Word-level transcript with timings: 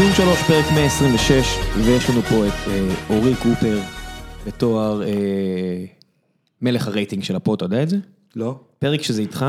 סיזן 0.00 0.12
שלוש, 0.12 0.42
פרק 0.42 0.64
126, 0.74 1.58
ויש 1.84 2.10
לנו 2.10 2.22
פה 2.22 2.46
את 2.46 2.52
אה, 2.68 2.94
אורי 3.10 3.34
קופר 3.34 3.78
בתואר 4.46 5.02
אה, 5.02 5.08
מלך 6.62 6.88
הרייטינג 6.88 7.22
של 7.22 7.36
הפוד, 7.36 7.56
אתה 7.56 7.64
יודע 7.64 7.82
את 7.82 7.88
זה? 7.88 7.96
לא. 8.36 8.54
פרק 8.78 9.02
שזה 9.02 9.22
איתך, 9.22 9.46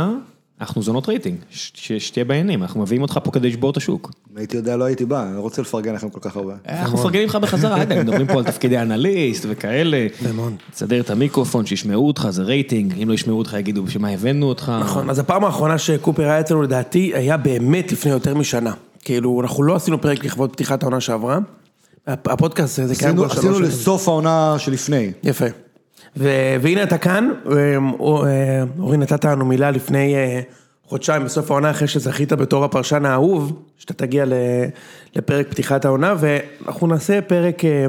אנחנו 0.61 0.81
זונות 0.81 1.09
רייטינג, 1.09 1.37
שתהיה 1.49 2.25
בעניינים, 2.25 2.61
אנחנו 2.63 2.81
מביאים 2.81 3.01
אותך 3.01 3.19
פה 3.23 3.31
כדי 3.31 3.49
לשבור 3.49 3.71
את 3.71 3.77
השוק. 3.77 4.11
אם 4.31 4.37
הייתי 4.37 4.57
יודע 4.57 4.77
לא 4.77 4.83
הייתי 4.83 5.05
בא, 5.05 5.23
אני 5.23 5.35
לא 5.35 5.41
רוצה 5.41 5.61
לפרגן 5.61 5.93
לכם 5.93 6.09
כל 6.09 6.19
כך 6.19 6.35
הרבה. 6.35 6.53
אנחנו 6.69 6.97
מפרגנים 6.97 7.27
לך 7.27 7.35
בחזרה, 7.35 7.79
יודע, 7.79 8.03
מדברים 8.03 8.27
פה 8.27 8.33
על 8.33 8.43
תפקידי 8.43 8.77
אנליסט 8.77 9.45
וכאלה. 9.49 10.07
נכון. 10.33 10.55
תסדר 10.71 11.01
את 11.01 11.09
המיקרופון, 11.09 11.65
שישמעו 11.65 12.07
אותך, 12.07 12.27
זה 12.29 12.43
רייטינג, 12.43 12.93
אם 13.03 13.09
לא 13.09 13.13
ישמעו 13.13 13.37
אותך 13.37 13.55
יגידו 13.59 13.83
בשביל 13.83 14.01
מה 14.01 14.09
הבאנו 14.09 14.45
אותך. 14.45 14.71
נכון, 14.79 15.09
אז 15.09 15.19
הפעם 15.19 15.45
האחרונה 15.45 15.77
שקופר 15.77 16.23
היה 16.23 16.39
אצלנו 16.39 16.61
לדעתי 16.61 17.11
היה 17.15 17.37
באמת 17.37 17.91
לפני 17.91 18.11
יותר 18.11 18.35
משנה. 18.35 18.73
כאילו, 19.01 19.41
אנחנו 19.41 19.63
לא 19.63 19.75
עשינו 19.75 20.01
פרק 20.01 20.25
לכבוד 20.25 20.51
פתיחת 20.51 20.83
העונה 20.83 20.99
שעברה. 21.01 21.39
הפ- 22.07 22.27
הפודקאסט 22.27 22.79
הזה 22.79 22.95
קיים 22.95 23.09
עשינו 23.09 23.23
כבר 23.29 23.39
עשינו 23.39 23.43
שלוש 23.55 23.57
שנים. 23.57 23.69
לסוף 23.79 24.07
העונה 24.07 24.55
שלפני. 24.57 25.11
יפה. 25.23 25.45
ו- 26.17 26.55
והנה 26.61 26.83
אתה 26.83 26.97
כאן, 26.97 27.29
או- 27.99 28.25
אה, 28.25 28.63
אורי 28.79 28.97
נתת 28.97 29.25
לנו 29.25 29.45
מילה 29.45 29.71
לפני 29.71 30.15
אה, 30.15 30.41
חודשיים 30.87 31.23
בסוף 31.25 31.51
העונה 31.51 31.71
אחרי 31.71 31.87
שזכית 31.87 32.33
בתור 32.33 32.63
הפרשן 32.65 33.05
האהוב, 33.05 33.53
שאתה 33.77 33.93
תגיע 33.93 34.25
לפרק 35.15 35.47
פתיחת 35.49 35.85
העונה, 35.85 36.15
ואנחנו 36.19 36.87
נעשה 36.87 37.21
פרק 37.21 37.65
אה, 37.65 37.85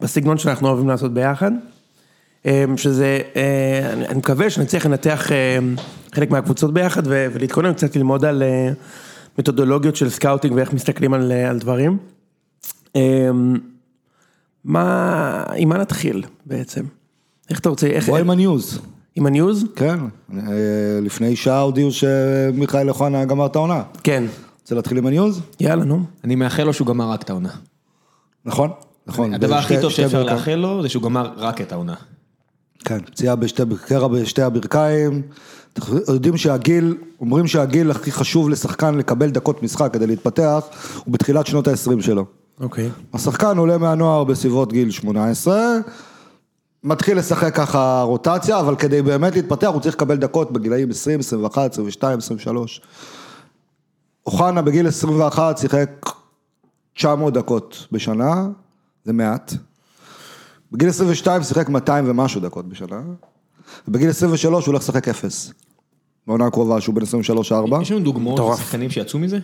בסגנון 0.00 0.38
שאנחנו 0.38 0.68
אוהבים 0.68 0.88
לעשות 0.88 1.14
ביחד. 1.14 1.50
שזה, 2.76 3.18
אה, 3.36 3.90
אני 3.92 4.18
מקווה 4.18 4.50
שנצליח 4.50 4.86
לנתח 4.86 5.30
חלק 6.14 6.30
מהקבוצות 6.30 6.74
ביחד 6.74 7.02
ולהתכונן 7.06 7.72
קצת 7.72 7.96
ללמוד 7.96 8.24
על 8.24 8.42
אה, 8.42 8.70
מתודולוגיות 9.38 9.96
של 9.96 10.10
סקאוטינג 10.10 10.56
ואיך 10.56 10.72
מסתכלים 10.72 11.14
על, 11.14 11.32
אה, 11.32 11.50
על 11.50 11.58
דברים. 11.58 11.98
אה, 12.96 13.30
מה, 14.64 15.44
עם 15.56 15.68
מה 15.68 15.78
נתחיל 15.78 16.24
בעצם? 16.46 16.84
איך 17.50 17.58
אתה 17.58 17.68
רוצה, 17.68 17.86
איך, 17.86 18.08
בוא 18.08 18.18
עם 18.18 18.30
הניוז. 18.30 18.80
עם 19.14 19.26
הניוז? 19.26 19.64
כן, 19.76 19.98
אה, 20.32 20.42
לפני 21.02 21.36
שעה 21.36 21.60
הודיעו 21.60 21.90
שמיכאל 21.92 22.88
אוחנה 22.88 23.24
גמר 23.24 23.46
את 23.46 23.56
העונה. 23.56 23.82
כן. 24.02 24.24
רוצה 24.60 24.74
להתחיל 24.74 24.98
עם 24.98 25.06
ה 25.06 25.12
news? 25.12 25.40
יאללה, 25.60 25.84
נו. 25.84 26.02
אני 26.24 26.34
מאחל 26.34 26.62
לו 26.62 26.72
שהוא 26.72 26.86
גמר 26.86 27.10
רק 27.10 27.22
את 27.22 27.30
העונה. 27.30 27.50
נכון? 28.44 28.70
נכון. 29.06 29.34
הדבר 29.34 29.54
הכי 29.54 29.80
טוב 29.80 29.90
שאפשר. 29.90 30.22
לאחל 30.22 30.54
לו 30.54 30.82
זה 30.82 30.88
שהוא 30.88 31.02
גמר 31.02 31.32
רק 31.36 31.60
את 31.60 31.72
העונה. 31.72 31.94
כן, 32.84 33.00
פציעה 33.00 33.36
בשתי, 33.36 33.62
קרע 33.86 34.08
בשתי 34.08 34.42
הברכיים. 34.42 35.22
יודעים 36.08 36.36
שהגיל, 36.36 36.96
אומרים 37.20 37.46
שהגיל 37.46 37.90
הכי 37.90 38.12
חשוב 38.12 38.48
לשחקן 38.50 38.94
לקבל 38.94 39.30
דקות 39.30 39.62
משחק 39.62 39.92
כדי 39.92 40.06
להתפתח, 40.06 40.60
הוא 41.04 41.12
בתחילת 41.12 41.46
שנות 41.46 41.68
ה-20 41.68 42.02
שלו. 42.02 42.24
אוקיי. 42.60 42.90
השחקן 43.14 43.58
עולה 43.58 43.78
מהנוער 43.78 44.24
בסביבות 44.24 44.72
גיל 44.72 44.90
18, 44.90 45.78
מתחיל 46.84 47.18
לשחק 47.18 47.54
ככה 47.54 48.02
רוטציה, 48.02 48.60
אבל 48.60 48.76
כדי 48.76 49.02
באמת 49.02 49.36
להתפתח 49.36 49.66
הוא 49.66 49.80
צריך 49.80 49.94
לקבל 49.94 50.16
דקות 50.16 50.52
בגילאים 50.52 50.90
20, 50.90 51.20
21, 51.20 51.72
22, 51.72 52.18
23. 52.18 52.80
אוחנה 54.26 54.62
בגיל 54.62 54.88
21 54.88 55.58
שיחק 55.58 55.90
900 56.94 57.34
דקות 57.34 57.86
בשנה, 57.92 58.48
זה 59.04 59.12
מעט. 59.12 59.54
בגיל 60.72 60.88
22 60.88 61.42
שיחק 61.42 61.68
200 61.68 62.10
ומשהו 62.10 62.40
דקות 62.40 62.68
בשנה, 62.68 63.00
ובגיל 63.88 64.10
23 64.10 64.66
הוא 64.66 64.72
הולך 64.72 64.82
לשחק 64.82 65.08
אפס. 65.08 65.52
בעונה 66.26 66.46
הקרובה 66.46 66.80
שהוא 66.80 66.94
בן 66.94 67.02
23-4. 67.02 67.82
יש 67.82 67.92
לנו 67.92 68.00
דוגמאות 68.00 68.34
מטורף. 68.34 68.58
של 68.58 68.64
שחקנים 68.64 68.90
שיצאו 68.90 69.18
מזה? 69.18 69.38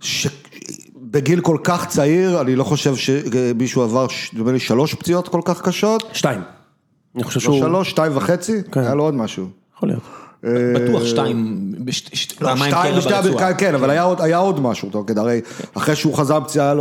שבגיל 0.00 1.40
כל 1.40 1.56
כך 1.64 1.86
צעיר, 1.88 2.40
אני 2.40 2.56
לא 2.56 2.64
חושב 2.64 2.94
שמישהו 2.96 3.82
עבר, 3.82 4.08
ש- 4.08 4.30
נדמה 4.34 4.52
לי, 4.52 4.60
שלוש 4.60 4.94
פציעות 4.94 5.28
כל 5.28 5.40
כך 5.44 5.62
קשות. 5.62 6.02
שתיים. 6.12 6.40
אני 7.14 7.24
חושב 7.24 7.40
לא 7.40 7.44
שהוא... 7.44 7.58
שלוש, 7.58 7.90
שתיים 7.90 8.16
וחצי, 8.16 8.62
כן. 8.72 8.80
היה 8.80 8.94
לו 8.94 9.02
עוד 9.04 9.14
משהו. 9.14 9.46
יכול 9.76 9.88
להיות. 9.88 10.02
בטוח 10.74 11.04
שתיים, 11.04 11.58
ש- 11.90 12.28
לא, 12.40 12.46
פעמיים 12.46 12.72
שתיים 12.72 12.90
קרע 12.92 12.98
בשתי 12.98 13.10
ברצועה. 13.12 13.28
הברכיים, 13.30 13.56
כן, 13.56 13.74
אבל 13.74 13.90
היה 13.90 14.02
עוד- 14.02 14.20
היה 14.20 14.38
עוד 14.38 14.60
משהו, 14.60 14.90
הרי 15.16 15.40
אחרי 15.74 15.96
שהוא 15.96 16.14
חזר 16.14 16.40
פציעה, 16.40 16.74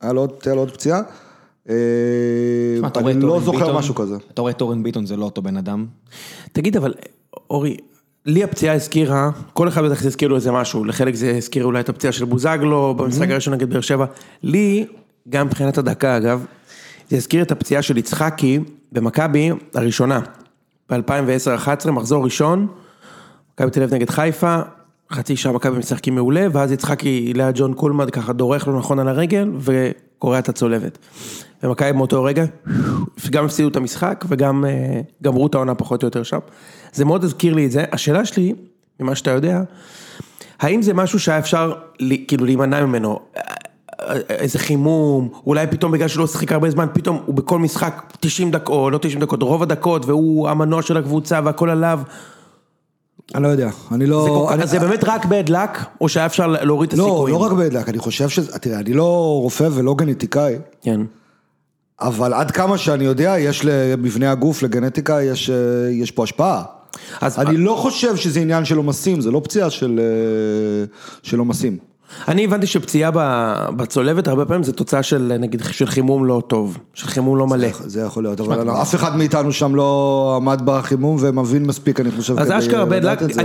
היה 0.00 0.12
לו 0.12 0.20
עוד 0.56 0.70
פציעה. 0.72 1.00
אה, 1.68 1.74
אני 2.96 3.20
לא 3.20 3.40
זוכר 3.40 3.78
משהו 3.78 3.94
כזה. 3.94 4.16
אתה 4.34 4.42
רואה 4.42 4.52
את 4.52 4.60
אורן 4.60 4.82
ביטון 4.82 5.06
זה 5.06 5.16
לא 5.16 5.24
אותו 5.24 5.42
בן 5.42 5.56
אדם. 5.56 5.86
תגיד, 6.52 6.76
אבל, 6.76 6.94
אורי, 7.50 7.76
לי 8.26 8.44
הפציעה 8.44 8.74
הזכירה, 8.74 9.30
כל 9.52 9.68
אחד 9.68 9.84
בטח 9.84 10.04
הזכיר 10.04 10.28
לו 10.28 10.36
איזה 10.36 10.52
משהו, 10.52 10.84
לחלק 10.84 11.14
זה 11.14 11.36
הזכיר 11.36 11.64
אולי 11.64 11.80
את 11.80 11.88
הפציעה 11.88 12.12
של 12.12 12.24
בוזגלו, 12.24 12.94
במשחק 12.94 13.30
הראשון 13.30 13.54
נגד 13.54 13.70
באר 13.70 13.80
שבע. 13.80 14.06
לי, 14.42 14.86
גם 15.28 15.46
מבחינת 15.46 15.78
הדקה 15.78 16.16
אגב, 16.16 16.46
זה 17.10 17.16
הזכיר 17.16 17.42
את 17.42 17.52
הפציעה 17.52 17.82
של 17.82 17.98
יצחקי 17.98 18.58
במכבי 18.92 19.50
הראשונה, 19.74 20.20
ב-2010-2011, 20.90 21.90
מחזור 21.90 22.24
ראשון, 22.24 22.66
מכבי 23.54 23.70
תל 23.70 23.82
אביב 23.82 23.94
נגד 23.94 24.10
חיפה, 24.10 24.60
חצי 25.12 25.36
שעה 25.36 25.52
מכבי 25.52 25.78
משחקים 25.78 26.14
מעולה, 26.14 26.46
ואז 26.52 26.72
יצחקי 26.72 27.32
ליד 27.34 27.54
ג'ון 27.58 27.74
קולמד 27.74 28.10
ככה 28.10 28.32
דורך 28.32 28.66
לו 28.66 28.78
נכון 28.78 28.98
על 28.98 29.08
הרגל, 29.08 29.50
וקורע 29.58 30.38
את 30.38 30.48
הצולבת. 30.48 30.98
ומכבי 31.62 31.92
מאותו 31.92 32.24
רגע, 32.24 32.44
גם 33.30 33.44
הפסידו 33.44 33.68
את 33.68 33.76
המשחק, 33.76 34.24
וגם 34.28 34.64
אה, 34.64 35.00
גמרו 35.22 35.46
את 35.46 35.54
העונה 35.54 35.74
פחות 35.74 36.02
או 36.02 36.06
יותר 36.06 36.22
שם. 36.22 36.38
זה 36.92 37.04
מאוד 37.04 37.24
הזכיר 37.24 37.54
לי 37.54 37.66
את 37.66 37.70
זה. 37.70 37.84
השאלה 37.92 38.24
שלי, 38.24 38.54
ממה 39.00 39.14
שאתה 39.14 39.30
יודע, 39.30 39.62
האם 40.60 40.82
זה 40.82 40.94
משהו 40.94 41.20
שהיה 41.20 41.38
אפשר 41.38 41.72
כאילו 42.28 42.44
להימנע 42.44 42.86
ממנו? 42.86 43.18
איזה 44.28 44.58
חימום, 44.58 45.28
אולי 45.46 45.66
פתאום 45.66 45.92
בגלל 45.92 46.08
שלא 46.08 46.26
שיחק 46.26 46.52
הרבה 46.52 46.70
זמן, 46.70 46.86
פתאום 46.92 47.22
הוא 47.26 47.34
בכל 47.34 47.58
משחק 47.58 48.12
90 48.20 48.50
דקות, 48.50 48.92
לא 48.92 48.98
90 48.98 49.20
דקות, 49.20 49.42
רוב 49.42 49.62
הדקות, 49.62 50.06
והוא 50.06 50.48
המנוע 50.48 50.82
של 50.82 50.96
הקבוצה 50.96 51.40
והכל 51.44 51.70
עליו. 51.70 52.00
אני 53.34 53.42
לא 53.42 53.48
יודע, 53.48 53.70
אני 53.92 54.06
לא... 54.06 54.46
זה, 54.48 54.54
אני- 54.54 54.62
אז 54.62 54.70
זה 54.70 54.78
באמת 54.78 55.04
רק 55.04 55.24
bad 55.24 55.48
luck, 55.48 55.78
או 56.00 56.08
שהיה 56.08 56.26
אפשר 56.26 56.46
להוריד 56.46 56.92
את 56.92 56.98
לא, 56.98 57.04
הסיכויים? 57.04 57.36
לא 57.36 57.40
רק 57.40 57.52
בדק, 57.52 57.88
אני 57.88 57.98
חושב 57.98 58.28
שזה, 58.28 58.58
תראה, 58.58 58.78
אני 58.78 58.92
לא 58.92 59.38
רופא 59.42 59.68
ולא 59.72 59.94
גנטיקאי, 59.94 60.54
כן. 60.82 61.00
אבל 62.00 62.34
עד 62.34 62.50
כמה 62.50 62.78
שאני 62.78 63.04
יודע, 63.04 63.34
יש 63.38 63.64
למבנה 63.64 64.30
הגוף, 64.30 64.62
לגנטיקה, 64.62 65.22
יש, 65.22 65.50
אה, 65.50 65.56
יש 65.90 66.10
פה 66.10 66.22
השפעה. 66.22 66.62
אז 67.20 67.38
אני 67.38 67.56
לא 67.56 67.74
חושב 67.74 68.16
שזה 68.16 68.40
עניין 68.40 68.64
של 68.64 68.76
עומסים, 68.76 69.20
זה 69.20 69.30
לא 69.30 69.40
פציעה 69.44 69.70
של, 69.70 70.00
אה, 70.02 70.84
של 71.22 71.38
עומסים. 71.38 71.78
אני 72.28 72.44
הבנתי 72.44 72.66
שפציעה 72.66 73.10
בצולבת 73.76 74.28
הרבה 74.28 74.44
פעמים 74.44 74.62
זה 74.62 74.72
תוצאה 74.72 75.02
של 75.02 75.32
נגיד 75.38 75.62
של 75.72 75.86
חימום 75.86 76.24
לא 76.24 76.42
טוב, 76.46 76.78
של 76.94 77.06
חימום 77.06 77.36
לא 77.36 77.46
מלא. 77.46 77.68
זה 77.86 78.00
יכול 78.00 78.22
להיות, 78.22 78.40
אבל 78.40 78.70
אף 78.70 78.94
אחד 78.94 79.16
מאיתנו 79.16 79.52
שם 79.52 79.74
לא 79.74 80.32
עמד 80.36 80.62
בחימום 80.64 81.16
ומבין 81.20 81.66
מספיק, 81.66 82.00
אני 82.00 82.10
חושב, 82.10 82.38
אז 82.38 82.50
אשכרה 82.50 82.84
bad 82.84 83.04
luck. 83.04 83.40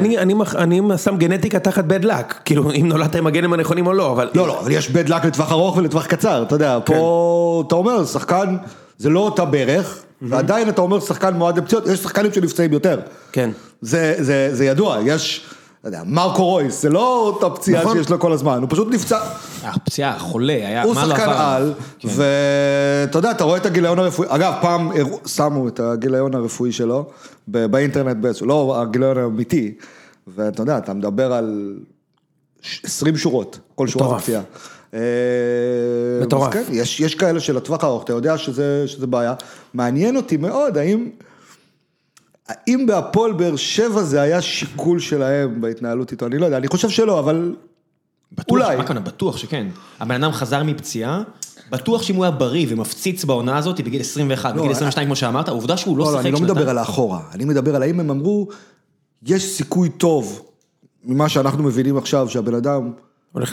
אני, 0.58 0.82
שם 0.98 1.18
גנטיקה 1.18 1.60
תחת 1.60 1.84
bad 1.90 2.04
luck, 2.04 2.34
כאילו 2.46 2.72
אם 2.72 2.88
נולדת 2.88 3.16
עם 3.16 3.28
הגנים 3.28 3.54
הנכונים 3.54 3.88
או 3.88 3.94
לא, 3.94 4.12
אבל... 4.12 4.30
לא, 4.36 4.48
לא, 4.48 4.60
אבל 4.60 4.72
יש 4.72 4.88
bad 4.88 5.10
luck 5.10 5.28
לטווח 5.28 5.52
ארוך 5.52 5.78
ולטווח 5.78 6.06
קצר, 6.06 6.44
אתה 6.44 6.56
יודע, 6.56 6.80
פה 6.86 7.64
אתה 7.68 7.76
אומר, 7.76 8.06
שחקן, 8.06 8.56
זה 8.98 9.10
לא 9.10 9.20
אותה 9.20 9.46
ברך, 9.46 10.00
ועדיין 10.22 10.70
אתה 10.70 10.82
אומר 10.82 11.00
שחקן 11.00 11.34
מועד 11.34 11.58
לפציעות, 11.58 11.88
יש 11.88 12.00
שחקנים 12.00 12.34
שנפצעים 12.34 12.74
יותר. 12.74 13.00
כן. 13.32 13.50
זה, 13.82 14.16
זה, 14.20 14.50
זה 14.52 14.66
ידוע, 14.66 14.98
יש, 15.06 15.46
אתה 15.80 15.88
יודע, 15.88 16.02
מרקו 16.06 16.46
רויס, 16.46 16.82
זה 16.82 16.90
לא 16.90 17.20
אותה 17.28 17.50
פציעה 17.50 17.82
נכון. 17.82 17.98
שיש 17.98 18.10
לו 18.10 18.20
כל 18.20 18.32
הזמן, 18.34 18.62
הוא 18.62 18.70
פשוט 18.70 18.88
נפצע, 18.94 19.20
הפציעה, 19.64 20.20
חולה, 20.20 20.54
היה, 20.54 20.84
הוא 20.84 20.96
מה 20.96 21.06
לא 21.06 21.16
שחקן? 21.16 21.30
על, 21.30 21.74
כן. 22.00 22.08
ואתה 22.16 23.18
יודע, 23.18 23.32
אתה 23.32 23.44
רואה 23.44 23.58
את 23.58 23.66
הגיליון 23.66 24.00
הרפואי, 24.00 24.28
אגב, 24.32 24.54
פעם 24.62 24.92
שמו 25.26 25.68
את 25.68 25.80
הגיליון 25.80 26.36
הרפואי 26.36 26.72
שלו 26.72 27.06
ב- 27.48 27.66
באינטרנט 27.66 28.18
באיזשהו, 28.18 28.46
לא 28.48 28.82
הגיליון 28.82 29.18
האמיתי, 29.18 29.74
ואתה 30.36 30.62
יודע, 30.62 30.78
אתה 30.78 30.94
מדבר 30.94 31.34
על 31.34 31.78
ש- 32.62 32.82
20 32.86 33.18
שורות, 33.18 33.60
כל 33.76 33.88
שורה. 33.88 34.06
אה, 34.94 35.00
מטורף. 36.22 36.56
אז 36.56 36.66
כן, 36.68 36.74
יש, 36.74 37.00
יש 37.00 37.16
כאלה 37.16 37.40
של 37.40 37.58
הטווח 37.58 37.84
הארוך, 37.84 38.04
אתה 38.04 38.14
יודע 38.14 38.38
שזה, 38.38 38.84
שזה 38.88 39.08
בעיה. 39.08 39.34
מעניין 39.74 40.18
אותי 40.18 40.38
מאוד, 40.38 40.78
האם, 40.78 41.10
האם 42.48 42.86
בהפועל 42.86 43.32
באר 43.34 43.56
שבע 43.56 44.04
זה 44.04 44.22
היה 44.22 44.42
שיקול 44.42 45.00
שלהם 45.00 45.62
בהתנהלות 45.62 46.12
איתו, 46.12 46.26
אני 46.26 46.38
לא 46.38 46.46
יודע, 46.46 46.58
אני 46.58 46.68
חושב 46.68 46.90
שלא, 46.90 47.20
אבל 47.20 47.56
בטוח, 48.32 48.50
אולי. 48.50 48.76
הכוונה? 48.76 49.00
בטוח 49.00 49.38
שכן. 49.38 49.68
הבן 50.00 50.24
אדם 50.24 50.32
חזר 50.32 50.64
מפציעה, 50.64 51.22
בטוח 51.72 52.04
שאם 52.04 52.16
הוא 52.16 52.24
היה 52.26 52.32
בריא 52.32 52.66
ומפציץ 52.70 53.24
בעונה 53.26 53.58
הזאת 53.58 53.82
בגיל 53.82 54.02
21, 54.02 54.56
בגיל 54.56 54.72
22 54.72 55.08
כמו 55.08 55.16
שאמרת, 55.16 55.48
העובדה 55.48 55.78
שהוא 55.78 55.98
לא 55.98 56.06
לא, 56.06 56.12
לא, 56.12 56.18
שיחק 56.18 56.26
אני 56.26 56.32
לא 56.32 56.38
שנתיים. 56.38 56.56
מדבר 56.58 56.70
על 56.70 56.78
האחורה, 56.78 57.20
אני 57.34 57.46
מדבר 57.46 57.76
על 57.76 57.82
האם 57.84 58.00
הם 58.00 58.10
אמרו, 58.10 58.48
יש 59.26 59.44
סיכוי 59.44 59.90
טוב, 59.90 60.42
ממה 61.04 61.30
שאנחנו 61.30 61.64
מבינים 61.64 61.98
עכשיו, 61.98 62.30
שהבן 62.30 62.56
אדם 62.56 62.92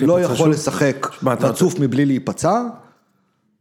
לא 0.01 0.21
יכול 0.21 0.37
שוב? 0.37 0.49
לשחק 0.49 1.07
רצוף 1.23 1.79
מבלי 1.79 2.07
להיפצע, 2.07 2.63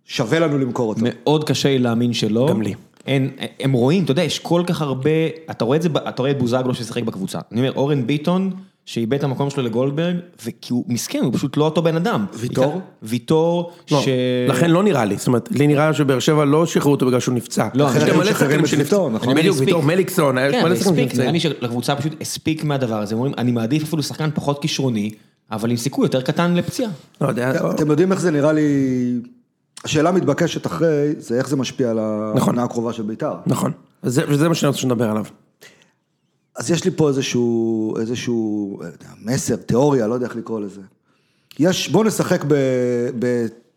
שווה 0.05 0.39
לנו 0.39 0.57
למכור 0.57 0.89
אותו. 0.89 1.01
מאוד 1.03 1.43
קשה 1.43 1.69
לי 1.69 1.79
להאמין 1.79 2.13
שלא. 2.13 2.47
גם 2.49 2.61
לי. 2.61 2.73
אין, 3.07 3.29
הם 3.59 3.71
רואים, 3.71 4.03
אתה 4.03 4.11
יודע, 4.11 4.23
יש 4.23 4.39
כל 4.39 4.63
כך 4.67 4.81
הרבה, 4.81 5.09
אתה 5.51 5.65
רואה 5.65 5.77
את 5.77 5.81
זה, 5.81 5.89
אתה 6.09 6.21
רואה 6.21 6.31
את 6.31 6.39
בוזגלו 6.39 6.73
ששיחק 6.73 7.03
בקבוצה. 7.03 7.39
אני 7.51 7.59
אומר, 7.59 7.71
אורן 7.75 8.07
ביטון, 8.07 8.51
שאיבד 8.85 9.17
את 9.17 9.23
המקום 9.23 9.49
שלו 9.49 9.63
לגולדברג, 9.63 10.15
וכי 10.45 10.73
הוא 10.73 10.83
מסכן, 10.87 11.19
הוא 11.23 11.33
פשוט 11.33 11.57
לא 11.57 11.63
אותו 11.65 11.81
בן 11.81 11.95
אדם. 11.95 12.25
ויטור? 12.33 12.81
ויטור, 13.03 13.71
לא, 13.91 14.01
ש... 14.01 14.07
לכן 14.49 14.71
לא 14.71 14.83
נראה 14.83 15.05
לי, 15.05 15.17
זאת 15.17 15.27
אומרת, 15.27 15.49
לי 15.51 15.67
נראה 15.67 15.93
שבאר 15.93 16.19
שבע 16.19 16.45
לא 16.45 16.65
שחררו 16.65 16.91
אותו 16.91 17.05
בגלל 17.05 17.19
שהוא 17.19 17.35
נפצע. 17.35 17.67
לא, 17.73 17.89
יש 17.97 18.03
גם 18.03 18.17
מלא 18.17 18.33
שחקנים 18.33 18.65
שנפצעו. 18.65 18.99
ויטור, 18.99 19.09
נכון. 19.09 19.29
אני 19.29 19.39
בדיוק. 19.39 19.57
ויטור 19.59 19.83
מליקסון, 19.83 20.37
יש 20.37 20.55
כן, 20.55 20.63
מלא 20.63 20.75
שחקנים 20.75 21.05
הספיק, 21.05 21.19
נראה. 21.19 21.31
לי 21.31 21.39
שלקבוצה 21.39 21.95
פשוט 21.95 22.21
הספיק 22.21 22.63
מהדבר 22.63 23.01
הזה, 23.01 23.15
הם 23.15 23.19
אומרים, 23.19 23.33
אני 23.37 23.51
מעדיף 23.51 23.83
אפילו 23.83 24.03
שחקן 24.03 24.29
פחות 24.33 24.61
כישרוני, 24.61 25.09
אבל 25.51 25.71
עם 25.71 25.77
סיכוי 25.77 26.05
יותר 26.05 26.21
קטן 26.21 26.53
לפציעה. 26.53 26.91
לא 27.21 27.27
יודע, 27.27 27.71
אתם 27.71 27.89
יודעים 27.89 28.11
איך 28.11 28.19
זה 28.19 28.31
נראה 28.31 28.51
לי... 28.51 28.63
השאלה 29.83 30.09
המתבקשת 30.09 30.65
אחרי, 30.67 31.13
זה 31.17 31.37
איך 31.37 31.49
זה 31.49 31.55
משפיע 31.55 31.89
על 31.89 31.99
נכון. 32.35 32.49
העונה 32.55 32.63
הקרובה 32.63 32.93
של 32.93 33.03
בית"ר. 33.03 33.33
נכון, 33.45 33.71
אז 34.03 34.13
זה- 34.13 34.23
וזה 34.29 34.49
מה 34.49 34.55
שאני 34.55 34.67
רוצה 34.67 34.79
שנדבר 34.79 35.09
עליו. 35.09 35.25
אז 36.55 36.71
יש 36.71 36.85
לי 36.85 36.91
פה 36.91 37.07
איזשהו, 37.07 37.93
איזשהו 37.99 38.77
לא 38.81 38.85
יודע, 38.85 39.07
מסר, 39.25 39.55
תיאוריה, 39.55 40.07
לא 40.07 40.13
יודע 40.13 40.25
איך 40.27 40.35
לקרוא 40.35 40.59
לזה. 40.59 40.81
יש, 41.59 41.89
בואו 41.89 42.03
נשחק 42.03 42.45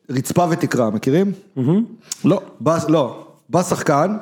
ברצפה 0.08 0.46
ותקרה, 0.50 0.90
מכירים? 0.90 1.32
לא. 2.24 2.40
בא, 2.60 2.78
לא, 2.88 3.26
בא 3.48 3.62
שחקן, 3.62 4.16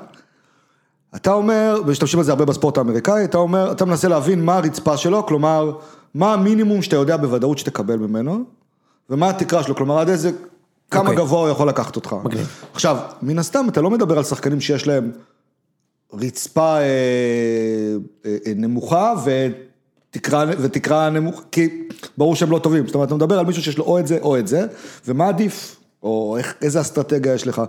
אתה 1.17 1.33
אומר, 1.33 1.81
ומשתמשים 1.87 2.19
על 2.19 2.25
זה 2.25 2.33
הרבה 2.33 2.45
בספורט 2.45 2.79
האמריקאי, 2.79 3.25
אתה 3.25 3.39
אומר, 3.39 3.73
אתה 3.73 3.85
מנסה 3.85 4.09
להבין 4.09 4.45
מה 4.45 4.57
הרצפה 4.57 4.97
שלו, 4.97 5.27
כלומר, 5.27 5.73
מה 6.15 6.33
המינימום 6.33 6.83
שאתה 6.83 6.97
יודע 6.97 7.17
בוודאות 7.17 7.59
שתקבל 7.59 7.97
ממנו, 7.97 8.45
ומה 9.11 9.31
התקרה 9.31 9.63
שלו, 9.63 9.75
כלומר, 9.77 9.99
עד 9.99 10.09
איזה, 10.09 10.31
כמה 10.95 11.11
אוקיי. 11.11 11.25
גבוה 11.25 11.41
הוא 11.41 11.49
יכול 11.49 11.69
לקחת 11.69 11.97
אותך. 11.97 12.17
מגניב. 12.25 12.47
עכשיו, 12.73 12.97
מן 13.23 13.39
הסתם, 13.39 13.67
אתה 13.69 13.81
לא 13.81 13.91
מדבר 13.91 14.19
על 14.19 14.25
שחקנים 14.25 14.61
שיש 14.61 14.87
להם 14.87 15.11
רצפה 16.13 16.77
אה, 16.77 16.83
אה, 18.27 18.37
אה, 18.47 18.53
נמוכה 18.57 19.15
ותקרה, 19.25 20.45
ותקרה 20.59 21.11
נמוכה, 21.11 21.43
כי 21.53 21.89
ברור 22.19 22.37
שהם 22.37 22.51
לא 22.51 22.59
טובים, 22.59 22.87
זאת 22.87 22.95
אומרת, 22.95 23.09
אתה 23.09 23.15
מדבר 23.15 23.39
על 23.39 23.47
מישהו 23.47 23.63
שיש 23.63 23.79
לו 23.79 23.85
או 23.85 23.99
את 23.99 24.07
זה 24.07 24.19
או 24.23 24.39
את 24.39 24.47
זה, 24.47 24.67
ומה 25.07 25.29
עדיף, 25.29 25.77
או 26.03 26.37
איך, 26.39 26.55
איזה 26.63 26.81
אסטרטגיה 26.81 27.35
יש 27.35 27.47
לך. 27.47 27.63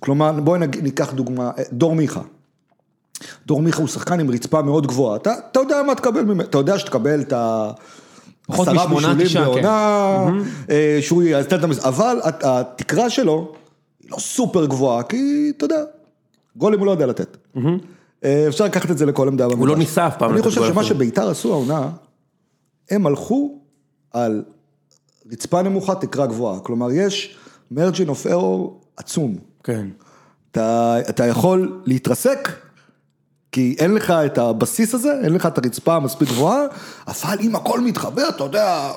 כלומר, 0.00 0.32
בואי 0.32 0.60
ניקח 0.82 1.12
דוגמה, 1.12 1.50
אה, 1.58 1.62
דור 1.72 1.94
מיכה. 1.94 2.20
דור 3.46 3.62
מיכה 3.62 3.78
הוא 3.78 3.88
שחקן 3.88 4.20
עם 4.20 4.30
רצפה 4.30 4.62
מאוד 4.62 4.86
גבוהה, 4.86 5.16
אתה, 5.16 5.34
אתה 5.50 5.60
יודע 5.60 5.82
מה 5.82 5.94
תקבל 5.94 6.22
ממנו, 6.22 6.42
אתה 6.42 6.58
יודע 6.58 6.78
שתקבל 6.78 7.20
את 7.20 7.32
ה... 7.32 7.70
פחות 8.52 8.68
עשרה 8.68 8.84
משמונה, 8.86 9.14
בישולים 9.14 9.26
תשעה, 9.26 9.44
כן. 9.44 9.62
בעונה, 9.62 10.30
אה, 10.70 10.98
שהוא 11.00 11.22
ייתן 11.22 11.58
את 11.58 11.64
המס... 11.64 11.84
אבל 11.84 12.20
הת- 12.24 12.44
התקרה 12.44 13.10
שלו 13.10 13.52
היא 14.02 14.10
לא 14.10 14.16
סופר 14.18 14.66
גבוהה, 14.66 15.02
כי 15.02 15.52
אתה 15.56 15.64
יודע, 15.64 15.82
גולים 16.56 16.78
הוא 16.78 16.86
לא 16.86 16.90
יודע 16.90 17.06
לתת. 17.06 17.36
אה, 18.24 18.44
אפשר 18.48 18.64
לקחת 18.64 18.90
את 18.90 18.98
זה 18.98 19.06
לכל 19.06 19.28
עמדה 19.28 19.48
במגרש. 19.48 19.68
לא 19.68 19.76
ניסה 19.76 20.06
אף 20.06 20.16
פעם 20.18 20.32
אני 20.32 20.42
חושב 20.42 20.64
שמה. 20.64 20.84
שביתר 20.84 21.30
עשו 21.30 21.52
העונה, 21.52 21.90
הם 22.90 23.06
הלכו 23.06 23.58
על 24.12 24.42
רצפה 25.32 25.62
נמוכה, 25.62 25.94
תקרה 25.94 26.26
גבוהה. 26.26 26.60
כלומר, 26.60 26.88
יש 26.92 27.36
מרג'ין 27.70 28.08
אוף 28.08 28.26
ארור 28.26 28.80
עצום. 28.96 29.36
כן. 29.64 29.86
אתה, 30.50 30.96
אתה 31.08 31.26
יכול 31.26 31.80
להתרסק, 31.84 32.48
כי 33.58 33.76
אין 33.78 33.94
לך 33.94 34.10
את 34.10 34.38
הבסיס 34.38 34.94
הזה, 34.94 35.12
אין 35.24 35.34
לך 35.34 35.46
את 35.46 35.58
הרצפה 35.58 35.94
המספיק 35.96 36.28
גבוהה, 36.28 36.62
אבל 37.06 37.36
אם 37.40 37.56
הכל 37.56 37.80
מתחבר, 37.80 38.28
אתה 38.28 38.44
יודע, 38.44 38.90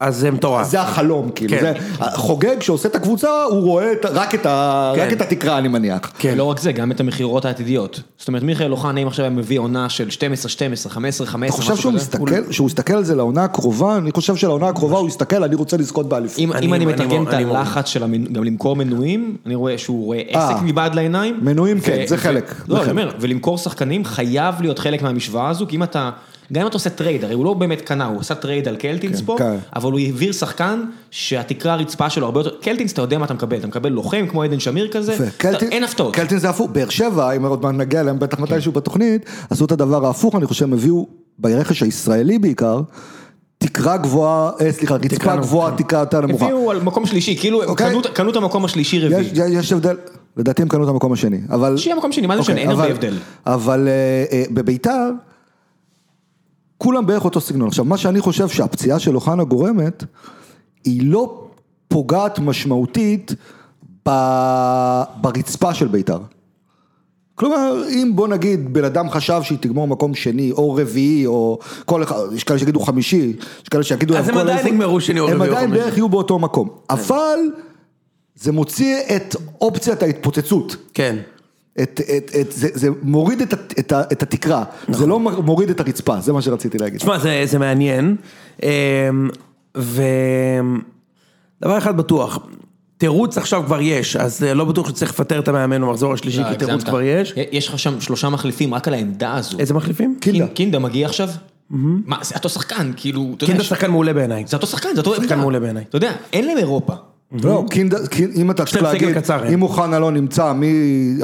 אז 0.00 0.16
זה 0.16 0.30
מטורף. 0.30 0.66
זה 0.68 0.80
החלום, 0.80 1.30
כאילו, 1.34 1.50
כן. 1.58 1.60
זה, 1.60 1.72
חוגג 2.16 2.60
שעושה 2.62 2.88
את 2.88 2.94
הקבוצה, 2.96 3.28
הוא 3.42 3.60
רואה 3.62 3.92
את, 3.92 4.06
רק, 4.06 4.34
את 4.34 4.46
ה, 4.46 4.92
כן. 4.96 5.02
רק 5.06 5.12
את 5.12 5.20
התקרה, 5.20 5.58
אני 5.58 5.68
מניח. 5.68 6.00
כן. 6.18 6.34
לא 6.38 6.44
רק 6.44 6.60
זה, 6.60 6.72
גם 6.72 6.90
את 6.92 7.00
המכירות 7.00 7.44
העתידיות. 7.44 8.00
זאת 8.18 8.28
אומרת, 8.28 8.42
מיכאל 8.42 8.72
אוחנה, 8.72 9.00
אם 9.00 9.06
עכשיו 9.06 9.24
היה 9.24 9.34
מביא 9.34 9.58
עונה 9.58 9.88
של 9.88 10.10
12, 10.10 10.48
12, 10.50 10.92
15, 10.92 11.26
15, 11.26 11.56
אתה 11.56 11.70
חושב 11.70 11.82
שהוא 11.82 11.92
מסתכל, 11.92 12.24
שהוא 12.52 12.64
מסתכל 12.66 12.92
על 12.94 13.04
זה 13.04 13.14
לעונה 13.14 13.44
הקרובה, 13.44 13.96
אני 13.96 14.10
חושב 14.12 14.36
שלעונה 14.36 14.68
הקרובה 14.68 14.98
הוא 14.98 15.08
יסתכל, 15.08 15.44
אני 15.44 15.54
רוצה 15.54 15.76
לזכות 15.76 16.08
באליפות. 16.08 16.38
אם 16.38 16.52
אני- 16.52 16.66
אם 16.66 16.74
אני 16.74 16.84
אני 16.94 17.06
מור- 17.18 17.28
את 17.28 17.34
הלחץ 17.34 17.86
של 17.88 18.02
המנ- 18.02 18.32
גם 18.32 18.44
למכור 18.44 18.76
מנויים, 18.76 19.36
אני 19.46 19.54
רואה 19.54 19.78
שהוא 19.78 20.04
רואה 20.04 20.22
אה. 20.34 20.48
עסק 20.48 20.62
מבעד 20.64 20.94
לעיניים. 20.94 21.38
מנויים, 21.42 21.80
כן, 21.80 22.02
זה 22.06 22.16
חלק, 22.16 22.48
זה 22.48 22.54
לא, 22.68 22.76
אני 22.76 22.84
חלק. 22.84 22.90
אומר, 22.90 23.10
ולמכור 23.20 23.58
שחקנים 23.58 24.04
חייב 24.04 24.54
להיות 24.60 24.78
חלק 24.78 25.02
מהמשוואה 25.02 25.48
הזו, 25.48 25.66
כי 25.68 25.76
אם 25.76 25.82
אתה, 25.82 26.10
גם 26.52 26.62
אם 26.62 26.68
אתה 26.68 26.76
עושה 26.76 26.90
טרייד, 26.90 27.24
הרי 27.24 27.34
הוא 27.34 27.44
לא 27.44 27.54
באמת 27.54 27.80
קנה, 27.80 28.06
הוא 28.06 28.20
עשה 28.20 28.34
טרייד 28.34 28.68
על 28.68 28.76
קלטינס 28.76 29.20
פה, 29.20 29.36
כן. 29.38 29.56
אבל 29.76 29.92
הוא 29.92 30.00
העביר 30.00 30.32
שחקן 30.32 30.84
שהתקרה 31.10 31.72
הרצפה 31.72 32.10
שלו 32.10 32.26
הרבה 32.26 32.40
יותר, 32.40 32.50
קלטינס 32.62 32.92
אתה 32.92 33.02
יודע 33.02 33.18
מה 33.18 33.24
אתה 33.24 33.34
מקבל, 33.34 33.56
אתה 33.58 33.66
מקבל 33.66 33.90
לוחם 33.90 34.26
כמו 34.30 34.42
עדן 34.42 34.60
שמיר 34.60 34.88
כזה, 34.92 35.16
אין 35.70 35.84
הפתעות. 35.84 36.14
קלטין 36.14 36.38
זה 36.38 36.48
הפוך, 36.48 36.70
באר 36.70 36.88
שבע, 36.88 37.32
אם 37.32 37.44
עוד 37.46 37.62
מעט 37.62 37.74
נגיע 37.74 38.00
אליהם, 38.00 38.18
בטח 38.18 38.38
מתישהו 38.38 38.72
בתוכנית, 38.72 39.26
עשו 39.50 39.64
את 39.64 39.72
הדבר 39.72 40.06
ההפוך, 40.06 40.34
אני 40.34 40.46
חושב, 40.46 40.72
הביאו, 40.72 41.06
ברכש 41.38 41.82
הישראלי 41.82 42.38
בעיקר, 42.38 42.80
תקרה 43.58 43.96
גבוהה, 43.96 44.50
אה, 44.60 44.72
סליחה, 44.72 44.94
רצפה. 44.94 45.36
גבוהה, 45.36 45.76
תקרה 45.76 46.00
יותר 46.00 46.20
נמוכה. 46.20 46.44
הביאו 46.44 46.70
על 46.70 46.80
מקום 46.80 47.06
שלישי, 47.06 47.36
כאילו 47.36 47.64
אוקיי. 47.64 47.94
קנו- 48.14 48.30
את 48.30 48.36
המקום 48.36 48.64
השלישי 48.64 49.00
רביעי. 49.00 49.30
יש, 49.48 49.72
הבדל, 49.72 49.96
לדעתי 50.36 50.62
הם 50.62 50.68
קנו 50.68 50.84
את 50.84 50.88
המקום 50.88 51.12
השני, 51.12 51.40
אבל... 51.50 51.76
שיהיה 51.76 51.96
מקום 51.96 52.12
שני, 52.12 52.26
מה 52.26 52.34
זה 52.34 52.40
משנה, 52.40 52.60
אין 52.60 52.70
אוקיי, 52.70 52.82
הרבה 52.82 52.94
הבדל. 52.94 53.14
אבל 53.46 53.88
אה, 53.88 54.36
אה, 54.38 54.44
בביתר, 54.50 55.10
כולם 56.78 57.06
בערך 57.06 57.24
אותו 57.24 57.40
סגנון. 57.40 57.68
עכשיו, 57.68 57.84
מה 57.84 57.96
שאני 57.96 58.20
חושב 58.20 58.48
שהפציעה 58.48 58.98
של 58.98 59.14
אוחנה 59.14 59.44
גורמת, 59.44 60.04
היא 60.84 61.10
לא 61.10 61.48
פוגעת 61.88 62.38
משמעותית 62.38 63.34
ב- 64.08 65.02
ברצפה 65.20 65.74
של 65.74 65.88
ביתר. 65.88 66.18
כלומר, 67.34 67.82
אם 67.88 68.12
בוא 68.14 68.28
נגיד 68.28 68.72
בן 68.72 68.84
אדם 68.84 69.10
חשב 69.10 69.40
שהיא 69.42 69.58
תגמור 69.60 69.88
מקום 69.88 70.14
שני 70.14 70.52
או 70.52 70.74
רביעי 70.74 71.26
או 71.26 71.58
כל 71.84 72.02
אחד, 72.02 72.16
יש 72.32 72.44
כאלה 72.44 72.58
שיגידו 72.58 72.80
חמישי, 72.80 73.32
יש 73.62 73.68
כאלה 73.68 73.82
שיגידו... 73.82 74.16
אז 74.16 74.28
הם 74.28 74.38
עדיין 74.38 74.66
יגמרו 74.66 75.00
שני 75.00 75.20
או 75.20 75.28
הם 75.28 75.34
רביעי 75.34 75.50
או 75.50 75.54
עדיין 75.54 75.70
חמישי. 75.70 75.84
בערך 75.84 75.96
יהיו 75.96 76.08
באותו 76.08 76.38
מקום. 76.38 76.68
אבל 76.90 77.38
זה 78.34 78.52
מוציא 78.52 78.96
את 79.16 79.36
אופציית 79.60 80.02
ההתפוצצות. 80.02 80.76
כן. 80.94 81.16
את, 81.82 82.00
את, 82.16 82.30
את, 82.40 82.52
זה, 82.52 82.68
זה 82.74 82.88
מוריד 83.02 83.40
את, 83.40 83.54
את, 83.78 83.92
את 84.12 84.22
התקרה, 84.22 84.64
זה 84.88 85.06
לא 85.06 85.20
מוריד 85.20 85.70
את 85.70 85.80
הרצפה, 85.80 86.20
זה 86.20 86.32
מה 86.32 86.42
שרציתי 86.42 86.78
להגיד. 86.78 86.98
תשמע, 87.00 87.18
זה, 87.18 87.42
זה 87.44 87.58
מעניין, 87.58 88.16
אמ, 88.62 88.68
ודבר 89.74 90.78
אחד 91.78 91.96
בטוח, 91.96 92.38
תירוץ 92.98 93.38
עכשיו 93.38 93.62
כבר 93.66 93.80
יש, 93.80 94.16
אז 94.16 94.44
אה, 94.44 94.54
לא 94.54 94.64
בטוח 94.64 94.88
שצריך 94.88 95.10
לפטר 95.10 95.38
את 95.38 95.48
המאמן 95.48 95.80
במחזור 95.82 96.12
השלישי, 96.12 96.40
לא, 96.40 96.48
כי 96.50 96.56
תירוץ. 96.56 96.84
כבר 96.84 97.02
יש. 97.02 97.34
יש 97.52 97.68
לך 97.68 97.78
שם 97.78 98.00
שלושה 98.00 98.28
מחליפים 98.28 98.74
רק 98.74 98.88
על 98.88 98.94
העמדה 98.94 99.34
הזו. 99.34 99.58
איזה 99.58 99.74
מחליפים? 99.74 100.16
קינדה. 100.20 100.44
קינ- 100.44 100.48
קינדה 100.54 100.78
מגיע 100.78 101.06
עכשיו? 101.06 101.28
מה, 101.70 102.16
זה 102.22 102.34
אותו 102.34 102.48
שחקן, 102.48 102.92
כאילו, 102.96 103.22
אתה 103.36 103.44
יודע, 103.44 103.46
קינדה 103.46 103.64
שחקן 103.64 103.90
מעולה 103.90 104.12
בעיניי. 104.12 104.44
זה 104.46 104.56
אותו 104.56 104.66
שחקן, 104.66 104.88
זה 104.94 105.00
אותו 105.00 105.14
עמדה. 105.14 105.36
מעולה 105.36 105.60
בעיניי. 105.60 105.84
אתה 105.88 105.96
יודע, 105.96 106.12
אין 106.32 106.46
להם 106.46 106.58
אירופה. 106.58 106.92
לא, 107.32 107.64
קינדה, 107.70 107.96
קינ- 108.06 108.36
אם 108.36 108.50
אתה 108.50 108.64
צריך 108.64 108.82
להגיד, 108.82 109.08
אם 109.52 109.62
אוחנה 109.62 109.98
לא 109.98 110.10
נמצא, 110.12 110.52
מי 110.52 110.72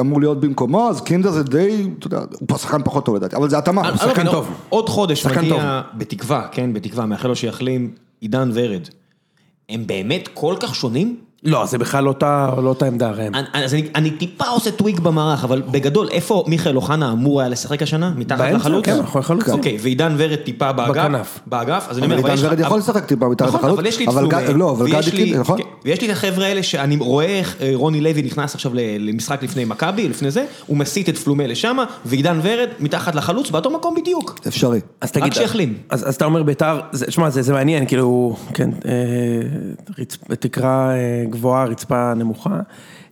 אמור 0.00 0.20
להיות 0.20 0.40
במקומו, 0.40 0.88
אז 0.88 1.00
קינדה 1.00 1.30
זה 1.30 1.42
די, 1.42 1.86
אתה 1.98 2.06
יודע, 2.06 2.18
הוא 2.48 2.58
שחקן 2.58 2.82
פחות 2.84 3.04
טוב 3.06 3.16
לדעתי, 3.16 3.36
אבל 3.36 3.50
זה 3.50 3.58
התאמה. 3.58 3.80
אני 3.82 3.90
לא 3.90 3.96
שחקן 3.96 4.20
מבין, 4.20 4.32
טוב. 4.32 4.50
עוד 4.68 4.88
חודש 4.88 5.26
מגיע, 5.26 5.80
בתקווה, 5.94 6.46
כן, 6.52 6.72
בתקווה, 6.72 7.06
מאחל 7.06 7.28
לו 7.28 7.36
שיחלים 7.36 7.90
עידן 8.20 8.50
ורד. 8.54 8.82
הם 9.68 9.86
באמת 9.86 10.28
כל 10.34 10.54
כך 10.60 10.74
שונים? 10.74 11.16
לא, 11.44 11.66
זה 11.66 11.78
בכלל 11.78 12.04
לא 12.04 12.08
אותה 12.08 12.50
לא 12.62 12.74
עמדה 12.86 13.10
ראם. 13.10 13.32
אז 13.52 13.74
אני, 13.94 14.10
טיפה 14.10 14.44
עושה 14.48 14.70
טוויק 14.70 14.98
במערך, 15.00 15.44
אבל 15.44 15.62
בגדול, 15.70 16.08
איפה 16.10 16.44
מיכאל 16.46 16.76
אוחנה 16.76 17.12
אמור 17.12 17.40
היה 17.40 17.48
לשחק 17.48 17.82
השנה? 17.82 18.12
מתחת 18.16 18.40
לחלוץ? 18.52 18.84
כן, 18.84 18.98
מאחורי 18.98 19.24
חלוץ. 19.24 19.48
אוקיי, 19.48 19.78
ועידן 19.80 20.14
ורד 20.18 20.36
טיפה 20.38 20.72
באגף? 20.72 20.90
בכנף. 20.90 21.40
באגף, 21.46 21.86
אז 21.88 21.98
אני 21.98 22.06
אבל 22.06 22.14
אומר, 22.14 22.24
עידן 22.24 22.34
יש 22.34 22.42
לך- 22.42 22.48
ורד 22.50 22.60
יכול 22.60 22.78
לשחק 22.78 23.04
טיפה 23.04 23.28
מתחת 23.28 23.48
נכון, 23.48 23.60
לחלוץ, 23.60 23.78
אבל 23.78 23.86
יש 23.86 23.98
לי 23.98 24.04
את 24.04 24.08
אבל 24.08 24.24
לא, 24.54 24.70
אבל 24.70 24.86
גדי 24.88 25.34
נכון? 25.38 25.58
כן, 25.58 25.64
ויש 25.84 26.00
לי 26.00 26.06
את 26.06 26.12
החבר'ה 26.12 26.46
האלה 26.46 26.62
שאני 26.62 26.96
רואה 26.96 27.26
איך 27.26 27.56
אה, 27.60 27.70
רוני 27.74 28.00
לוי 28.00 28.22
נכנס 28.22 28.54
עכשיו 28.54 28.72
למשחק 28.98 29.42
לפני 29.42 29.64
מכבי, 29.64 30.08
לפני 30.08 30.30
זה, 30.30 30.44
הוא 30.66 30.76
מסיט 30.76 31.08
את 31.08 31.18
פלומה 31.18 31.46
לשם, 31.46 31.76
ועידן 32.04 32.40
ורד 32.42 32.68
מתחת 32.80 33.14
לחלוץ, 33.14 33.50
באותו 33.50 33.70
מקום 33.70 33.94
בדיוק. 34.00 34.40
אפשרי. 34.48 34.80
אז 35.00 35.12
תגיד, 35.12 35.32
שיחלים. 35.32 35.74
אז, 35.88 36.14
אתה 36.16 36.24
אומר 36.24 36.42
ביתר, 36.42 36.80
זה- 36.92 37.10
שמע, 37.10 37.30
זה, 37.30 37.42
זה 37.42 37.52
מעניין, 37.52 37.86
כאילו, 37.86 38.36
כן, 38.54 38.70
אה, 38.84 38.92
רצ, 39.98 40.16
תקרה 40.40 40.90
אה, 40.90 41.24
גבוהה, 41.32 41.64
רצפה 41.64 42.14
נמוכה. 42.14 42.60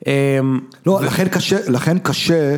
אה, 0.06 0.38
לא, 0.86 1.00
לכן 1.02 1.28
קשה, 1.28 1.56
לכן 1.68 1.98
קשה, 1.98 2.56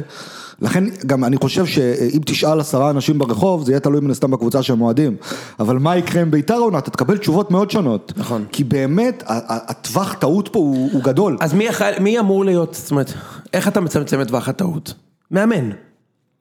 לכן 0.63 0.85
גם 1.07 1.25
אני 1.25 1.37
חושב 1.37 1.67
שאם 1.67 2.21
תשאל 2.25 2.61
עשרה 2.61 2.91
אנשים 2.91 3.19
ברחוב, 3.19 3.65
זה 3.65 3.73
יהיה 3.73 3.81
תלוי 3.81 4.01
מן 4.01 4.11
הסתם 4.11 4.31
בקבוצה 4.31 4.63
שהם 4.63 4.81
אוהדים. 4.81 5.17
אבל 5.61 5.79
מה 5.79 5.97
יקרה 5.97 6.23
עם 6.23 6.31
ביתר 6.31 6.55
העונה, 6.55 6.79
אתה 6.79 6.91
תקבל 6.91 7.19
תשובות 7.19 7.51
מאוד 7.51 7.71
שונות. 7.71 8.13
נכון. 8.17 8.45
כי 8.53 8.65
באמת, 8.65 9.23
הטווח 9.27 10.13
טעות 10.13 10.49
פה 10.49 10.59
הוא 10.59 11.03
גדול. 11.03 11.37
אז 11.41 11.55
מי, 12.01 12.19
אמור 12.19 12.45
להיות, 12.45 12.75
זאת 12.75 12.91
אומרת, 12.91 13.13
איך 13.53 13.69
אתה 13.69 13.81
מצמצם 13.81 14.21
את 14.21 14.29
טווח 14.29 14.49
הטעות? 14.49 14.95
מאמן, 15.31 15.71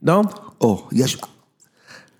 לא? 0.04 0.22
או, 0.62 0.88
יש... 0.92 1.18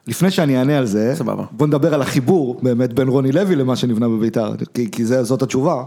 לפני 0.08 0.32
שאני 0.32 0.58
אענה 0.58 0.78
על 0.78 0.86
זה, 0.86 1.14
סבבה. 1.16 1.44
בוא 1.52 1.68
נדבר 1.68 1.94
על 1.94 2.02
החיבור 2.02 2.60
באמת 2.62 2.94
בין 2.94 3.08
רוני 3.08 3.32
לוי 3.32 3.56
למה 3.56 3.76
שנבנה 3.76 4.10
בביתר, 4.10 4.54
כי, 4.74 4.92
כי 4.92 5.06
זה, 5.06 5.24
זאת 5.24 5.42
התשובה. 5.42 5.84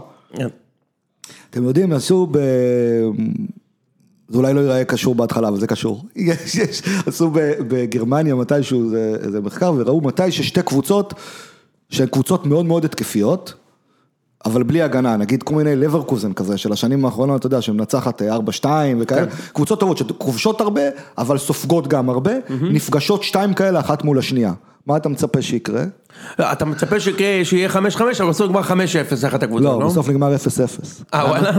כן. 1.27 1.33
אתם 1.49 1.63
יודעים, 1.63 1.91
עשו 1.93 2.27
ב... 2.31 2.37
זה 4.29 4.37
אולי 4.37 4.53
לא 4.53 4.59
ייראה 4.59 4.85
קשור 4.85 5.15
בהתחלה, 5.15 5.47
אבל 5.47 5.59
זה 5.59 5.67
קשור. 5.67 6.03
יש, 6.15 6.55
יש, 6.55 6.81
עשו 7.05 7.31
בגרמניה 7.67 8.35
מתישהו 8.35 8.83
איזה, 8.83 9.15
איזה 9.23 9.41
מחקר, 9.41 9.73
וראו 9.77 10.01
מתי 10.01 10.31
ששתי 10.31 10.61
קבוצות, 10.61 11.13
שהן 11.89 12.07
קבוצות 12.07 12.45
מאוד 12.45 12.65
מאוד 12.65 12.85
התקפיות, 12.85 13.53
אבל 14.45 14.63
בלי 14.63 14.81
הגנה, 14.81 15.17
נגיד 15.17 15.43
כל 15.43 15.55
מיני 15.55 15.75
לברקוזן 15.75 16.33
כזה 16.33 16.57
של 16.57 16.71
השנים 16.71 17.05
האחרונות, 17.05 17.39
אתה 17.39 17.47
יודע, 17.47 17.61
שמנצחת 17.61 18.21
אה, 18.21 18.37
4-2 18.37 18.65
וכאלה, 18.99 19.25
קבוצות 19.53 19.79
טובות 19.79 19.97
שכובשות 19.97 20.61
הרבה, 20.61 20.81
אבל 21.17 21.37
סופגות 21.37 21.87
גם 21.87 22.09
הרבה, 22.09 22.31
נפגשות 22.61 23.23
שתיים 23.23 23.53
כאלה 23.53 23.79
אחת 23.79 24.03
מול 24.03 24.19
השנייה. 24.19 24.53
מה 24.87 24.97
אתה 24.97 25.09
מצפה 25.09 25.41
שיקרה? 25.41 25.83
לא, 26.39 26.51
אתה 26.51 26.65
מצפה 26.65 26.99
שיקרה- 26.99 27.39
שיהיה 27.43 27.69
5-5, 27.69 27.75
אבל 28.21 28.29
בסוף 28.29 28.47
כבר 28.49 28.61
5-0 28.63 28.73
אחת 29.27 29.43
הקבוצות, 29.43 29.65
לא, 29.65 29.79
לא? 29.79 29.87
בסוף 29.87 30.09
נגמר 30.09 30.35
0-0. 30.35 31.03
אה, 31.13 31.25
וואלה? 31.29 31.51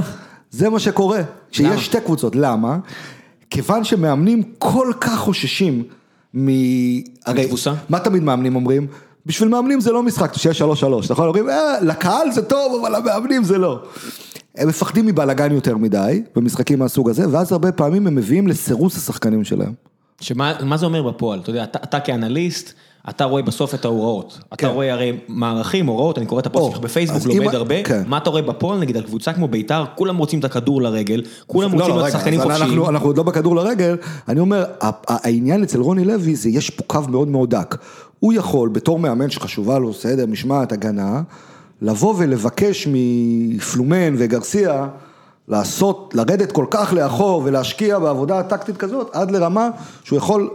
זה 0.51 0.71
מה 0.71 0.79
שקורה? 0.79 1.21
שיש 1.53 1.87
שתי 1.87 2.01
קבוצות, 2.01 2.37
למה? 2.37 2.79
כיוון 3.51 3.85
שמאמנים 3.85 4.43
כל 4.59 4.93
כך 5.01 5.19
חוששים 5.19 5.83
מ... 6.35 6.49
הרי, 7.27 7.45
מתבוסה? 7.45 7.73
מה 7.89 7.99
תמיד 8.01 8.23
מאמנים 8.23 8.57
אומרים? 8.57 8.87
בשביל 9.27 9.49
מאמנים 9.49 9.81
זה 9.81 9.93
לא 9.93 10.03
משחק, 10.03 10.33
שיש 10.35 10.59
שלוש 10.59 10.81
שלוש, 10.81 11.11
נכון? 11.11 11.27
אומרים, 11.29 11.49
אה, 11.51 11.81
לקהל 11.83 12.31
זה 12.33 12.43
טוב, 12.43 12.85
אבל 12.85 12.97
למאמנים 12.97 13.45
זה 13.45 13.59
לא. 13.59 13.83
הם 14.57 14.69
מפחדים 14.69 15.07
מבלאגן 15.07 15.53
יותר 15.53 15.77
מדי, 15.77 16.23
במשחקים 16.37 16.79
מהסוג 16.79 17.11
הזה, 17.11 17.29
ואז 17.31 17.53
הרבה 17.53 17.73
פעמים 17.73 18.07
הם 18.07 18.15
מביאים 18.15 18.47
לסירוס 18.47 18.97
השחקנים 18.97 19.45
שלהם. 19.45 19.73
שמה 20.21 20.53
מה 20.65 20.77
זה 20.77 20.87
אומר 20.87 21.03
בפועל? 21.03 21.39
אתה 21.41 21.51
יודע, 21.51 21.65
אתה, 21.65 21.79
אתה 21.83 22.01
כאנליסט, 22.01 22.73
אתה 23.09 23.25
רואה 23.25 23.43
בסוף 23.43 23.75
את 23.75 23.85
ההוראות. 23.85 24.39
אתה 24.49 24.57
כן. 24.57 24.67
רואה 24.67 24.93
הרי 24.93 25.19
מערכים, 25.29 25.87
הוראות, 25.87 26.19
אני 26.19 26.27
קורא 26.27 26.41
את 26.41 26.47
הפוסט 26.47 26.71
שלך 26.71 26.81
בפייסבוק, 26.81 27.35
לומד 27.35 27.55
הרבה. 27.55 27.83
כן. 27.83 28.03
מה 28.07 28.17
אתה 28.17 28.31
רואה 28.31 28.43
בפועל, 28.43 28.79
נגיד 28.79 28.97
על 28.97 29.03
קבוצה 29.03 29.33
כמו 29.33 29.49
ביתר, 29.49 29.85
כולם 29.95 30.17
רוצים 30.17 30.39
את 30.39 30.45
הכדור 30.45 30.83
לרגל, 30.83 31.23
כולם 31.47 31.73
לא, 31.73 31.77
רוצים 31.77 31.89
לא, 31.89 31.97
להיות 31.97 32.09
רגע, 32.09 32.19
שחקנים 32.19 32.41
חופשיים. 32.41 32.63
אנחנו, 32.63 32.89
אנחנו 32.89 33.09
עוד 33.09 33.17
לא 33.17 33.23
בכדור 33.23 33.57
לרגל, 33.57 33.97
אני 34.29 34.41
אומר, 34.41 34.65
העניין 35.07 35.63
אצל 35.63 35.81
רוני 35.81 36.05
לוי 36.05 36.37
זה 36.37 36.49
יש 36.49 36.71
פה 36.71 36.83
קו 36.87 37.01
מאוד 37.09 37.29
מאוד 37.29 37.51
דק. 37.51 37.77
הוא 38.21 38.33
יכול, 38.33 38.69
בתור 38.69 38.99
מאמן 38.99 39.31
שחשובה 39.31 39.79
לו, 39.79 39.91
בסדר, 39.91 40.27
משמעת, 40.27 40.73
הגנה, 40.73 41.23
לבוא 41.83 42.15
ולבקש 42.19 42.89
מפלומן 42.93 44.15
וגרסיה 44.19 44.87
לעשות, 45.49 46.15
לרדת 46.17 46.53
כל 46.53 46.67
כך 46.71 46.93
לאחור 46.93 47.43
ולהשקיע 47.45 47.99
בעבודה 47.99 48.43
טקטית 48.43 48.77
כזאת, 48.77 49.11
עד 49.13 49.31
לרמה 49.31 49.69
שהוא 50.05 50.17
יכול 50.17 50.51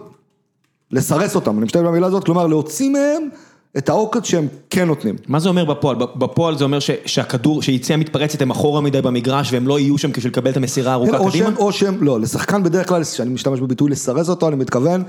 לסרס 0.91 1.35
אותם, 1.35 1.57
אני 1.57 1.65
משתמש 1.65 1.83
במילה 1.83 2.07
הזאת, 2.07 2.23
כלומר 2.23 2.47
להוציא 2.47 2.89
מהם 2.89 3.29
את 3.77 3.89
העוקץ 3.89 4.23
שהם 4.23 4.47
כן 4.69 4.87
נותנים. 4.87 5.15
מה 5.27 5.39
זה 5.39 5.49
אומר 5.49 5.65
בפועל? 5.65 5.95
בפועל 5.95 6.57
זה 6.57 6.63
אומר 6.63 6.79
ש, 6.79 6.91
שהכדור, 7.05 7.61
שיציאה 7.61 7.97
מתפרצת 7.97 8.41
הם 8.41 8.51
אחורה 8.51 8.81
מדי 8.81 9.01
במגרש 9.01 9.53
והם 9.53 9.67
לא 9.67 9.79
יהיו 9.79 9.97
שם 9.97 10.11
בשביל 10.11 10.31
לקבל 10.31 10.51
את 10.51 10.57
המסירה 10.57 10.91
הארוכה 10.91 11.11
כן, 11.11 11.17
או 11.17 11.29
קדימה? 11.29 11.45
שהם, 11.45 11.57
או 11.57 11.71
שהם, 11.71 12.03
לא, 12.03 12.19
לשחקן 12.19 12.63
בדרך 12.63 12.89
כלל, 12.89 13.03
כשאני 13.03 13.29
משתמש 13.29 13.59
בביטוי 13.59 13.89
לסרס 13.89 14.29
אותו, 14.29 14.47
אני 14.47 14.55
מתכוון, 14.55 15.03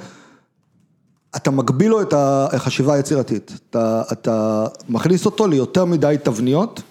אתה 1.36 1.50
מגביל 1.50 1.90
לו 1.90 2.02
את 2.02 2.14
החשיבה 2.16 2.94
היצירתית. 2.94 3.52
אתה, 3.70 4.02
אתה 4.12 4.66
מכניס 4.88 5.26
אותו 5.26 5.46
ליותר 5.46 5.84
מדי 5.84 6.16
תבניות. 6.22 6.82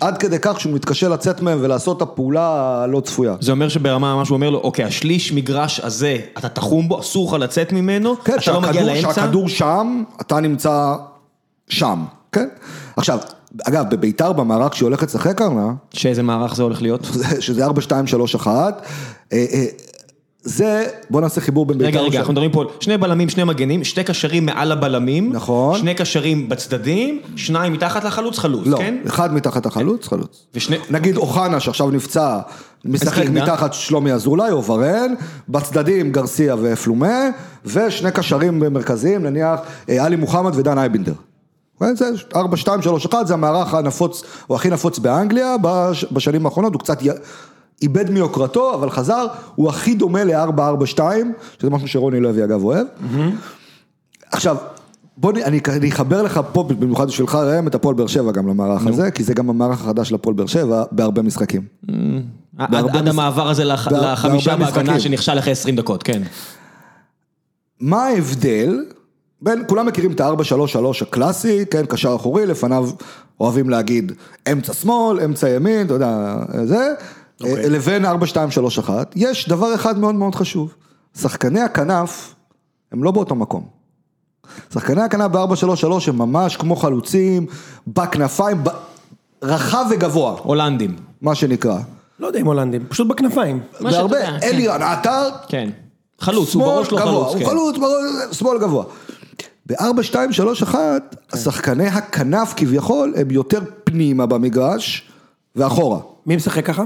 עד 0.00 0.18
כדי 0.18 0.36
כך 0.42 0.60
שהוא 0.60 0.72
מתקשה 0.72 1.08
לצאת 1.08 1.42
מהם 1.42 1.58
ולעשות 1.62 1.96
את 1.96 2.02
הפעולה 2.02 2.80
הלא 2.82 3.00
צפויה. 3.00 3.36
זה 3.40 3.52
אומר 3.52 3.68
שברמה 3.68 4.14
ממש 4.14 4.28
הוא 4.28 4.36
אומר 4.36 4.50
לו, 4.50 4.58
אוקיי, 4.58 4.84
השליש 4.84 5.32
מגרש 5.32 5.80
הזה, 5.80 6.16
אתה 6.38 6.48
תחום 6.48 6.88
בו, 6.88 7.00
אסור 7.00 7.28
לך 7.36 7.42
לצאת 7.42 7.72
ממנו, 7.72 8.16
כן, 8.24 8.36
אתה 8.42 8.52
לא 8.52 8.60
מגיע 8.60 8.84
לאמצע. 8.84 9.14
שהכדור 9.14 9.48
שם, 9.48 10.02
אתה 10.20 10.40
נמצא 10.40 10.94
שם, 11.68 12.04
כן? 12.32 12.48
עכשיו, 12.96 13.18
אגב, 13.62 13.84
בביתר, 13.90 14.32
במערך 14.32 14.76
שהיא 14.76 14.86
הולכת 14.86 15.06
לשחק 15.06 15.40
העונה, 15.40 15.72
שאיזה 15.92 16.22
מערך 16.22 16.54
זה 16.54 16.62
הולך 16.62 16.82
להיות? 16.82 17.06
שזה 17.40 17.64
4, 17.64 17.80
2, 17.80 18.06
3, 18.06 18.34
1, 18.34 18.82
אה, 19.32 19.66
זה, 20.42 20.86
בוא 21.10 21.20
נעשה 21.20 21.40
חיבור 21.40 21.66
בין 21.66 21.78
ביתר... 21.78 21.88
רגע, 21.90 22.00
רגע. 22.00 22.18
אנחנו 22.18 22.32
מדברים 22.32 22.50
פה 22.50 22.60
על 22.62 22.66
שני 22.80 22.98
בלמים, 22.98 23.28
שני 23.28 23.44
מגנים, 23.44 23.84
שתי 23.84 24.04
קשרים 24.04 24.46
מעל 24.46 24.72
הבלמים, 24.72 25.32
נכון. 25.32 25.78
שני 25.78 25.94
קשרים 25.94 26.48
בצדדים, 26.48 27.20
שניים 27.36 27.72
מתחת 27.72 28.04
לחלוץ, 28.04 28.38
חלוץ, 28.38 28.66
לא, 28.66 28.76
כן? 28.78 28.96
אחד 29.06 29.34
מתחת 29.34 29.66
החלוץ, 29.66 30.08
חלוץ. 30.08 30.46
ושני- 30.54 30.76
נגיד 30.90 31.16
אוחנה 31.16 31.60
שעכשיו 31.60 31.90
נפצע, 31.90 32.38
משחק. 32.84 33.24
מתחת 33.30 33.72
שלומי 33.74 34.12
אזולאי 34.12 34.50
או 34.50 34.64
ורן, 34.64 35.14
בצדדים 35.48 36.12
גרסיה 36.12 36.56
ופלומה, 36.62 37.28
ושני 37.64 38.10
קשרים 38.10 38.58
מרכזיים, 38.58 39.22
נניח 39.22 39.60
אה, 39.88 40.04
עלי 40.04 40.16
מוחמד 40.16 40.52
ודן 40.56 40.78
אייבינדר. 40.78 41.12
כן, 41.80 41.96
זה 41.96 42.04
4, 42.36 42.56
2, 42.56 42.82
3, 42.82 43.06
1, 43.06 43.26
זה 43.26 43.34
המערך 43.34 43.74
הנפוץ, 43.74 44.22
או 44.50 44.54
הכי 44.56 44.70
נפוץ 44.70 44.98
באנגליה 44.98 45.56
בש, 45.62 46.04
בשנים 46.12 46.46
האחרונות, 46.46 46.72
הוא 46.72 46.80
קצת. 46.80 46.98
איבד 47.82 48.10
מיוקרתו, 48.10 48.74
אבל 48.74 48.90
חזר, 48.90 49.26
הוא 49.54 49.68
הכי 49.68 49.94
דומה 49.94 50.24
ל-4-4-2, 50.24 51.00
שזה 51.60 51.70
משהו 51.70 51.88
שרוני 51.88 52.20
לוי 52.20 52.44
אגב 52.44 52.64
אוהב. 52.64 52.86
עכשיו, 54.32 54.56
בוא 55.16 55.32
אני, 55.32 55.60
אני 55.68 55.88
אחבר 55.92 56.22
לך 56.22 56.40
פה, 56.52 56.62
במיוחד 56.62 57.06
בשבילך 57.06 57.34
ראם, 57.34 57.66
את 57.68 57.74
הפועל 57.74 57.94
באר 57.94 58.06
שבע 58.06 58.32
גם 58.32 58.48
למערך 58.48 58.86
הזה, 58.86 59.10
כי 59.10 59.24
זה 59.24 59.34
גם 59.34 59.50
המערך 59.50 59.80
החדש 59.80 60.08
של 60.08 60.14
הפועל 60.14 60.36
באר 60.36 60.46
שבע, 60.46 60.84
בהרבה 60.92 61.22
משחקים. 61.22 61.62
עד 62.58 62.70
בהרבה 62.70 62.98
עד 62.98 63.02
מש- 63.04 63.08
המעבר 63.10 63.48
הזה 63.48 63.64
לח- 63.64 63.88
בהר- 63.88 64.12
לחמישה 64.12 64.56
בהגנה. 64.56 65.00
שנכשל 65.00 65.38
אחרי 65.38 65.52
20 65.52 65.76
דקות, 65.76 66.02
כן. 66.02 66.22
מה 67.80 68.04
ההבדל 68.04 68.84
בין, 69.42 69.62
כולם 69.68 69.86
מכירים 69.86 70.12
את 70.12 70.20
ה-4-3-3 70.20 70.76
הקלאסי, 71.02 71.64
כן, 71.70 71.86
קשר 71.86 72.14
אחורי, 72.16 72.46
לפניו 72.46 72.90
אוהבים 73.40 73.70
להגיד 73.70 74.12
אמצע 74.52 74.72
שמאל, 74.72 75.20
אמצע 75.20 75.48
ימין, 75.48 75.86
אתה 75.86 75.94
יודע, 75.94 76.36
זה. 76.64 76.94
לבין 77.40 78.04
4-2-3-1, 78.04 78.08
יש 79.16 79.48
דבר 79.48 79.74
אחד 79.74 79.98
מאוד 79.98 80.14
מאוד 80.14 80.34
חשוב, 80.34 80.74
שחקני 81.18 81.60
הכנף 81.60 82.34
הם 82.92 83.04
לא 83.04 83.10
באותו 83.10 83.34
מקום. 83.34 83.66
שחקני 84.74 85.02
הכנף 85.02 85.30
ב-4-3-3 85.30 85.86
הם 86.08 86.18
ממש 86.18 86.56
כמו 86.56 86.76
חלוצים, 86.76 87.46
בכנפיים, 87.86 88.64
ב- 88.64 88.68
רחב 89.42 89.84
וגבוה, 89.90 90.36
הולנדים. 90.42 90.96
מה 91.22 91.34
שנקרא. 91.34 91.78
לא 92.20 92.26
יודע 92.26 92.40
אם 92.40 92.46
הולנדים, 92.46 92.86
פשוט 92.88 93.06
בכנפיים. 93.08 93.60
מה 93.80 93.90
שאתה 93.90 93.98
והרבה, 94.02 94.16
יודע, 94.16 94.40
כן. 94.40 94.46
אלירן 94.48 94.82
עטר, 94.82 95.28
כן. 95.48 95.70
חלוץ, 96.20 96.54
הוא 96.54 96.62
בראש 96.62 96.92
לא 96.92 96.98
חלוץ, 96.98 97.32
הוא 97.32 97.38
כן. 97.38 97.46
חלוץ, 97.46 97.76
בראש- 97.78 98.36
שמאל 98.38 98.58
גבוה. 98.60 98.84
ב-4, 99.66 100.02
2, 100.02 100.32
3, 100.32 100.62
1, 100.62 101.16
השחקני 101.32 101.86
הכנף 101.86 102.52
כביכול 102.56 103.14
הם 103.16 103.30
יותר 103.30 103.58
פנימה 103.84 104.26
במגרש 104.26 105.10
ואחורה. 105.56 105.98
מי 106.26 106.36
משחק 106.36 106.66
ככה? 106.66 106.82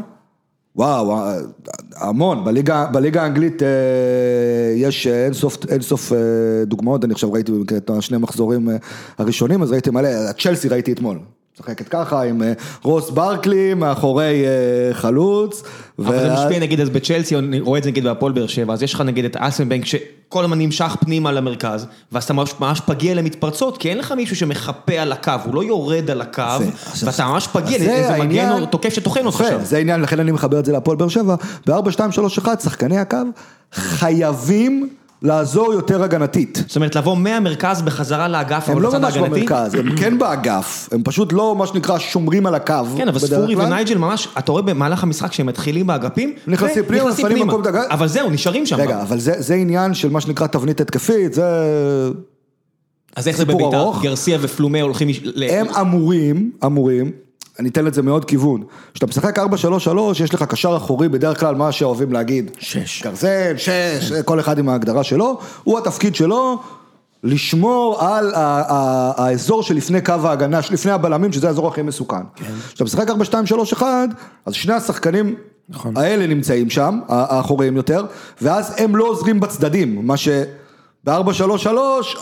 וואו, 0.77 1.17
המון, 1.97 2.45
בליגה, 2.45 2.87
בליגה 2.87 3.23
האנגלית 3.23 3.63
אה, 3.63 3.69
יש 4.77 5.07
אין 5.07 5.33
סוף, 5.33 5.57
אין 5.69 5.83
סוף 5.83 6.13
אה, 6.13 6.19
דוגמאות, 6.65 7.05
אני 7.05 7.13
עכשיו 7.13 7.33
ראיתי 7.33 7.53
את 7.77 7.91
השני 7.91 8.17
המחזורים 8.17 8.71
אה, 8.71 8.77
הראשונים, 9.19 9.63
אז 9.63 9.73
ראיתי 9.73 9.91
מלא, 9.91 10.33
צ'לסי 10.33 10.69
ראיתי 10.69 10.93
אתמול, 10.93 11.19
משחקת 11.61 11.89
ככה 11.89 12.23
עם 12.23 12.43
אה, 12.43 12.53
רוס 12.83 13.11
ברקלי 13.11 13.75
מאחורי 13.75 14.45
אה, 14.45 14.95
חלוץ. 14.95 15.63
אבל 15.99 16.19
זה 16.19 16.33
משפיע 16.33 16.59
נגיד 16.59 16.81
אז 16.81 16.91
בצ'לסי, 16.91 17.37
אני 17.37 17.61
רואה 17.61 17.79
את 17.79 17.85
זה 17.85 17.91
נגיד 17.91 18.05
בהפועל 18.05 18.33
באר 18.33 18.47
שבע, 18.47 18.73
אז 18.73 18.83
יש 18.83 18.95
לך 18.95 19.01
נגיד 19.01 19.25
את 19.25 19.37
אסנבנק 19.37 19.85
שכל 19.85 20.45
הזמן 20.45 20.59
נמשך 20.59 20.97
פנימה 21.01 21.33
למרכז, 21.33 21.87
ואז 22.13 22.25
אתה 22.25 22.33
ממש, 22.33 22.81
פגיע 22.87 23.15
למתפרצות, 23.15 23.79
כי 23.79 23.91
אין 23.91 23.99
לך 23.99 24.13
מישהו 24.13 24.37
שמחפה 24.37 24.93
על 24.93 25.13
הקו, 25.13 25.33
הוא 25.45 25.55
לא 25.55 25.65
יורד 25.65 26.11
על 26.11 26.21
הקו, 26.21 26.43
ואתה 27.03 27.27
ממש 27.27 27.49
פגיע, 27.53 27.77
אז 27.77 27.85
זה 27.85 27.95
איזה 27.95 28.25
מגן 28.25 28.65
תוקף 28.67 28.95
שטוחן 28.95 29.27
אותך 29.27 29.41
עכשיו. 29.41 29.61
זה 29.65 29.77
העניין, 29.77 30.01
לכן 30.01 30.21
אני 30.21 30.33
מחבר 30.33 30.59
את 30.59 30.65
זה 30.65 30.73
להפועל 30.73 30.97
באר 30.97 31.09
שבע. 31.09 31.35
ב-4, 31.67 31.91
2, 31.91 32.13
3, 32.13 32.39
1, 32.39 32.61
שחקני 32.61 32.99
הקו 32.99 33.19
חייבים 33.73 34.89
לעזור 35.23 35.73
יותר 35.73 36.03
הגנתית. 36.03 36.65
זאת 36.67 36.77
אומרת, 36.77 36.97
לבוא 36.97 37.17
מהמרכז 37.17 37.83
בחזרה 37.83 38.29
לאגף, 38.29 38.69
הם 38.69 38.83
לא 38.83 38.99
ממש. 38.99 39.17
במרכז, 39.17 39.75
הם 39.75 39.97
כן 39.97 40.19
באגף, 40.19 40.89
הם 40.93 41.03
פשוט 41.05 41.33
לא 41.33 41.57
מה 41.57 41.67
שנקרא 41.67 41.99
שומרים 41.99 42.47
על 42.47 42.55
הקו. 42.55 42.75
כן, 42.97 43.09
אבל 43.09 43.19
ספורי. 43.19 43.57
ונייג'ל 43.57 43.99
ממש, 43.99 44.29
אתה 44.39 44.53
רואה 44.53 44.63
במהלך 44.63 45.03
המשחק 45.03 45.33
שהם 45.33 45.47
מתחילים 45.47 45.87
באגפים, 45.87 46.35
נכנסים 46.47 46.85
פנימה, 46.85 47.45
מקום 47.45 47.63
דגל. 47.63 47.83
אבל 47.91 48.09
זהו, 48.09 48.31
נשארים 48.31 48.67
שם. 48.67 48.77
רגע, 48.77 49.03
אבל 49.03 49.19
זה 49.19 49.33
זה 49.39 49.55
עניין 49.55 49.95
של 49.95 50.11
מה 50.11 50.21
שנקרא 50.21 50.47
תבנית 50.47 50.81
התקפית, 50.81 51.35
זה... 51.35 51.45
אז 53.17 53.29
איך 53.29 53.37
זה 53.37 53.45
בביתר? 53.45 53.91
גרסיה 54.03 54.39
ופלומה 54.41 54.81
הולכים... 54.81 55.09
הם 55.51 55.67
אמורים, 55.81 56.51
אמורים, 56.65 57.13
אני 57.59 57.69
אתן 57.69 57.85
לזה 57.85 58.03
מאוד 58.03 58.25
כיוון. 58.25 58.63
כשאתה 58.95 59.07
משחק 59.07 59.39
4-3-3, 59.39 59.43
יש 60.25 60.35
לך 60.35 60.43
קשר 60.43 60.77
אחורי, 60.77 61.09
בדרך 61.09 61.41
כלל 61.41 61.55
מה 61.55 61.73
שאוהבים 61.73 62.13
להגיד. 62.13 62.51
שש. 62.59 63.03
גרזן, 63.03 63.55
שש, 63.57 64.13
כל 64.25 64.41
אחד 64.41 64.59
עם 64.59 64.69
ההגדרה 64.69 65.05
שלו, 65.05 65.39
הוא 65.65 65.79
התפקיד 65.79 66.15
שלו. 66.15 66.59
לשמור 67.25 67.97
על 68.01 68.33
האזור 69.17 69.63
שלפני 69.63 70.01
קו 70.01 70.15
ההגנה, 70.25 70.63
שלפני 70.63 70.93
הבלמים, 70.93 71.33
שזה 71.33 71.49
האזור 71.49 71.69
הכי 71.69 71.83
מסוכן. 71.83 72.23
כשאתה 72.69 72.85
משחק 72.85 73.11
4, 73.11 73.25
2, 73.25 73.47
3, 73.47 73.73
1, 73.73 73.87
אז 74.47 74.55
שני 74.55 74.75
השחקנים 74.75 75.35
נכון. 75.69 75.97
האלה 75.97 76.27
נמצאים 76.27 76.71
שם, 76.71 77.01
האחוריים 77.09 77.77
יותר, 77.77 78.05
ואז 78.43 78.75
הם 78.79 78.97
לא 78.97 79.05
עוזרים 79.05 79.41
בצדדים, 79.41 80.07
מה 80.07 80.17
ב-4-3-3, 81.05 81.69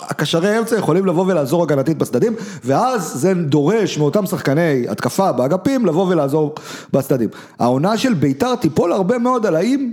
הקשרי 0.02 0.58
אמצע 0.58 0.76
יכולים 0.76 1.06
לבוא 1.06 1.24
ולעזור 1.26 1.62
הגנתית 1.62 1.98
בצדדים, 1.98 2.34
ואז 2.64 3.12
זה 3.14 3.34
דורש 3.34 3.98
מאותם 3.98 4.26
שחקני 4.26 4.88
התקפה 4.88 5.32
באגפים 5.32 5.86
לבוא 5.86 6.06
ולעזור 6.06 6.54
בצדדים. 6.92 7.28
העונה 7.58 7.96
של 7.96 8.14
ביתר 8.14 8.54
תיפול 8.54 8.92
הרבה 8.92 9.18
מאוד 9.18 9.46
על 9.46 9.56
האם 9.56 9.92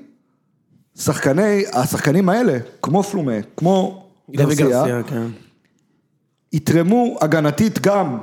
שחקני, 0.96 1.64
השחקנים 1.74 2.30
האלה, 2.30 2.58
כמו 2.82 3.04
פלומה, 3.04 3.42
כמו 3.58 4.04
גרסיה, 4.32 5.04
כן. 5.08 5.28
יתרמו 6.54 7.18
הגנתית 7.22 7.80
גם 7.80 8.18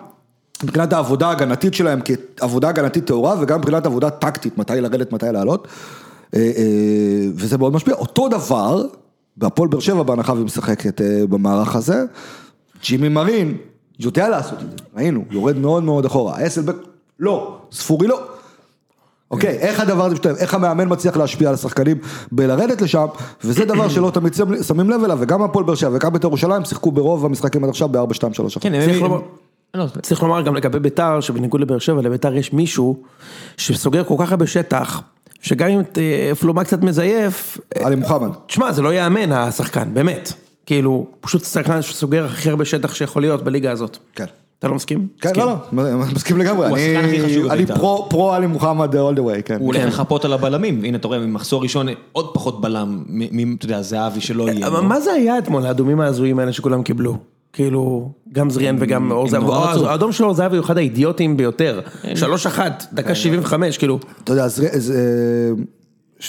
מבחינת 0.62 0.92
העבודה 0.92 1.28
ההגנתית 1.28 1.74
שלהם 1.74 2.00
כעבודה 2.36 2.68
הגנתית 2.68 3.06
טהורה 3.06 3.36
וגם 3.40 3.58
מבחינת 3.58 3.86
עבודה 3.86 4.10
טקטית, 4.10 4.58
מתי 4.58 4.80
לרדת, 4.80 5.12
מתי 5.12 5.26
לעלות, 5.32 5.68
אה, 6.34 6.40
אה, 6.40 7.26
וזה 7.34 7.58
מאוד 7.58 7.72
משפיע. 7.72 7.94
אותו 7.94 8.28
דבר, 8.28 8.86
בהפועל 9.36 9.68
באר 9.68 9.80
שבע 9.80 10.02
בהנחה 10.02 10.32
והיא 10.32 10.44
משחקת 10.44 11.00
אה, 11.00 11.22
במערך 11.28 11.76
הזה, 11.76 12.04
ג'ימי 12.84 13.08
מרין 13.08 13.56
יודע 13.98 14.28
לעשות 14.28 14.58
את 14.62 14.70
זה, 14.70 14.76
ראינו, 14.96 15.24
יורד 15.30 15.58
מאוד 15.58 15.82
מאוד 15.82 16.04
אחורה, 16.04 16.46
אסלבק 16.46 16.76
לא, 17.20 17.56
ספורי 17.72 18.06
לא. 18.06 18.20
אוקיי, 19.30 19.50
איך 19.58 19.80
הדבר 19.80 20.04
הזה 20.04 20.14
משתלב, 20.14 20.36
איך 20.36 20.54
המאמן 20.54 20.92
מצליח 20.92 21.16
להשפיע 21.16 21.48
על 21.48 21.54
השחקנים 21.54 21.96
בלרדת 22.32 22.82
לשם, 22.82 23.06
וזה 23.44 23.64
דבר 23.64 23.88
שלא 23.88 24.10
תמיד 24.14 24.34
שמים- 24.62 24.90
לב 24.90 25.04
אליו, 25.04 25.18
וגם 25.20 25.42
הפועל 25.42 25.64
באר 25.64 25.74
שבע 25.74 25.90
וגם 25.96 26.12
בית"ר 26.12 26.26
ירושלים 26.28 26.64
שיחקו 26.64 26.92
ברוב 26.92 27.24
המשחקים 27.24 27.64
עד 27.64 27.70
עכשיו 27.70 27.88
ב-4, 27.88 28.14
2, 28.14 28.34
3, 28.34 28.56
1. 28.56 28.62
כן, 28.62 28.80
צריך 28.84 28.96
הם... 28.96 29.02
לומר- 29.02 29.20
לא, 29.74 29.86
צריך 30.02 30.22
לומר 30.22 30.42
גם 30.42 30.54
לגבי 30.54 30.78
ביתר, 30.78 31.20
שבניגוד 31.20 31.60
לבאר 31.60 31.78
שבע, 31.78 32.02
לביתר 32.02 32.34
יש 32.34 32.52
מישהו 32.52 33.02
שסוגר 33.56 34.04
כל 34.04 34.14
כך 34.18 34.30
הרבה 34.30 34.46
שטח, 34.46 35.02
שגם 35.44 35.68
אם 35.68 35.80
אה, 35.98 36.34
פלומה 36.40 36.64
קצת 36.64 36.82
מזייף, 36.82 37.58
אה, 37.76 37.86
עלי 37.86 37.96
מוחמד. 37.96 38.28
תשמע, 38.46 38.72
זה 38.72 38.82
לא 38.82 38.92
ייאמן 38.92 39.32
השחקן, 39.32 39.88
באמת. 39.94 40.32
כאילו, 40.66 41.06
פשוט 41.20 41.44
שחקן 41.44 41.82
שסוגר 41.82 42.24
הכי 42.24 42.50
הרבה 42.50 42.64
שטח 42.64 42.94
שיכול 42.94 43.22
להיות 43.22 43.42
בליגה 43.44 43.70
הזאת. 43.72 43.98
כן. 44.14 44.24
אתה 44.58 44.68
לא 44.68 44.74
מסכים? 44.74 45.06
כן, 45.20 45.30
לא, 45.36 45.56
לא, 45.72 45.82
מסכים 46.14 46.38
לגמרי, 46.38 46.68
הוא 46.68 46.76
השחקן 46.76 47.04
הכי 47.04 47.20
חשוב 47.24 47.44
אני- 47.44 47.50
אני 47.52 47.64
בבית"ר. 47.64 47.74
פרו- 48.10 48.32
עלי 48.32 48.46
מוחמד 48.46 48.94
all 48.94 49.16
the 49.16 49.38
way, 49.38 49.42
כן. 49.44 49.56
הוא 49.58 49.66
הולך 49.66 49.84
לחפות 49.86 50.24
על 50.24 50.32
הבלמים, 50.32 50.84
הנה 50.84 50.96
אתה 50.98 51.08
רואה, 51.08 51.18
ממחזור 51.18 51.62
ראשון 51.62 51.86
עוד 52.12 52.30
פחות 52.34 52.60
בלם, 52.60 53.02
מ- 53.08 53.50
מ- 53.52 53.54
אתה 53.56 53.64
יודע, 53.64 53.82
זהבי 53.82 54.20
שלא 54.20 54.48
יהיה. 54.48 54.70
מה 54.70 55.00
זה 55.00 55.12
היה 55.12 55.38
אתמול, 55.38 55.66
האדומים 55.66 56.00
ההזויים 56.00 56.38
האלה 56.38 56.52
שכולם 56.52 56.82
קיבלו? 56.82 57.16
כאילו, 57.54 58.10
גם 58.32 58.50
זריאן 58.50 58.76
וגם 58.78 59.10
אור 59.10 59.28
זהבי, 59.28 59.46
רצו. 59.48 59.88
האדום 59.88 60.12
של 60.12 60.24
אור 60.24 60.34
זהבי 60.34 60.56
הוא 60.56 60.64
אחד 60.64 60.76
האידיוטים 60.78 61.36
ביותר. 61.36 61.80
שלוש 62.14 62.46
אחת, 62.46 62.84
דקה 62.92 63.14
שבעים 63.14 63.40
וחמש, 63.40 63.78
כאילו. 63.78 63.98
אתה 64.24 64.32
יודע, 64.32 64.48
זה- 64.48 65.52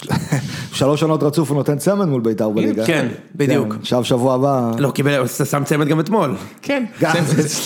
שלוש 0.74 1.02
עונות 1.04 1.24
רצוף 1.24 1.50
הוא 1.50 1.58
נותן 1.58 1.78
צמד 1.78 2.06
מול 2.06 2.22
בית"ר 2.22 2.50
בליגה. 2.50 2.86
כן, 2.86 3.08
בדיוק. 3.36 3.74
כן, 3.74 3.80
עכשיו 3.80 4.04
שבוע 4.06 4.34
הבא. 4.36 4.72
לא, 4.80 4.92
קיבל, 4.92 5.28
שם 5.28 5.64
צמד 5.66 5.88
גם 5.88 6.00
אתמול. 6.00 6.36
כן, 6.62 6.86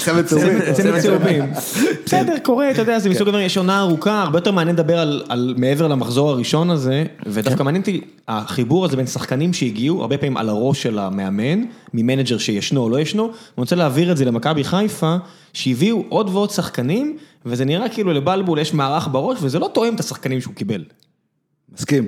צמד 0.03 0.25
צהובים. 0.25 0.59
צמד 0.73 0.99
צהובים. 0.99 1.43
בסדר, 2.05 2.35
קורה, 2.43 2.71
אתה 2.71 2.81
יודע, 2.81 2.99
זה 2.99 3.09
מסוג 3.09 3.27
הדברים, 3.27 3.45
יש 3.45 3.57
עונה 3.57 3.79
ארוכה, 3.81 4.21
הרבה 4.21 4.37
יותר 4.37 4.51
מעניין 4.51 4.75
לדבר 4.75 4.99
על- 4.99 5.23
על 5.29 5.53
מעבר 5.57 5.87
למחזור 5.87 6.29
הראשון 6.29 6.69
הזה, 6.69 7.03
ודווקא 7.25 7.63
מעניין 7.63 7.81
אותי 7.81 8.01
החיבור 8.27 8.85
הזה 8.85 8.97
בין 8.97 9.07
שחקנים 9.07 9.53
שהגיעו, 9.53 10.01
הרבה 10.01 10.17
פעמים 10.17 10.37
על 10.37 10.49
הראש 10.49 10.83
של 10.83 10.99
המאמן, 10.99 11.63
ממנג'ר 11.93 12.37
שישנו 12.37 12.81
או 12.81 12.89
לא 12.89 12.99
ישנו, 12.99 13.23
אני 13.23 13.31
רוצה 13.57 13.75
להעביר 13.75 14.11
את 14.11 14.17
זה 14.17 14.25
למכבי 14.25 14.63
חיפה, 14.63 15.15
שהביאו 15.53 16.03
עוד 16.09 16.29
ועוד 16.29 16.49
שחקנים, 16.49 17.17
וזה 17.45 17.65
נראה 17.65 17.89
כאילו 17.89 18.13
לבלבול 18.13 18.59
יש 18.59 18.73
מערך 18.73 19.07
בראש, 19.11 19.37
וזה 19.41 19.59
לא 19.59 19.69
תואם 19.73 19.95
את 19.95 19.99
השחקנים 19.99 20.41
שהוא 20.41 20.53
קיבל. 20.53 20.83
מסכים. 21.73 22.05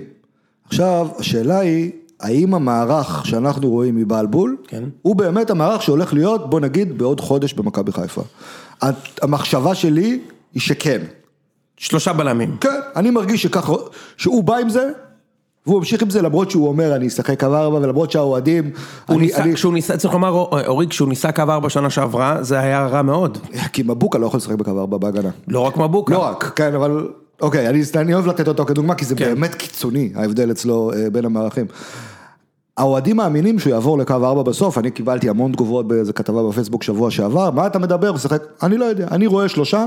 עכשיו, 0.68 1.08
השאלה 1.20 1.60
היא, 1.60 1.92
האם 2.20 2.54
המערך 2.54 3.26
שאנחנו 3.26 3.70
רואים 3.70 3.96
מבלבול, 3.96 4.58
כן. 4.68 4.84
הוא 5.02 5.16
באמת 5.16 5.50
המערך 5.50 5.82
שהולך 5.82 6.14
להיות, 6.14 6.50
בוא 6.50 6.60
נגיד, 6.60 6.98
בעוד 6.98 7.20
חודש 7.20 7.54
במכבי 7.54 7.92
חיפה. 7.92 8.22
המחשבה 9.22 9.76
שלי 9.76 10.20
היא 10.54 10.62
שכן. 10.62 11.02
שלושה 11.78 12.14
בלמים. 12.14 12.58
כן, 12.62 12.80
אני 12.96 13.10
מרגיש 13.10 13.44
שככה, 13.44 13.74
שהוא 14.18 14.44
בא 14.44 14.58
עם 14.58 14.70
זה, 14.70 14.90
והוא 15.66 15.78
המשיך 15.78 16.02
עם 16.02 16.10
זה 16.10 16.22
למרות 16.22 16.52
שהוא 16.52 16.68
אומר 16.68 16.96
אני 16.96 17.08
אשחק 17.08 17.40
קו 17.40 17.56
ארבע 17.56 17.78
ולמרות 17.78 18.12
שהאוהדים, 18.12 18.72
הוא 19.08 19.18
אני, 19.18 19.26
ניסה, 19.26 19.44
אני, 19.44 19.54
כשהוא 19.54 19.74
ניסה, 19.74 19.98
צריך 19.98 20.14
לומר, 20.14 20.30
אורי, 20.68 20.88
כשהוא 20.88 21.10
ניסה 21.10 21.32
קו 21.32 21.44
ארבע 21.50 21.70
שנה 21.70 21.90
שעברה, 21.90 22.44
זה 22.44 22.60
היה 22.60 22.88
רע 22.88 23.02
מאוד. 23.02 23.38
כי 23.74 23.84
מבוקה 23.84 24.20
לא 24.20 24.26
יכול 24.26 24.38
לשחק 24.38 24.56
בקו 24.56 24.80
ארבע 24.80 24.98
בהגנה. 24.98 25.30
לא 25.48 25.60
רק 25.60 25.78
מבוקה. 25.78 26.14
לא 26.14 26.20
רק, 26.20 26.52
כן, 26.56 26.76
אבל, 26.76 27.08
אוקיי, 27.42 27.70
אני, 27.70 27.82
אני 27.96 28.14
אוהב 28.14 28.28
לתת 28.28 28.48
אותו 28.48 28.66
כדוגמה, 28.66 28.96
כי 28.96 29.06
זה 29.06 29.16
כן. 29.16 29.26
באמת 29.26 29.56
קיצוני, 29.56 30.12
ההבדל 30.16 30.52
אצלו 30.52 30.92
אה, 30.94 31.10
בין 31.10 31.26
המערכים. 31.26 31.66
האוהדים 32.78 33.18
מאמינים 33.18 33.60
שהוא 33.60 33.74
יעבור 33.74 33.98
לקו 33.98 34.14
ארבע 34.14 34.44
בסוף, 34.44 34.78
אני 34.78 34.92
קיבלתי 34.92 35.30
המון 35.30 35.52
תגובות 35.52 35.88
באיזה 35.88 36.14
כתבה 36.14 36.50
בפייסבוק 36.50 36.84
שבוע 36.84 37.12
שעבר, 37.12 37.52
מה 37.52 37.68
אתה 37.68 37.80
מדבר, 37.80 38.08
הוא 38.08 38.16
משחק, 38.16 38.44
אני 38.64 38.78
לא 38.78 38.86
יודע, 38.86 39.08
אני 39.12 39.28
רואה 39.28 39.50
שלושה, 39.50 39.86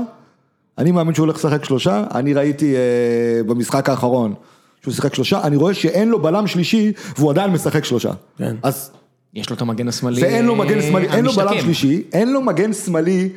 אני 0.77 0.91
מאמין 0.91 1.13
שהוא 1.13 1.25
הולך 1.25 1.35
לשחק 1.35 1.63
שלושה, 1.63 2.03
אני 2.15 2.33
ראיתי 2.33 2.75
אה, 2.75 3.43
במשחק 3.43 3.89
האחרון 3.89 4.33
שהוא 4.81 4.93
שיחק 4.93 5.13
שלושה, 5.13 5.43
אני 5.43 5.55
רואה 5.55 5.73
שאין 5.73 6.09
לו 6.09 6.21
בלם 6.21 6.47
שלישי 6.47 6.91
והוא 7.17 7.31
עדיין 7.31 7.51
משחק 7.51 7.85
שלושה. 7.85 8.11
כן. 8.37 8.55
אז 8.63 8.91
יש 9.33 9.49
לו 9.49 9.55
את 9.55 9.61
המגן 9.61 9.87
השמאלי. 9.87 10.21
ואין 10.21 10.45
לו 10.45 10.55
מגן 10.55 10.81
שמאלי, 10.81 11.07
אין 11.09 11.25
לו 11.25 11.31
בלם. 11.31 11.61
שלישי, 11.61 12.03
אין 12.13 12.33
לו 12.33 12.41
מגן 12.41 12.73
שמאלי, 12.73 13.29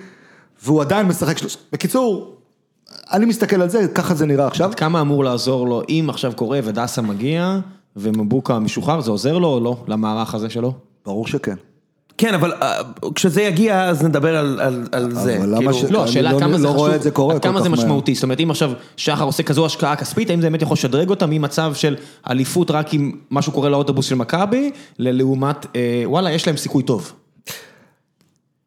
והוא 0.65 0.81
עדיין 0.81 1.07
משחק 1.07 1.39
שלושה. 1.39 1.59
בקיצור, 1.73 2.38
אני 3.13 3.27
מסתכל 3.27 3.63
על 3.63 3.69
זה, 3.69 3.89
ככה 3.95 4.15
זה 4.15 4.27
נראה 4.27 4.47
עכשיו. 4.47 4.71
כמה 4.77 5.01
אמור 5.01 5.25
לעזור 5.25 5.69
לו 5.69 5.83
אם 5.89 6.07
עכשיו 6.09 6.33
קורה 6.37 6.61
ודסה 6.65 7.03
מגיע 7.03 7.59
ומבוקה 7.97 8.59
משוחרר, 8.59 9.01
זה 9.01 9.11
עוזר 9.11 9.39
לו 9.39 9.49
או 9.49 9.61
לא, 9.61 9.77
למערך 9.89 10.35
הזה 10.35 10.51
שלו? 10.51 10.73
ברור 11.07 11.27
שכן. 11.27 11.55
כן, 12.19 12.35
אבל 12.35 12.53
אה, 12.63 12.81
כשזה 13.15 13.43
יגיע, 13.43 13.85
אז 13.85 14.03
נדבר 14.03 14.37
על, 14.37 14.61
על, 14.61 14.87
על 14.93 15.15
זה. 15.15 15.37
אבל 15.39 15.49
למה 15.49 15.59
כאילו, 15.59 15.75
ש- 15.75 15.85
לא, 15.85 16.05
השאלה 16.05 16.33
לא- 16.33 16.39
כמה 16.39 16.59
זה 16.59 16.65
לא 16.65 16.69
חשוב, 16.69 16.79
רואה 16.81 16.95
את 16.97 17.03
זה 17.03 17.11
קורה 17.11 17.35
עד 17.35 17.43
כמה 17.43 17.63
זה. 17.63 17.69
משמעותי, 17.69 18.15
זאת 18.15 18.23
אומרת 18.23 18.41
אם 18.41 18.51
עכשיו 18.51 18.71
שחר 18.97 19.25
עושה 19.25 19.43
כזו 19.43 19.67
השקעה 19.67 19.97
כספית, 19.97 20.31
האם 20.31 20.41
זה 20.41 20.47
באמת 20.47 20.63
יכול 20.63 20.75
לשדרג 20.75 21.11
אותה 21.11 21.27
ממצב 21.27 21.75
של 21.75 21.97
אליפות 22.31 22.71
רק 22.71 22.95
אם 22.95 23.13
משהו 23.31 23.53
קורה 23.53 23.69
לאוטובוס 23.69 24.07
של 24.07 24.15
מכבי, 24.15 24.71
ללעומת 24.99 25.67
אה, 25.77 26.03
וואלה 26.05 26.31
יש 26.33 26.47
להם 26.47 26.57
סיכוי 26.57 26.83
טוב. 26.83 27.13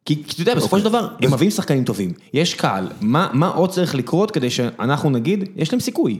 כי 0.04 0.22
אתה 0.26 0.42
יודע, 0.42 0.54
בסופו 0.54 0.78
של 0.78 0.84
דבר, 0.84 1.08
הם 1.22 1.32
מביאים 1.32 1.50
שחקנים 1.50 1.84
טובים, 1.84 2.12
יש 2.34 2.54
קהל, 2.54 2.88
מה 3.00 3.28
מה 3.32 3.48
עוד 3.48 3.70
צריך 3.70 3.94
לקרות 3.94 4.30
כדי 4.30 4.50
שאנחנו 4.50 5.10
נגיד, 5.10 5.48
יש 5.56 5.72
להם 5.72 5.80
סיכוי. 5.80 6.18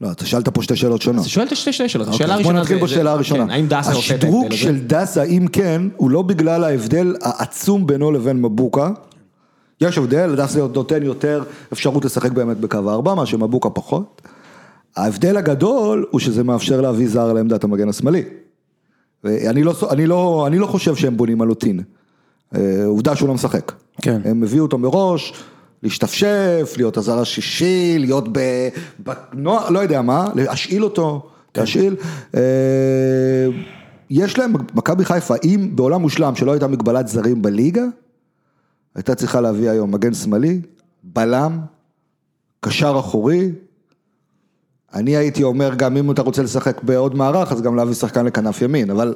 לא, 0.00 0.10
אתה 0.12 0.26
שאלת 0.26 0.48
פה 0.48 0.62
שתי 0.62 0.76
שאלות 0.76 1.02
שונות. 1.02 1.20
אז 1.20 1.26
שואלת 1.26 1.56
שתי 1.56 1.72
שאלות, 1.72 2.06
אוקיי, 2.08 2.14
השאלה 2.16 2.34
אז 2.34 2.40
בוא 2.42 2.52
הראשונה 2.52 2.60
נתחיל 2.60 2.78
זה- 2.78 2.84
בשאלה 2.84 3.04
זה- 3.04 3.10
הראשונה. 3.10 3.44
כן, 3.44 3.50
האם 3.50 3.66
דסה 3.66 3.92
עושה 3.92 4.14
את 4.14 4.24
ההבדל 4.24 4.38
השדרוג? 4.38 4.52
של 4.52 4.78
דסה, 4.86 5.22
אם 5.22 5.46
כן, 5.52 5.82
הוא 5.96 6.10
לא 6.10 6.22
בגלל 6.22 6.64
ההבדל 6.64 7.14
העצום 7.22 7.86
בינו 7.86 8.12
לבין 8.12 8.42
מבוקה. 8.42 8.90
יש 9.80 9.98
הבדל, 9.98 10.34
דסה 10.36 10.58
נותן 10.74 11.02
יותר 11.02 11.42
אפשרות 11.72 12.04
לשחק 12.04 12.32
באמת 12.32 12.56
בקו 12.56 12.78
ארבע, 12.90 13.14
מה 13.14 13.26
שמבוקה 13.26 13.70
פחות. 13.70 14.22
ההבדל 14.96 15.36
הגדול 15.36 16.06
הוא 16.10 16.20
שזה 16.20 16.44
מאפשר 16.44 16.80
להביא 16.80 17.08
זר 17.08 17.32
לעמדת 17.32 17.64
המגן 17.64 17.88
השמאלי. 17.88 18.22
ואני 19.24 19.62
לא, 19.64 19.74
אני 19.90 20.06
לא, 20.06 20.44
אני 20.46 20.58
לא 20.58 20.66
חושב 20.66 20.96
שהם 20.96 21.16
בונים 21.16 21.42
על 21.42 21.48
אוטין. 21.50 21.80
אה, 22.54 22.84
עובדה 22.86 23.16
שהוא 23.16 23.28
לא 23.28 23.34
משחק. 23.34 23.72
כן. 24.02 24.20
הם 24.24 24.42
הביאו 24.42 24.62
אותו 24.62 24.78
מראש, 24.78 25.32
להשתפשף, 25.82 26.74
להיות 26.76 26.96
הזר 26.96 27.18
השישי, 27.18 27.96
להיות 27.98 28.28
ב... 28.32 28.40
בנוע... 28.98 29.70
לא 29.70 29.78
יודע 29.78 30.02
מה, 30.02 30.28
להשאיל 30.34 30.84
אותו, 30.84 31.30
להשאיל. 31.56 31.96
אה, 32.36 32.40
יש 34.10 34.38
להם, 34.38 34.52
מכבי 34.74 35.04
חיפה, 35.04 35.34
אם 35.44 35.70
בעולם 35.74 36.00
מושלם 36.00 36.34
שלא 36.34 36.52
הייתה 36.52 36.66
מגבלת 36.66 37.08
זרים 37.08 37.42
בליגה, 37.42 37.84
הייתה 38.94 39.14
צריכה 39.14 39.40
להביא 39.40 39.70
היום 39.70 39.92
מגן 39.92 40.14
שמאלי, 40.14 40.60
בלם, 41.02 41.58
קשר 42.60 42.96
אחורי. 42.98 43.52
אני 44.94 45.16
הייתי 45.16 45.42
אומר 45.42 45.74
גם 45.74 45.96
אם 45.96 46.10
אתה 46.10 46.22
רוצה 46.22 46.42
לשחק 46.42 46.82
בעוד 46.82 47.14
מערך, 47.14 47.52
אז 47.52 47.62
גם 47.62 47.76
להביא 47.76 47.94
שחקן 47.94 48.26
לכנף 48.26 48.62
ימין, 48.62 48.90
אבל 48.90 49.14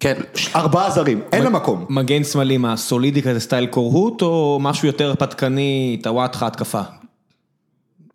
כן. 0.00 0.14
ארבעה 0.56 0.90
זרים, 0.90 1.20
אין 1.32 1.42
לה 1.42 1.50
מקום. 1.50 1.86
מגן 1.88 2.24
שמאלי 2.24 2.56
מה, 2.56 2.76
סולידי 2.76 3.22
כזה 3.22 3.40
סטייל 3.40 3.66
קורהוט, 3.66 4.22
או 4.22 4.58
משהו 4.60 4.86
יותר 4.86 5.08
הרפתקני, 5.08 6.00
טוואטחה, 6.02 6.46
התקפה? 6.46 6.80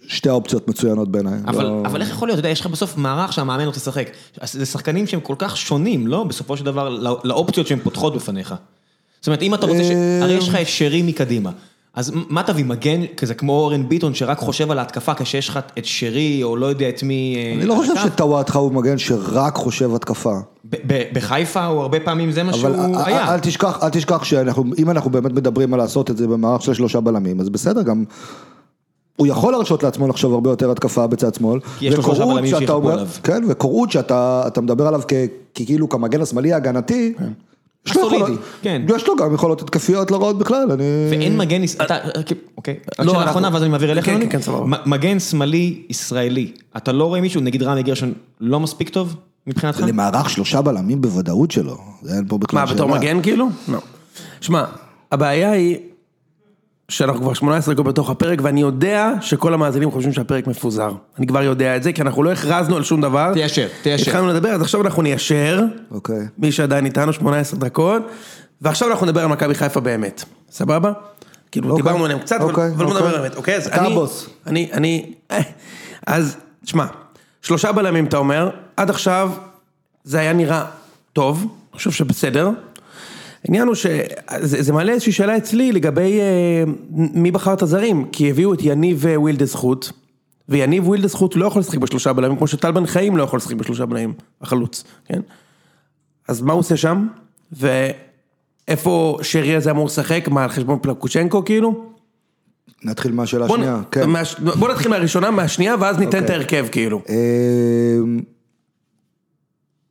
שתי 0.08 0.30
האופציות 0.30 0.68
מצוינות 0.68 1.12
בעיניי. 1.12 1.40
אבל, 1.48 1.64
לא- 1.64 1.82
אבל 1.86 2.02
איך 2.02 2.10
יכול 2.10 2.28
להיות, 2.28 2.40
אתה 2.40 2.48
יודע, 2.48 2.50
יש 2.50 2.62
לך 2.62 2.68
בסוף 2.68 2.98
מערך 2.98 3.34
שהמאמן 3.34 3.66
רוצה 3.66 3.78
לשחק. 3.80 4.10
זה 4.44 4.66
שחקנים 4.66 5.08
שהם 5.08 5.20
כל 5.20 5.36
כך 5.38 5.58
שונים, 5.58 6.08
לא? 6.08 6.24
בסופו 6.24 6.58
של 6.58 6.66
דבר, 6.66 6.90
לא- 6.90 7.20
לאופציות 7.24 7.68
שהן 7.68 7.80
פותחות 7.80 8.16
בפניך. 8.16 8.56
זאת 9.20 9.28
אומרת, 9.28 9.42
אם 9.42 9.54
אתה 9.54 9.66
רוצה 9.66 9.84
ש... 9.84 9.92
אה, 9.92 10.20
הרי 10.24 10.34
יש 10.34 10.50
לך 10.50 10.56
את 10.56 10.68
שרי 10.68 11.02
מקדימה. 11.02 11.52
אז 11.94 12.12
מה 12.30 12.44
תביא, 12.44 12.66
מגן 12.66 13.02
כזה 13.18 13.34
כמו 13.34 13.54
אורן 13.54 13.90
ביטון, 13.90 14.14
שרק 14.14 14.38
חושב 14.38 14.72
על 14.72 14.80
ההתקפה 14.80 15.14
כשיש 15.14 15.50
לך 15.50 15.60
את 15.78 15.86
שרי, 15.86 16.44
או 16.44 16.56
לא 16.56 16.66
יודע 16.66 16.90
את 16.90 17.04
מי... 17.04 17.36
אה, 17.38 17.54
אני 17.58 17.66
לא 17.66 17.76
חושב? 17.76 17.94
שטוואטחה 18.04 18.60
הוא 18.60 18.72
מגן 18.74 18.98
שרק 18.98 19.56
חושב 19.56 19.96
התקפה. 19.96 20.34
בחיפה 21.14 21.66
הוא 21.66 21.82
הרבה 21.82 22.00
פעמים 22.00 22.32
זה 22.32 22.44
מה 22.44 22.54
שהוא 22.54 22.70
אבל 22.70 22.80
אל- 22.80 22.96
היה. 23.06 23.34
אל 23.34 23.40
תשכח, 23.40 23.84
אל 23.84 23.90
תשכח 23.90 24.24
שאנחנו, 24.24 24.64
אם 24.78 24.90
אנחנו 24.90 25.12
באמת 25.12 25.32
מדברים 25.32 25.74
על 25.74 25.80
לעשות 25.80 26.10
את 26.12 26.18
זה 26.18 26.28
במערך 26.28 26.62
של 26.62 26.74
שלושה 26.74 27.00
בלמים, 27.00 27.40
אז 27.40 27.50
בסדר, 27.50 27.82
גם 27.82 28.04
הוא 29.16 29.28
יכול 29.28 29.54
להרשות 29.54 29.84
לעצמו 29.84 30.08
לחשוב 30.08 30.34
הרבה 30.34 30.50
יותר 30.50 30.72
התקפה 30.72 31.08
בצד 31.08 31.34
שמאל. 31.34 31.60
כי 31.80 31.86
יש 31.86 31.96
לו 31.96 32.04
שלושה 32.04 32.26
בלמים 32.26 32.54
אומר- 32.70 32.94
עליו. 32.94 33.08
כן, 33.24 33.44
וקורות 33.50 33.92
שאתה 33.92 34.44
אתה 34.48 34.62
מדבר 34.62 34.88
עליו 34.88 35.02
כאילו 35.56 35.90
כמגן 35.90 36.22
השמאלי 36.22 36.54
ההגנתי, 36.54 37.14
יש 37.20 37.26
יכולות- 37.86 38.30
כן. 38.62 38.82
יש 38.96 39.08
לו 39.08 39.16
גם 39.16 39.34
יכולות 39.34 39.62
התקפיות 39.62 40.12
לא 40.12 40.18
רעות 40.22 40.38
בכלל, 40.38 40.72
אני... 40.72 40.84
ואין 41.12 41.38
מגן, 41.38 41.62
אתה, 41.82 41.98
אוקיי, 42.58 42.76
לא, 43.00 43.06
שאלה 43.06 43.18
אנחנו- 43.18 43.30
אחרונה 43.32 43.50
ואז 43.54 43.62
אני 43.64 43.72
מעביר 43.72 43.92
אליך, 43.92 44.06
כן. 44.06 44.30
כן, 44.30 44.42
כן, 44.42 44.52
מגן 44.86 45.20
שמאלי 45.20 45.82
ישראלי, 45.90 46.52
אתה 46.78 46.92
לא 46.92 47.04
רואה 47.06 47.22
מישהו, 47.22 47.42
נגיד 47.42 47.64
רמי 47.64 47.84
גרשון, 47.84 48.14
לא 48.42 48.60
מספיק 48.60 48.90
טוב 48.90 49.16
מבחינתך? 49.48 49.84
למערך 49.88 50.30
שלושה 50.30 50.62
בלמים 50.62 51.02
בוודאות 51.02 51.52
שלו, 51.52 51.78
זה 52.02 52.14
אין 52.16 52.26
פה 52.28 52.38
בכלל 52.38 52.60
מה, 52.60 52.66
בתור 52.66 52.88
שאלה. 52.90 53.00
מגן 53.00 53.22
כאילו? 53.22 53.50
לא. 53.68 53.80
שמע, 54.42 54.64
הבעיה 55.12 55.52
היא 55.52 55.78
שאנחנו 56.92 57.22
כבר 57.22 57.34
18 57.34 57.74
דקות 57.74 57.86
בתוך 57.86 58.10
הפרק, 58.10 58.40
ואני 58.44 58.62
יודע 58.62 59.12
שכל 59.22 59.54
המאזינים 59.54 59.92
חושבים 59.92 60.14
שהפרק 60.14 60.48
מפוזר. 60.48 60.92
אני 61.18 61.28
כבר 61.28 61.44
יודע 61.44 61.76
את 61.76 61.84
זה, 61.84 61.94
כי 61.94 62.02
אנחנו 62.02 62.24
לא 62.24 62.32
הכרזנו 62.32 62.76
על 62.76 62.84
שום 62.84 63.02
דבר. 63.02 63.34
תיישר, 63.34 63.68
תיישר. 63.82 64.12
התחלנו 64.12 64.28
לדבר, 64.28 64.50
אז 64.50 64.62
עכשיו 64.62 64.82
אנחנו 64.82 65.02
ניישר. 65.02 65.62
אוקיי. 65.92 66.28
מי 66.38 66.52
שעדיין 66.52 66.86
איתנו 66.86 67.14
18 67.14 67.60
דקות, 67.60 68.02
ועכשיו 68.62 68.90
אנחנו 68.92 69.06
נדבר 69.06 69.22
על 69.22 69.28
מכבי 69.28 69.56
חיפה 69.56 69.80
באמת, 69.80 70.24
סבבה? 70.52 70.92
כאילו 71.52 71.70
אוקיי, 71.70 71.84
דיברנו 71.84 72.06
עליהם 72.06 72.20
קצת, 72.20 72.42
אוקיי, 72.42 72.68
אבל 72.68 72.86
בוא 72.86 72.86
אוקיי. 72.86 73.08
נדבר 73.08 73.22
באמת, 73.22 73.36
אוקיי? 73.36 73.56
אז 73.56 73.68
אתה 73.68 73.80
אני, 73.82 73.92
הבוס. 73.92 74.30
אני, 74.48 74.70
אני, 74.74 75.14
אה, 75.32 75.40
אז 76.08 76.38
שמע, 76.66 76.86
שלושה 77.42 77.72
בלמים 77.72 78.06
אתה 78.06 78.18
אומר, 78.18 78.50
עד 78.78 78.90
עכשיו 78.90 79.32
זה 80.04 80.20
היה 80.20 80.34
נראה 80.34 80.66
טוב, 81.14 81.40
אני 81.40 81.78
חושב 81.78 81.92
שבסדר. 81.92 82.50
העניין 83.46 83.68
הוא 83.68 83.76
שזה 83.76 84.64
זה 84.64 84.74
מעלה 84.74 84.92
איזושהי 84.92 85.12
שאלה 85.12 85.38
אצלי 85.38 85.72
לגבי 85.72 86.20
אה, 86.20 86.64
מי 86.92 87.32
בחר 87.32 87.54
את 87.54 87.62
הזרים, 87.62 88.06
כי 88.12 88.30
הביאו 88.30 88.54
את 88.54 88.60
יניב 88.62 89.06
ווילדה 89.16 89.46
זכות, 89.46 89.92
ויניב 90.50 90.88
ווילדה 90.88 91.08
זכות 91.08 91.36
לא 91.36 91.46
יכול 91.46 91.60
לשחק 91.60 91.78
בשלושה 91.78 92.14
בלמים, 92.14 92.38
כמו 92.38 92.48
שטל 92.48 92.72
בן 92.72 92.86
חיים 92.86 93.18
לא 93.18 93.24
יכול 93.24 93.38
לשחק 93.38 93.56
בשלושה 93.56 93.86
בלמים, 93.86 94.14
החלוץ, 94.42 94.84
כן? 95.06 95.22
אז 96.28 96.42
מה 96.42 96.54
הוא 96.54 96.60
עושה 96.60 96.78
שם? 96.78 97.08
ואיפה 97.52 99.18
שרי 99.22 99.56
הזה 99.56 99.72
אמור 99.72 99.86
לשחק? 99.86 100.28
מה, 100.28 100.44
על 100.44 100.50
חשבון 100.50 100.80
פלקוצ'נקו 100.82 101.46
כאילו? 101.46 101.86
נתחיל 102.84 103.12
מהשאלה 103.12 103.46
השנייה. 103.46 103.82
כן. 103.92 104.10
בוא 104.60 104.70
נתחיל 104.70 104.92
מהראשונה, 104.92 105.32
מהשנייה, 105.32 105.76
ואז 105.80 105.98
ניתן 105.98 106.18
את 106.18 106.24
אוקיי. 106.24 106.36
ההרכב 106.36 106.66
כאילו. 106.72 107.02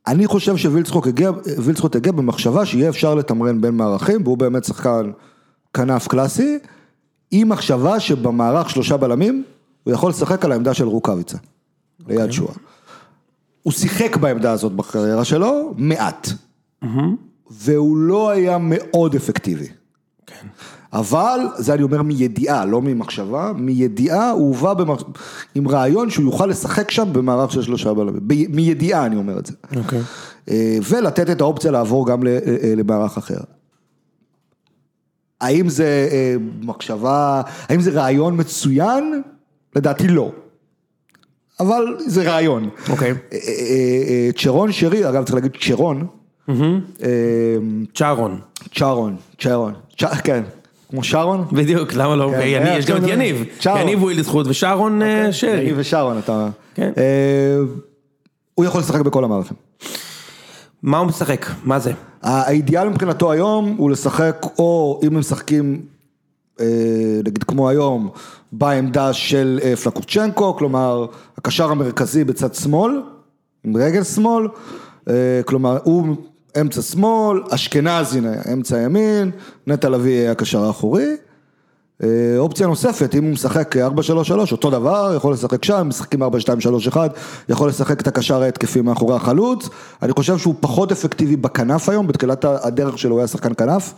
אני 0.07 0.27
חושב 0.27 0.57
שווילצחוט 0.57 1.07
הגיע, 1.07 1.31
וילצחוט 1.57 1.95
הגיע 1.95 2.11
במחשבה 2.11 2.65
שיהיה 2.65 2.89
אפשר 2.89 3.15
לתמרן 3.15 3.61
בין 3.61 3.77
מערכים, 3.77 4.21
והוא 4.23 4.37
באמת 4.37 4.63
שחקן 4.63 5.11
כנף 5.73 6.07
קלאסי, 6.07 6.59
עם 7.31 7.49
מחשבה 7.49 7.99
שבמערך 7.99 8.69
שלושה 8.69 8.97
בלמים, 8.97 9.43
הוא 9.83 9.93
יכול 9.93 10.09
לשחק 10.09 10.45
על 10.45 10.51
העמדה 10.51 10.73
של 10.73 10.87
רוקאביצה, 10.87 11.37
ליד 12.07 12.31
שואה. 12.31 12.53
הוא 13.63 13.73
שיחק 13.73 14.17
בעמדה 14.17 14.51
הזאת 14.51 14.71
בקריירה 14.71 15.25
שלו, 15.25 15.73
מעט. 15.77 16.27
והוא 17.51 17.97
לא 17.97 18.29
היה 18.29 18.57
מאוד 18.57 19.15
אפקטיבי. 19.15 19.67
כן. 20.25 20.47
אבל, 20.93 21.39
זה 21.57 21.73
אני 21.73 21.83
אומר 21.83 22.01
מידיעה, 22.01 22.65
לא 22.65 22.81
ממחשבה, 22.81 23.51
מידיעה 23.55 24.29
הוא 24.31 24.47
הובא 24.47 24.73
במח... 24.73 25.03
עם 25.55 25.67
רעיון 25.67 26.09
שהוא 26.09 26.25
יוכל 26.25 26.45
לשחק 26.45 26.91
שם 26.91 27.13
במערך 27.13 27.51
של 27.51 27.61
שלושה 27.61 27.93
בלמים, 27.93 28.19
ב... 28.27 28.33
מידיעה 28.55 29.05
אני 29.05 29.15
אומר 29.15 29.39
את 29.39 29.45
זה. 29.45 29.53
אוקיי. 29.75 30.01
אה, 30.49 30.77
ולתת 30.89 31.29
את 31.29 31.41
האופציה 31.41 31.71
לעבור 31.71 32.07
גם 32.07 32.27
אה, 32.27 32.39
אה, 32.63 32.73
למערך 32.77 33.17
אחר. 33.17 33.37
האם 35.41 35.69
זה 35.69 36.09
מחשבה, 36.61 37.41
האם 37.69 37.81
זה 37.81 37.91
רעיון 37.91 38.39
מצוין? 38.39 39.21
לדעתי 39.75 40.07
לא. 40.07 40.31
אבל 41.59 41.83
זה 41.99 42.23
רעיון. 42.31 42.69
אוקיי. 42.89 43.13
אה, 43.33 44.29
צ'רון 44.37 44.71
שרי, 44.71 45.09
אגב 45.09 45.23
צריך 45.23 45.35
להגיד 45.35 45.51
צ'רון, 45.61 46.07
צ'ארון. 47.93 48.39
צ'רון, 48.75 49.15
צ'רון, 49.39 49.73
צ'- 49.99 50.21
כן, 50.23 50.43
כמו 50.91 51.03
שרון. 51.03 51.45
בדיוק, 51.51 51.93
למה 51.93 52.15
לא? 52.15 52.31
כן, 52.31 52.65
אה, 52.65 52.77
יש 52.77 52.85
גם 52.85 52.97
את 52.97 53.01
כן, 53.01 53.09
יניב. 53.09 53.45
צ'ארון. 53.59 53.81
יניב 53.81 53.99
הוא 53.99 54.11
ילד 54.11 54.23
זכות 54.23 54.47
ושרון 54.47 55.01
אה, 55.01 55.33
שרי. 55.33 55.51
אני 55.51 55.73
ושרון, 55.75 56.19
אתה... 56.19 56.47
כן. 56.75 56.91
אה, 56.97 57.57
הוא 58.53 58.65
יכול 58.65 58.81
לשחק 58.81 59.01
בכל 59.01 59.23
המערכים. 59.23 59.57
מה 60.83 60.97
הוא 60.97 61.07
משחק? 61.07 61.45
מה 61.63 61.79
זה? 61.79 61.91
האידיאל 62.21 62.89
מבחינתו 62.89 63.31
היום 63.31 63.75
הוא 63.77 63.91
לשחק 63.91 64.45
או 64.59 64.99
אם 65.03 65.07
הם 65.07 65.19
משחקים 65.19 65.81
אה, 66.59 66.65
נגיד 67.25 67.43
כמו 67.43 67.69
היום 67.69 68.09
בעמדה 68.51 69.13
של 69.13 69.59
אה, 69.63 69.75
פלקוצ'נקו, 69.75 70.55
כלומר 70.57 71.05
הקשר 71.37 71.71
המרכזי 71.71 72.23
בצד 72.23 72.53
שמאל, 72.53 73.01
עם 73.63 73.77
רגל 73.77 74.03
שמאל, 74.03 74.47
אה, 75.09 75.41
כלומר 75.45 75.77
הוא 75.83 76.15
אמצע 76.61 76.81
שמאל, 76.81 77.41
אשכנזי 77.49 78.19
אמצע 78.53 78.81
ימין, 78.81 79.31
נטע 79.67 79.89
לביא 79.89 80.11
יהיה 80.11 80.31
הקשר 80.31 80.63
האחורי. 80.63 81.15
אה, 82.03 82.07
אופציה 82.37 82.67
נוספת, 82.67 83.15
אם 83.15 83.23
הוא 83.23 83.31
משחק 83.31 83.75
4-3-3, 83.77 84.51
אותו 84.51 84.69
דבר, 84.69 85.13
יכול 85.15 85.33
לשחק 85.33 85.63
שם, 85.65 85.87
משחקים 85.87 86.23
4-2-3-1, 86.23 86.97
יכול 87.49 87.69
לשחק 87.69 88.01
את 88.01 88.07
הקשר 88.07 88.41
ההתקפי 88.41 88.81
מאחורי 88.81 89.15
החלוץ. 89.15 89.69
אני 90.01 90.13
חושב 90.13 90.37
שהוא 90.37 90.55
פחות 90.59 90.91
אפקטיבי 90.91 91.35
בכנף 91.35 91.89
היום, 91.89 92.07
בתחילת 92.07 92.45
הדרך 92.45 92.97
שלו 92.97 93.11
הוא 93.11 93.19
היה 93.19 93.27
שחקן 93.27 93.53
כנף. 93.57 93.93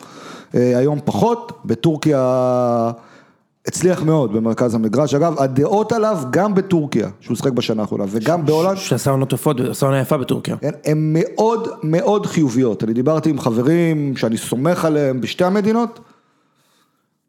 אה, 0.56 0.78
היום 0.78 1.00
פחות, 1.06 1.52
בטורקיה 1.66 2.92
הצליח 3.68 4.04
מאוד 4.04 4.34
במרכז 4.34 4.76
המגרש. 4.76 5.14
אגב, 5.14 5.40
הדעות 5.40 5.92
עליו 5.92 6.18
גם 6.30 6.54
בטורקיה, 6.56 7.10
שהוא 7.20 7.38
שיחק 7.38 7.52
בשנה 7.52 7.82
האחרונה, 7.82 8.04
וגם 8.08 8.46
בהולנד. 8.46 8.78
שעשה 8.78 9.12
עונות 9.12 9.34
יפות, 9.34 9.60
עשה 9.60 9.86
עונה 9.86 10.00
יפה 10.00 10.18
בטורקיה. 10.18 10.56
הן- 10.62 10.74
הן 10.86 11.14
מאוד 11.14 11.68
מאוד 11.84 12.26
חיוביות, 12.26 12.84
אני 12.84 12.94
דיברתי 12.94 13.30
עם 13.30 13.40
חברים 13.40 14.18
שאני 14.18 14.38
סומך 14.38 14.86
עליהם 14.86 15.22
בשתי 15.22 15.44
המדינות, 15.44 16.00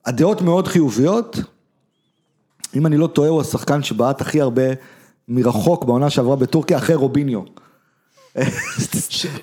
הדעות 0.06 0.42
מאוד 0.42 0.68
חיוביות, 0.68 1.38
אם 2.76 2.86
אני 2.86 2.96
לא 2.96 3.06
טועה 3.06 3.28
הוא 3.28 3.40
השחקן 3.40 3.82
שבעט 3.82 4.20
הכי 4.20 4.40
הרבה 4.40 4.62
מרחוק 5.28 5.84
בעונה 5.84 6.10
שעברה 6.10 6.36
בטורקיה 6.36 6.76
אחרי 6.78 6.96
רוביניו. 6.96 7.40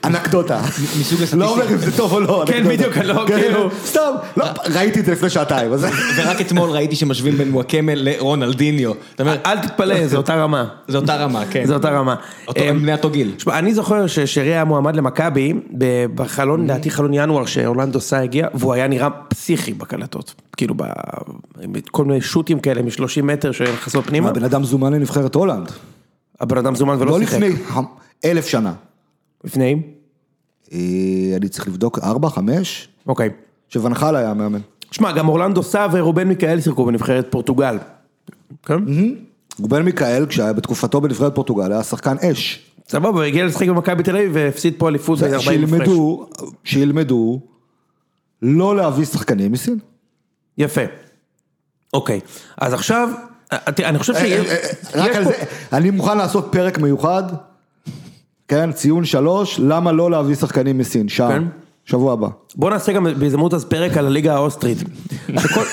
אנקדוטה, 0.05 0.61
מסוג 0.99 1.39
לא 1.39 1.49
אומר 1.49 1.69
אם 1.69 1.77
זה 1.77 1.97
טוב 1.97 2.13
או 2.13 2.19
לא, 2.19 2.43
כן. 2.47 2.67
בדיוק, 2.67 2.97
לא, 2.97 3.23
כן, 3.27 3.41
כאילו. 3.41 3.69
סתם, 3.85 4.11
לא, 4.37 4.45
ראיתי 4.75 4.99
את 4.99 5.05
זה 5.05 5.11
לפני 5.11 5.29
שעתיים, 5.29 5.71
ורק 6.15 6.41
אתמול 6.41 6.69
ראיתי 6.69 6.95
שמשווים 6.95 7.37
בין 7.37 7.53
וואקמה 7.53 7.91
לרונלדיניו. 7.95 8.91
אתה 9.15 9.23
אומר, 9.23 9.35
אל 9.45 9.59
תתפלא, 9.59 10.07
זו 10.07 10.17
אותה 10.17 10.35
רמה. 10.35 10.65
זה 10.87 10.97
אותה 10.97 11.15
רמה, 11.15 11.43
כן. 11.51 11.65
זו 11.65 11.73
אותה 11.73 11.89
רמה. 11.89 12.15
הם 12.55 12.81
בני 12.81 12.93
אותו 12.93 13.09
גיל. 13.09 13.33
תשמע, 13.37 13.59
אני 13.59 13.73
זוכר 13.73 14.07
ששרי 14.07 14.53
היה 14.53 14.65
מועמד 14.65 14.95
למכבי, 14.95 15.53
בחלון, 16.15 16.63
לדעתי 16.63 16.91
חלון 16.91 17.13
ינואר, 17.13 17.45
שאורלנדו 17.45 17.99
סא 17.99 18.15
הגיע, 18.15 18.47
והוא 18.53 18.73
היה 18.73 18.87
נראה 18.87 19.09
פסיכי 19.09 19.73
בקלטות. 19.73 20.33
כאילו, 20.57 20.75
כל 21.91 22.05
מיני 22.05 22.21
שוטים 22.21 22.59
כאלה 22.59 22.81
מ-30 22.81 23.21
מטר 23.23 23.51
שנכנסות 23.51 24.05
פנימה. 24.05 24.29
הבן 24.29 24.43
אדם 24.43 24.63
זומן 24.63 24.93
לנבחרת 24.93 25.35
הולנד, 25.35 25.71
הבן 26.41 26.57
אדם 26.57 26.75
זומן 26.75 26.95
ולא 26.99 27.11
לא 27.11 27.19
שיחק. 27.19 27.37
לפני 27.37 27.55
אלף 28.25 28.47
שנה. 28.47 28.73
לפני? 29.43 29.81
אה, 30.73 30.77
אני 31.37 31.49
צריך 31.49 31.67
לבדוק, 31.67 31.99
ארבע, 31.99 32.29
חמש? 32.29 32.87
אוקיי. 33.07 33.29
שוונחל 33.69 34.15
היה 34.15 34.31
המאמן. 34.31 34.59
שמע, 34.91 35.11
גם 35.11 35.27
אורלנדו 35.29 35.63
סא 35.63 35.87
ורובן 35.91 36.27
מיכאל 36.27 36.61
שיחקו 36.61 36.85
בנבחרת 36.85 37.27
פורטוגל. 37.29 37.77
כן? 38.65 38.79
רובן 39.59 39.81
מיכאל, 39.81 40.25
כשהיה 40.25 40.53
בתקופתו 40.53 41.01
בנבחרת 41.01 41.35
פורטוגל, 41.35 41.71
היה 41.71 41.83
שחקן 41.83 42.15
אש. 42.17 42.65
סבבה, 42.89 43.09
הוא 43.09 43.21
הגיע 43.23 43.45
לשחק 43.45 43.67
במכבי 43.67 44.03
תל 44.03 44.15
אביב 44.17 44.31
והפסיד 44.33 44.73
פה 44.77 44.89
אליפות 44.89 45.19
ב-40 45.19 45.25
הפרש. 45.27 45.43
שילמדו, 45.45 46.27
שילמדו 46.63 47.39
לא 48.41 48.75
להביא 48.75 49.05
שחקנים 49.05 49.51
מסין. 49.51 49.79
יפה. 50.57 50.81
אוקיי. 51.93 52.19
אז 52.57 52.73
עכשיו, 52.73 53.09
אה, 53.53 53.57
אני 53.89 53.99
חושב 53.99 54.13
אה, 54.13 54.19
שיש... 54.19 54.47
פה- 54.93 55.23
זה, 55.23 55.33
אני 55.73 55.89
מוכן 55.91 56.17
לעשות 56.17 56.47
פרק 56.51 56.77
מיוחד, 56.77 57.23
כן, 58.51 58.71
ציון 58.71 59.05
שלוש, 59.05 59.59
למה 59.59 59.91
לא 59.91 60.11
להביא 60.11 60.35
שחקנים 60.35 60.77
מסין, 60.77 61.09
שעה, 61.09 61.29
כן. 61.29 61.43
שבוע 61.85 62.13
הבא. 62.13 62.27
בוא 62.55 62.69
נעשה 62.69 62.91
גם 62.91 63.07
בהזדמנות 63.19 63.53
אז 63.53 63.65
פרק 63.65 63.97
על 63.97 64.05
הליגה 64.05 64.35
האוסטרית. 64.35 64.77
שכל- 65.39 65.65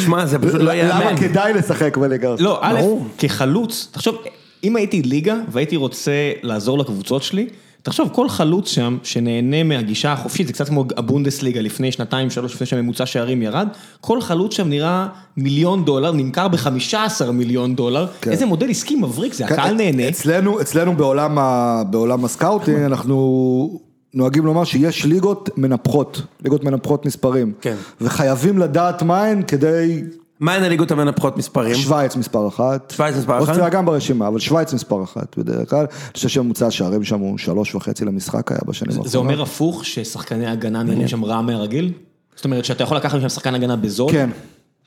שמע, 0.00 0.26
זה 0.26 0.38
פשוט 0.38 0.54
לא 0.60 0.70
ייאמן. 0.70 1.00
למה 1.00 1.16
כדאי 1.20 1.52
לשחק 1.52 1.96
בליגה 1.96 2.28
הזאת? 2.28 2.40
לא, 2.40 2.58
א'. 2.62 2.80
כחלוץ, 3.18 3.88
תחשוב, 3.92 4.16
אם 4.64 4.76
הייתי 4.76 5.02
ליגה 5.02 5.36
והייתי 5.48 5.76
רוצה 5.76 6.12
לעזור 6.42 6.78
לקבוצות 6.78 7.22
שלי, 7.22 7.48
תחשוב, 7.84 8.10
כל 8.12 8.28
חלוץ 8.28 8.68
שם 8.68 8.98
שנהנה 9.02 9.62
מהגישה 9.62 10.12
החופשית, 10.12 10.46
זה 10.46 10.52
קצת 10.52 10.68
כמו 10.68 10.84
הבונדסליגה 10.96 11.60
לפני 11.60 11.92
שנתיים, 11.92 12.30
שלוש, 12.30 12.54
לפני 12.54 12.66
שהממוצע 12.66 13.06
שערים 13.06 13.42
ירד, 13.42 13.68
כל 14.00 14.20
חלוץ 14.20 14.54
שם 14.54 14.68
נראה 14.68 15.06
מיליון 15.36 15.84
דולר, 15.84 16.12
נמכר 16.12 16.48
ב-15 16.48 17.30
מיליון 17.32 17.74
דולר, 17.74 18.06
כן. 18.20 18.30
איזה 18.30 18.46
מודל 18.46 18.70
עסקי 18.70 18.96
מבריק 18.96 19.34
זה, 19.34 19.46
כן, 19.46 19.54
הקהל 19.54 19.74
נהנה. 19.74 20.08
אצלנו, 20.08 20.60
אצלנו 20.60 20.96
בעולם, 20.96 21.38
ה, 21.38 21.82
בעולם 21.90 22.24
הסקאוטינג, 22.24 22.78
אנחנו 22.78 23.80
נוהגים 24.14 24.46
לומר 24.46 24.64
שיש 24.64 25.04
ליגות 25.04 25.50
מנפחות, 25.56 26.22
ליגות 26.44 26.64
מנפחות 26.64 27.06
מספרים. 27.06 27.52
כן. 27.60 27.76
וחייבים 28.00 28.58
לדעת 28.58 29.02
מה 29.02 29.24
הן 29.24 29.42
כדי 29.42 30.02
מהן 30.40 30.62
הליגות 30.62 30.90
המנפחות 30.90 31.36
מספרים? 31.36 31.74
שווייץ 31.74 32.16
מספר 32.16 32.48
אחת. 32.48 32.92
שווייץ 32.96 33.16
מספר 33.16 33.38
אחת? 33.38 33.48
אוסטריה 33.48 33.68
גם 33.68 33.86
ברשימה, 33.86 34.28
אבל 34.28 34.38
שווייץ 34.38 34.74
מספר 34.74 35.04
אחת 35.04 35.38
בדרך 35.38 35.70
כלל. 35.70 35.78
אני 35.78 36.12
חושב 36.14 36.28
שממוצע 36.28 36.66
השערים 36.66 37.04
שם 37.04 37.20
הוא 37.20 37.38
שלוש 37.38 37.74
וחצי 37.74 38.04
למשחק 38.04 38.52
היה 38.52 38.60
בשנים 38.66 38.90
האחרונות. 38.90 39.10
זה 39.12 39.18
אומר 39.18 39.42
הפוך, 39.42 39.84
ששחקני 39.84 40.46
הגנה 40.46 40.82
נראים 40.82 41.08
שם 41.08 41.24
רע 41.24 41.40
מהרגיל? 41.40 41.92
זאת 42.36 42.44
אומרת 42.44 42.64
שאתה 42.64 42.82
יכול 42.82 42.96
לקחת 42.96 43.18
משם 43.18 43.28
שחקן 43.28 43.54
הגנה 43.54 43.76
בזול? 43.76 44.12
כן, 44.12 44.30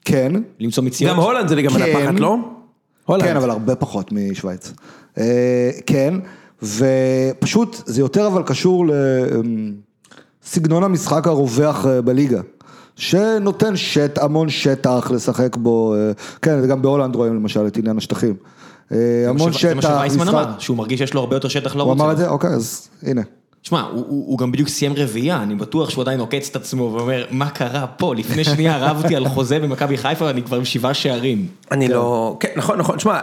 כן, 0.05 0.33
למצוא 0.60 0.83
מציאות? 0.83 1.13
גם 1.13 1.19
הולנד 1.19 1.47
זה 1.47 1.55
ליגה 1.55 1.69
כן. 1.69 1.79
מנפחת, 1.79 2.19
לא? 2.19 2.38
הולנד. 3.05 3.23
כן, 3.23 3.36
אבל 3.36 3.49
הרבה 3.49 3.75
פחות 3.75 4.12
משוויץ. 4.12 4.73
אה, 5.17 5.69
כן, 5.86 6.13
ופשוט 6.63 7.81
זה 7.86 8.01
יותר 8.01 8.27
אבל 8.27 8.43
קשור 8.43 8.86
לסגנון 10.45 10.83
המשחק 10.83 11.27
הרווח 11.27 11.86
אה, 11.86 12.01
בליגה. 12.01 12.41
שנותן 12.97 13.75
שט, 13.75 14.17
המון 14.17 14.49
שטח 14.49 15.12
לשחק 15.12 15.55
בו, 15.55 15.95
אה, 15.95 16.12
כן, 16.41 16.60
וגם 16.63 16.81
בהולנד 16.81 17.15
רואים 17.15 17.36
למשל 17.36 17.67
את 17.67 17.77
עניין 17.77 17.97
השטחים. 17.97 18.36
אה, 18.91 18.97
המון 19.27 19.51
זה 19.53 19.75
מה 19.75 19.81
שטח, 19.81 19.89
שווייסמן 19.89 20.27
אמר, 20.27 20.45
שהוא 20.60 20.77
מרגיש 20.77 20.99
שיש 20.99 21.13
לו 21.13 21.21
הרבה 21.21 21.36
יותר 21.36 21.47
שטח 21.47 21.71
הוא 21.71 21.79
לרוץ. 21.79 21.95
אמר 21.95 22.05
אליו. 22.05 22.13
את 22.13 22.17
זה? 22.17 22.27
אוקיי, 22.29 22.49
אז 22.49 22.89
הנה. 23.03 23.21
שמע, 23.63 23.81
הוא, 23.81 24.05
הוא, 24.07 24.25
הוא 24.27 24.38
גם 24.38 24.51
בדיוק 24.51 24.69
סיים 24.69 24.93
רביעייה, 24.95 25.43
אני 25.43 25.55
בטוח 25.55 25.89
שהוא 25.89 26.01
עדיין 26.01 26.19
עוקץ 26.19 26.49
את 26.49 26.55
עצמו 26.55 26.83
ואומר, 26.83 27.25
מה 27.31 27.49
קרה 27.49 27.88
פה? 27.88 28.15
לפני 28.15 28.43
שנייה 28.43 28.77
רבתי 28.77 29.15
על 29.15 29.27
חוזה 29.27 29.60
במכבי 29.60 29.97
חיפה 29.97 30.25
ואני 30.25 30.43
כבר 30.43 30.57
עם 30.57 30.65
שבעה 30.65 30.93
שערים. 30.93 31.47
אני 31.71 31.88
לא... 31.88 32.38
כן, 32.39 32.49
נכון, 32.55 32.77
נכון. 32.77 32.99
שמע, 32.99 33.19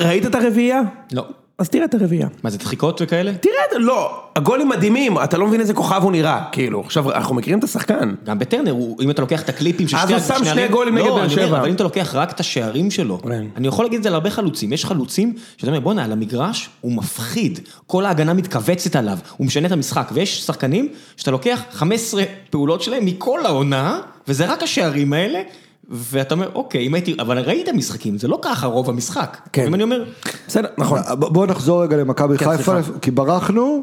ראית 0.00 0.26
את 0.26 0.34
הרביעייה? 0.34 0.80
לא. 1.12 1.24
אז 1.58 1.68
תראה 1.68 1.84
את 1.84 1.94
הרביעייה. 1.94 2.28
מה 2.42 2.50
זה 2.50 2.58
דחיקות 2.58 3.00
וכאלה? 3.04 3.34
תראה, 3.34 3.54
לא, 3.78 4.22
הגולים 4.36 4.68
מדהימים, 4.68 5.18
אתה 5.24 5.38
לא 5.38 5.46
מבין 5.46 5.60
איזה 5.60 5.74
כוכב 5.74 6.00
הוא 6.02 6.12
נראה, 6.12 6.44
כאילו, 6.52 6.80
עכשיו, 6.80 7.12
אנחנו 7.12 7.34
מכירים 7.34 7.58
את 7.58 7.64
השחקן. 7.64 8.14
גם 8.24 8.38
בטרנר, 8.38 8.70
הוא- 8.70 9.02
אם 9.02 9.10
אתה 9.10 9.22
לוקח 9.22 9.42
את 9.42 9.48
הקליפים 9.48 9.88
של 9.88 9.96
אז 9.96 10.02
שתי 10.08 10.14
הוא 10.14 10.38
שם 10.38 10.44
שני 10.44 10.68
גולים 10.68 10.94
נגד 10.94 11.06
לא, 11.06 11.14
באר 11.14 11.24
אני 11.24 11.34
אומר, 11.34 11.46
שבע. 11.46 11.58
אבל 11.58 11.68
אם 11.68 11.74
אתה 11.74 11.84
לוקח 11.84 12.14
רק 12.14 12.30
את 12.30 12.40
השערים 12.40 12.90
שלו, 12.90 13.18
כן. 13.22 13.44
אני 13.56 13.68
יכול 13.68 13.84
להגיד 13.84 13.96
את 13.96 14.02
זה 14.02 14.08
על 14.08 14.14
הרבה 14.14 14.30
חלוצים, 14.30 14.72
יש 14.72 14.84
חלוצים 14.84 15.34
שאתה 15.56 15.66
אומר, 15.70 15.80
בואנה, 15.80 16.04
על 16.04 16.12
המגרש 16.12 16.68
הוא 16.80 16.92
מפחיד, 16.92 17.58
כל 17.86 18.06
ההגנה 18.06 18.34
מתכווצת 18.34 18.96
עליו, 18.96 19.18
הוא 19.36 19.46
משנה 19.46 19.66
את 19.66 19.72
המשחק, 19.72 20.10
ויש 20.12 20.40
שחקנים 20.46 20.88
שאתה 21.16 21.30
לוקח 21.30 21.62
15 21.72 22.22
פעולות 22.50 22.82
שלהם 22.82 23.04
מכל 23.04 23.46
העונה, 23.46 23.98
וזה 24.28 24.46
רק 24.52 24.62
השערים 24.62 25.12
האלה, 25.12 25.40
ואתה 25.88 26.34
אומר, 26.34 26.50
אוקיי, 26.54 26.86
אם 26.86 26.94
הייתי, 26.94 27.16
אבל 27.20 27.38
ראית 27.38 27.68
משחקים, 27.68 28.18
זה 28.18 28.28
לא 28.28 28.38
ככה 28.42 28.66
רוב 28.66 28.90
המשחק. 28.90 29.36
כן. 29.52 29.66
אם 29.66 29.74
אני 29.74 29.82
אומר, 29.82 30.04
בסדר, 30.48 30.68
נכון. 30.78 30.98
ב- 31.00 31.14
בוא 31.24 31.46
נחזור 31.46 31.82
רגע 31.82 31.96
למכבי 31.96 32.38
כן, 32.38 32.50
חיפה, 32.56 32.82
סליחה. 32.82 32.98
כי 32.98 33.10
ברחנו. 33.10 33.82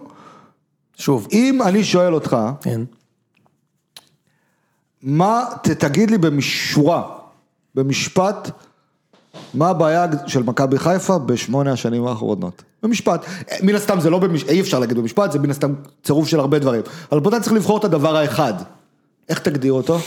שוב. 0.98 1.28
אם 1.32 1.62
אני 1.62 1.84
שואל 1.84 2.14
אותך, 2.14 2.38
כן. 2.62 2.82
מה, 5.02 5.44
ת- 5.62 5.70
תגיד 5.70 6.12
לי 6.12 6.18
במשורה, 6.18 7.04
במשפט, 7.76 8.50
מה 9.54 9.70
הבעיה 9.70 10.06
של 10.28 10.44
מכבי 10.44 10.80
חיפה 10.80 11.18
בשמונה 11.18 11.72
השנים 11.72 12.08
האחרונות? 12.08 12.64
במשפט. 12.84 13.26
מן 13.64 13.76
הסתם 13.76 14.00
זה 14.00 14.10
לא 14.10 14.20
במשפט, 14.20 14.50
אי 14.50 14.62
אפשר 14.62 14.80
להגיד 14.80 14.98
במשפט, 14.98 15.32
זה 15.32 15.40
מן 15.40 15.50
הסתם 15.50 15.74
צירוף 16.04 16.28
של 16.28 16.40
הרבה 16.40 16.60
דברים. 16.60 16.82
אבל 17.12 17.22
פה 17.22 17.30
אתה 17.30 17.40
צריך 17.40 17.54
לבחור 17.54 17.78
את 17.78 17.84
הדבר 17.84 18.16
האחד. 18.16 18.54
איך 19.30 19.40
תגדיר 19.40 19.74
אותו? 19.74 20.00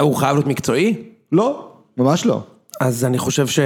הוא 0.00 0.16
חייב 0.16 0.34
להיות 0.36 0.46
מקצועי? 0.46 1.09
לא, 1.32 1.72
ממש 1.96 2.26
לא. 2.26 2.42
אז 2.80 3.04
אני 3.04 3.18
חושב 3.18 3.46
ש... 3.46 3.58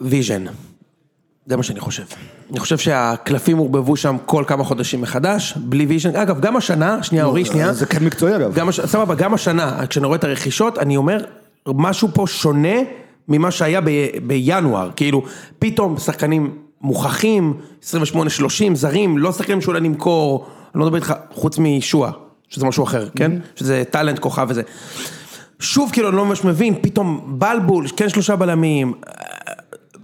vision. 0.00 0.44
זה 1.46 1.56
מה 1.56 1.62
שאני 1.62 1.80
חושב. 1.80 2.02
אני 2.50 2.60
חושב 2.60 2.78
שהקלפים 2.78 3.58
עורבבו 3.58 3.96
שם 3.96 4.16
כל 4.26 4.44
כמה 4.46 4.64
חודשים 4.64 5.00
מחדש, 5.00 5.54
בלי 5.56 5.86
vision. 5.86 6.16
אגב, 6.16 6.40
גם 6.40 6.56
השנה, 6.56 7.02
שנייה 7.02 7.24
אורי, 7.24 7.44
שנייה. 7.44 7.72
זה 7.72 7.86
כן 7.86 8.04
מקצועי 8.04 8.36
אגב. 8.36 8.54
גם. 8.54 8.72
סבבה, 8.72 9.14
גם 9.14 9.34
השנה, 9.34 9.86
כשאני 9.86 10.06
רואה 10.06 10.16
את 10.16 10.24
הרכישות, 10.24 10.78
אני 10.78 10.96
אומר, 10.96 11.24
משהו 11.68 12.08
פה 12.14 12.24
שונה 12.26 12.76
ממה 13.28 13.50
שהיה 13.50 13.80
ב... 13.80 13.90
בינואר. 14.26 14.90
כאילו, 14.96 15.22
פתאום 15.58 15.98
שחקנים 15.98 16.56
מוכחים, 16.80 17.54
28-30, 17.82 17.86
זרים, 18.74 19.18
לא 19.18 19.32
שחקנים 19.32 19.60
שאולי 19.60 19.80
נמכור, 19.80 20.46
אני 20.74 20.80
לא 20.80 20.86
מדבר 20.86 20.96
איתך, 20.96 21.14
חוץ 21.32 21.58
משועה, 21.58 22.10
שזה 22.48 22.66
משהו 22.66 22.84
אחר, 22.84 23.08
כן? 23.16 23.32
שזה 23.56 23.82
talent, 23.90 24.18
כוכב 24.18 24.46
וזה. 24.50 24.62
שוב, 25.60 25.90
כאילו, 25.92 26.08
אני 26.08 26.16
לא 26.16 26.24
ממש 26.24 26.44
מבין, 26.44 26.74
פתאום 26.82 27.20
בלבול, 27.26 27.86
כן 27.96 28.08
שלושה 28.08 28.36
בלמים. 28.36 28.92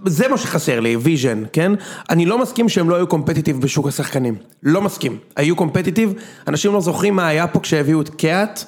זה 0.05 0.27
מה 0.27 0.37
שחסר 0.37 0.79
לי, 0.79 0.95
vision, 0.95 1.43
כן? 1.53 1.71
אני 2.09 2.25
לא 2.25 2.41
מסכים 2.41 2.69
שהם 2.69 2.89
לא 2.89 2.95
היו 2.95 3.07
competitive 3.07 3.61
בשוק 3.61 3.87
השחקנים. 3.87 4.35
לא 4.63 4.81
מסכים. 4.81 5.17
היו 5.35 5.55
competitive, 5.55 6.13
אנשים 6.47 6.73
לא 6.73 6.81
זוכרים 6.81 7.15
מה 7.15 7.27
היה 7.27 7.47
פה 7.47 7.59
כשהביאו 7.59 8.01
את 8.01 8.09
קיאט, 8.09 8.63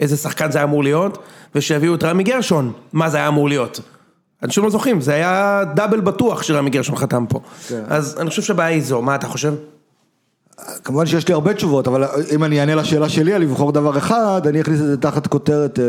איזה 0.00 0.16
שחקן 0.16 0.50
זה 0.50 0.58
היה 0.58 0.64
אמור 0.64 0.82
להיות, 0.82 1.18
וכשהביאו 1.54 1.94
את 1.94 2.04
רמי 2.04 2.22
גרשון, 2.22 2.72
מה 2.92 3.10
זה 3.10 3.16
היה 3.16 3.28
אמור 3.28 3.48
להיות. 3.48 3.80
אנשים 4.42 4.64
לא 4.64 4.70
זוכרים, 4.70 5.00
זה 5.00 5.14
היה 5.14 5.62
דאבל 5.74 6.00
בטוח 6.00 6.42
שרמי 6.42 6.70
גרשון 6.70 6.96
חתם 6.96 7.24
פה. 7.28 7.40
אז 7.86 8.20
אני 8.20 8.30
חושב 8.30 8.42
שהבעיה 8.42 8.68
היא 8.68 8.82
זו, 8.82 9.02
מה 9.02 9.14
אתה 9.14 9.26
חושב? 9.26 9.54
כמובן 10.84 11.06
שיש 11.06 11.28
לי 11.28 11.34
הרבה 11.34 11.54
תשובות, 11.54 11.88
אבל 11.88 12.04
אם 12.34 12.44
אני 12.44 12.60
אענה 12.60 12.74
לשאלה 12.74 13.08
שלי 13.08 13.32
על 13.34 13.42
לבחור 13.42 13.72
דבר 13.72 13.98
אחד, 13.98 14.40
אני 14.46 14.60
אכניס 14.60 14.80
את 14.80 14.86
זה 14.86 14.96
תחת 14.96 15.26
כותרת 15.26 15.78
אה, 15.78 15.84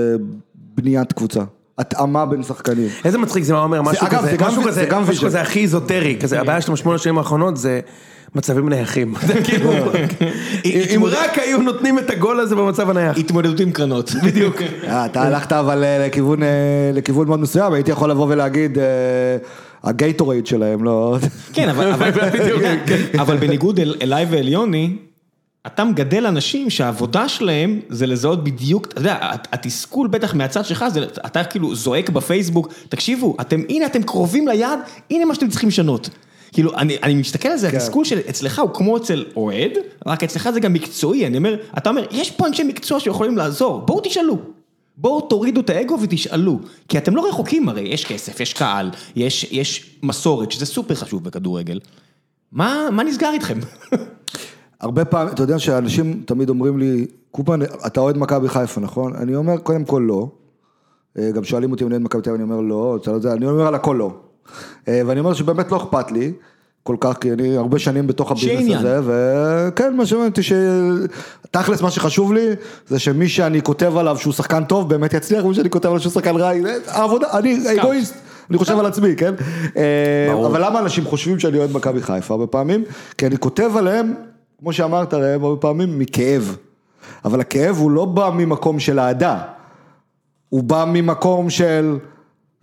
בניית 0.76 1.14
קבוצה. 1.14 1.42
התאמה 1.78 2.26
בין 2.26 2.44
שחקנים. 2.44 2.88
איזה 3.06 3.18
מצחיק 3.18 3.44
זה 3.44 3.54
מה 3.54 3.64
אומר, 3.64 3.82
משהו 3.82 4.08
אגב, 4.08 4.20
כזה, 4.20 4.32
זה 4.32 4.38
גם- 4.38 4.48
משהו 4.48 4.64
זה 4.64 4.70
כזה, 4.70 4.96
משהו. 5.12 5.26
כזה 5.28 5.42
הכי 5.42 5.60
איזוטרי, 5.62 6.18
כזה, 6.22 6.42
הבעיה 6.42 6.62
שלנו 6.62 6.74
בשמונה 6.74 6.98
שנים 6.98 7.18
האחרונות 7.18 7.58
זה 7.58 7.80
מצבים 8.36 8.70
נייחים. 8.70 9.14
כאילו, 9.46 9.72
אם 10.66 11.04
רק 11.06 11.38
היו 11.38 11.58
נותנים 11.58 12.00
את 12.00 12.10
הגול 12.10 12.40
הזה 12.40 12.56
במצב 12.56 12.90
הנייח. 12.90 13.18
התמודדות 13.18 13.60
עם 13.60 13.72
קרנות. 13.72 14.12
בדיוק. 14.26 14.56
אה, 14.88 15.06
אתה 15.06 15.22
הלכת 15.22 15.52
אבל 15.52 15.84
אה, 15.84 16.08
לכיוון, 16.08 16.44
אה, 16.44 16.48
לכיוון 16.94 17.28
מאוד 17.28 17.40
מסוים, 17.40 17.74
הייתי 17.74 17.92
יכול 17.92 18.10
לבוא 18.10 18.28
ולהגיד, 18.30 18.78
אה, 18.80 18.84
הגייטורייד 19.84 20.48
שלהם, 20.48 20.84
לא... 20.84 21.18
כן, 21.54 21.70
אבל, 21.70 21.92
אבל. 21.92 22.10
אבל 23.22 23.38
בניגוד 23.38 23.80
אל, 23.80 23.96
אליי 24.02 24.26
ואל 24.30 24.48
יוני, 24.48 24.96
אתה 25.68 25.84
מגדל 25.84 26.26
אנשים 26.26 26.70
שהעבודה 26.70 27.30
שלהם 27.30 27.80
זה 27.90 28.08
לזהות 28.08 28.44
בדיוק, 28.44 28.88
אתה 28.88 29.00
יודע, 29.02 29.18
הת- 29.22 29.48
התסכול 29.52 30.08
בטח 30.08 30.36
מהצד 30.36 30.66
שלך, 30.66 30.86
זה, 30.94 31.04
אתה 31.26 31.44
כאילו 31.44 31.76
זועק 31.76 32.10
בפייסבוק, 32.10 32.74
תקשיבו, 32.90 33.36
אתם, 33.42 33.62
הנה 33.70 33.86
אתם 33.86 34.04
קרובים 34.04 34.48
ליעד, 34.48 34.80
הנה 35.12 35.26
מה 35.26 35.36
שאתם 35.36 35.50
צריכים 35.50 35.70
לשנות. 35.70 36.10
כאילו, 36.52 36.78
אני, 36.78 36.98
אני 37.04 37.14
מסתכל 37.14 37.50
על 37.50 37.58
זה, 37.58 37.72
כן. 37.72 37.78
התסכול 37.78 38.06
של 38.06 38.20
אצלך 38.30 38.60
הוא 38.60 38.70
כמו 38.74 38.98
אצל 38.98 39.26
אוהד, 39.36 39.72
רק 40.06 40.24
אצלך 40.24 40.50
זה 40.50 40.60
גם 40.60 40.74
מקצועי, 40.74 41.28
אני 41.28 41.38
אומר, 41.38 41.56
אתה 41.78 41.90
אומר, 41.90 42.06
יש 42.12 42.32
פה 42.32 42.48
אנשי 42.48 42.64
מקצוע 42.64 43.00
שיכולים 43.00 43.38
לעזור, 43.38 43.82
בואו 43.82 44.02
תשאלו. 44.04 44.38
בואו 44.98 45.22
תורידו 45.22 45.62
את 45.62 45.70
האגו 45.70 45.98
ותשאלו, 46.02 46.60
כי 46.88 46.98
אתם 46.98 47.16
לא 47.16 47.28
רחוקים 47.30 47.70
הרי, 47.70 47.82
יש 47.82 48.06
כסף, 48.06 48.40
יש 48.40 48.54
קהל, 48.54 48.90
יש, 49.16 49.44
יש 49.52 50.00
מסורת, 50.04 50.52
שזה 50.52 50.66
סופר 50.66 50.96
חשוב 50.96 51.24
בכדורגל. 51.24 51.80
מה, 52.52 52.88
מה 52.92 53.04
נסגר 53.04 53.30
איתכם? 53.34 53.60
הרבה 54.82 55.06
פעמים, 55.06 55.34
אתה 55.34 55.44
יודע 55.44 55.60
שאנשים 55.60 56.24
תמיד 56.26 56.50
אומרים 56.50 56.80
לי, 56.80 57.08
קופמן, 57.32 57.60
אתה 57.86 58.00
אוהד 58.00 58.18
מכבי 58.18 58.50
חיפה, 58.50 58.82
נכון? 58.82 59.16
אני 59.16 59.36
אומר, 59.36 59.58
קודם 59.58 59.86
כל 59.86 60.04
לא. 60.08 60.28
אה, 61.18 61.32
גם 61.32 61.44
שואלים 61.44 61.72
אותי 61.72 61.84
אם 61.84 61.88
אני 61.88 61.96
אוהד 61.96 62.06
מכבי 62.06 62.22
תל 62.22 62.30
אביב, 62.30 62.42
אני 62.42 62.52
אומר 62.52 62.62
לא, 62.62 62.98
אתה 63.02 63.12
לא 63.12 63.16
יודע, 63.16 63.34
אני 63.34 63.46
אומר 63.46 63.68
על 63.68 63.76
הכל 63.76 63.96
לא. 64.00 64.14
אה, 64.88 65.02
ואני 65.06 65.20
אומר 65.20 65.34
שבאמת 65.34 65.72
לא 65.72 65.78
אכפת 65.78 66.12
לי. 66.12 66.34
כל 66.84 66.96
כך, 67.00 67.18
כי 67.18 67.34
אני 67.34 67.58
הרבה 67.58 67.80
שנים 67.80 68.08
בתוך 68.08 68.32
הביזנס. 68.32 68.78
הזה, 68.78 69.00
וכן, 69.04 69.96
מה 69.96 70.06
שאומרים 70.06 70.30
אותי, 70.30 70.44
ש... 70.44 70.54
תכלס 71.52 71.82
מה 71.82 71.92
שחשוב 71.92 72.34
לי, 72.34 72.46
זה 72.88 73.00
שמי 73.00 73.30
שאני 73.30 73.62
כותב 73.62 73.98
עליו 73.98 74.18
שהוא 74.18 74.34
שחקן 74.34 74.64
טוב, 74.64 74.90
באמת 74.90 75.14
יצליח, 75.14 75.46
ומי 75.46 75.56
שאני 75.56 75.70
כותב 75.70 75.88
עליו 75.88 76.00
שהוא 76.00 76.12
שחקן 76.12 76.36
רע, 76.36 76.52
העבודה, 76.88 77.28
אני 77.34 77.80
אגואיסט, 77.80 78.16
אני 78.50 78.58
חושב 78.58 78.80
על 78.80 78.86
עצמי, 78.86 79.16
כן? 79.16 79.34
אה, 79.78 80.34
אבל 80.48 80.66
למה 80.66 80.80
אנשים 80.80 81.06
חושבים 81.06 81.40
שאני 81.40 81.58
אוהד 81.58 81.72
מכבי 81.72 82.02
חיפה 82.02 82.34
הרבה 82.34 82.48
פעמים? 82.48 82.84
כי 83.18 83.28
אני 83.28 83.38
כותב 83.38 83.72
עליהם, 83.78 84.14
כמו 84.60 84.74
שאמרת 84.74 85.14
הרבה 85.14 85.62
פעמים, 85.62 86.00
מכאב. 86.00 86.58
אבל 87.26 87.40
הכאב 87.40 87.78
הוא 87.78 87.92
לא 87.92 88.06
בא 88.06 88.30
ממקום 88.34 88.80
של 88.80 89.00
אהדה, 89.00 89.42
הוא 90.50 90.64
בא 90.64 90.86
ממקום 90.88 91.50
של... 91.50 91.98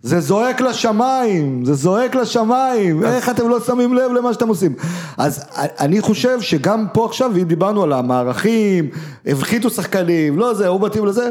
זה 0.01 0.19
זועק 0.19 0.61
לשמיים, 0.61 1.65
זה 1.65 1.73
זועק 1.73 2.15
לשמיים, 2.15 3.03
איך 3.05 3.29
אתם 3.29 3.49
לא 3.49 3.59
שמים 3.59 3.93
לב 3.93 4.11
למה 4.11 4.33
שאתם 4.33 4.47
עושים. 4.47 4.75
אז 5.17 5.45
אני 5.55 6.01
חושב 6.01 6.41
שגם 6.41 6.85
פה 6.93 7.05
עכשיו, 7.05 7.31
אם 7.37 7.43
דיברנו 7.43 7.83
על 7.83 7.93
המערכים, 7.93 8.89
הפחיתו 9.25 9.69
שחקנים, 9.69 10.39
לא 10.39 10.53
זה, 10.53 10.67
הוא 10.67 10.81
מתאים 10.81 11.05
לזה, 11.05 11.29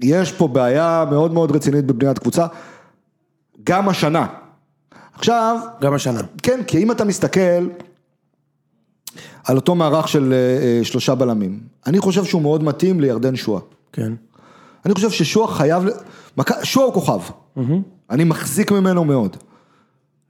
יש 0.00 0.32
פה 0.32 0.48
בעיה 0.48 1.04
מאוד 1.10 1.32
מאוד 1.32 1.56
רצינית 1.56 1.84
בבניית 1.84 2.18
קבוצה, 2.18 2.46
גם 3.64 3.88
השנה. 3.88 4.26
עכשיו, 5.14 5.58
גם 5.80 5.94
השנה. 5.94 6.20
כן, 6.42 6.60
כי 6.66 6.82
אם 6.82 6.90
אתה 6.90 7.04
מסתכל 7.04 7.68
על 9.44 9.56
אותו 9.56 9.74
מערך 9.74 10.08
של 10.08 10.32
אה, 10.32 10.36
אה, 10.38 10.84
שלושה 10.84 11.14
בלמים, 11.14 11.60
אני 11.86 11.98
חושב 11.98 12.24
שהוא 12.24 12.42
מאוד 12.42 12.64
מתאים 12.64 13.00
לירדן 13.00 13.36
שואה. 13.36 13.60
כן. 13.92 14.12
אני 14.86 14.94
חושב 14.94 15.10
ששועה 15.10 15.54
חייב, 15.54 15.84
שועה 16.62 16.86
הוא 16.86 16.94
כוכב, 16.94 17.20
אני 18.10 18.24
מחזיק 18.24 18.72
ממנו 18.72 19.04
מאוד. 19.04 19.36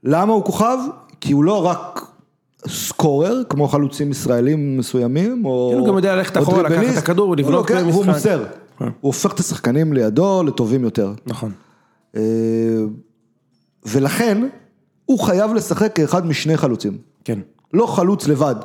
למה 0.03 0.33
הוא 0.33 0.43
כוכב? 0.43 0.77
כי 1.21 1.33
הוא 1.33 1.43
לא 1.43 1.65
רק 1.65 2.01
סקורר, 2.67 3.41
כמו 3.49 3.67
חלוצים 3.67 4.11
ישראלים 4.11 4.77
מסוימים, 4.77 5.45
או... 5.45 5.69
כן, 5.73 5.79
הוא 5.79 5.87
גם 5.87 5.95
יודע 5.95 6.15
ללכת 6.15 6.37
אחורה, 6.37 6.63
לקחת 6.63 6.93
את 6.93 6.97
הכדור, 6.97 7.27
הוא 7.27 7.35
לבלוט 7.35 7.53
לוקח- 7.69 7.73
במשחק. 7.83 7.93
והוא 7.93 8.05
מוסר. 8.05 8.45
הוא 8.79 8.87
הופך 9.01 9.33
את 9.33 9.39
השחקנים 9.39 9.93
לידו 9.93 10.43
לטובים 10.43 10.83
יותר. 10.83 11.13
נכון. 11.25 11.51
אה, 12.15 12.21
ולכן, 13.85 14.47
הוא 15.05 15.19
חייב 15.19 15.53
לשחק 15.53 15.95
כאחד 15.95 16.25
משני 16.25 16.57
חלוצים. 16.57 16.97
כן. 17.23 17.39
לא 17.73 17.85
חלוץ 17.85 18.27
לבד. 18.27 18.55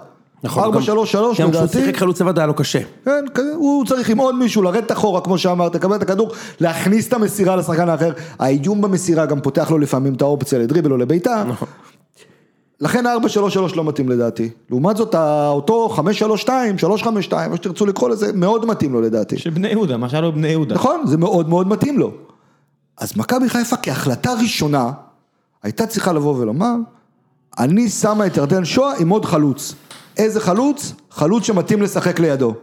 נכון. 0.43 0.63
4, 0.65 0.77
גם- 0.77 0.83
3, 0.83 1.13
3, 1.13 1.41
גם 1.41 1.51
כשהוא. 1.51 1.67
שיחק 1.67 1.97
חלוץ 1.97 2.21
לבד 2.21 2.39
היה 2.39 2.47
לו 2.47 2.55
קשה. 2.55 2.79
כן, 3.05 3.25
הוא 3.55 3.85
צריך 3.87 4.09
עם 4.09 4.19
עוד 4.19 4.35
מישהו 4.35 4.63
לרדת 4.63 4.93
אחורה, 4.93 5.21
כמו 5.21 5.39
שאמרת, 5.39 5.75
לקבל 5.75 5.97
את 5.97 6.03
הכדור, 6.03 6.33
להכניס 6.61 7.09
את 7.09 7.13
המסירה 7.13 7.57
לשחקן 7.57 7.89
האחר. 7.89 8.13
האיום 8.39 8.81
במסירה 8.81 9.27
גם 9.27 9.41
פותח 9.41 9.71
לו 9.71 9.79
לפעמים 9.79 10.15
את 10.15 10.23
האופציה 10.23 10.59
לדריבל 10.59 10.93
או 10.93 10.97
לבעיטה. 10.97 11.45
נכון. 11.49 11.69
לכן 12.81 13.05
4-3-3 13.07 13.09
לא 13.77 13.85
מתאים 13.85 14.09
לדעתי. 14.09 14.51
לעומת 14.71 14.97
זאת, 14.97 15.15
אותו 15.49 15.89
5-3-2, 15.97 16.49
3-5-2, 16.79 17.05
מה 17.51 17.57
שתרצו 17.57 17.87
לקרוא 17.87 18.09
לזה, 18.09 18.33
מאוד 18.33 18.67
מתאים 18.67 18.93
לו 18.93 19.01
לדעתי. 19.01 19.39
של 19.39 19.51
בני 19.51 19.69
יהודה, 19.69 19.97
מה 19.97 20.09
שהיה 20.09 20.21
לו 20.21 20.33
בבני 20.33 20.49
יהודה. 20.49 20.75
נכון, 20.75 21.01
זה 21.07 21.17
מאוד 21.17 21.49
מאוד 21.49 21.69
מתאים 21.69 21.99
לו. 21.99 22.11
אז 22.99 23.17
מכבי 23.17 23.49
חיפה 23.49 23.77
כהחלטה 23.77 24.33
ראשונה, 24.43 24.91
הייתה 25.63 25.87
צריכה 25.87 26.13
לבוא 26.13 26.37
ולומר, 26.39 26.75
אני 27.59 27.89
שמה 27.89 28.27
את 28.27 28.37
ירדן 28.37 28.65
שואה 28.65 28.93
עם 28.99 29.09
עוד 29.09 29.25
חלוץ. 29.25 29.75
איזה 30.17 30.41
חלוץ? 30.41 30.93
חלוץ 31.11 31.47
שמתאים 31.47 31.83
לשחק 31.83 32.21
לידו. 32.21 32.55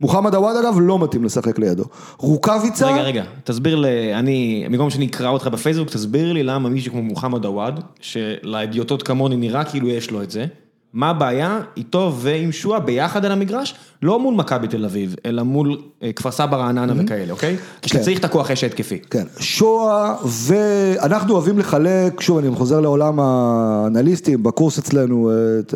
מוחמד 0.00 0.34
עוואד 0.34 0.56
אגב 0.56 0.76
לא 0.80 0.98
מתאים 0.98 1.24
לשחק 1.24 1.58
לידו. 1.58 1.84
רוקאביצה, 2.18 2.86
רגע, 2.86 3.02
רגע, 3.02 3.24
תסביר 3.44 3.76
לי, 3.76 4.14
אני, 4.14 4.66
במקום 4.70 4.90
שאני 4.90 5.06
אקרא 5.06 5.28
אותך 5.28 5.46
בפייסבוק, 5.46 5.88
תסביר 5.88 6.32
לי 6.32 6.42
למה 6.42 6.68
מישהו 6.68 6.92
כמו 6.92 7.02
מוחמד 7.02 7.44
עוואד, 7.44 7.80
שלהדיוטות 8.00 9.02
כמוני 9.02 9.36
נראה 9.36 9.64
כאילו 9.64 9.88
יש 9.88 10.10
לו 10.10 10.22
את 10.22 10.30
זה, 10.30 10.46
מה 10.94 11.10
הבעיה? 11.10 11.60
איתו 11.76 12.14
ועם 12.18 12.52
שועה 12.52 12.80
ביחד 12.80 13.24
על 13.24 13.32
המגרש, 13.32 13.74
לא 14.02 14.18
מול 14.20 14.34
מכבי 14.34 14.68
תל 14.68 14.84
אביב, 14.84 15.14
אלא 15.26 15.42
מול 15.42 15.78
אה, 16.02 16.10
כפר 16.12 16.30
סבא 16.30 16.56
רעננה 16.56 16.92
וכאלה, 17.04 17.32
אוקיי? 17.32 17.56
כשאתה 17.82 18.02
צריך 18.04 18.18
את 18.18 18.24
הכוח 18.24 18.50
האש 18.50 18.64
ההתקפי. 18.64 18.98
כן, 19.10 19.24
שואה 19.38 20.14
ואנחנו 20.28 21.34
אוהבים 21.34 21.58
לחלק, 21.58 22.20
שוב 22.20 22.38
אני 22.38 22.56
חוזר 22.56 22.80
לעולם 22.80 23.20
האנליסטים, 23.20 24.42
בקורס 24.42 24.78
אצלנו, 24.78 25.30
אה, 25.30 25.34
ת- 25.62 25.74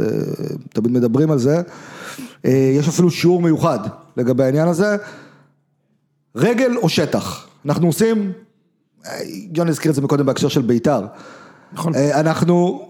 תמיד 0.74 0.90
מדברים 0.92 1.31
על 1.31 1.38
זה, 1.38 1.62
אה, 2.44 2.50
יש 2.78 2.88
אפילו 2.88 3.11
שיעור 3.11 3.42
מיוחד 3.42 3.78
לגבי 4.16 4.44
העניין 4.44 4.68
הזה, 4.68 4.96
רגל 6.37 6.76
או 6.76 6.88
שטח, 6.88 7.46
אנחנו 7.66 7.87
עושים, 7.87 8.33
אה, 9.07 9.12
יוני 9.54 9.70
הזכיר 9.70 9.90
את 9.90 9.96
זה 9.96 10.02
מקודם 10.02 10.26
בהקשר 10.26 10.48
של 10.48 10.62
בית"ר, 10.62 11.02
נכון. 11.72 11.94
אה, 11.94 12.20
אנחנו 12.20 12.88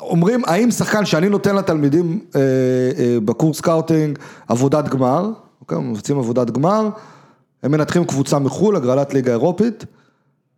אומרים, 0.00 0.42
האם 0.46 0.70
שחקן 0.70 1.04
שאני 1.04 1.28
נותן 1.28 1.56
לתלמידים 1.56 2.20
אה, 2.36 2.40
אה, 2.98 3.18
בקורס 3.24 3.58
scouting 3.58 4.18
עבודת 4.48 4.88
גמר, 4.88 5.30
אוקיי, 5.60 5.78
מבצעים 5.78 6.18
עבודת 6.18 6.50
גמר, 6.50 6.88
הם 7.62 7.72
מנתחים 7.72 8.04
קבוצה 8.04 8.38
מחו"ל, 8.38 8.76
הגרלת 8.76 9.14
ליגה 9.14 9.32
אירופית, 9.32 9.84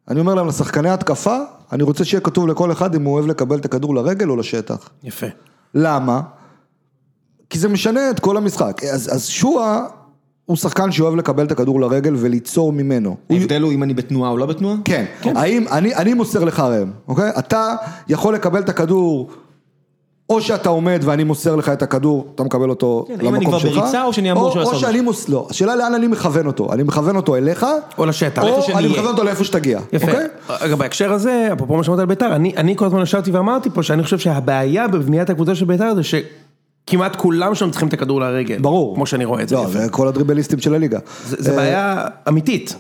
אני 0.09 0.21
אומר 0.21 0.35
להם 0.35 0.49
לשחקני 0.49 0.91
התקפה, 0.91 1.37
אני 1.73 1.83
רוצה 1.83 2.05
שיהיה 2.05 2.21
כתוב 2.21 2.47
לכל 2.47 2.73
אחד 2.73 2.95
אם 2.95 3.05
הוא 3.05 3.15
אוהב 3.15 3.27
לקבל 3.27 3.59
את 3.59 3.65
הכדור 3.65 3.95
לרגל 3.95 4.29
או 4.31 4.37
לשטח. 4.37 4.91
יפה. 5.03 5.27
למה? 5.75 6.21
כי 7.51 7.59
זה 7.59 7.69
משנה 7.69 8.11
את 8.11 8.21
כל 8.21 8.37
המשחק. 8.37 8.85
אז, 8.85 9.15
אז 9.15 9.27
שועה 9.27 9.87
הוא 10.47 10.57
שחקן 10.57 10.93
שאוהב 10.93 11.15
לקבל 11.17 11.47
את 11.47 11.53
הכדור 11.53 11.81
לרגל 11.81 12.15
וליצור 12.19 12.73
ממנו. 12.73 13.17
ההבדל 13.31 13.63
הוא 13.63 13.73
אם 13.73 13.83
אני 13.83 13.95
בתנועה 13.95 14.31
או 14.31 14.37
לא 14.37 14.47
בתנועה? 14.47 14.77
כן, 14.85 15.05
האם, 15.23 15.65
אני, 15.71 15.95
אני 15.95 16.15
מוסר 16.15 16.45
לך 16.45 16.61
ראם, 16.61 16.91
אוקיי? 17.09 17.31
אתה 17.39 17.75
יכול 18.09 18.35
לקבל 18.35 18.61
את 18.61 18.69
הכדור, 18.69 19.31
או 20.31 20.41
שאתה 20.41 20.69
עומד 20.69 21.01
ואני 21.05 21.25
מוסר 21.25 21.57
לך 21.57 21.69
את 21.69 21.83
הכדור, 21.83 22.27
אתה 22.35 22.43
מקבל 22.43 22.71
אותו 22.71 23.05
כן, 23.09 23.13
למקום 23.15 23.29
אם 23.29 23.35
אני 23.35 23.47
כבר 23.47 23.59
שלך. 23.59 23.77
בריצה 23.77 24.05
או 24.05 24.13
שאני 24.13 24.33
אמור 24.33 24.43
או, 24.43 24.49
לעשות 24.49 24.65
או 24.65 24.71
את 24.71 24.75
זה? 24.75 24.87
שאני 24.87 25.01
מוס... 25.01 25.29
לא, 25.29 25.47
השאלה 25.51 25.77
לאן 25.77 25.95
אני 25.95 26.07
מכוון 26.07 26.47
אותו, 26.47 26.73
אני 26.73 26.83
מכוון 26.83 27.17
אותו 27.17 27.37
אליך, 27.37 27.67
או 27.99 28.07
לשטח. 28.07 28.43
או 28.43 28.79
אני. 28.79 28.89
מכוון 28.89 29.07
אותו 29.07 29.25
לאיפה 29.25 29.45
שתגיע, 29.45 29.81
יפה. 29.93 30.07
אוקיי? 30.07 30.27
אגב, 30.49 30.79
בהקשר 30.79 31.13
הזה, 31.13 31.49
אפרופו 31.53 31.77
מה 31.77 31.85
שאמרת 31.85 31.99
על 31.99 32.07
בית"ר, 32.07 32.37
אני, 32.37 32.53
אני 32.57 32.77
כל 32.77 32.87
הזמן 32.87 33.03
ישבתי 33.03 33.31
ואמרתי 33.31 33.71
פה 33.71 33.83
שאני 33.83 34.03
חושב 34.03 34.19
שהבעיה 34.19 34.89
בבניית 34.89 35.31
הקבוצה 35.31 35.55
של 35.55 35.65
בית"ר 35.65 35.95
זה 35.95 36.03
שכמעט 36.87 37.17
כולם 37.17 37.55
שם 37.55 37.71
צריכים 37.71 37.89
את 37.89 37.93
הכדור 37.93 38.21
לרגל. 38.21 38.59
ברור. 38.59 38.95
כמו 38.95 39.07
שאני 39.07 39.25
רואה 39.25 39.43
את 39.43 39.49
זה. 39.49 39.55
לא. 39.55 39.67
זה 39.71 39.89
כל 39.91 40.09
הדריבליסטים 40.09 40.59
של 40.59 40.75
הליגה. 40.75 40.99
זה, 41.27 41.37
זה 41.39 41.57
בעיה 41.57 42.05
אמיתית. 42.29 42.77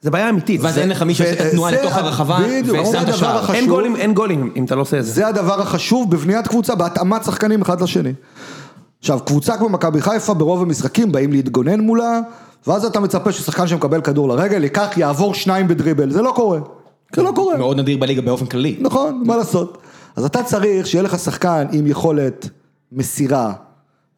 זה 0.00 0.10
בעיה 0.10 0.28
אמיתית. 0.28 0.60
ואז 0.62 0.78
אין 0.78 0.88
לך 0.88 1.02
מי 1.02 1.14
שעושה 1.14 1.32
את 1.32 1.38
וזה 1.40 1.48
התנועה 1.48 1.72
לתוך 1.72 1.96
הרחבה 1.96 2.38
ושם 2.64 3.02
את 3.02 3.08
השער. 3.08 3.54
אין 3.54 3.66
גולים, 3.66 3.96
אין 3.96 4.14
גולים 4.14 4.52
אם 4.56 4.64
אתה 4.64 4.74
לא 4.74 4.80
עושה 4.80 4.98
את 4.98 5.04
זה. 5.04 5.12
זה 5.12 5.26
הדבר 5.26 5.60
החשוב 5.60 6.10
בבניית 6.10 6.48
קבוצה, 6.48 6.74
בהתאמת 6.74 7.24
שחקנים 7.24 7.62
אחד 7.62 7.80
לשני. 7.80 8.12
עכשיו, 8.98 9.20
קבוצה 9.20 9.56
כמו 9.56 9.68
מכבי 9.68 10.00
חיפה 10.00 10.34
ברוב 10.34 10.62
המשחקים 10.62 11.12
באים 11.12 11.32
להתגונן 11.32 11.80
מולה, 11.80 12.20
ואז 12.66 12.84
אתה 12.84 13.00
מצפה 13.00 13.32
ששחקן 13.32 13.66
שמקבל 13.66 14.00
כדור 14.00 14.28
לרגל 14.28 14.64
ייקח, 14.64 14.88
יעבור 14.96 15.34
שניים 15.34 15.68
בדריבל, 15.68 16.10
זה 16.10 16.22
לא 16.22 16.32
קורה. 16.36 16.58
זה 17.16 17.22
לא 17.22 17.32
קורה. 17.34 17.56
מאוד 17.56 17.80
נדיר 17.80 17.98
בליגה 17.98 18.22
באופן 18.22 18.46
כללי. 18.46 18.76
נכון, 18.80 19.22
מה 19.26 19.36
לעשות. 19.36 19.78
אז 20.16 20.24
אתה 20.24 20.42
צריך 20.42 20.86
שיהיה 20.86 21.02
לך 21.02 21.18
שחקן 21.18 21.66
עם 21.72 21.86
יכולת 21.86 22.48
מסירה, 22.92 23.52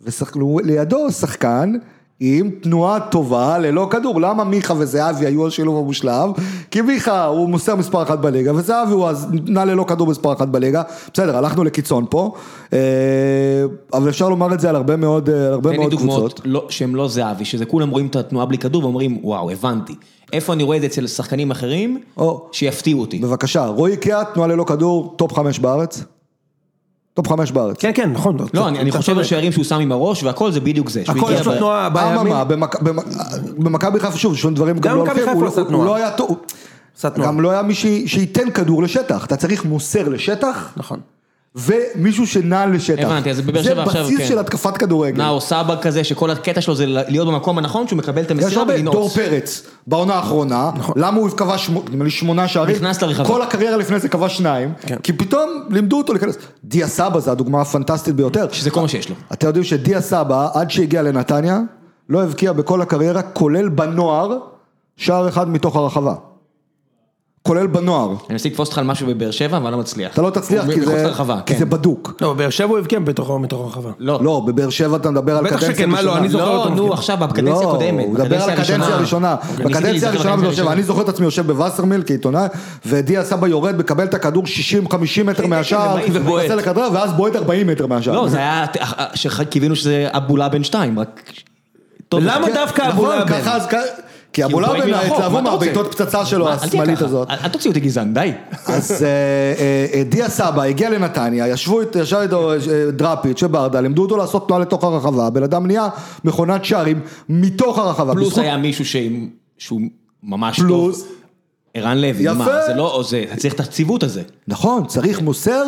ולידו 0.00 1.12
שחקן 1.12 1.72
עם 2.20 2.50
תנועה 2.50 3.00
טובה 3.00 3.59
ללא 3.59 3.88
כדור. 3.90 4.20
למה 4.20 4.44
מיכה 4.44 4.74
וזהבי 4.78 5.26
היו 5.26 5.46
השילוב 5.46 5.78
המושלם? 5.78 6.33
כי 6.70 6.81
מיכה 6.81 7.24
הוא 7.24 7.48
מוסר 7.48 7.76
מספר 7.76 8.02
אחת 8.02 8.18
בליגה, 8.18 8.54
וזהבי 8.54 8.92
הוא 8.92 9.07
אז 9.07 9.26
נע 9.46 9.64
ללא 9.64 9.85
כדור 9.88 10.07
מספר 10.07 10.33
אחת 10.33 10.48
בליגה. 10.48 10.83
בסדר, 11.14 11.37
הלכנו 11.37 11.64
לקיצון 11.64 12.04
פה, 12.11 12.33
אה, 12.72 12.78
אבל 13.92 14.09
אפשר 14.09 14.28
לומר 14.28 14.54
את 14.54 14.61
זה 14.61 14.68
על 14.68 14.76
הרבה 14.76 14.96
מאוד, 14.96 15.31
אה, 15.31 15.46
על 15.46 15.52
הרבה 15.52 15.70
תן 15.70 15.76
לי 15.76 15.78
מאוד 15.78 15.90
דוגמאות 15.90 16.33
קבוצות. 16.33 16.40
לא- 16.44 16.66
שהן 16.68 16.92
לא 16.92 17.09
זהבי, 17.09 17.44
שזה 17.44 17.66
כולם 17.66 17.90
רואים 17.90 18.07
את 18.07 18.16
התנועה 18.16 18.46
בלי 18.46 18.59
כדור 18.59 18.85
ואומרים, 18.85 19.18
וואו, 19.22 19.50
הבנתי. 19.50 19.94
איפה 20.33 20.52
אני 20.52 20.62
רואה 20.62 20.76
את 20.76 20.81
זה 20.83 20.87
אצל 20.87 21.07
שחקנים 21.07 21.50
אחרים, 21.50 22.00
או. 22.16 22.48
שיפתיעו 22.52 23.00
אותי. 23.00 23.18
בבקשה, 23.18 23.66
רועי 23.66 23.96
קיאט, 23.96 24.35
תנועה 24.35 24.48
ללא 24.48 24.64
כדור, 24.64 25.14
top 25.16 25.33
חמש 25.33 25.59
בארץ. 25.59 26.04
top 27.18 27.28
חמש 27.28 27.52
בארץ. 27.52 27.76
כן, 27.78 27.90
כן, 27.94 28.11
נכון. 28.12 28.37
לא, 28.54 28.68
אני 28.68 28.90
חושב. 28.90 29.18
על 29.18 29.24
שערים 29.24 29.52
שהוא 29.52 29.64
שם 29.64 29.81
עם 29.81 29.92
הראש 29.92 30.22
והכל 30.22 30.52
זה 30.52 30.61
בדיוק 30.61 30.90
זה. 30.90 31.02
הכל 31.09 31.31
יש 31.35 31.46
לו 31.46 31.57
תנועה 31.57 31.88
בימין. 31.88 32.33
במכבי 33.59 34.00
חיפה 34.00 34.16
שוב, 34.18 34.37
שום 34.37 34.54
דברים 34.54 34.78
גם 34.78 34.94
לא 34.96 35.00
הולכים, 35.00 35.18
חיפה 35.18 35.33
הוא 35.33 35.42
לא- 35.42 35.48
עושה 35.48 35.61
הוא. 35.61 35.85
לא 35.85 35.94
היה 35.96 36.11
טוב. 36.11 36.37
גם 37.22 37.40
לא 37.40 37.50
היה 37.50 37.62
מי 37.62 37.74
שייתן 38.07 38.50
כדור 38.50 38.83
לשטח, 38.83 39.24
אתה 39.24 39.37
צריך 39.37 39.64
מוסר 39.64 40.09
לשטח, 40.09 40.72
נכון. 40.76 41.00
ומישהו 41.59 42.27
שנע 42.27 42.66
לשטח. 42.66 43.03
הבנתי, 43.03 43.31
אז 43.31 43.40
בבאר 43.40 43.62
שבע 43.62 43.83
עכשיו, 43.83 44.05
זה 44.05 44.12
בסיס 44.12 44.18
כן. 44.18 44.27
של 44.27 44.38
התקפת 44.38 44.77
כדורגל. 44.77 45.23
נאור 45.23 45.40
סבא 45.40 45.77
כזה, 45.83 46.05
שכל 46.05 46.31
הקטע 46.31 46.61
שלו 46.61 46.75
זה 46.75 46.87
להיות 46.87 47.29
במקום 47.29 47.59
הנכון, 47.59 47.88
שהוא 47.88 47.97
מקבל 47.97 48.23
את 48.23 48.31
יש 48.31 48.44
המסירה 48.44 48.62
הרבה, 48.62 48.83
דור 48.83 48.94
ולנעוץ. 48.94 49.14
פרץ, 49.14 49.62
בעונה 49.87 50.14
האחרונה, 50.14 50.71
למה 50.97 51.16
הוא 51.18 51.31
כבש 51.31 51.68
נדמה 51.68 52.05
לי 52.05 52.11
שמונה 52.11 52.49
שערים, 52.49 52.77
נכנס 52.77 53.03
לרחבה. 53.03 53.29
כל 53.29 53.42
הקריירה 53.42 53.77
לפני 53.77 54.01
זה 54.01 54.09
כבש 54.09 54.37
שניים, 54.37 54.73
כן. 54.81 54.97
כי 55.03 55.12
פתאום 55.12 55.51
לימדו 55.71 55.99
אותו 55.99 56.12
להיכנס, 56.12 56.38
דיה 56.64 56.88
סבא 56.88 57.21
זה 57.21 57.33
הדוגמה 57.33 57.61
הפנטסטית 57.61 58.14
ביותר, 58.14 58.47
שזה 58.53 58.71
כל 58.71 58.81
מה 58.81 58.88
שיש 58.88 59.09
לו. 59.09 59.14
אתם 59.33 59.47
יודעים 59.47 59.64
שדיה 59.64 60.01
סבא, 60.01 60.49
עד 60.55 60.71
שהגיע 60.71 61.03
לנתניה, 61.03 61.61
לא 62.09 62.23
הבקיע 62.23 62.53
בכל 62.53 62.83
הקריירה, 62.83 63.23
כולל 63.23 63.68
בנוער, 63.68 64.38
שער 64.97 65.29
אחד 65.29 65.49
מתוך 65.49 65.77
הרחבה. 65.77 66.14
כולל 67.42 67.66
בנוער. 67.66 68.09
אני 68.09 68.16
מנסה 68.31 68.48
לתפוס 68.48 68.68
אותך 68.68 68.79
על 68.79 68.85
משהו 68.85 69.07
בבאר 69.07 69.31
שבע, 69.31 69.57
אבל 69.57 69.70
לא 69.70 69.79
מצליח. 69.79 70.12
אתה 70.12 70.22
לא 70.22 70.31
תצליח 70.31 70.64
כי 70.74 70.81
זה, 70.81 71.03
לרחבה, 71.03 71.40
כי 71.46 71.53
כן. 71.53 71.59
זה 71.59 71.66
בדוק. 71.66 72.14
לא, 72.20 72.33
באר 72.33 72.51
שבע 72.51 72.68
הוא 72.68 72.79
הבקיע 72.79 72.98
בתוכו, 72.98 73.38
מתוך 73.38 73.61
הרחבה. 73.61 73.90
לא, 73.98 74.18
לא, 74.22 74.42
בבאר 74.46 74.70
שבע 74.70 74.96
אתה 74.96 75.11
מדבר 75.11 75.37
על 75.37 75.44
בטח 75.44 75.57
קדנציה 75.57 75.74
שכן, 75.74 75.90
מה 75.90 76.03
לא, 76.03 76.11
ראשונה. 76.11 76.20
אני 76.20 76.29
זוכר 76.29 76.44
לא, 76.44 76.57
אותו 76.57 76.74
נו. 76.74 76.92
עכשיו, 76.92 77.16
בקדנציה 77.16 77.62
לא, 77.62 77.70
הקודמת. 77.70 78.05
הוא 78.05 78.14
מדבר 78.14 78.42
על 78.42 78.51
הקדנציה 78.51 78.94
הראשונה. 78.94 79.37
בקדנציה 79.59 80.09
הראשונה 80.09 80.37
בבאר 80.37 80.53
שבע, 80.53 80.72
אני 80.72 80.83
זוכר 80.83 81.03
את 81.03 81.09
עצמי 81.09 81.24
יושב 81.24 81.46
בווסרמיל 81.46 82.03
כעיתונאי, 82.07 82.46
ודיה 82.87 83.24
סבא 83.24 83.48
יורד, 83.48 83.77
מקבל 83.77 84.05
את 84.05 84.14
הכדור 84.14 84.44
60-50 84.90 85.24
מטר 85.24 85.46
מהשער, 85.46 85.94
ובאים 85.94 86.12
ובועט. 86.14 86.42
מנסה 86.42 86.55
לכדרר, 86.55 86.88
ואז 86.92 87.12
בועט 87.12 87.37
40 87.37 87.66
מטר 87.66 87.87
מהשער. 87.87 88.14
לא, 88.14 88.29
זה 88.29 88.38
היה, 88.38 88.66
שקיווינו 89.14 89.77
שזה 89.77 90.09
אבולה 90.11 90.48
בן 90.48 90.64
שתיים, 90.64 90.98
רק... 90.98 91.33
למה 92.12 92.46
כן. 92.46 92.55
דווקא 92.55 92.83
נכון, 92.83 93.12
אבו 93.12 93.48
כי 94.38 94.44
אבו 94.44 94.61
לאבן 94.61 94.94
התלהבו? 94.94 95.42
מהבעיטות 95.42 95.94
פצצה 95.94 96.27
שלו, 96.27 96.48
השמאלית 96.48 97.03
הזאת. 97.03 97.31
אל 97.31 97.37
אל 97.44 97.48
תוציא 97.48 97.70
אותי 97.70 97.81
גזען, 97.81 98.14
די. 98.14 98.33
אז 98.66 98.92
אה, 98.92 99.07
אה, 99.59 99.87
אה, 99.94 100.03
דיה 100.05 100.29
סבא 100.29 100.62
הגיע 100.62 100.90
לנתניה, 100.90 101.48
ישבו, 101.48 101.81
אית- 101.81 101.96
ישב 101.96 102.16
איתו 102.16 102.53
דראפיץ' 102.92 103.42
וברדה, 103.42 103.81
לימדו 103.81 104.03
אותו 104.03 104.16
לעשות 104.16 104.46
תנועה 104.46 104.61
לתוך 104.62 104.85
הרחבה, 104.85 105.27
הבן 105.27 105.42
אדם 105.42 105.66
נהיה 105.66 105.88
מכונת 106.24 106.64
שערים 106.64 107.01
מתוך 107.29 107.79
הרחבה. 107.79 108.12
פלוס 108.12 108.38
היה 108.38 108.57
מישהו 108.57 108.85
שהוא 109.59 109.81
ממש. 110.22 110.61
טוב. 110.68 111.03
ערן 111.75 111.98
לוי, 111.98 112.23
יפה. 112.23 112.35
מה, 112.35 112.67
זה 112.67 112.75
לא, 112.75 112.94
או 112.94 113.04
זה, 113.04 113.25
צריך 113.37 113.54
את 113.54 113.60
הציוות 113.60 114.02
הזה. 114.02 114.23
נכון, 114.48 114.87
צריך 114.87 115.21
מוסר 115.21 115.65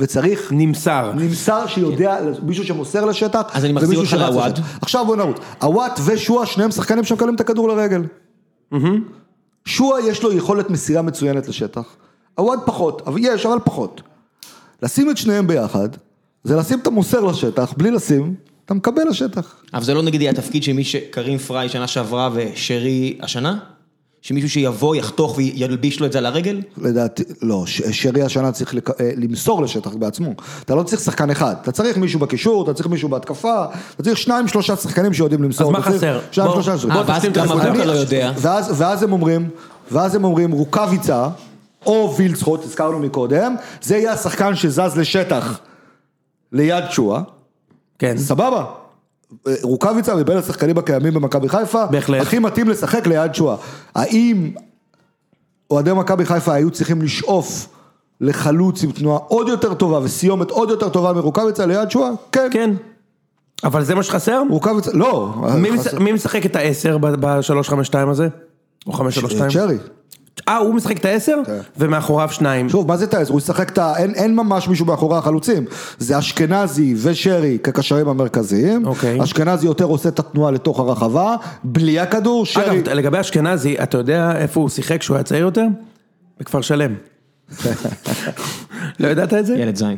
וצריך 0.00 0.48
נמסר. 0.50 1.12
נמסר 1.14 1.66
שיודע, 1.66 2.16
מישהו 2.42 2.64
שמוסר 2.64 3.04
לשטח, 3.04 3.42
אז 3.52 3.64
אני 3.64 3.72
מחזיר 3.72 3.98
אותך. 3.98 4.12
לשטח. 4.12 4.60
עכשיו 4.82 5.06
בוא 5.06 5.16
נרוץ, 5.16 5.36
עווד 5.60 5.90
ושועה, 6.04 6.46
שניהם 6.46 6.70
שחקנים 6.70 7.04
שמקבלים 7.04 7.34
את 7.34 7.40
הכדור 7.40 7.68
לרגל. 7.68 8.02
שועה 9.64 10.00
יש 10.00 10.22
לו 10.22 10.32
יכולת 10.32 10.70
מסירה 10.70 11.02
מצוינת 11.02 11.48
לשטח, 11.48 11.96
עווד 12.34 12.58
פחות, 12.66 13.02
אבל 13.06 13.18
יש, 13.20 13.46
אבל 13.46 13.58
פחות. 13.64 14.02
לשים 14.82 15.10
את 15.10 15.16
שניהם 15.16 15.46
ביחד, 15.46 15.88
זה 16.44 16.56
לשים 16.56 16.78
את 16.78 16.86
המוסר 16.86 17.20
לשטח, 17.20 17.72
בלי 17.76 17.90
לשים 17.90 18.34
אתה 18.64 18.74
מקבל 18.74 19.08
לשטח. 19.08 19.54
אבל 19.74 19.82
זה 19.82 19.94
לא 19.94 20.02
נגיד 20.02 20.20
יהיה 20.20 20.32
התפקיד 20.32 20.62
של 20.62 20.72
מי 20.72 20.84
שקרים 20.84 21.38
פריי 21.38 21.68
שנה 21.68 21.86
שעברה 21.86 22.30
ושרי 22.32 23.18
השנה? 23.20 23.58
שמישהו 24.24 24.50
שיבוא, 24.50 24.96
יחתוך 24.96 25.34
וילביש 25.38 26.00
לו 26.00 26.06
את 26.06 26.12
זה 26.12 26.18
על 26.18 26.26
הרגל? 26.26 26.60
לדעתי, 26.78 27.22
לא, 27.42 27.62
ש- 27.66 27.82
שרי 28.02 28.22
השנה 28.22 28.52
צריך 28.52 28.74
לק... 28.74 28.90
אה, 29.00 29.10
למסור 29.16 29.62
לשטח 29.62 29.94
בעצמו. 29.94 30.32
אתה 30.64 30.74
לא 30.74 30.82
צריך 30.82 31.00
שחקן 31.02 31.30
אחד, 31.30 31.54
אתה 31.62 31.72
צריך 31.72 31.96
מישהו 31.96 32.20
בקישור, 32.20 32.64
אתה 32.64 32.74
צריך 32.74 32.88
מישהו 32.88 33.08
בהתקפה, 33.08 33.64
אתה 33.94 34.02
צריך 34.02 34.18
שניים 34.18 34.48
שלושה 34.48 34.76
שחקנים 34.76 35.12
שיודעים 35.12 35.42
למסור. 35.42 35.66
אז 35.66 35.72
מה 35.72 35.82
חסר? 35.82 36.20
שניים 36.30 36.50
בוא, 36.50 36.62
שלושה. 36.62 36.86
בוא. 36.86 37.00
אבוקה 37.00 37.68
אני- 37.68 37.86
לא 37.86 37.92
יודע. 37.92 38.32
ואז, 38.38 38.74
ואז 38.80 39.02
הם 39.02 39.12
אומרים, 39.12 39.48
ואז 39.92 40.14
הם 40.14 40.24
אומרים 40.24 40.50
רוקאביצה 40.52 41.28
או 41.86 42.14
וילצחוט, 42.18 42.64
הזכרנו 42.64 42.98
מקודם, 42.98 43.54
זה 43.82 43.96
יהיה 43.96 44.12
השחקן 44.12 44.54
שזז 44.56 44.96
לשטח 44.96 45.58
ליד 46.52 46.84
שואה, 46.90 47.20
כן. 47.98 48.18
סבבה. 48.18 48.64
רוקאביצה 49.62 50.14
מבין 50.16 50.36
השחקנים 50.36 50.78
הקיימים 50.78 51.14
במכבי 51.14 51.48
חיפה, 51.48 51.86
בהחלט. 51.86 52.22
הכי 52.22 52.38
מתאים 52.38 52.68
לשחק 52.68 53.06
ליד 53.06 53.34
שואה. 53.34 53.56
האם 53.94 54.50
אוהדי 55.70 55.92
מכבי 55.92 56.24
חיפה 56.24 56.54
היו 56.54 56.70
צריכים 56.70 57.02
לשאוף 57.02 57.68
לחלוץ 58.20 58.82
עם 58.84 58.92
תנועה 58.92 59.18
עוד 59.28 59.48
יותר 59.48 59.74
טובה 59.74 59.98
וסיומת 60.02 60.50
עוד 60.50 60.70
יותר 60.70 60.88
טובה 60.88 61.12
מרוקאביצה 61.12 61.66
ליד 61.66 61.90
שואה? 61.90 62.10
כן. 62.32 62.48
כן. 62.50 62.70
אבל 63.64 63.84
זה 63.84 63.94
מה 63.94 64.02
שחסר? 64.02 64.42
רוקאביצה, 64.50 64.90
לא. 64.94 65.34
מי 65.58 65.78
חסר- 65.78 65.98
מי 65.98 66.12
משחק 66.12 66.46
את 66.46 66.56
העשר 66.56 66.98
ב-352 66.98 67.98
הזה? 68.10 68.28
או 68.86 68.92
532? 68.92 69.50
צ'רי. 69.50 69.78
אה, 70.48 70.56
הוא 70.56 70.74
משחק 70.74 70.98
את 70.98 71.04
העשר? 71.04 71.36
כן. 71.46 71.58
ומאחוריו 71.76 72.28
שניים. 72.32 72.68
שוב, 72.68 72.88
מה 72.88 72.96
זה 72.96 73.06
טייס? 73.06 73.28
הוא 73.28 73.38
ישחק 73.38 73.68
את 73.68 73.78
ה... 73.78 73.96
אין, 73.96 74.14
אין 74.14 74.36
ממש 74.36 74.68
מישהו 74.68 74.86
מאחורי 74.86 75.18
החלוצים. 75.18 75.64
זה 75.98 76.18
אשכנזי 76.18 76.94
ושרי 77.02 77.58
כקשרים 77.62 78.08
המרכזיים. 78.08 78.86
אוקיי. 78.86 79.22
אשכנזי 79.22 79.66
יותר 79.66 79.84
עושה 79.84 80.08
את 80.08 80.18
התנועה 80.18 80.50
לתוך 80.50 80.80
הרחבה, 80.80 81.36
בלי 81.64 82.00
הכדור, 82.00 82.46
שרי... 82.46 82.78
אגב, 82.78 82.88
לגבי 82.88 83.20
אשכנזי, 83.20 83.76
אתה 83.82 83.98
יודע 83.98 84.36
איפה 84.36 84.60
הוא 84.60 84.68
שיחק 84.68 85.00
כשהוא 85.00 85.14
היה 85.14 85.24
צעיר 85.24 85.42
יותר? 85.42 85.66
בכפר 86.40 86.60
שלם. 86.60 86.94
לא 89.00 89.08
ידעת 89.08 89.34
את 89.34 89.46
זה? 89.46 89.56
ילד 89.56 89.76
זין. 89.76 89.96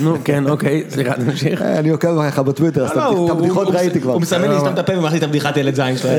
נו, 0.00 0.16
כן, 0.24 0.48
אוקיי, 0.48 0.84
סליחה, 0.88 1.14
תמשיך. 1.14 1.62
אה, 1.62 1.78
אני 1.78 1.88
עוקב 1.88 2.18
אחריך 2.18 2.38
בטוויטר, 2.38 2.84
אז 2.84 2.90
את 2.90 2.96
הבדיח- 2.96 3.24
את 3.24 3.30
הבדיחות 3.30 3.68
ראיתי 3.68 4.00
כבר. 4.00 4.12
הוא 4.12 4.20
מסמן 4.20 4.50
לי 4.50 4.58
סתם 4.58 4.72
את 4.72 4.78
הפה 4.78 4.92
ומערכתי 4.98 5.18
את 5.18 5.22
הבדיחת 5.22 5.56
ילד 5.56 5.74
זין 5.74 5.96
שלו. 5.96 6.10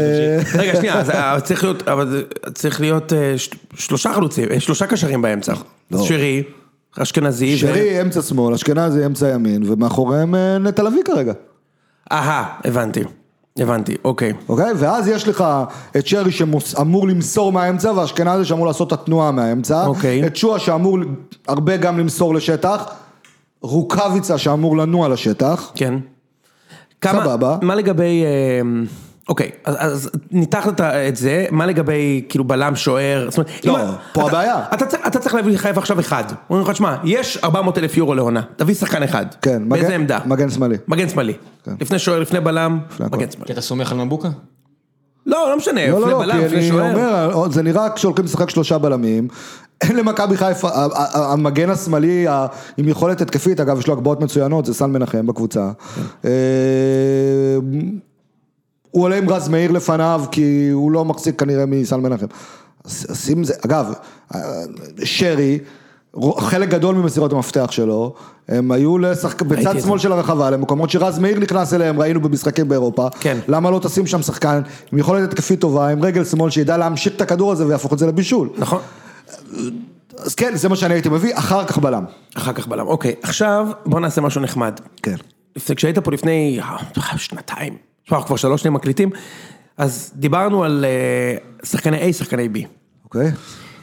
רגע, 0.59 0.75
שנייה, 0.75 0.99
אז, 0.99 1.09
אה, 1.09 1.39
צריך 1.45 1.63
להיות, 1.63 1.87
אבל 1.87 2.09
זה- 2.09 2.21
צריך 2.53 2.81
להיות 2.81 3.13
אה, 3.13 3.33
ש- 3.37 3.49
שלושה 3.75 4.13
חלוצים, 4.13 4.45
אה, 4.51 4.59
שלושה 4.59 4.87
קשרים 4.87 5.21
באמצע. 5.21 5.53
לא. 5.91 6.03
שרי, 6.07 6.43
אשכנזי, 6.97 7.57
שרי 7.57 8.01
אמצע 8.01 8.21
שמאל, 8.21 8.53
אשכנזי 8.53 9.05
אמצע 9.05 9.27
ימין, 9.29 9.63
ומאחוריהם 9.71 10.35
אה, 10.35 10.57
נטע 10.57 10.83
לביא 10.83 11.03
כרגע. 11.05 11.33
אהה, 12.11 12.43
הבנתי, 12.65 13.03
הבנתי, 13.59 13.95
אוקיי. 14.03 14.33
אוקיי? 14.49 14.71
ואז 14.75 15.07
יש 15.07 15.27
לך 15.27 15.43
את 15.97 16.07
שרי 16.07 16.31
שאמור 16.31 17.07
למסור 17.07 17.51
מהאמצע, 17.51 17.91
ואשכנזי 17.91 18.45
שאמור 18.45 18.67
לעשות 18.67 18.87
את 18.87 18.99
התנועה 18.99 19.31
מהאמצע. 19.31 19.85
אוקיי. 19.85 20.27
את 20.27 20.35
שועה 20.35 20.59
שאמור 20.59 20.97
הרבה 21.47 21.77
גם 21.77 21.99
למסור 21.99 22.35
לשטח. 22.35 22.85
רוקאביצה 23.61 24.37
שאמור 24.37 24.77
לנוע 24.77 25.09
לשטח. 25.09 25.71
כן. 25.75 25.93
כמה, 27.01 27.23
סבבה. 27.23 27.57
מה 27.61 27.75
לגבי, 27.75 28.23
אה, 28.23 28.61
אוקיי, 29.29 29.49
אז, 29.65 29.75
אז 29.79 30.09
ניתחת 30.31 30.81
את- 30.81 31.15
זה, 31.15 31.45
מה 31.51 31.65
לגבי 31.65 32.25
כאילו 32.29 32.43
בלם 32.43 32.75
שוער, 32.75 33.25
זאת 33.29 33.37
אומרת, 33.37 33.65
לא, 33.65 33.81
אם- 33.81 33.87
פה 34.13 34.21
אתה- 34.21 34.29
הבעיה. 34.29 34.59
אתה, 34.73 34.85
צריך- 34.85 35.07
אתה 35.07 35.19
צריך 35.19 35.35
להביא 35.35 35.53
לחיפה 35.53 35.79
עכשיו 35.79 35.99
אחד, 35.99 36.23
אומרים 36.49 36.67
לך, 36.69 36.75
שמע, 36.75 36.95
יש 37.03 37.37
400 37.43 37.77
אלף 37.77 37.97
יורו 37.97 38.15
לעונה, 38.15 38.41
תביא 38.55 38.75
שחקן 38.75 39.03
אחד, 39.03 39.25
כן, 39.41 39.69
באיזה 39.69 39.87
מגן- 39.87 39.95
עמדה? 39.99 40.19
מגן 40.25 40.49
שמאלי. 40.49 40.75
מגן 40.87 41.09
שמאלי, 41.09 41.33
כן. 41.63 41.71
לפני 41.81 41.99
שוער, 41.99 42.19
לפני 42.19 42.39
בלם. 42.39 42.79
מגן 42.99 43.09
שמאלי. 43.31 43.45
כי 43.45 43.53
אתה 43.53 43.61
סומך 43.61 43.91
על 43.91 43.97
מבוקה? 43.97 44.29
לא, 45.25 45.47
לא 45.49 45.57
משנה, 45.57 45.87
לא, 45.87 45.99
לפני 45.99 46.11
לא, 46.11 46.19
לא, 46.19 46.25
בלם, 46.25 46.37
כי 46.39 46.45
לפני 46.45 46.57
אני 46.59 46.67
שוער. 46.69 46.93
אומר, 46.95 47.49
זה 47.51 47.63
נראה 47.63 47.89
כשהולכים 47.89 48.25
לשחק 48.25 48.49
שלושה 48.49 48.77
בלמים. 48.77 49.27
אין 49.81 49.95
למכבי 49.95 50.37
חיפה, 50.37 50.69
המגן 51.13 51.69
השמאלי 51.69 52.25
עם 52.77 52.87
יכולת 52.87 53.21
התקפית, 53.21 53.59
אגב 53.59 53.79
יש 53.79 53.87
לו 53.87 53.93
הגבהות 53.93 54.21
מצוינות, 54.21 54.65
זה 54.65 54.73
סל 54.73 54.85
מנחם 54.85 55.27
בקבוצה. 55.27 55.71
הוא 58.91 59.03
עולה 59.03 59.17
עם 59.17 59.29
רז 59.29 59.47
מאיר 59.47 59.71
לפניו, 59.71 60.23
כי 60.31 60.69
הוא 60.69 60.91
לא 60.91 61.05
מחזיק 61.05 61.39
כנראה 61.39 61.65
מסל 61.65 61.97
מנחם. 61.97 62.25
אז 62.85 63.07
שים 63.25 63.43
זה, 63.43 63.53
אגב, 63.65 63.93
שרי, 65.03 65.59
חלק 66.37 66.69
גדול 66.69 66.95
ממסירות 66.95 67.33
המפתח 67.33 67.71
שלו, 67.71 68.13
הם 68.47 68.71
היו 68.71 68.97
לשחק... 68.97 69.41
בצד 69.41 69.79
שמאל 69.79 69.99
של 69.99 70.11
הרחבה, 70.11 70.49
למקומות 70.49 70.89
שרז 70.89 71.19
מאיר 71.19 71.39
נכנס 71.39 71.73
אליהם, 71.73 71.99
ראינו 71.99 72.21
במשחקים 72.21 72.69
באירופה. 72.69 73.07
כן. 73.19 73.37
למה 73.47 73.71
לא 73.71 73.79
תשים 73.79 74.07
שם 74.07 74.21
שחקן 74.21 74.61
עם 74.91 74.99
יכולת 74.99 75.29
התקפית 75.29 75.61
טובה, 75.61 75.87
עם 75.87 76.03
רגל 76.03 76.25
שמאל, 76.25 76.49
שידע 76.49 76.77
להמשיך 76.77 77.15
את 77.15 77.21
הכדור 77.21 77.51
הזה 77.51 77.67
ויהפוך 77.67 77.93
את 77.93 77.99
זה 77.99 78.07
לבישול. 78.07 78.49
נכון, 78.57 78.81
אז 80.17 80.35
כן, 80.35 80.55
זה 80.55 80.69
מה 80.69 80.75
שאני 80.75 80.93
הייתי 80.93 81.09
מביא, 81.09 81.31
אחר 81.35 81.65
כך 81.65 81.77
בלם. 81.77 82.05
אחר 82.35 82.53
כך 82.53 82.67
בלם, 82.67 82.87
אוקיי, 82.87 83.15
עכשיו 83.23 83.67
בוא 83.85 83.99
נעשה 83.99 84.21
משהו 84.21 84.41
נחמד. 84.41 84.79
כן. 85.03 85.15
כשהיית 85.75 85.99
פה 85.99 86.11
לפני 86.11 86.59
אה, 86.61 87.17
שנתיים, 87.17 87.73
תשמע, 88.09 88.17
אנחנו 88.17 88.27
כבר 88.27 88.37
שלוש 88.37 88.61
שנים 88.61 88.73
מקליטים, 88.73 89.09
אז 89.77 90.11
דיברנו 90.15 90.63
על 90.63 90.85
אה, 90.85 91.37
שחקני 91.63 92.09
A, 92.09 92.13
שחקני 92.13 92.49
B. 92.53 92.57
אוקיי? 93.05 93.31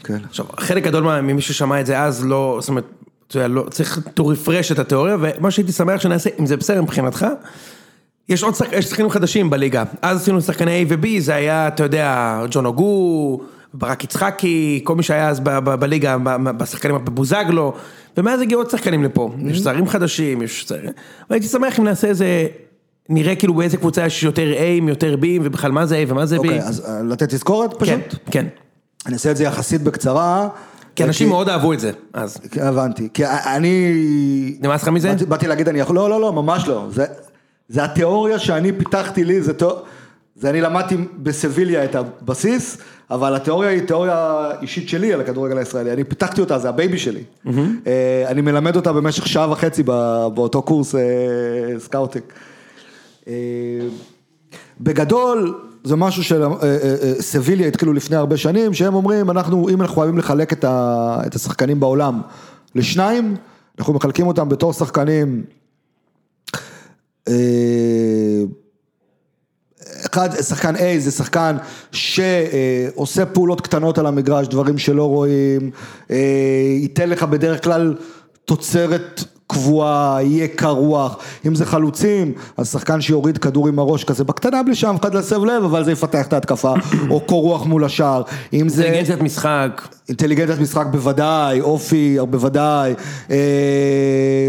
כן. 0.04 0.18
עכשיו, 0.28 0.46
חלק 0.56 0.84
גדול 0.84 1.20
ממי 1.20 1.40
ששמע 1.40 1.80
את 1.80 1.86
זה 1.86 2.00
אז 2.00 2.26
לא, 2.26 2.58
זאת 2.60 2.68
אומרת, 2.68 2.84
אתה 3.28 3.36
יודע, 3.36 3.48
לא, 3.48 3.66
צריך 3.70 3.98
to 4.18 4.22
refresh 4.22 4.72
את 4.72 4.78
התיאוריה, 4.78 5.16
ומה 5.20 5.50
שהייתי 5.50 5.72
שמח 5.72 6.00
שנעשה, 6.00 6.30
אם 6.40 6.46
זה 6.46 6.56
בסדר 6.56 6.82
מבחינתך, 6.82 7.26
יש 8.28 8.42
עוד 8.42 8.54
שחק, 8.54 8.72
יש 8.72 8.84
שחקנים 8.84 9.10
חדשים 9.10 9.50
בליגה. 9.50 9.84
אז 10.02 10.22
עשינו 10.22 10.40
שחקני 10.40 10.84
A 10.84 10.92
ו-B, 10.92 11.06
זה 11.18 11.34
היה, 11.34 11.68
אתה 11.68 11.82
יודע, 11.82 12.40
ג'ון 12.50 12.66
אוגו, 12.66 13.40
ברק 13.74 14.04
יצחקי, 14.04 14.80
כל 14.84 14.94
מי 14.94 15.02
שהיה 15.02 15.28
אז 15.28 15.40
בליגה, 15.80 16.16
בשחקנים, 16.56 17.04
בבוזגלו, 17.04 17.74
ומאז 18.16 18.40
הגיעו 18.40 18.60
עוד 18.60 18.70
שחקנים 18.70 19.04
לפה. 19.04 19.34
יש 19.46 19.58
זרים 19.58 19.88
חדשים, 19.88 20.42
יש... 20.42 20.72
והייתי 21.30 21.46
שמח 21.46 21.78
אם 21.78 21.84
נעשה 21.84 22.08
איזה... 22.08 22.46
נראה 23.08 23.36
כאילו 23.36 23.54
באיזה 23.54 23.76
קבוצה 23.76 24.06
יש 24.06 24.22
יותר 24.22 24.52
A'ים, 24.52 24.88
יותר 24.88 25.16
B'ים, 25.20 25.40
ובכלל 25.42 25.72
מה 25.72 25.86
זה 25.86 26.04
A 26.06 26.12
ומה 26.12 26.26
זה 26.26 26.36
B. 26.36 26.38
אוקיי, 26.38 26.60
אז 26.60 26.82
אה, 26.88 27.02
לתת 27.02 27.28
תזכורת 27.34 27.70
פשוט? 27.78 27.94
כן, 28.10 28.16
כן. 28.30 28.46
אני 29.06 29.14
אעשה 29.14 29.30
את 29.30 29.36
זה 29.36 29.44
יחסית 29.44 29.82
בקצרה. 29.82 30.48
כי 30.96 31.04
אנשים 31.04 31.28
מאוד 31.28 31.48
אהבו 31.48 31.72
את 31.72 31.80
זה, 31.80 31.90
אז. 32.12 32.36
כי- 32.50 32.60
הבנתי, 32.60 33.08
כי 33.14 33.24
אני... 33.26 33.92
נמאס 34.60 34.82
לך 34.82 34.88
מזה? 34.88 35.14
באתי- 35.28 35.46
להגיד 35.46 35.68
אני 35.68 35.78
יכול, 35.80 35.96
לא, 35.96 36.10
לא, 36.10 36.20
לא, 36.20 36.32
ממש 36.32 36.68
לא. 36.68 36.86
זה, 36.90 37.04
זה 37.68 37.84
התיאוריה 37.84 38.38
שאני 38.38 38.72
פיתחתי 38.72 39.24
לי, 39.24 39.42
זה, 39.42 39.52
תיאור... 39.54 39.82
זה 40.36 40.50
אני 40.50 40.60
למדתי 40.60 40.96
בסביליה 41.22 41.84
את 41.84 41.94
הבסיס, 41.94 42.78
אבל 43.10 43.34
התיאוריה 43.36 43.70
היא 43.70 43.82
תיאוריה 43.82 44.48
אישית 44.62 44.88
שלי 44.88 45.12
על 45.12 45.20
הכדורגל 45.20 45.58
הישראלי, 45.58 45.92
אני 45.92 46.04
פיתחתי 46.04 46.40
אותה, 46.40 46.58
זה 46.58 46.68
ה 46.68 46.74
baby 46.74 46.98
שלי. 46.98 47.22
אה, 47.46 47.52
אני 48.28 48.40
מלמד 48.40 48.76
אותה 48.76 48.92
במשך 48.92 49.26
שעה 49.26 49.50
וחצי 49.52 49.82
באותו 50.34 50.62
קורס 50.62 50.94
אה, 50.94 51.00
scouting. 51.78 52.24
אה, 53.28 53.32
בגדול, 54.80 55.60
זה 55.84 55.96
משהו 55.96 56.22
שסביליה 56.24 57.68
התחילו 57.68 57.92
לפני 57.92 58.16
הרבה 58.16 58.36
שנים, 58.36 58.74
שהם 58.74 58.94
אומרים, 58.94 59.30
אנחנו, 59.30 59.68
אם 59.68 59.82
אנחנו 59.82 59.94
חייבים 59.94 60.18
לחלק 60.18 60.52
את, 60.52 60.64
ה, 60.64 61.18
את 61.26 61.34
השחקנים 61.34 61.80
בעולם 61.80 62.20
לשניים, 62.74 63.36
אנחנו 63.78 63.94
מחלקים 63.94 64.26
אותם 64.26 64.48
בתור 64.48 64.72
שחקנים, 64.72 65.44
אה, 67.28 67.34
אחד, 70.06 70.30
שחקן 70.42 70.76
A 70.76 70.98
זה 70.98 71.10
שחקן 71.10 71.56
שעושה 71.92 73.26
פעולות 73.26 73.60
קטנות 73.60 73.98
על 73.98 74.06
המגרש, 74.06 74.48
דברים 74.48 74.78
שלא 74.78 75.04
רואים, 75.04 75.70
אה, 76.10 76.16
ייתן 76.80 77.08
לך 77.08 77.22
בדרך 77.22 77.64
כלל 77.64 77.94
תוצרת 78.46 79.24
קבועה, 79.46 80.18
יהיה 80.22 80.48
קר 80.48 80.70
רוח, 80.70 81.18
אם 81.46 81.54
זה 81.54 81.66
חלוצים, 81.66 82.32
אז 82.56 82.72
שחקן 82.72 83.00
שיוריד 83.00 83.38
כדור 83.38 83.68
עם 83.68 83.78
הראש 83.78 84.04
כזה 84.04 84.24
בקטנה 84.24 84.62
בלי 84.62 84.74
שאף 84.74 85.00
אחד 85.00 85.14
לא 85.14 85.20
יסב 85.20 85.44
לב, 85.44 85.64
אבל 85.64 85.84
זה 85.84 85.92
יפתח 85.92 86.26
את 86.26 86.32
ההתקפה, 86.32 86.74
או 87.10 87.20
קור 87.20 87.42
רוח 87.42 87.66
מול 87.66 87.84
השער, 87.84 88.22
אם 88.52 88.68
זה... 88.68 88.82
אינטליגנציית 88.82 89.22
משחק. 89.22 89.88
אינטליגנציית 90.08 90.60
משחק 90.60 90.86
בוודאי, 90.90 91.60
אופי 91.60 92.16
בוודאי, 92.30 92.94
אה, 93.30 94.48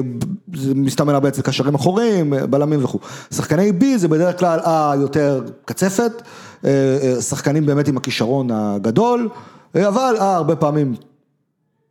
זה 0.55 0.75
מסתמן 0.75 1.13
הרבה 1.13 1.29
אצל 1.29 1.41
קשרים 1.41 1.75
אחוריים, 1.75 2.33
בלמים 2.49 2.83
וכו'. 2.83 2.99
שחקני 3.33 3.71
B 3.79 3.83
זה 3.95 4.07
בדרך 4.07 4.39
כלל 4.39 4.59
אה, 4.59 4.93
יותר 5.01 5.41
קצפת, 5.65 6.21
אה, 6.65 6.69
אה, 7.03 7.21
שחקנים 7.21 7.65
באמת 7.65 7.87
עם 7.87 7.97
הכישרון 7.97 8.51
הגדול, 8.51 9.29
אה, 9.75 9.87
אבל 9.87 10.15
אה, 10.19 10.35
הרבה 10.35 10.55
פעמים 10.55 10.95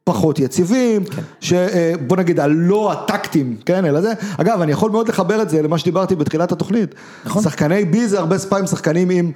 פחות 0.09 0.39
יציבים, 0.39 1.05
שבוא 1.41 2.17
נגיד 2.17 2.41
הלא 2.41 2.93
הטקטיים, 2.93 3.57
כן, 3.67 3.85
אלא 3.85 4.01
זה, 4.01 4.13
אגב 4.37 4.61
אני 4.61 4.73
יכול 4.73 4.91
מאוד 4.91 5.09
לחבר 5.09 5.43
את 5.43 5.51
זה 5.51 5.63
למה 5.63 5.79
שדיברתי 5.79 6.17
בתחילת 6.17 6.53
התוכנית, 6.53 6.95
נכון. 7.25 7.43
שחקני 7.43 7.85
B 7.93 7.97
זה 8.07 8.19
הרבה 8.19 8.39
פעמים 8.39 8.67
שחקנים 8.67 9.11
עם 9.11 9.33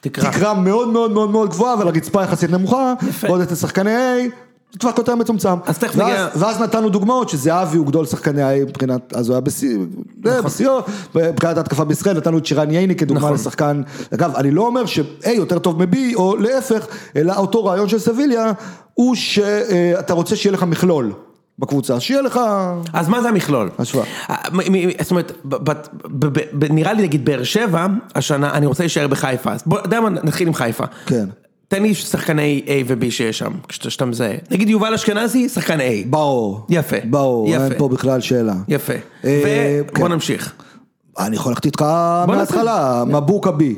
תקרה. 0.00 0.30
תקרה 0.30 0.54
מאוד 0.54 0.88
מאוד 0.88 1.10
מאוד 1.10 1.30
מאוד 1.30 1.50
גבוהה, 1.50 1.74
אבל 1.74 1.88
הרצפה 1.88 2.22
יחסית 2.22 2.50
נמוכה, 2.50 2.94
יפה. 3.08 3.26
ועוד 3.26 3.40
אצל 3.40 3.54
שחקני 3.54 3.90
A, 3.90 4.30
טווח 4.78 4.98
יותר 4.98 5.14
מצומצם. 5.14 5.54
אז 5.66 5.78
תכף 5.78 5.96
נגיע- 5.96 6.28
ואז 6.36 6.60
נתנו 6.60 6.88
דוגמאות 6.88 7.28
שזהבי 7.28 7.76
הוא 7.76 7.86
גדול 7.86 8.06
שחקני 8.06 8.42
ה 8.42 8.64
מבחינת, 8.64 9.12
אז 9.16 9.28
הוא 9.28 9.34
היה 9.34 9.40
בשיא, 9.40 9.78
נכון. 10.24 10.40
בשיאו, 10.44 10.80
מבחינת 11.14 11.56
ההתקפה 11.56 11.84
בישראל 11.84 12.16
נתנו 12.16 12.38
את 12.38 12.46
שירן 12.46 12.70
ייני 12.70 12.94
כדוגמה 12.96 13.20
נכון. 13.20 13.34
לשחקן, 13.34 13.82
אגב 14.14 14.36
אני 14.36 14.50
לא 14.50 14.66
אומר 14.66 14.86
ש-A 14.86 15.28
יותר 15.30 15.58
טוב 15.58 15.84
מ-B 15.84 15.96
או 16.14 16.36
להפך, 16.36 16.86
אלא 17.16 17.32
אותו 17.36 17.64
רעיון 17.64 17.88
של 17.88 17.98
סביליה 17.98 18.52
הוא 18.94 19.14
שאתה 19.14 20.12
רוצה 20.14 20.36
שיהיה 20.36 20.52
לך 20.52 20.62
מכלול 20.62 21.12
בקבוצה, 21.58 22.00
שיהיה 22.00 22.22
לך, 22.22 22.40
אז 22.92 23.08
מה 23.08 23.22
זה 23.22 23.28
המכלול? 23.28 23.70
השוואה. 23.78 24.04
אה, 24.30 24.36
זאת 25.02 25.10
אומרת, 25.10 25.32
נראה 26.70 26.92
לי 26.92 27.02
נגיד 27.02 27.24
באר 27.24 27.42
שבע, 27.44 27.86
השנה, 28.14 28.50
אני 28.52 28.66
רוצה 28.66 28.82
להישאר 28.82 29.08
בחיפה, 29.08 29.52
אז 29.52 29.62
בוא, 29.66 29.78
אתה 29.78 29.86
יודע 29.86 30.00
מה, 30.00 30.10
נתחיל 30.10 30.48
עם 30.48 30.54
חיפה. 30.54 30.84
כן. 31.06 31.24
תן 31.68 31.82
לי 31.82 31.94
שחקני 31.94 32.62
A 32.66 32.70
ו-B 32.86 33.10
שיש 33.10 33.38
שם, 33.38 33.52
כשאתה 33.68 33.90
שאתה 33.90 34.04
מזהה. 34.04 34.34
נגיד 34.50 34.68
יובל 34.68 34.94
אשכנזי, 34.94 35.48
שחקן 35.48 35.80
A. 35.80 36.06
ברור, 36.06 36.66
יפה. 36.68 36.96
ברור, 37.04 37.48
יפה. 37.48 37.64
אין 37.64 37.72
פה 37.78 37.88
בכלל 37.88 38.20
שאלה. 38.20 38.54
יפה. 38.68 38.92
אה, 39.24 39.80
ובוא 39.88 40.06
כן. 40.06 40.12
נמשיך. 40.12 40.52
אני 41.18 41.36
יכול 41.36 41.52
ללכת 41.52 41.66
איתך 41.66 41.82
מההתחלה, 42.26 43.04
מבוקה 43.06 43.50
בי, 43.50 43.76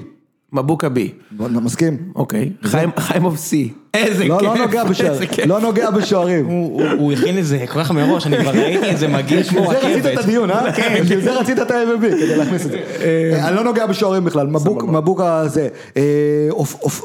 מבוקה 0.56 0.86
B. 0.86 0.98
בוא, 1.30 1.48
מסכים? 1.48 1.96
אוקיי. 2.16 2.50
חיים- 2.62 2.90
חיימוב 2.98 3.36
C. 3.36 3.54
איזה 3.94 4.22
כיף. 4.22 4.30
לא, 4.32 4.42
לא 4.42 4.56
נוגע 4.58 4.80
איזה 4.82 4.90
בשוערים, 4.90 5.28
כיף. 5.28 5.46
לא 5.46 5.60
נוגע 5.60 5.90
בשוערים. 5.90 6.46
הוא- 6.46 7.12
הכין 7.12 7.38
את 7.38 7.46
זה 7.46 7.64
כל 7.72 7.84
כך 7.84 7.90
מראש, 7.90 8.26
אני 8.26 8.38
כבר 8.38 8.50
ראיתי 8.50 8.90
את 8.90 8.98
זה 8.98 9.08
מגיע 9.08 9.42
כמו 9.44 9.60
בשביל 9.62 9.80
זה 9.80 9.88
רצית 9.88 10.06
את 10.06 10.10
רכבת. 10.10 10.24
הדיון, 10.24 10.50
אה? 10.50 10.72
כן. 10.72 10.98
בשביל 11.02 11.20
זה 11.20 11.40
רצית 11.40 11.58
את 11.58 11.70
ה-MB, 11.70 12.00
כדי 12.00 12.36
להכניס 12.36 12.66
את 12.66 12.70
זה. 12.70 12.78
אה, 13.00 13.48
אני 13.48 13.56
לא 13.56 13.64
נוגע 13.64 13.86
בשוערים 13.86 14.24
בכלל, 14.24 14.46
מבוק- 14.46 14.84
מבוק 14.84 15.20
הזה. 15.24 15.68
אה, 15.96 16.02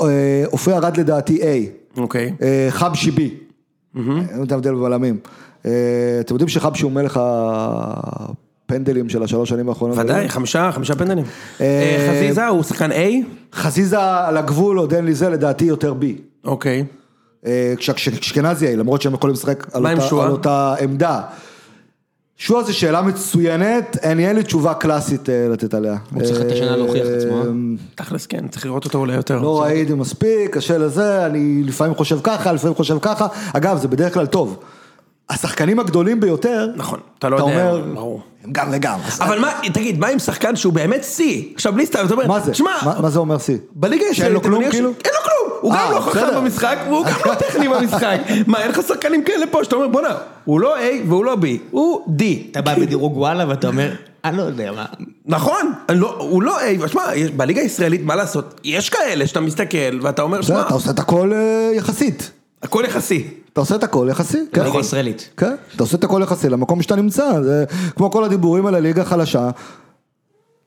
אה, 0.02 0.44
עופרי 0.52 0.74
ארד 0.74 0.98
לדעתי 0.98 1.40
A. 1.42 1.46
אוקיי. 2.00 2.34
חבשי 2.70 3.12
בי. 3.12 3.30
אין 3.96 4.44
את 4.44 4.52
ההבדל 4.52 4.74
בבלמים. 4.74 5.18
אתם 5.62 5.70
יודעים 6.30 6.48
שחבשי 6.50 6.84
הוא 6.84 6.92
מלך 6.92 7.20
הפנדלים 8.66 9.10
של 9.10 9.24
השלוש 9.24 9.50
שנים 9.50 9.70
האחרונות? 9.70 9.98
ודאי, 9.98 10.30
חמישה, 10.30 10.72
חמישה 10.72 10.96
פנדלים. 10.96 11.26
חזיזה 12.10 12.48
הוא 12.48 12.64
שחקן 12.64 12.92
A? 12.92 12.96
חזיזה 13.54 14.02
על 14.02 14.38
הגבול, 14.38 14.78
עוד 14.78 14.94
אין 14.94 15.06
לי 15.06 15.14
זה, 15.14 15.30
לדעתי 15.30 15.66
יותר 15.66 15.94
בי. 15.94 16.18
אוקיי. 16.46 16.86
אה, 17.46 17.74
כש- 17.78 17.90
כש- 17.90 18.10
כשאשכנזי, 18.10 18.76
למרות 18.76 19.02
שהם 19.02 19.14
יכולים 19.14 19.34
לשחק 19.34 19.68
על 19.74 19.86
אותה-? 19.88 20.24
על 20.26 20.32
אותה 20.32 20.76
עמדה. 20.82 21.22
שועה 22.38 22.64
זו 22.64 22.74
שאלה 22.78 23.02
מצוינת, 23.02 23.98
אין 24.02 24.20
אין 24.20 24.36
לי 24.36 24.44
תשובה 24.44 24.74
קלאסית 24.74 25.30
אה, 25.30 25.48
לתת 25.52 25.74
עליה. 25.74 25.96
הוא 26.14 26.24
צריך 26.24 26.42
את 26.42 26.52
השנה 26.52 26.76
להוכיח 26.76 27.08
את 27.08 27.12
עצמו, 27.18 27.42
אה? 27.42 27.48
תכלס 27.96 28.26
כן, 28.26 28.48
צריך 28.48 28.66
לראות 28.66 28.86
אותו 28.86 28.98
אולי 28.98 29.14
יותר. 29.16 29.40
לא 29.40 29.62
ראיתי 29.62 29.94
מספיק, 29.94 30.50
קשה 30.58 30.78
לזה, 30.78 31.26
אני 31.26 31.64
לפעמים 31.66 31.96
חושב 31.96 32.20
ככה, 32.24 32.52
לפעמים 32.54 32.76
חושב 32.76 32.98
ככה. 33.02 33.28
אגב, 33.54 33.78
זה 33.78 33.88
בדרך 33.88 34.14
כלל 34.14 34.26
טוב. 34.26 34.60
השחקנים 35.32 35.80
הגדולים 35.80 36.20
ביותר, 36.20 36.68
נכון, 36.76 37.00
אתה 37.20 37.30
לא 37.30 37.36
אתה 37.38 37.44
יודע, 37.44 37.72
אומר, 37.72 37.82
ברור. 37.94 38.22
הם 38.44 38.52
גם 38.52 38.68
וגם. 38.72 39.00
אבל 39.20 39.40
מה, 39.40 39.52
תגיד, 39.74 40.00
מה 40.00 40.08
עם 40.08 40.20
שחקן 40.20 40.56
שהוא 40.56 40.74
באמת 40.74 41.04
שיא? 41.04 41.44
עכשיו 41.56 41.74
בלי 41.74 41.86
סתם, 41.86 42.06
אתה 42.06 42.14
אומר, 42.14 42.28
מה 42.28 42.40
זה? 42.40 42.54
שמע, 42.54 42.72
מה- 42.86 43.00
מה 43.02 43.10
זה 43.10 43.20
אומר 43.20 43.38
שיא? 43.38 43.58
בליגה 43.76 44.06
שאין 44.14 44.32
לו 44.32 44.40
הישראלית, 44.40 44.44
כלום, 44.44 44.60
מניח 44.60 44.70
ש- 44.72 44.76
כאילו? 44.76 44.90
אין 45.06 45.12
לו 45.14 45.20
כלום, 45.24 45.60
הוא 45.62 45.74
אה, 45.74 45.86
גם 45.88 45.96
לא 45.96 46.00
חכם. 46.00 46.28
במשחק, 46.36 46.78
והוא 46.88 47.06
גם 47.06 47.14
לא 47.26 47.34
טכני 47.48 47.68
במשחק. 47.68 48.18
מה, 48.48 48.62
אין 48.62 48.72
לך 48.72 48.80
שחקנים 48.88 49.24
כאלה 49.24 49.48
פה, 49.48 49.64
שאתה 49.64 49.76
אומר, 49.76 49.88
בואנה, 49.88 50.16
הוא 50.46 50.60
לא 50.60 50.78
A 50.78 50.82
והוא 51.08 51.26
לא 51.26 51.34
B, 51.42 51.46
הוא 51.72 52.16
D. 52.20 52.24
אתה 52.52 52.62
בא 52.62 52.76
בדירוג 52.76 53.18
וואלה 53.18 53.46
ואתה 53.50 53.68
אומר, 53.68 53.92
אני 54.26 54.38
לא 54.38 54.44
יודע 54.44 54.72
מה. 54.72 54.86
נכון, 55.26 55.74
לא- 55.92 56.16
הוא 56.20 56.44
לא 56.44 56.58
A, 56.60 56.88
שמע, 56.88 57.02
יש- 57.16 57.32
בליגה 57.32 57.62
הישראלית, 57.62 58.02
מה 58.04 58.16
לעשות, 58.16 58.60
יש 58.64 58.90
כאלה 58.90 59.28
שאתה 59.28 59.40
מסתכל 59.40 59.78
ואתה 60.02 60.22
אומר, 60.22 60.42
שמע, 60.42 60.62
אתה 60.62 60.74
עושה 60.74 60.92
את 60.92 61.00
הכל 61.00 61.32
אה, 61.34 61.40
יחסית. 61.76 62.32
הכל 62.64 62.84
יחסי. 62.88 63.28
אתה 63.54 63.62
עושה 63.62 63.76
את 63.76 63.84
הכל 63.84 64.08
יחסי. 64.12 64.38
כן. 64.52 64.62
בליגה 64.62 64.78
הישראלית. 64.78 65.30
כן, 65.38 65.56
אתה 65.76 65.84
עושה 65.84 65.98
את 65.98 66.04
הכל 66.04 66.22
יחסי 66.24 66.50
למקום 66.50 66.82
שאתה 66.82 66.96
נמצא, 66.96 67.42
זה 67.44 67.66
כמו 67.96 68.12
כל 68.12 68.24
הדיבורים 68.24 68.66
על 68.66 68.76
הליגה 68.76 69.06
חלשה. 69.06 69.50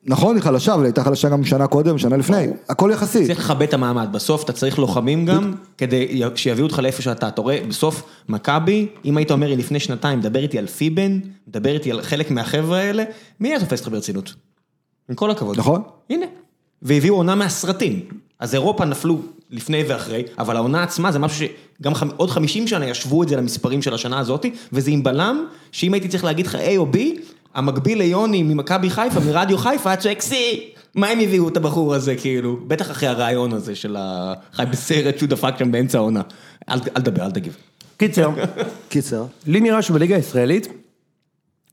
נכון, 0.07 0.37
היא 0.37 0.43
חלשה, 0.43 0.75
אבל 0.75 0.85
הייתה 0.85 1.05
חלשה 1.05 1.29
גם 1.29 1.45
שנה 1.45 1.67
קודם, 1.67 1.99
שנה 1.99 2.17
לפני, 2.17 2.47
הכל 2.69 2.91
יחסי. 2.93 3.27
צריך 3.27 3.39
לכבד 3.39 3.63
את 3.63 3.75
המעמד, 3.75 4.09
בסוף 4.13 4.45
אתה 4.45 4.53
צריך 4.53 4.79
לוחמים 4.79 5.27
גם, 5.27 5.53
כדי 5.79 6.23
שיביאו 6.35 6.67
אותך 6.67 6.79
לאיפה 6.79 7.03
שאתה, 7.03 7.29
אתה 7.29 7.41
רואה, 7.41 7.61
בסוף 7.69 8.03
מכבי, 8.29 8.87
אם 9.05 9.17
היית 9.17 9.31
אומר 9.31 9.49
לי 9.49 9.57
לפני 9.57 9.81
שנתיים, 9.81 10.19
מדבר 10.19 10.43
איתי 10.43 10.59
על 10.59 10.67
פיבן, 10.67 11.21
מדבר 11.49 11.75
איתי 11.75 11.91
על 11.91 12.03
חלק 12.03 12.31
מהחבר'ה 12.31 12.79
האלה, 12.79 13.05
מי 13.41 13.49
היה 13.49 13.61
תופס 13.61 13.81
אותך 13.81 13.93
ברצינות? 13.93 14.35
עם 15.09 15.15
כל 15.15 15.31
הכבוד. 15.31 15.59
נכון. 15.59 15.83
הנה. 16.11 16.27
והביאו 16.83 17.15
עונה 17.15 17.35
מהסרטים. 17.35 18.01
אז 18.39 18.55
אירופה 18.55 18.85
נפלו 18.85 19.19
לפני 19.51 19.85
ואחרי, 19.89 20.23
אבל 20.39 20.57
העונה 20.57 20.83
עצמה 20.83 21.13
זה 21.13 21.19
משהו 21.19 21.47
שגם 21.47 21.93
עוד 22.17 22.31
50 22.31 22.67
שנה 22.67 22.87
ישוו 22.87 23.23
את 23.23 23.29
זה 23.29 23.37
למספרים 23.37 23.83
של 23.83 23.95
השנה 23.95 24.19
הזאת, 24.19 24.47
וזה 24.73 24.91
עם 24.91 25.03
בלם, 25.03 25.47
שאם 25.73 25.95
הייתי 25.95 26.09
צריך 26.09 26.25
להגיד 26.25 26.47
לך 26.47 26.55
A 26.55 26.77
או 26.77 26.87
B, 26.93 26.97
המקביל 27.55 27.99
ליוני 27.99 28.43
ממכבי 28.43 28.91
חיפה, 28.91 29.21
מרדיו 29.21 29.59
חיפה, 29.59 29.91
היה 29.91 29.97
צועק 29.97 30.21
C, 30.21 30.33
מה 30.95 31.09
הם 31.09 31.21
הביאו 31.21 31.49
את 31.49 31.57
הבחור 31.57 31.95
הזה, 31.95 32.17
כאילו? 32.17 32.59
בטח 32.67 32.91
אחרי 32.91 33.09
הרעיון 33.09 33.53
הזה 33.53 33.75
של 33.75 33.97
החי 33.99 34.65
בסרט 34.71 35.19
שהוא 35.19 35.29
דפק 35.29 35.55
שם 35.59 35.73
באמצע 35.73 35.99
העונה. 35.99 36.23
אל 36.69 36.79
אל 36.97 37.03
תדבר, 37.03 37.25
אל 37.25 37.31
תגיב. 37.31 37.57
קיצר, 37.97 38.31
קיצר. 38.89 39.25
לי 39.47 39.61
נראה 39.61 39.83
שבליגה 39.83 40.17
הישראלית 40.17 40.69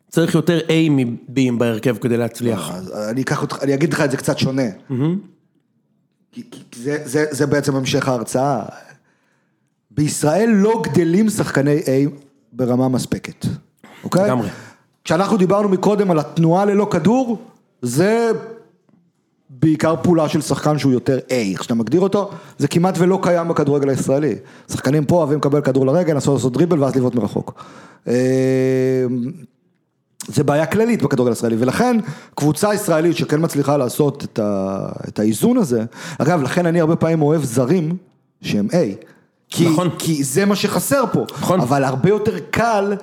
צריך 0.10 0.36
יותר 0.36 0.60
A 0.68 0.90
מ-B'ים 0.90 1.54
בהרכב 1.58 1.98
כדי 1.98 2.18
להצליח. 2.18 2.72
אז 2.72 2.94
אני 3.12 3.22
אקח 3.22 3.42
אותך, 3.42 3.58
אני 3.62 3.74
אגיד 3.74 3.94
לך 3.94 4.02
את 4.02 4.12
זה 4.12 4.18
קצת 4.18 4.40
שונה. 4.40 4.68
כי, 6.32 6.44
כי 6.52 6.82
זה, 6.82 6.98
זה, 7.06 7.26
זה 7.32 7.48
בעצם 7.48 7.76
המשך 7.76 8.08
ההרצאה. 8.08 8.66
בישראל 9.92 10.50
לא 10.50 10.82
גדלים 10.84 11.30
שחקני 11.30 11.80
A 11.80 12.10
ברמה 12.54 12.88
מספקת, 12.88 13.46
אוקיי? 14.04 14.26
לגמרי. 14.26 14.50
כשאנחנו 15.04 15.38
דיברנו 15.38 15.70
מקודם 15.70 16.12
על 16.12 16.20
התנועה 16.20 16.66
ללא 16.66 16.88
כדור, 16.92 17.38
זה 17.82 18.32
בעיקר 19.50 19.96
פעולה 20.04 20.30
של 20.30 20.42
שחקן 20.42 20.78
שהוא 20.78 20.94
יותר 20.94 21.20
A, 21.30 21.34
איך 21.34 21.64
שאתה 21.64 21.76
מגדיר 21.76 22.02
אותו, 22.02 22.32
זה 22.58 22.68
כמעט 22.68 22.96
ולא 22.98 23.20
קיים 23.22 23.48
בכדורגל 23.48 23.90
הישראלי. 23.90 24.36
שחקנים 24.72 25.06
פה 25.06 25.16
אוהבים 25.16 25.38
לקבל 25.38 25.62
כדור 25.62 25.86
לרגל, 25.86 26.14
לנסות 26.14 26.34
לעשות 26.34 26.54
דריבל 26.54 26.84
ואז 26.84 26.96
לבעוט 26.96 27.16
מרחוק. 27.16 27.64
זה 30.28 30.44
בעיה 30.44 30.66
כללית 30.66 31.02
בכדורגל 31.02 31.32
הישראלי, 31.32 31.56
ולכן 31.60 31.98
קבוצה 32.36 32.74
ישראלית 32.74 33.18
שכן 33.18 33.44
מצליחה 33.44 33.78
לעשות 33.78 34.24
את, 34.24 34.40
ה, 34.40 34.78
את 35.08 35.20
האיזון 35.20 35.58
הזה, 35.58 35.84
אגב, 36.18 36.42
לכן 36.42 36.66
אני 36.66 36.80
הרבה 36.80 36.96
פעמים 36.96 37.22
אוהב 37.22 37.44
זרים 37.44 37.98
שהם 38.42 38.68
A, 38.72 39.06
כי, 39.50 39.70
נכון. 39.70 39.90
כי 40.00 40.24
זה 40.24 40.46
מה 40.46 40.56
שחסר 40.56 41.04
פה, 41.12 41.26
נכון. 41.32 41.62
אבל 41.62 41.84
הרבה 41.84 42.10
יותר 42.10 42.40
קל, 42.52 42.94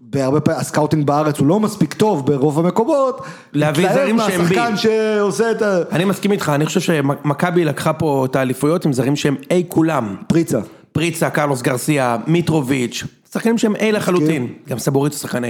בהרבה 0.00 0.40
פעמים, 0.40 0.60
ה 0.60 0.65
scouting 0.65 1.06
בארץ 1.06 1.38
הוא 1.38 1.46
לא 1.46 1.60
מספיק 1.60 1.94
טוב 1.94 2.26
ברוב 2.26 2.58
המקומות, 2.58 3.20
להביא 3.52 3.92
זרים 3.92 4.18
שהם 4.18 4.40
B. 4.40 4.42
מהשחקן 4.42 4.76
שעושה 4.76 5.50
את 5.50 5.62
ה... 5.62 5.78
אני 5.92 6.04
מסכים 6.04 6.32
איתך, 6.32 6.52
אני 6.54 6.66
חושב 6.66 6.80
שמכבי 6.80 7.64
לקחה 7.64 7.92
פה 7.92 8.26
את 8.30 8.36
האליפויות 8.36 8.84
עם 8.84 8.92
זרים 8.92 9.16
שהם 9.16 9.36
A 9.42 9.54
כולם. 9.68 10.16
פריצה. 10.26 10.60
פריצה, 10.92 11.30
קרלוס 11.30 11.62
גרסיה, 11.62 12.16
מיטרוביץ', 12.26 13.04
שחקנים 13.32 13.58
שהם 13.58 13.76
A 13.76 13.84
לחלוטין. 13.84 14.48
גם 14.68 14.78
סבורית 14.78 15.12
הוא 15.12 15.18
שחקן 15.18 15.44
A. 15.44 15.46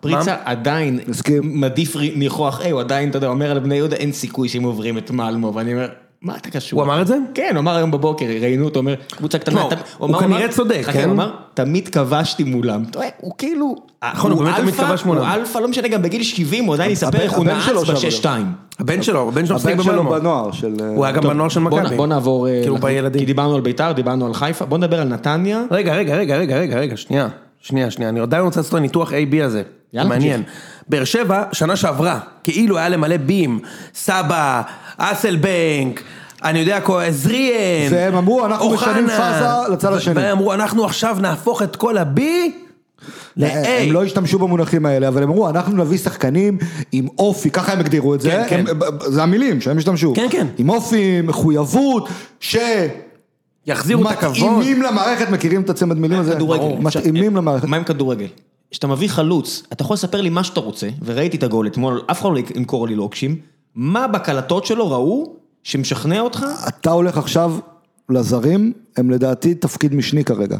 פריצה 0.00 0.36
עדיין. 0.44 1.00
מעדיף 1.42 1.96
ניחוח 1.96 2.60
A, 2.60 2.68
הוא 2.70 2.80
עדיין, 2.80 3.10
אתה 3.10 3.16
יודע, 3.16 3.28
אומר 3.28 3.50
על 3.50 3.58
בני 3.58 3.74
יהודה, 3.74 3.96
אין 3.96 4.12
סיכוי 4.12 4.48
שהם 4.48 4.62
עוברים 4.62 4.98
את 4.98 5.10
מלמו, 5.10 5.54
ואני 5.54 5.72
אומר, 5.74 5.88
מה 6.22 6.36
אתה 6.36 6.50
קשור? 6.50 6.80
הוא 6.80 6.86
אמר 6.86 7.02
את 7.02 7.06
זה? 7.06 7.16
כן, 7.34 7.50
הוא 7.54 7.60
אמר 7.60 7.76
היום 7.76 7.90
בבוקר, 7.90 8.26
ראיינו 8.26 8.64
אותו, 8.64 8.78
אומר, 8.80 8.94
קבוצה 9.10 9.38
קטנה. 9.38 9.62
תמ- 9.70 9.76
הוא 9.98 10.16
כנראה 10.20 10.48
צודק, 10.48 10.82
כן? 10.92 11.04
הוא 11.04 11.12
אמר, 11.12 11.30
תמיד 11.54 11.88
כבשתי 11.88 12.44
מולם. 12.44 12.84
אתה 12.90 12.98
רואה, 12.98 13.08
הוא 13.20 13.32
כאילו... 13.38 13.74
נכון, 14.14 14.30
הוא 14.30 14.42
באמת 14.44 14.56
תמיד 14.56 14.74
כבש 14.74 15.04
מולם. 15.04 15.20
הוא 15.20 15.28
אלפא, 15.34 15.58
לא 15.58 15.68
משנה, 15.68 15.88
גם 15.88 16.02
בגיל 16.02 16.22
70, 16.22 16.64
הוא 16.64 16.74
עדיין 16.74 16.90
יספר 16.90 17.20
איך 17.20 17.32
הוא 17.32 17.44
נעץ 17.44 17.62
שלו 17.62 17.86
שם, 17.86 17.92
בשש-שתיים. 17.94 18.46
הבן 18.78 19.02
שלו, 19.02 19.28
הבן 19.28 19.46
שלו 19.46 19.56
משחק 19.56 19.72
הבן 19.72 19.82
שלו 19.82 19.92
במלמו. 19.92 20.10
בנוער 20.10 20.52
של... 20.52 20.74
הוא 20.96 21.04
היה 21.04 21.14
גם 21.14 21.22
בנוער 21.22 21.48
של 21.48 21.60
מכבי. 21.60 21.96
בוא 21.96 22.06
נעבור, 22.06 22.48
אה, 22.48 22.60
כאילו 22.62 22.76
בילדים. 22.78 23.20
כי 23.20 23.26
דיברנו 23.26 23.54
על 23.54 23.60
ביתר, 23.60 23.92
דיברנו 23.92 24.26
על 24.26 24.34
חיפה, 24.34 24.64
בוא 24.64 24.78
נדבר 24.78 25.00
על 25.00 25.08
נתניה. 25.08 25.62
רגע, 25.70 25.94
רגע, 25.94 26.16
רגע, 26.16 26.36
רגע, 26.36 26.78
רגע, 26.78 26.96
שנייה, 26.96 27.28
שנייה, 27.60 27.90
שנייה, 27.90 28.08
אני 28.08 28.20
עדיין 28.20 28.42
רוצה 28.42 28.60
לעשות 28.60 28.72
את 28.74 28.78
הניתוח 28.78 29.12
A-B 29.12 29.44
הזה. 29.44 29.62
יאללה, 29.96 30.08
מעניין. 30.08 30.42
באר 30.88 31.04
שבע, 31.04 31.42
שנה 31.52 31.76
שעברה, 31.76 32.18
כאילו 32.44 32.78
היה 32.78 32.88
למלא 32.88 33.16
B 33.16 33.26
ים, 33.26 33.58
סבא, 33.94 34.62
אסלבנק, 34.96 36.02
אני 36.44 36.58
יודע, 36.58 36.78
זריאן, 37.10 37.92
והם 37.92 38.14
אמרו, 38.14 38.46
אנחנו. 38.46 38.70
משנים 38.70 39.08
פאזה 39.08 39.72
לצד 39.72 39.92
השני. 39.92 40.14
והם 40.16 40.36
אמרו, 40.38 40.54
אנחנו 40.54 40.84
עכשיו 40.84 41.16
נהפוך 41.20 41.62
את 41.62 41.76
כל 41.76 41.98
ה-B 41.98 42.20
ל-A. 43.36 43.46
הם 43.68 43.92
לא 43.92 44.04
השתמשו 44.04 44.38
במונחים 44.38 44.86
האלה, 44.86 45.08
אבל 45.08 45.22
הם 45.22 45.28
אמרו, 45.28 45.48
אנחנו 45.48 45.76
נביא 45.84 45.98
שחקנים 45.98 46.58
עם 46.92 47.06
אופי, 47.18 47.50
ככה 47.50 47.72
הם 47.72 47.80
הגדירו 47.80 48.14
את 48.14 48.20
זה, 48.20 48.30
כן, 48.30 48.44
כן. 48.48 48.64
הם- 48.70 48.80
זה 49.06 49.22
המילים 49.22 49.60
שהם 49.60 49.78
השתמשו. 49.78 50.12
כן, 50.16 50.26
כן. 50.30 50.46
עם 50.58 50.70
אופי, 50.70 51.20
מחויבות, 51.22 52.08
יחזירו 53.66 54.02
את 54.02 54.16
הכבוד. 54.16 54.34
שמתאימים 54.34 54.82
למערכת, 54.82 55.30
מכירים 55.30 55.60
את 55.62 55.70
הצמד 55.70 55.98
מילים 55.98 56.20
הזה? 56.20 56.34
כדורגל. 56.34 56.76
מתאימים 56.80 57.36
למערכת. 57.36 57.64
מה 57.68 57.76
עם 57.76 57.84
כדורגל? 57.84 58.26
כשאתה 58.76 58.86
מביא 58.86 59.08
חלוץ, 59.08 59.62
אתה 59.72 59.82
יכול 59.82 59.94
לספר 59.94 60.20
לי 60.20 60.28
מה 60.28 60.44
שאתה 60.44 60.60
רוצה, 60.60 60.88
וראיתי 61.04 61.36
את 61.36 61.42
הגול 61.42 61.66
אתמול, 61.66 62.02
אף 62.06 62.20
אחד 62.20 62.30
לא 62.32 62.38
ימכור 62.54 62.88
לי 62.88 62.94
לוקשים, 62.94 63.36
מה 63.74 64.06
בקלטות 64.06 64.66
שלו 64.66 64.90
ראו 64.90 65.32
שמשכנע 65.62 66.20
אותך? 66.20 66.46
אתה 66.68 66.90
הולך 66.90 67.18
עכשיו 67.18 67.54
לזרים, 68.10 68.72
הם 68.96 69.10
לדעתי 69.10 69.54
תפקיד 69.54 69.94
משני 69.94 70.24
כרגע. 70.24 70.58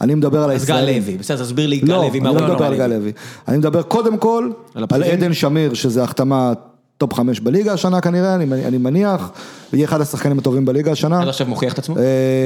אני 0.00 0.14
מדבר 0.14 0.42
על 0.44 0.50
אז 0.50 0.64
גל 0.64 0.74
הישראלים. 0.74 1.02
לוי, 1.02 1.16
בסדר, 1.18 1.42
תסביר 1.42 1.66
לי 1.66 1.78
גל 1.78 1.92
לא, 1.92 1.96
לוי, 1.96 2.10
אני 2.10 2.20
מה 2.20 2.40
לא 2.40 2.48
מדבר 2.48 2.64
על 2.64 2.76
גל 2.76 2.86
לוי. 2.86 3.12
אני 3.48 3.58
מדבר 3.58 3.82
קודם 3.82 4.18
כל 4.18 4.50
על? 4.74 5.02
עדן 5.02 5.34
שמיר, 5.34 5.74
שזה 5.74 6.02
החתמה 6.02 6.52
top 6.98 7.14
חמש 7.14 7.40
בליגה 7.40 7.72
השנה 7.72 8.00
כנראה, 8.00 8.34
אני 8.34 8.66
אני 8.66 8.78
מניח, 8.78 9.30
ויהיה 9.72 9.84
אחד 9.84 10.00
השחקנים 10.00 10.38
הטובים 10.38 10.64
בליגה 10.64 10.92
השנה. 10.92 11.22
עד 11.22 11.28
עכשיו 11.28 11.46
מוכיח 11.46 11.72
את 11.72 11.78
עצמו? 11.78 11.96
אה, 11.98 12.02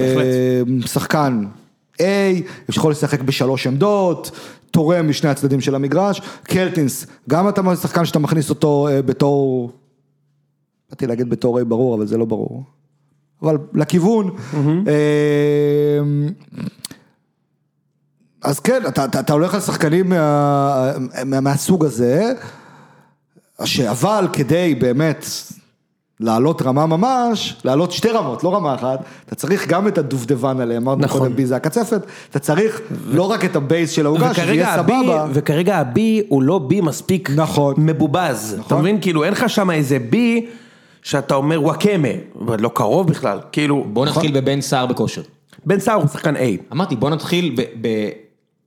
בהחלט. 0.07 0.89
שחקן 0.89 1.45
A, 1.99 2.05
יכול 2.69 2.93
לשחק 2.93 3.23
בשלוש 3.23 3.67
עמדות, 3.67 4.31
תורם 4.73 5.09
משני 5.09 5.31
הצדדים 5.31 5.61
של 5.61 5.75
המגרש, 5.75 6.21
קלטינס, 6.43 7.07
גם 7.29 7.49
אתה 7.49 7.77
שחקן 7.77 8.05
שאתה 8.05 8.19
מכניס 8.19 8.51
אותו 8.51 8.89
אה, 8.89 9.03
בתור, 9.03 9.71
באתי 10.91 11.07
להגיד 11.07 11.31
בתור 11.31 11.61
A 11.61 11.65
ברור, 11.65 11.95
אבל 11.95 12.07
זה 12.07 12.19
לא 12.19 12.25
ברור. 12.25 12.65
אבל 13.43 13.59
לכיוון. 13.75 14.31
אה, 14.87 16.01
אז 18.43 18.61
כן, 18.61 18.83
אתה, 18.89 19.05
אתה, 19.05 19.21
אתה 19.21 19.33
הולך 19.33 19.55
על 19.55 19.61
שחקנים 19.61 20.09
מה, 20.09 20.93
מה, 21.27 21.41
מהסוג 21.41 21.85
הזה, 21.85 22.33
אבל 23.91 24.29
כדי 24.33 24.75
באמת 24.75 25.27
לעלות 26.23 26.63
רמה 26.63 26.87
ממש, 26.87 27.57
לעלות 27.65 27.93
שתי 27.93 28.09
רמות, 28.09 28.45
לא 28.45 28.55
רמה 28.55 28.75
אחת, 28.75 29.05
אתה 29.27 29.35
צריך 29.35 29.69
גם 29.69 29.89
את 29.89 29.99
הדובדבן 29.99 30.61
עליהם, 30.61 30.83
אמרנו 30.83 31.01
נכון. 31.01 31.21
קודם 31.21 31.37
בי 31.37 31.47
זה 31.47 31.57
הקצפת, 31.57 32.03
אתה 32.31 32.39
צריך 32.39 32.81
לא 33.07 33.31
רק 33.31 33.45
את 33.45 33.57
הבייס 33.57 33.91
של 33.91 34.07
העוגה, 34.07 34.35
שזה 34.35 34.43
וכרגע 34.43 34.55
יהיה 34.55 34.75
הבי, 34.75 34.93
סבבה. 35.03 35.27
וכרגע 35.33 35.79
הבי 35.79 36.23
הוא 36.29 36.43
לא 36.43 36.59
בי 36.59 36.81
מספיק 36.81 37.31
נכון. 37.31 37.75
מבובז, 37.79 38.61
אתה 38.67 38.77
מבין? 38.77 39.01
כאילו 39.01 39.25
אין 39.25 39.33
לך 39.33 39.51
שם 39.51 39.71
איזה 39.71 39.99
בי 39.99 40.47
שאתה 41.03 41.35
אומר 41.35 41.63
וואקמה, 41.63 42.09
אבל 42.41 42.61
לא 42.61 42.71
קרוב 42.75 43.09
בכלל, 43.09 43.39
כאילו, 43.53 43.85
בוא 43.93 44.07
נתחיל 44.07 44.41
בבן 44.41 44.61
סער 44.61 44.87
בכושר. 44.87 45.23
בן 45.67 45.81
סער 45.81 45.95
הוא 45.95 46.09
שחקן 46.09 46.37
A, 46.37 46.41
אמרתי, 46.73 46.97
בוא 46.97 47.11
נתחיל 47.11 47.55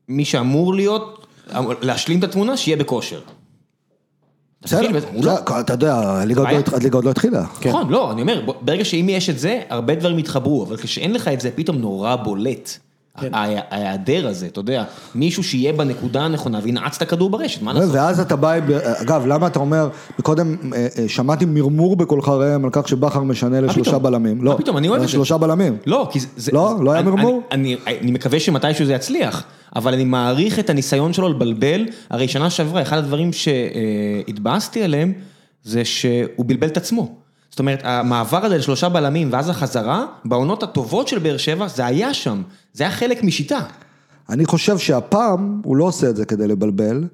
במי 0.09 0.25
שאמור 0.25 0.73
להיות, 0.73 1.27
להשלים 1.81 2.19
את 2.19 2.23
התמונה, 2.23 2.57
שיהיה 2.57 2.77
בכושר. 2.77 3.19
בסדר, 4.65 4.89
לא- 5.21 5.59
אתה 5.59 5.73
יודע, 5.73 5.95
הליגה 5.95 6.41
עוד 6.93 7.03
לא 7.05 7.09
לא 7.09 7.09
התחילה. 7.11 7.43
נכון, 7.65 7.89
לא, 7.89 8.11
אני 8.11 8.21
אומר, 8.21 8.41
ברגע 8.61 8.85
שאם 8.85 9.05
יש 9.09 9.29
את 9.29 9.39
זה, 9.39 9.61
הרבה 9.69 9.95
דברים 9.95 10.19
יתחברו, 10.19 10.63
אבל 10.63 10.77
כשאין 10.77 11.13
לך 11.13 11.27
את 11.27 11.41
זה, 11.41 11.49
פתאום 11.55 11.77
נורא 11.77 12.15
בולט. 12.15 12.79
ה- 13.17 13.75
ההיעדר 13.75 14.27
הזה, 14.27 14.45
אתה 14.45 14.59
יודע, 14.59 14.83
מישהו 15.15 15.43
שיהיה 15.43 15.73
בנקודה 15.73 16.21
הנכונה 16.21 16.59
וינעץ 16.63 16.95
את 16.95 17.01
הכדור 17.01 17.29
ברשת, 17.29 17.61
מה 17.61 17.73
לעשות? 17.73 17.95
ואז 17.95 18.19
אתה 18.19 18.35
בא, 18.35 18.53
אגב, 19.01 19.25
למה 19.27 19.47
אתה 19.47 19.59
אומר, 19.59 19.89
מקודם 20.19 20.55
אה, 20.73 20.87
אה, 20.97 21.09
שמעתי 21.09 21.45
מרמור 21.45 21.95
בקולך 21.95 22.27
ראם 22.29 22.65
על 22.65 22.69
כך 22.73 22.87
שבכר 22.87 23.23
משנה 23.23 23.61
לשלושה? 23.61 23.97
בלמים. 23.97 24.37
מה 24.37 24.43
לא, 24.43 24.55
פתאום? 24.57 24.77
אני 24.77 24.87
אוהב 24.87 25.01
את 25.01 25.07
זה. 25.07 25.11
שלושה 25.11 25.37
בלמים. 25.37 25.77
לא, 25.85 26.07
כי 26.11 26.19
זה... 26.37 26.51
לא? 26.51 26.75
לא 26.81 26.91
היה 26.91 27.01
מרמור? 27.01 27.41
אני, 27.51 27.77
מקווה 28.01 28.39
שמתישהו 28.39 28.85
זה 28.85 28.93
יצליח, 28.93 29.43
אבל 29.75 29.93
אני 29.93 30.03
מעריך 30.03 30.59
את 30.59 30.69
הניסיון 30.69 31.13
שלו 31.13 31.29
לבלבל, 31.29 31.85
הרי 32.09 32.27
שנה 32.27 32.49
שעברה, 32.49 32.81
אחד 32.81 32.97
הדברים 32.97 33.31
שהתבאסתי 33.33 34.83
עליהם, 34.83 35.13
זה 35.63 35.85
שהוא 35.85 36.45
בלבל 36.45 36.67
את 36.67 36.77
עצמו. 36.77 37.24
זאת 37.55 37.59
אומרת, 37.59 37.81
המעבר 37.83 38.45
הזה 38.45 38.57
לשלושה 38.57 38.89
בלמים 38.89 39.29
ואז 39.31 39.49
החזרה, 39.49 40.05
בעונות 40.25 40.63
הטובות 40.63 41.07
של 41.07 41.19
באר 41.19 41.37
שבע, 41.37 41.67
זה 41.67 41.85
היה 41.85 42.13
שם, 42.13 42.41
זה 42.73 42.83
היה 42.83 42.91
חלק 42.91 43.23
משיטה. 43.23 43.59
אני 44.29 44.45
חושב 44.45 44.77
שהפעם 44.77 45.61
הוא 45.63 45.75
לא 45.75 45.83
עושה 45.83 46.09
את 46.09 46.15
זה 46.15 46.25
כדי 46.25 46.47
לבלבל, 46.47 47.07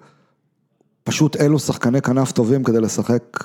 פשוט 1.04 1.36
אין 1.36 1.52
לו 1.52 1.60
שחקני 1.60 2.02
כנף 2.02 2.32
טובים 2.32 2.64
כדי 2.64 2.80
לשחק. 2.80 3.44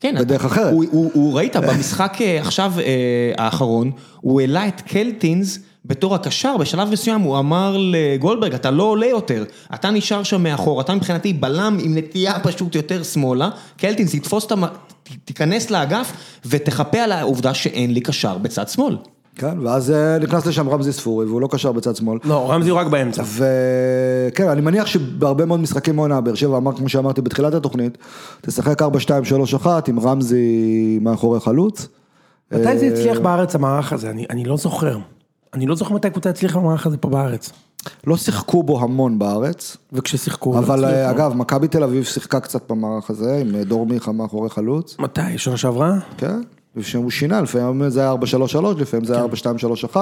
כן, 0.00 0.14
בדרך 0.18 0.44
אחרת. 0.44 0.72
הוא, 0.72 0.84
הוא, 0.90 1.10
הוא 1.14 1.36
ראית 1.36 1.56
במשחק 1.56 2.16
אה, 2.20 2.40
עכשיו 2.40 2.72
אה, 2.78 3.32
האחרון, 3.38 3.90
הוא 4.20 4.40
העלה 4.40 4.68
את 4.68 4.80
קלטינס 4.80 5.58
בתור 5.84 6.14
הקשר, 6.14 6.56
בשלב 6.56 6.90
מסוים 6.90 7.20
הוא 7.20 7.38
אמר 7.38 7.76
לגולדברג, 7.78 8.54
אתה 8.54 8.70
לא 8.70 8.82
עולה 8.82 9.06
יותר, 9.06 9.44
אתה 9.74 9.90
נשאר 9.90 10.22
שם 10.22 10.42
מאחור, 10.42 10.80
אתה 10.80 10.94
מבחינתי 10.94 11.32
בלם 11.32 11.78
עם 11.80 11.98
נטייה 11.98 12.40
פשוט 12.42 12.74
יותר 12.74 13.02
שמאלה, 13.02 13.50
קלטינס 13.76 14.14
יתפוס 14.14 14.46
את 14.46 14.52
המ... 14.52 14.64
תיכנס 15.24 15.70
לאגף 15.70 16.12
ותחפה 16.46 16.98
על 16.98 17.12
העובדה 17.12 17.54
שאין 17.54 17.94
לי 17.94 18.00
קשר 18.00 18.38
בצד 18.38 18.68
שמאל. 18.68 18.96
כן, 19.36 19.58
ואז 19.58 19.90
אה, 19.90 20.18
נכנס 20.18 20.46
לשם 20.46 20.68
רמזי 20.68 20.92
ספורי 20.92 21.26
והוא 21.26 21.40
לא 21.40 21.48
קשר 21.50 21.72
בצד 21.72 21.96
שמאל. 21.96 22.18
לא, 22.24 22.50
רמזי 22.50 22.70
הוא 22.70 22.78
רק 22.78 22.86
באמצע, 22.86 23.22
וכן, 23.26 24.48
אני 24.48 24.60
מניח 24.60 24.86
שבהרבה 24.86 25.44
מאוד 25.44 25.60
משחקים 25.60 25.96
מעונה, 25.96 26.20
באר 26.20 26.34
שבע 26.34 26.56
אמר, 26.56 26.72
כמו 26.72 26.88
שאמרתי 26.88 27.20
בתחילת 27.20 27.54
התוכנית, 27.54 27.98
תשחק 28.40 28.82
4-2-3-1 28.82 29.66
עם 29.88 30.00
רמזי 30.00 30.98
מאחורי 31.02 31.40
חלוץ. 31.40 31.88
מתי 32.52 32.78
זה 32.78 32.86
הצליח 32.86 33.18
בארץ 33.18 33.54
המערך 33.54 33.92
הזה? 33.92 34.10
אני, 34.10 34.26
אני 34.30 34.44
לא 34.44 34.56
זוכר, 34.56 34.98
אני 35.54 35.66
לא 35.66 35.74
זוכר 35.74 35.94
מתי 35.94 36.10
קבוצה 36.10 36.30
הצליחה 36.30 36.58
במערך 36.58 36.86
הזה 36.86 36.96
פה 36.96 37.08
בארץ, 37.08 37.50
לא 38.06 38.16
שיחקו 38.16 38.62
בו 38.62 38.80
המון 38.80 39.18
בארץ, 39.18 39.76
וכששיחקו, 39.92 40.58
אבל 40.58 40.80
לא 40.80 40.86
אה, 40.86 41.10
הצליחו. 41.10 41.10
אגב, 41.10 41.36
מכבי 41.36 41.68
תל 41.68 41.82
אביב 41.82 42.04
שיחקה 42.04 42.40
קצת 42.40 42.70
במערך 42.70 43.10
הזה, 43.10 43.38
עם 43.40 43.54
אה, 43.54 43.64
דור 43.64 43.86
מיכה 43.86 44.12
מאחורי 44.12 44.50
חלוץ, 44.50 44.96
מתי, 44.98 45.38
שנה 45.38 45.56
שעברה? 45.56 45.94
כן, 46.16 46.40
שהוא 46.80 47.10
שינה, 47.10 47.40
לפעמים 47.40 47.90
זה 47.90 48.00
היה 48.00 48.12
4-3-3, 48.12 48.16
לפעמים 48.78 49.04
זה 49.04 49.16
היה 49.16 49.24
4-2-3-1, 49.94 49.96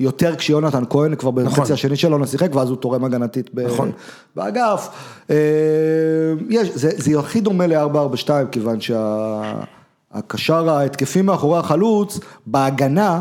יותר 0.00 0.36
כשיונתן 0.36 0.82
כהן 0.90 1.14
כבר 1.14 1.30
בחצי 1.30 1.72
השני 1.72 1.96
שלו 1.96 2.18
לא 2.18 2.26
שיחק, 2.26 2.54
ואז 2.54 2.68
הוא 2.68 2.76
תורם 2.76 3.04
הגנתית 3.04 3.50
ב- 3.54 3.60
נכון. 3.60 3.92
באגף. 4.36 4.88
אה, 5.30 5.36
יש, 6.48 6.68
זה 6.74 6.90
זה 6.96 7.18
הכי 7.18 7.40
דומה 7.40 7.66
ל-4-4-2, 7.66 8.28
כיוון 8.52 8.78
שהקשר 8.80 10.70
ההתקפי 10.70 11.22
מאחורי 11.22 11.58
החלוץ, 11.58 12.20
בהגנה, 12.46 13.20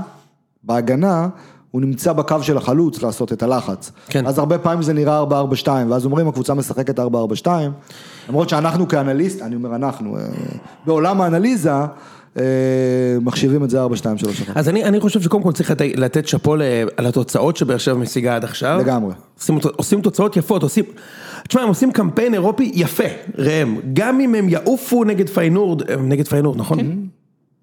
בהגנה, 0.63 1.28
הוא 1.76 1.82
נמצא 1.82 2.13
בקו 2.13 2.43
של 2.43 2.57
החלוץ 2.57 3.01
לעשות 3.01 3.34
את 3.34 3.43
הלחץ. 3.43 3.91
כן. 4.07 4.26
אז 4.26 4.39
הרבה 4.39 4.57
פעמים 4.57 4.82
זה 4.82 4.93
נראה 4.93 5.23
4-4-2, 5.63 5.67
ואז 5.89 6.05
אומרים 6.05 6.28
הקבוצה 6.28 6.53
משחקת 6.53 6.99
4-4-2, 6.99 7.47
למרות 8.30 8.49
שאנחנו 8.49 8.88
כאנליסט, 8.88 9.41
אני 9.41 9.55
אומר 9.55 9.76
אנחנו, 9.76 10.17
אה, 10.17 10.23
בעולם 10.86 11.21
האנליזה, 11.21 11.71
אה, 12.38 12.43
מחשיבים 13.21 13.63
את 13.63 13.69
זה 13.69 13.84
4-2-3-1. 13.84 13.88
אז 14.55 14.69
אני, 14.69 14.84
אני 14.84 14.99
חושב 14.99 15.21
שקודם 15.21 15.43
כל 15.43 15.51
צריך 15.51 15.71
לתת, 15.71 15.86
לתת 15.95 16.28
שאפו 16.28 16.53
על 16.97 17.05
התוצאות 17.05 17.57
שבאר 17.57 17.78
שבע 17.78 17.97
משיגה 17.97 18.36
עד 18.36 18.43
עכשיו. 18.43 18.78
לגמרי. 18.80 19.13
עושים, 19.38 19.57
עושים 19.76 20.01
תוצאות 20.01 20.38
יפות, 20.38 20.63
עושים, 20.63 20.86
תשמע, 21.47 21.61
הם 21.61 21.67
עושים 21.67 21.91
קמפיין 21.91 22.34
אירופי 22.34 22.71
יפה, 22.73 23.03
ראם, 23.38 23.78
גם 23.93 24.19
אם 24.19 24.36
הם 24.36 24.49
יעופו 24.49 25.03
נגד 25.03 25.30
פיינורד, 25.30 25.91
הם 25.91 26.09
נגד 26.09 26.28
פיינורד, 26.28 26.57
נכון? 26.57 27.07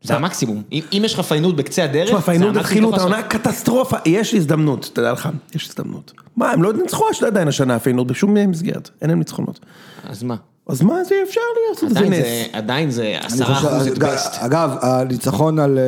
זה 0.03 0.17
המקסימום. 0.17 0.63
אם, 0.73 0.81
אם 0.93 1.03
יש 1.05 1.15
לך 1.15 1.21
פיינורד 1.21 1.57
בקצה 1.57 1.85
הדרך, 1.85 2.09
תשמע, 2.09 2.21
זה 2.21 2.33
המקסימום 2.33 2.57
התחילו 2.59 2.89
את 2.89 2.95
שאתה 2.95 3.03
יכול 3.03 3.15
העונה 3.15 3.29
קטסטרופה, 3.29 3.97
יש 4.07 4.35
הזדמנות, 4.35 4.91
תדע 4.93 5.13
לך, 5.13 5.29
יש 5.55 5.69
הזדמנות. 5.69 6.13
מה, 6.37 6.51
הם 6.51 6.63
לא 6.63 6.73
ניצחו 6.73 7.05
עדיין 7.27 7.49
השנה, 7.49 7.79
פיינורד, 7.79 8.09
בשום 8.09 8.35
מסגרת, 8.35 8.91
אין 9.03 9.11
להם 9.11 9.19
ניצחונות. 9.19 9.61
אז 10.05 10.23
מה? 10.23 10.37
אז 10.69 10.83
מה, 10.83 11.05
זה 11.05 11.15
אפשר 11.29 11.41
לעשות 11.71 11.91
את 11.91 11.95
זה 11.95 11.99
עדיין 11.99 12.13
נס. 12.13 12.21
זה, 12.21 12.47
עדיין 12.53 12.91
זה 12.91 13.19
עשרה 13.23 13.59
אחוז 13.59 13.87
את 13.87 13.99
בסט. 13.99 14.43
אגב, 14.43 14.71
הניצחון 14.83 15.59
על, 15.59 15.79
אה, 15.79 15.83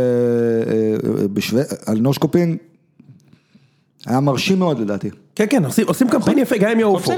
אה, 1.56 1.62
על 1.86 1.98
נושקופין, 1.98 2.56
היה 4.06 4.20
מרשים 4.20 4.58
מאוד 4.58 4.78
לדעתי. 4.78 5.10
כן, 5.36 5.44
כן, 5.50 5.64
עושים, 5.64 5.86
עושים 5.88 6.08
קמפיין 6.08 6.38
יפה, 6.38 6.56
גם 6.58 6.70
אם 6.70 6.80
יעופו. 6.80 7.12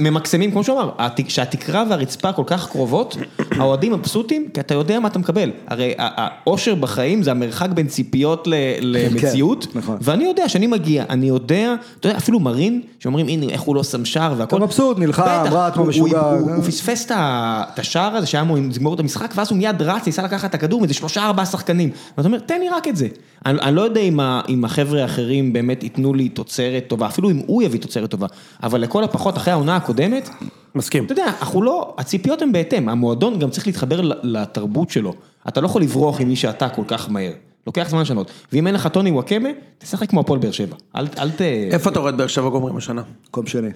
ממקסמים, 0.00 0.50
כמו 0.50 0.64
שהוא 0.64 0.80
אמר, 0.80 0.90
הת- 0.98 1.20
כשהתקרה 1.26 1.84
והרצפה 1.90 2.32
כל 2.32 2.42
כך 2.46 2.70
קרובות, 2.70 3.16
האוהדים 3.58 3.92
מבסוטים, 3.92 4.48
כי 4.54 4.60
אתה 4.60 4.74
יודע 4.74 5.00
מה 5.00 5.08
אתה 5.08 5.18
מקבל. 5.18 5.50
הרי 5.68 5.94
האושר 5.98 6.74
בחיים 6.74 7.22
זה 7.22 7.30
המרחק 7.30 7.68
בין 7.70 7.86
ציפיות 7.86 8.46
ל- 8.46 8.54
למציאות, 8.80 9.66
נכון. 9.74 9.96
ואני 10.00 10.24
יודע 10.24 10.48
שאני 10.48 10.66
מגיע, 10.66 11.04
אני 11.10 11.28
יודע, 11.28 11.74
אתה 12.00 12.08
יודע, 12.08 12.18
אפילו 12.18 12.40
מרין, 12.40 12.80
שאומרים, 12.98 13.28
הנה, 13.28 13.46
איך 13.52 13.60
הוא 13.60 13.76
לא 13.76 13.82
שם 13.84 14.04
שער 14.04 14.34
והכל. 14.36 14.56
אתה 14.56 14.64
מבסוט, 14.64 14.98
נלחם, 14.98 15.22
רץ 15.50 15.72
כמו 15.74 15.82
הוא- 15.82 15.88
משוגע, 15.90 16.20
הוא-. 16.20 16.50
הוא 16.50 16.64
פספס 16.64 17.06
את 17.10 17.78
השער 17.78 18.16
הזה 18.16 18.26
שהיה 18.26 18.42
אמור 18.42 18.56
לגמור 18.56 18.94
את 18.94 19.00
המשחק, 19.00 19.32
ואז 19.36 19.50
הוא 19.50 19.58
מיד 19.58 19.82
רץ, 19.82 20.06
ניסה 20.06 20.22
לקחת 20.22 20.50
את 20.50 20.54
הכדור 20.54 20.80
מאיזה 20.80 20.94
שלושה 20.94 21.26
ארבעה 21.26 21.46
שחקנים. 21.46 21.90
ואתה 22.18 22.28
אומר, 22.28 22.38
תן 22.38 22.60
לי 22.60 22.68
רק 22.68 22.88
את 22.88 22.96
זה. 22.96 23.08
אני 23.46 23.76
לא 23.76 23.82
יודע 23.82 24.00
אם 24.48 24.64
החבר'ה 24.64 25.02
האחרים 25.02 25.52
באמת 25.52 25.82
ייתנו 25.82 26.14
לי 26.14 26.28
תוצרת 26.28 26.84
טובה, 26.88 27.06
אפילו 27.06 27.30
אם 27.30 27.40
הוא 27.48 27.62
יביא 27.62 27.80
תוצרת 27.80 28.10
טובה, 28.10 28.26
אבל 28.62 28.80
לכל 28.80 29.04
הפחות 29.04 29.36
אחרי 29.36 29.52
העונה 29.52 29.76
הקודמת, 29.76 30.28
מסכים. 30.74 31.04
אתה 31.04 31.12
יודע, 31.12 31.24
אנחנו 31.24 31.62
לא, 31.62 31.94
הציפיות 31.98 32.42
הן 32.42 32.52
בהתאם, 32.52 32.88
המועדון 32.88 33.38
גם 33.38 33.50
צריך 33.50 33.66
להתחבר 33.66 34.00
ל- 34.00 34.12
לתרבות 34.22 34.90
שלו. 34.90 35.14
אתה 35.48 35.60
לא 35.60 35.66
יכול 35.66 35.82
לברוח 35.82 36.20
עם 36.20 36.28
מי 36.28 36.36
שאתה 36.36 36.68
כל 36.68 36.82
כך 36.88 37.10
מהר. 37.10 37.32
לוקח 37.66 37.88
זמן 37.90 38.00
לשנות. 38.00 38.30
ואם 38.52 38.66
אין 38.66 38.74
לך 38.74 38.86
טוני 38.86 39.10
וואקמה, 39.10 39.48
תשחק 39.78 40.10
כמו 40.10 40.20
הפועל 40.20 40.38
באר 40.38 40.50
שבע. 40.50 40.76
אל 40.96 41.06
אל 41.18 41.30
ת... 41.30 41.40
איפה 41.70 41.90
אתה 41.90 41.98
רואה 42.00 42.10
את 42.10 42.16
באר 42.16 42.26
שבע 42.26 42.48
גומרים 42.48 42.76
השנה? 42.76 43.02
מקום 43.28 43.46
שני. 43.46 43.68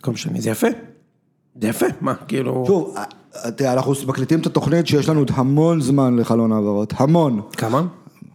מקום 0.00 0.16
שני, 0.16 0.40
זה 0.40 0.50
יפה. 0.50 0.66
זה 1.60 1.68
יפה, 1.68 1.86
מה, 2.00 2.14
כאילו... 2.14 2.64
שוב, 2.66 2.94
אה, 2.96 3.50
תראה, 3.50 3.72
אנחנו 3.72 3.92
מקליטים 4.06 4.40
את 4.40 4.46
התוכנית 4.46 4.86
שיש 4.86 5.08
לנו 5.08 5.20
עוד 5.20 5.30
המון 5.34 5.80
זמן 5.80 6.16
לחלון 6.16 6.52
העברות, 6.52 6.92
המון. 6.96 7.40
כמה? 7.52 7.82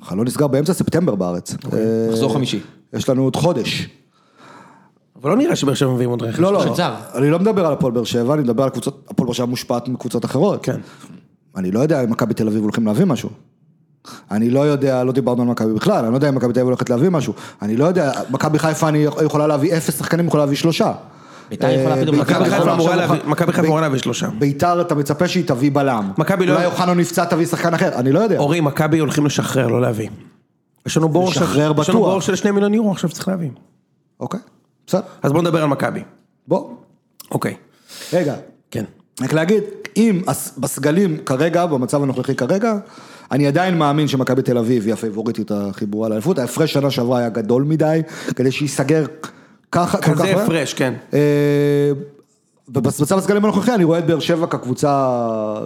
החלון 0.01 0.27
נסגר 0.27 0.47
באמצע 0.47 0.73
ספטמבר 0.73 1.15
בארץ. 1.15 1.55
אה, 1.73 2.07
מחזור 2.09 2.33
חמישי. 2.33 2.59
יש 2.93 3.09
לנו 3.09 3.23
עוד 3.23 3.35
חודש. 3.35 3.87
אבל 5.21 5.29
לא 5.31 5.37
נראה 5.37 5.55
שבאר 5.55 5.73
שבע 5.73 5.89
מביאים 5.91 6.09
עוד 6.09 6.21
רכש. 6.23 6.39
לא, 6.39 6.53
לא. 6.53 6.75
אני 7.15 7.29
לא 7.29 7.39
מדבר 7.39 7.65
על 7.65 7.73
הפועל 7.73 7.93
באר 7.93 8.03
שבע, 8.03 8.33
אני 8.33 8.41
מדבר 8.43 8.63
על 8.63 8.69
קבוצות, 8.69 9.07
הפועל 9.09 9.25
באר 9.25 9.33
שבע 9.33 9.45
מושפעת 9.45 9.87
מקבוצות 9.87 10.25
אחרות. 10.25 10.63
כן. 10.65 10.77
אני 11.55 11.71
לא 11.71 11.79
יודע 11.79 12.03
אם 12.03 12.11
מכבי 12.11 12.33
תל 12.33 12.47
אביב 12.47 12.63
הולכים 12.63 12.85
להביא 12.85 13.05
משהו. 13.05 13.29
אני 14.31 14.49
לא 14.49 14.59
יודע, 14.59 15.03
לא 15.03 15.11
דיברנו 15.11 15.41
על 15.41 15.47
מכבי 15.47 15.73
בכלל, 15.73 16.03
אני 16.03 16.11
לא 16.11 16.17
יודע 16.17 16.29
אם 16.29 16.35
מכבי 16.35 16.53
תל 16.53 16.59
אביב 16.59 16.67
הולכת 16.67 16.89
להביא 16.89 17.09
משהו, 17.09 17.33
אני 17.61 17.77
לא 17.77 17.85
יודע, 17.85 18.11
מכבי 18.29 18.59
חיפה 18.59 18.87
אני 18.89 18.97
יכולה 19.25 19.47
להביא 19.47 19.77
אפס 19.77 19.97
שחקנים, 19.99 20.27
יכולה 20.27 20.43
להביא 20.43 20.57
שלושה. 20.57 20.93
בית"ר 21.49 21.69
יכולה 21.69 21.95
אה, 21.95 22.01
פתאום 22.01 22.15
בית"ר 22.17 22.39
לקחת 22.39 22.41
מכבי 23.25 23.51
חיפה 23.53 23.67
אמורה 23.67 23.81
להביא- 23.81 23.99
שלושה. 23.99 24.27
ביתר 24.39 24.81
אתה 24.81 24.95
מצפה 24.95 25.27
שהיא 25.27 25.43
תביא 25.47 25.71
בלם. 25.73 26.11
מכבי 26.17 26.45
לא- 26.45 26.53
אולי 26.53 26.65
אוחנה 26.65 26.93
נפצע 26.93 27.25
תביא 27.25 27.45
שחקן 27.45 27.73
אחר, 27.73 27.89
אני 27.95 28.11
לא 28.11 28.19
יודע. 28.19 28.37
אורי, 28.39 28.59
מכבי 28.61 28.99
הולכים 28.99 29.25
לשחרר, 29.25 29.67
לא 29.67 29.81
להביא. 29.81 30.09
יש 30.85 30.97
לנו 30.97 31.07
של-. 31.83 31.93
בור 31.93 32.21
של 32.21 32.35
שני 32.35 32.51
מיליון 32.51 32.73
יורו 32.73 32.91
עכשיו 32.91 33.09
צריך 33.09 33.27
להביא. 33.27 33.49
אוקיי, 34.19 34.39
בסדר, 34.91 35.01
אז 35.23 35.31
בוא 35.31 35.41
נדבר 35.41 35.63
על 35.63 35.69
מכבי. 35.69 36.03
בוא. 36.47 36.69
אוקיי. 37.31 37.55
רגע, 38.13 38.35
כן. 38.71 38.85
רק 39.21 39.33
להגיד, 39.33 39.63
אם 39.97 40.21
בסגלים 40.57 41.17
כרגע, 41.17 41.65
במצב 41.65 42.03
הנוכחי 42.03 42.35
כרגע, 42.35 42.73
אני 43.31 43.47
עדיין 43.47 43.77
מאמין 43.77 44.07
שמכבי 44.07 44.41
תל 44.41 44.57
אביב 44.57 44.85
היא 44.85 44.93
הפייבוריטית 44.93 45.51
החיבורה 45.51 46.09
לאליפות, 46.09 46.39
ההפרש 46.39 46.73
שנה 46.73 46.91
שעברה 46.91 47.19
היה 47.19 47.29
גדול 47.29 47.63
מדי, 47.63 48.01
כדי 48.35 48.51
שייסגר 48.51 49.05
ככה, 49.71 49.97
כל 49.97 50.03
כך 50.03 50.21
כזה. 50.21 50.43
הפרש, 50.43 50.73
כן. 50.73 50.93
אה, 51.13 51.91
ובמצב 52.69 53.17
הסגלים 53.17 53.45
הנוכחי 53.45 53.75
אני 53.75 53.83
רואה 53.83 53.99
את 53.99 54.05
באר 54.05 54.19
שבע 54.19 54.47
כקבוצה 54.47 55.17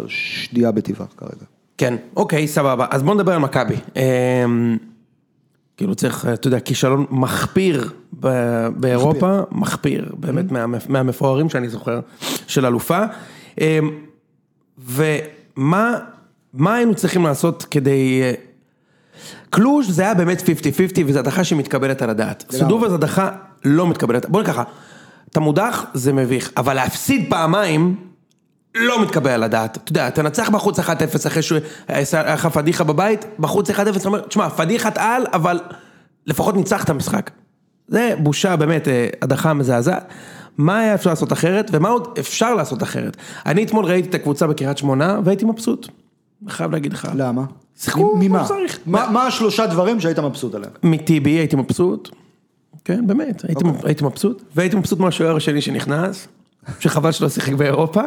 שנייה 0.07 0.71
בטבעה 0.71 1.07
כרגע. 1.17 1.45
כן, 1.77 1.95
אוקיי, 2.15 2.47
סבבה. 2.47 2.85
אז 2.89 3.03
בוא 3.03 3.15
נדבר 3.15 3.33
על 3.33 3.39
מכבי. 3.39 3.75
כאילו 5.77 5.95
צריך, 5.95 6.25
אתה 6.33 6.47
יודע, 6.47 6.59
כישלון 6.59 7.05
מחפיר 7.09 7.89
באירופה, 8.75 9.39
מחפיר, 9.51 10.11
באמת 10.17 10.51
מהמפ- 10.51 10.89
מהמפוארים 10.89 11.49
שאני 11.49 11.69
זוכר, 11.69 11.99
של 12.47 12.65
אלופה. 12.65 12.99
אמ, 13.61 13.89
ומה 14.87 15.97
מה 16.53 16.75
היינו 16.75 16.95
צריכים 16.95 17.23
לעשות 17.23 17.63
כדי... 17.71 18.21
אה, 18.23 18.33
קלוז' 19.49 19.89
זה 19.89 20.01
היה 20.01 20.13
באמת 20.13 20.41
50-50 20.41 20.43
וזו 21.05 21.19
הדחה 21.19 21.43
שמתקבלת 21.43 22.01
על 22.01 22.09
הדעת. 22.09 22.45
סודובה 22.51 22.89
זו 22.89 22.95
הדחה 22.95 23.29
לא 23.65 23.87
מתקבלת, 23.87 24.29
בוא 24.29 24.41
נגיד 24.41 24.53
ככה, 24.53 24.63
אתה 25.31 25.39
מודח 25.39 25.85
זה 25.93 26.13
מביך, 26.13 26.51
אבל 26.57 26.73
להפסיד 26.73 27.25
פעמיים 27.29 27.95
לא 28.75 29.01
מתקבל 29.01 29.31
על 29.31 29.43
הדעת. 29.43 29.77
אתה 29.77 29.91
יודע, 29.91 30.09
תנצח 30.09 30.49
בחוץ 30.49 30.79
1-0 30.79 30.83
אחרי 31.27 31.41
שהוא 31.41 31.59
היה 31.87 32.33
לך 32.33 32.45
פדיחה 32.45 32.83
בבית, 32.83 33.25
בחוץ 33.39 33.69
1-0, 33.69 33.73
אתה 33.73 34.07
אומר, 34.07 34.19
תשמע, 34.19 34.49
פדיחת 34.49 34.97
על, 34.97 35.25
אבל 35.33 35.59
לפחות 36.27 36.55
ניצח 36.55 36.83
את 36.83 36.89
המשחק. 36.89 37.31
זה 37.87 38.13
בושה 38.19 38.55
באמת, 38.55 38.87
אה, 38.87 39.07
הדחה 39.21 39.53
מזעזעת. 39.53 40.07
מה 40.57 40.79
היה 40.79 40.93
אפשר 40.93 41.09
לעשות 41.09 41.33
אחרת, 41.33 41.69
ומה 41.73 41.89
עוד 41.89 42.07
אפשר 42.19 42.55
לעשות 42.55 42.83
אחרת? 42.83 43.17
אני 43.45 43.63
אתמול 43.63 43.85
ראיתי 43.85 44.09
את 44.09 44.15
הקבוצה 44.15 44.47
בקריית 44.47 44.77
שמונה, 44.77 45.19
והייתי 45.23 45.45
מבסוט. 45.45 45.87
חייב 46.49 46.71
להגיד 46.71 46.93
לך. 46.93 47.07
למה? 47.15 47.43
שיחקו 47.79 48.15
ממה? 48.19 48.37
כמו 48.37 48.45
שצריך. 48.45 48.79
מה 48.85 49.09
מה 49.11 49.27
השלושה 49.27 49.67
דברים 49.67 49.99
שהיית 49.99 50.19
מבסוט 50.19 50.55
עליהם? 50.55 50.71
מטיבי 50.83 51.29
הייתי 51.29 51.55
מבסוט, 51.55 52.09
כן 52.85 53.07
באמת, 53.07 53.45
הייתי, 53.47 53.63
okay. 53.63 53.85
הייתי 53.85 54.03
מבסוט, 54.05 54.43
והייתי 54.55 54.75
מבסוט 54.75 54.99
מהשוער 54.99 55.35
השני 55.35 55.61
שנכנס, 55.61 56.27
שחבל 56.79 57.11
שלא 57.11 57.29
שיחק 57.29 57.53
באירופה. 57.53 58.01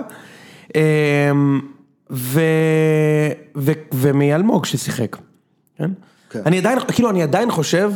ומאלמוג 3.92 4.64
ששיחק, 4.64 5.16
כן? 5.76 5.90
כן. 6.30 6.40
אני 6.46 6.58
עדיין, 6.58 6.78
כאילו 6.80 7.10
אני 7.10 7.22
עדיין 7.22 7.50
חושב, 7.50 7.92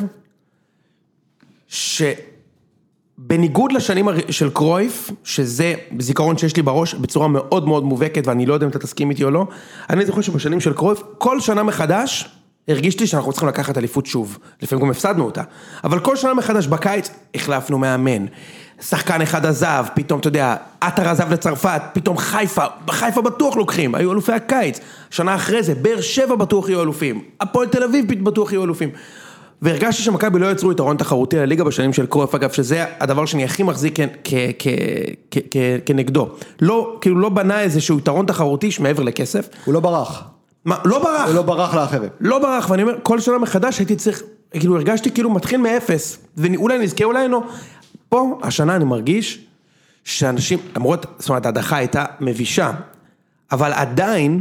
שבניגוד 1.69 3.73
לשנים 3.73 4.09
של 4.31 4.51
קרויף, 4.51 5.11
שזה 5.25 5.75
זיכרון 5.99 6.39
שיש 6.39 6.57
לי 6.57 6.63
בראש 6.63 6.95
בצורה 6.95 7.29
מאוד 7.29 7.69
מאוד 7.69 7.85
מובהקת, 7.85 8.27
ואני 8.27 8.47
לא 8.47 8.55
יודע 8.55 8.67
אם 8.67 8.71
אתה 8.71 8.79
תסכים 8.79 9.11
איתי 9.11 9.25
או 9.25 9.31
לא, 9.31 9.47
אני 9.91 10.07
זוכר 10.07 10.21
שבשנים 10.21 10.61
של 10.61 10.73
קרויף, 10.73 11.03
כל 11.19 11.41
שנה 11.41 11.63
מחדש, 11.63 12.42
הרגיש 12.69 13.01
לי 13.01 13.07
שאנחנו 13.07 13.33
צריכים 13.33 13.49
לקחת 13.49 13.79
אליפות 13.79 14.07
שוב, 14.07 14.39
לפעמים 14.63 14.85
גם 14.85 14.91
הפסדנו 14.91 15.25
אותה, 15.25 15.43
אבל 15.85 16.01
כל 16.01 16.17
שנה 16.17 16.35
מחדש 16.35 16.67
בקיץ 16.67 17.11
החלפנו 17.35 17.79
מאמן, 17.79 18.27
שחקן 18.81 19.23
אחד 19.23 19.47
עזב, 19.47 19.85
פתאום 19.95 20.21
אתה 20.21 20.29
יודע, 20.29 20.57
עטר 20.81 21.09
עזב 21.09 21.33
לצרפת, 21.33 21.83
פתאום 21.93 22.17
חיפה, 22.17 22.65
בחיפה 22.85 23.23
בטוח 23.23 23.57
לוקחים, 23.57 23.95
היו 23.95 24.13
אלופי 24.13 24.33
הקיץ, 24.33 24.81
שנה 25.11 25.35
אחרי 25.35 25.63
זה, 25.63 25.75
באר 25.75 26.01
שבע 26.01 26.35
בטוח 26.35 26.69
יהיו 26.69 26.83
אלופים, 26.83 27.25
הפועל 27.41 27.69
תל 27.69 27.83
אביב 27.83 28.25
בטוח 28.25 28.53
יהיו 28.53 28.65
אלופים. 28.65 28.91
והרגשתי 29.63 30.03
שמכבי 30.03 30.39
לא 30.39 30.53
יצרו 30.53 30.73
יתרון 30.73 30.97
תחרותי 30.97 31.37
לליגה 31.37 31.65
בשנים 31.65 31.93
של 31.93 32.07
קרויף, 32.07 32.35
אגב, 32.35 32.53
שזה 32.53 32.85
הדבר 33.01 33.27
שאני 33.27 33.45
הכי 33.45 33.63
מחזיק 33.63 33.99
כנגדו. 35.87 36.29
לא, 36.61 36.99
כאילו 37.01 37.19
לא 37.19 37.29
בנה 37.29 37.61
איזשהו 37.61 37.99
יתרון 37.99 38.27
תחרותי 38.27 38.71
שמעבר 38.71 39.03
לכסף. 39.03 39.49
הוא 39.65 39.75
לא 39.75 39.81
ברח. 39.81 40.25
מה, 40.65 40.77
לא 40.85 40.99
ברח. 41.03 41.29
לא 41.35 41.43
ברח 41.43 41.75
לאחרים. 41.75 42.11
לא 42.21 42.39
ברח, 42.39 42.71
ואני 42.71 42.83
אומר, 42.83 42.95
כל 43.03 43.21
שנה 43.21 43.39
מחדש 43.39 43.79
הייתי 43.79 43.97
צריך, 43.97 44.23
כאילו 44.53 44.77
הרגשתי 44.77 45.11
כאילו 45.11 45.31
מתחיל 45.31 45.61
מאפס, 45.61 46.19
ואולי 46.37 46.79
נזכה, 46.79 47.05
אולי 47.05 47.29
לא. 47.29 47.43
פה, 48.09 48.39
השנה 48.43 48.77
אני 48.77 48.85
מרגיש 48.85 49.45
שאנשים, 50.05 50.59
למרות, 50.77 51.07
זאת 51.19 51.29
אומרת, 51.29 51.47
ההדחה 51.47 51.77
הייתה 51.77 52.05
מבישה, 52.21 52.71
אבל 53.53 53.73
עדיין, 53.73 54.41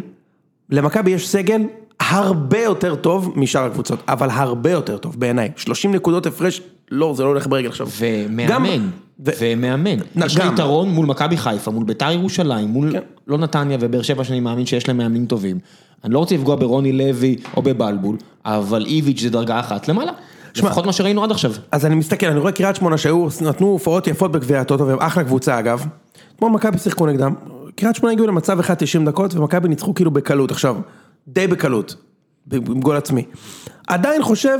למכבי 0.70 1.12
יש 1.12 1.30
סגל 1.30 1.62
הרבה 2.00 2.60
יותר 2.60 2.96
טוב 2.96 3.34
משאר 3.36 3.66
הקבוצות, 3.66 4.00
אבל 4.08 4.30
הרבה 4.30 4.72
יותר 4.72 4.98
טוב 4.98 5.20
בעיניי. 5.20 5.52
30 5.56 5.96
נקודות 5.96 6.26
הפרש, 6.26 6.62
לא, 6.92 7.14
זה 7.18 7.24
לא 7.24 7.28
הולך 7.28 7.48
ברגל 7.48 7.68
עכשיו. 7.68 7.88
ומאמן, 8.00 8.48
גם- 8.54 8.66
ו- 9.26 9.32
ומאמן. 9.40 9.96
נ- 10.16 10.26
יש 10.26 10.38
גם. 10.38 10.54
יתרון 10.54 10.90
מול 10.90 11.06
מכבי 11.06 11.38
חיפה, 11.38 11.72
מול 11.72 11.84
ביתר 11.84 12.12
ירושלים, 12.12 12.68
מול 12.68 12.92
כן. 12.92 13.00
לא 13.28 13.38
נתניה 13.38 13.78
ובאר 13.82 14.02
שבע 14.02 14.24
שאני 14.24 14.40
מאמין 14.40 14.66
שיש 14.66 14.88
להם 14.88 14.98
מאמנים 14.98 15.26
טובים. 15.26 15.60
אני 16.04 16.14
לא 16.14 16.20
רוצה 16.20 16.36
לפגוע 16.36 16.56
ברוני 16.56 16.91
לוי 16.91 17.38
או 17.58 17.62
בבלבול, 17.62 18.18
אבל 18.45 18.86
איביץ' 18.86 19.22
זה 19.22 19.30
דרגה 19.30 19.60
אחת 19.60 19.88
למעלה. 19.88 20.12
לפחות 20.56 20.86
מה 20.86 20.93
שראינו 20.93 21.24
עד 21.24 21.32
עכשיו. 21.32 21.52
אז 21.72 21.86
אני 21.86 21.95
מסתכל, 21.95 22.26
אני 22.26 22.39
רואה 22.39 22.52
קריית 22.52 22.76
שמונה 22.76 22.97
שהיו, 22.97 23.28
נתנו 23.41 23.68
הופעות 23.68 24.08
יפות 24.08 24.32
בגביע 24.32 24.62
הטוטו, 24.62 24.88
והם 24.88 24.99
אחלה 24.99 25.24
קבוצה 25.24 25.60
אגב. 25.60 25.86
אתמול 26.36 26.52
מכבי 26.52 26.78
שיחקו 26.78 27.06
נגדם, 27.06 27.34
קריית 27.76 27.95
שמונה 27.95 28.14
הגיעו 28.14 28.28
למצב 28.28 28.60
1-90 28.60 28.64
דקות, 29.06 29.36
ומכבי 29.36 29.70
ניצחו 29.70 29.93
כאילו 29.93 30.12
בקלות, 30.12 30.52
עכשיו, 30.52 30.78
די 31.28 31.47
בקלות, 31.47 31.95
עם 32.52 32.82
גול 32.82 32.97
עצמי. 32.97 33.26
עדיין 33.88 34.24
חושב 34.24 34.60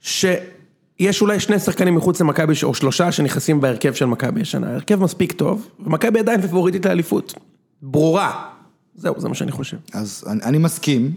שיש 0.00 1.20
אולי 1.20 1.40
שני 1.40 1.58
שחקנים 1.58 1.94
מחוץ 1.94 2.20
למכבי, 2.20 2.54
או 2.62 2.74
שלושה 2.74 3.12
שנכנסים 3.12 3.60
בהרכב 3.60 3.92
של 3.94 4.04
מכבי 4.04 4.40
השנה, 4.40 4.74
הרכב 4.74 5.02
מספיק 5.02 5.32
טוב, 5.32 5.68
ומכבי 5.86 6.18
עדיין 6.18 6.42
פבוריטית 6.42 6.86
לאליפות. 6.86 7.34
ברורה. 7.82 8.53
זהו, 8.96 9.14
זה 9.20 9.28
מה 9.28 9.34
שאני 9.34 9.52
חושב. 9.52 9.76
אז 9.94 10.24
אני, 10.26 10.40
אני 10.42 10.58
מסכים, 10.58 11.12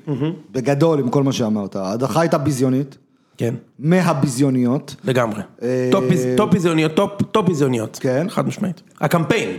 בגדול 0.51 0.99
עם 0.99 1.09
כל 1.09 1.23
מה 1.23 1.31
שאמרת, 1.33 1.75
ההדחה 1.75 2.21
הייתה 2.21 2.37
ביזיונית, 2.37 2.97
כן, 3.37 3.55
מהביזיוניות, 3.79 4.95
לגמרי. 5.03 5.41
אה, 5.61 5.89
top 5.91 6.03
ביז- 6.09 6.37
top 6.37 6.51
ביזיוניות, 6.53 6.91
top 6.95 7.11
top 7.31 7.47
ביזיוניות. 7.47 7.99
כן. 8.01 8.27
חד 8.29 8.47
משמעית. 8.47 8.81
הקמפיין, 9.01 9.57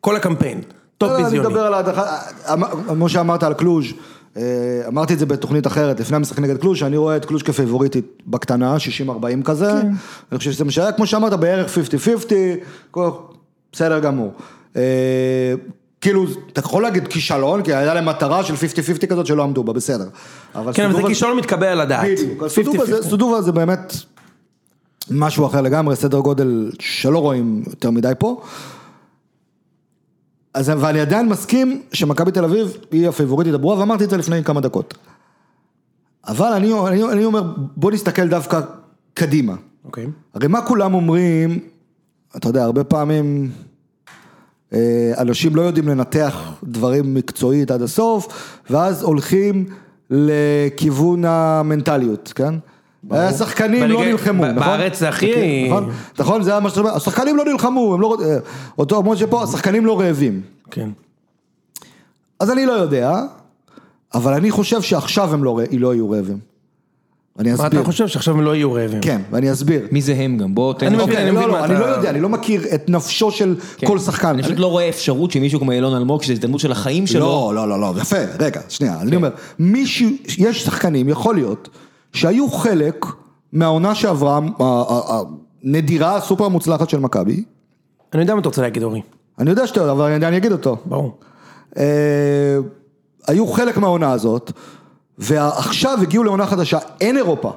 כל 0.00 0.16
הקמפיין, 0.16 0.60
top 0.98 1.10
לא, 1.10 1.14
אני 1.16 1.24
ביזיוני. 1.24 1.48
מדבר 1.48 1.60
על 1.60 1.74
ההדחה, 1.74 2.18
אמ- 2.52 2.64
כמו 2.88 3.08
שאמרת 3.08 3.42
על 3.42 3.54
קלוז', 3.54 3.84
אה, 4.36 4.42
אמרתי 4.88 5.14
את 5.14 5.18
זה 5.18 5.26
בתוכנית 5.26 5.66
אחרת, 5.66 6.00
לפני 6.00 6.16
המשחק 6.16 6.38
נגד 6.38 6.56
קלוז', 6.56 6.78
שאני 6.78 6.96
רואה 6.96 7.16
את 7.16 7.24
קלוז' 7.24 7.42
כפייבוריטית 7.42 8.22
בקטנה, 8.26 8.76
60-40 8.78 9.10
כזה, 9.44 9.72
אני 10.32 10.38
חושב 10.38 10.52
שזה 10.52 10.64
מה 10.64 10.70
שהיה, 10.70 10.92
כמו 10.92 11.06
שאמרת, 11.06 11.32
בערך 11.40 11.74
50-50, 11.78 12.32
כל- 12.90 13.10
בסדר 13.72 13.98
גמור. 13.98 14.32
אה, 14.76 14.82
כאילו, 16.00 16.24
אתה 16.52 16.60
יכול 16.60 16.82
להגיד 16.82 17.08
כישלון, 17.08 17.62
כי 17.62 17.74
היה 17.74 17.94
להם 17.94 18.06
מטרה 18.08 18.44
של 18.44 18.54
50-50 18.54 19.06
כזאת 19.06 19.26
שלא 19.26 19.42
עמדו 19.42 19.64
בה, 19.64 19.72
בסדר. 19.72 20.08
כן, 20.74 20.84
אבל 20.84 20.96
זה 20.96 21.08
כישלון 21.08 21.36
מתקבל 21.36 21.66
על 21.66 21.80
הדעת. 21.80 22.06
בדיוק, 22.18 22.48
סודובה 22.48 22.86
זה- 22.86 22.98
50-50. 22.98 23.02
סודובה 23.10 23.42
זה 23.42 23.52
באמת 23.52 23.92
משהו 25.10 25.46
אחר 25.46 25.60
לגמרי, 25.60 25.96
סדר 25.96 26.18
גודל 26.20 26.70
שלא 26.80 27.18
רואים 27.18 27.62
יותר 27.66 27.90
מדי 27.90 28.12
פה. 28.18 28.42
אז 30.54 30.72
ואני 30.78 31.00
עדיין 31.00 31.28
מסכים 31.28 31.82
שמכבי 31.92 32.32
תל 32.32 32.44
אביב 32.44 32.76
היא 32.90 33.08
הפייבוריטית 33.08 33.54
הברורה, 33.54 33.78
ואמרתי 33.78 34.04
את 34.04 34.10
זה 34.10 34.16
לפני 34.16 34.44
כמה 34.44 34.60
דקות. 34.60 34.94
אבל 36.28 36.52
אני, 36.52 36.72
אני, 36.88 37.04
אני 37.04 37.24
אומר, 37.24 37.42
בוא 37.76 37.90
נסתכל 37.92 38.28
דווקא 38.28 38.60
קדימה. 39.14 39.54
אוקיי. 39.84 40.06
הרי 40.34 40.48
מה 40.48 40.62
כולם 40.62 40.94
אומרים, 40.94 41.58
אתה 42.36 42.48
יודע, 42.48 42.64
הרבה 42.64 42.84
פעמים 42.84 43.50
אנשים 45.18 45.56
לא 45.56 45.62
יודעים 45.62 45.88
לנתח 45.88 46.52
דברים 46.64 47.14
מקצועית 47.14 47.70
עד 47.70 47.82
הסוף, 47.82 48.28
ואז 48.70 49.02
הולכים 49.02 49.64
לכיוון 50.10 51.24
המנטליות, 51.24 52.32
כן? 52.34 52.54
השחקנים 53.10 53.82
לא 53.84 53.96
בליגה- 53.98 54.10
נלחמו, 54.10 54.44
נכון? 54.46 54.54
בארץ 54.56 54.98
זה 55.00 55.08
הכי- 55.08 55.32
כן, 55.34 55.46
נכון? 55.72 55.90
נכון, 56.18 56.42
זה 56.42 56.50
היה 56.50 56.60
מה 56.60 56.68
שאתה 56.70 56.80
אומר, 56.80 56.94
השחקנים 56.96 57.36
לא 57.36 57.44
נלחמו, 57.44 57.94
הם 57.94 58.00
לא... 58.00 58.16
אה, 58.24 58.36
אותו 58.78 59.02
כמו 59.02 59.16
שפה, 59.16 59.42
השחקנים 59.42 59.86
לא 59.86 60.00
רעבים. 60.00 60.40
כן. 60.70 60.88
אז 62.40 62.50
אני 62.50 62.66
לא 62.66 62.72
יודע, 62.72 63.22
אבל 64.14 64.32
אני 64.34 64.50
חושב 64.50 64.82
שעכשיו 64.82 65.34
הם 65.34 65.44
לא, 65.44 65.60
לא 65.78 65.94
יהיו 65.94 66.10
רעבים. 66.10 66.38
אני 67.38 67.48
מה 67.48 67.54
אסביר. 67.54 67.80
אתה 67.80 67.84
חושב 67.90 68.08
שעכשיו 68.08 68.34
הם 68.34 68.40
לא 68.40 68.54
יהיו 68.56 68.72
רעבים? 68.72 69.00
כן, 69.00 69.20
ואני 69.30 69.52
אסביר. 69.52 69.86
מי 69.92 70.02
זה 70.02 70.14
הם 70.14 70.36
גם? 70.38 70.54
בוא 70.54 70.72
תן 70.74 70.86
אני 70.86 70.96
לי- 70.96 71.02
מבין, 71.02 71.10
אוקיי, 71.16 71.28
אני 71.28 71.34
לא, 71.34 71.40
מבין 71.40 71.48
לא, 71.48 71.58
מה 71.58 71.64
אני 71.64 71.74
אתה- 71.74 71.80
לא 71.80 71.86
יודע, 71.86 72.10
אני 72.10 72.20
לא 72.20 72.28
מכיר 72.28 72.62
את 72.74 72.88
נפשו 72.90 73.30
של 73.30 73.54
כן. 73.76 73.86
כל 73.86 73.98
שחקן. 73.98 74.28
אני 74.28 74.42
פשוט 74.42 74.58
לא 74.58 74.66
רואה 74.66 74.88
אפשרות 74.88 75.30
שמישהו 75.30 75.60
כמו 75.60 75.72
אילון 75.72 75.94
אלמוג, 75.96 76.22
שזו 76.22 76.32
הזדמנות 76.32 76.60
של 76.60 76.72
החיים 76.72 77.06
שלו. 77.06 77.20
לא, 77.20 77.52
לא, 77.54 77.68
לא, 77.68 77.80
לא, 77.80 78.00
יפה, 78.00 78.16
רגע, 78.40 78.60
שנייה, 78.68 78.94
כן. 79.00 79.06
אני 79.06 79.16
אומר, 79.16 79.30
מישהו, 79.58 80.08
יש 80.38 80.64
שחקנים, 80.64 81.08
יכול 81.08 81.34
להיות, 81.34 81.68
שהיו 82.12 82.50
חלק 82.50 83.06
מהעונה 83.52 83.94
שעברה, 83.94 84.40
הנדירה 85.64 86.16
הסופר 86.16 86.44
המוצלחת 86.44 86.90
של 86.90 86.98
מכבי, 86.98 87.44
אני 88.14 88.22
יודע 88.22 88.34
מה 88.34 88.40
אתה 88.40 88.48
רוצה 88.48 88.62
להגיד, 88.62 88.82
אורי. 88.82 89.00
אני 89.38 89.50
יודע 89.50 89.66
שאתה 89.66 89.80
יודע, 89.80 89.92
אבל 89.92 90.12
אני 90.12 90.26
אני 90.26 90.36
אגיד 90.36 90.52
אותו. 90.52 90.76
ברור. 90.84 91.18
אה, 91.78 91.84
היו 93.28 93.46
חלק 93.46 93.76
מהעונה 93.76 94.12
הזאת, 94.12 94.52
ועכשיו 95.18 95.98
הגיעו 96.02 96.24
לעונה 96.24 96.46
חדשה, 96.46 96.78
אין 97.00 97.16
אירופה. 97.16 97.52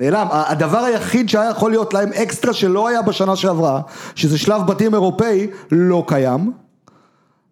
נעלם, 0.00 0.26
הדבר 0.30 0.78
היחיד 0.78 1.28
שהיה 1.28 1.50
יכול 1.50 1.70
להיות 1.70 1.94
להם 1.94 2.12
אקסטרה 2.12 2.52
שלא 2.52 2.88
היה 2.88 3.02
בשנה 3.02 3.36
שעברה, 3.36 3.80
שזה 4.14 4.38
שלב 4.38 4.66
בתים 4.66 4.94
אירופאי, 4.94 5.46
לא 5.72 6.04
קיים. 6.06 6.52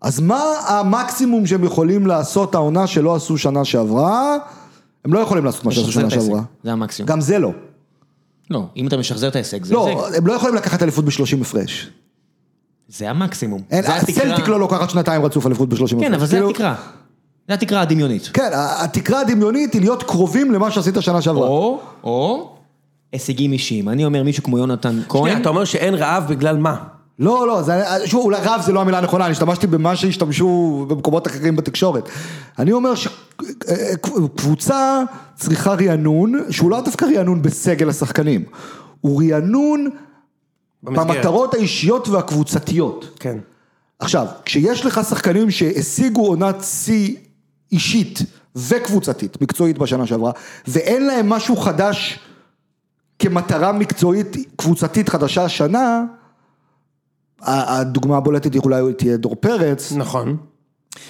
אז 0.01 0.21
מה 0.21 0.43
המקסימום 0.69 1.47
שהם 1.47 1.65
יכולים 1.65 2.07
לעשות 2.07 2.55
העונה 2.55 2.87
שלא 2.87 3.15
עשו 3.15 3.39
שנה 3.39 3.65
שעברה? 3.65 4.37
הם 5.05 5.13
לא 5.13 5.19
יכולים 5.19 5.45
לעשות 5.45 5.65
מה 5.65 5.73
שעשו 5.73 5.93
שנה. 5.93 6.11
שעברה. 6.11 6.41
זה 6.65 6.73
המקסימום. 6.73 7.09
גם 7.09 7.21
זה 7.21 7.39
לא. 7.39 7.51
לא, 8.51 8.67
אם 8.77 8.87
אתה 8.87 8.97
משחזר 8.97 9.29
את 9.29 9.35
ההישג, 9.35 9.65
זה 9.65 9.75
לא, 9.75 9.87
הישג. 9.89 10.15
הם 10.19 10.27
לא 10.27 10.33
יכולים 10.33 10.55
לקחת 10.55 10.83
אליפות 10.83 11.05
ב-30 11.05 11.41
הפרש. 11.41 11.91
זה 12.89 13.11
המקסימום. 13.11 13.63
אין, 13.71 13.83
זה 13.83 13.97
התקרה- 13.97 14.15
סלטיק 14.15 14.49
לא 14.49 14.61
לוקחת 14.61 14.91
שנתיים 14.91 15.23
רצוף 15.25 15.47
אליפות 15.47 15.69
ב-30 15.69 15.77
הפרש. 15.85 15.95
כן, 16.01 16.15
אבל 16.15 16.27
זה 16.27 16.37
כאילו- 16.37 16.51
התקרה. 16.51 16.75
זה 17.49 17.55
התקרה 17.55 17.81
הדמיונית. 17.81 18.31
כן, 18.33 18.51
התקרה 18.55 19.21
הדמיונית 19.21 19.73
היא 19.73 19.81
להיות 19.81 20.03
קרובים 20.03 20.53
למה 20.53 20.71
שעשית 20.71 20.95
שנה 21.01 21.23
שעברה. 21.23 21.49
או, 21.49 21.81
או, 22.05 22.51
הישגים 23.13 23.53
אישיים. 23.53 23.89
אני 23.89 24.05
אומר 24.05 24.23
מישהו 24.23 24.43
כמו 24.43 24.59
יונתן 24.59 24.91
שנייה, 24.91 25.09
כהן. 25.09 25.41
אתה 25.41 25.49
אומר 25.49 25.65
שאין 25.65 25.95
רעב 25.95 26.25
בגלל 26.29 26.57
מה? 26.57 26.77
לא, 27.19 27.47
לא, 27.47 27.63
זה, 27.63 27.83
שוב, 28.05 28.25
אולי 28.25 28.39
רב 28.43 28.61
זה 28.65 28.73
לא 28.73 28.81
המילה 28.81 28.99
הנכונה, 28.99 29.25
אני 29.25 29.33
השתמשתי 29.33 29.67
במה 29.67 29.97
שהשתמשו 29.97 30.85
במקומות 30.89 31.27
אחרים 31.27 31.57
בתקשורת. 31.57 32.09
אני 32.59 32.73
אומר 32.73 32.93
שקבוצה 32.95 35.03
צריכה 35.35 35.75
רענון, 35.75 36.45
שהוא 36.51 36.71
לא 36.71 36.81
דווקא 36.81 37.07
רענון 37.17 37.43
בסגל 37.43 37.89
השחקנים, 37.89 38.45
הוא 39.01 39.23
רענון 39.23 39.91
במסגרת. 40.83 41.07
במטרות 41.07 41.55
האישיות 41.55 42.09
והקבוצתיות. 42.09 43.11
כן. 43.21 43.39
עכשיו, 43.99 44.27
כשיש 44.45 44.87
לך 44.87 45.01
שחקנים 45.09 45.51
שהשיגו 45.51 46.27
עונת 46.27 46.65
שיא 46.65 47.17
אישית 47.73 48.19
וקבוצתית, 48.57 49.43
מקצועית 49.43 49.79
בשנה 49.79 50.07
שעברה, 50.07 50.33
ואין 50.69 51.07
להם 51.07 51.29
משהו 51.29 51.57
חדש 51.57 52.19
כמטרה 53.19 53.73
מקצועית 53.73 54.37
קבוצתית 54.57 55.09
חדשה 55.09 55.45
השנה, 55.45 56.05
הדוגמה 57.43 58.17
הבולטת 58.17 58.55
היא 58.55 58.63
אולי 58.65 58.93
תהיה 58.93 59.17
דור 59.17 59.37
פרץ, 59.37 59.93
נכון. 59.93 60.37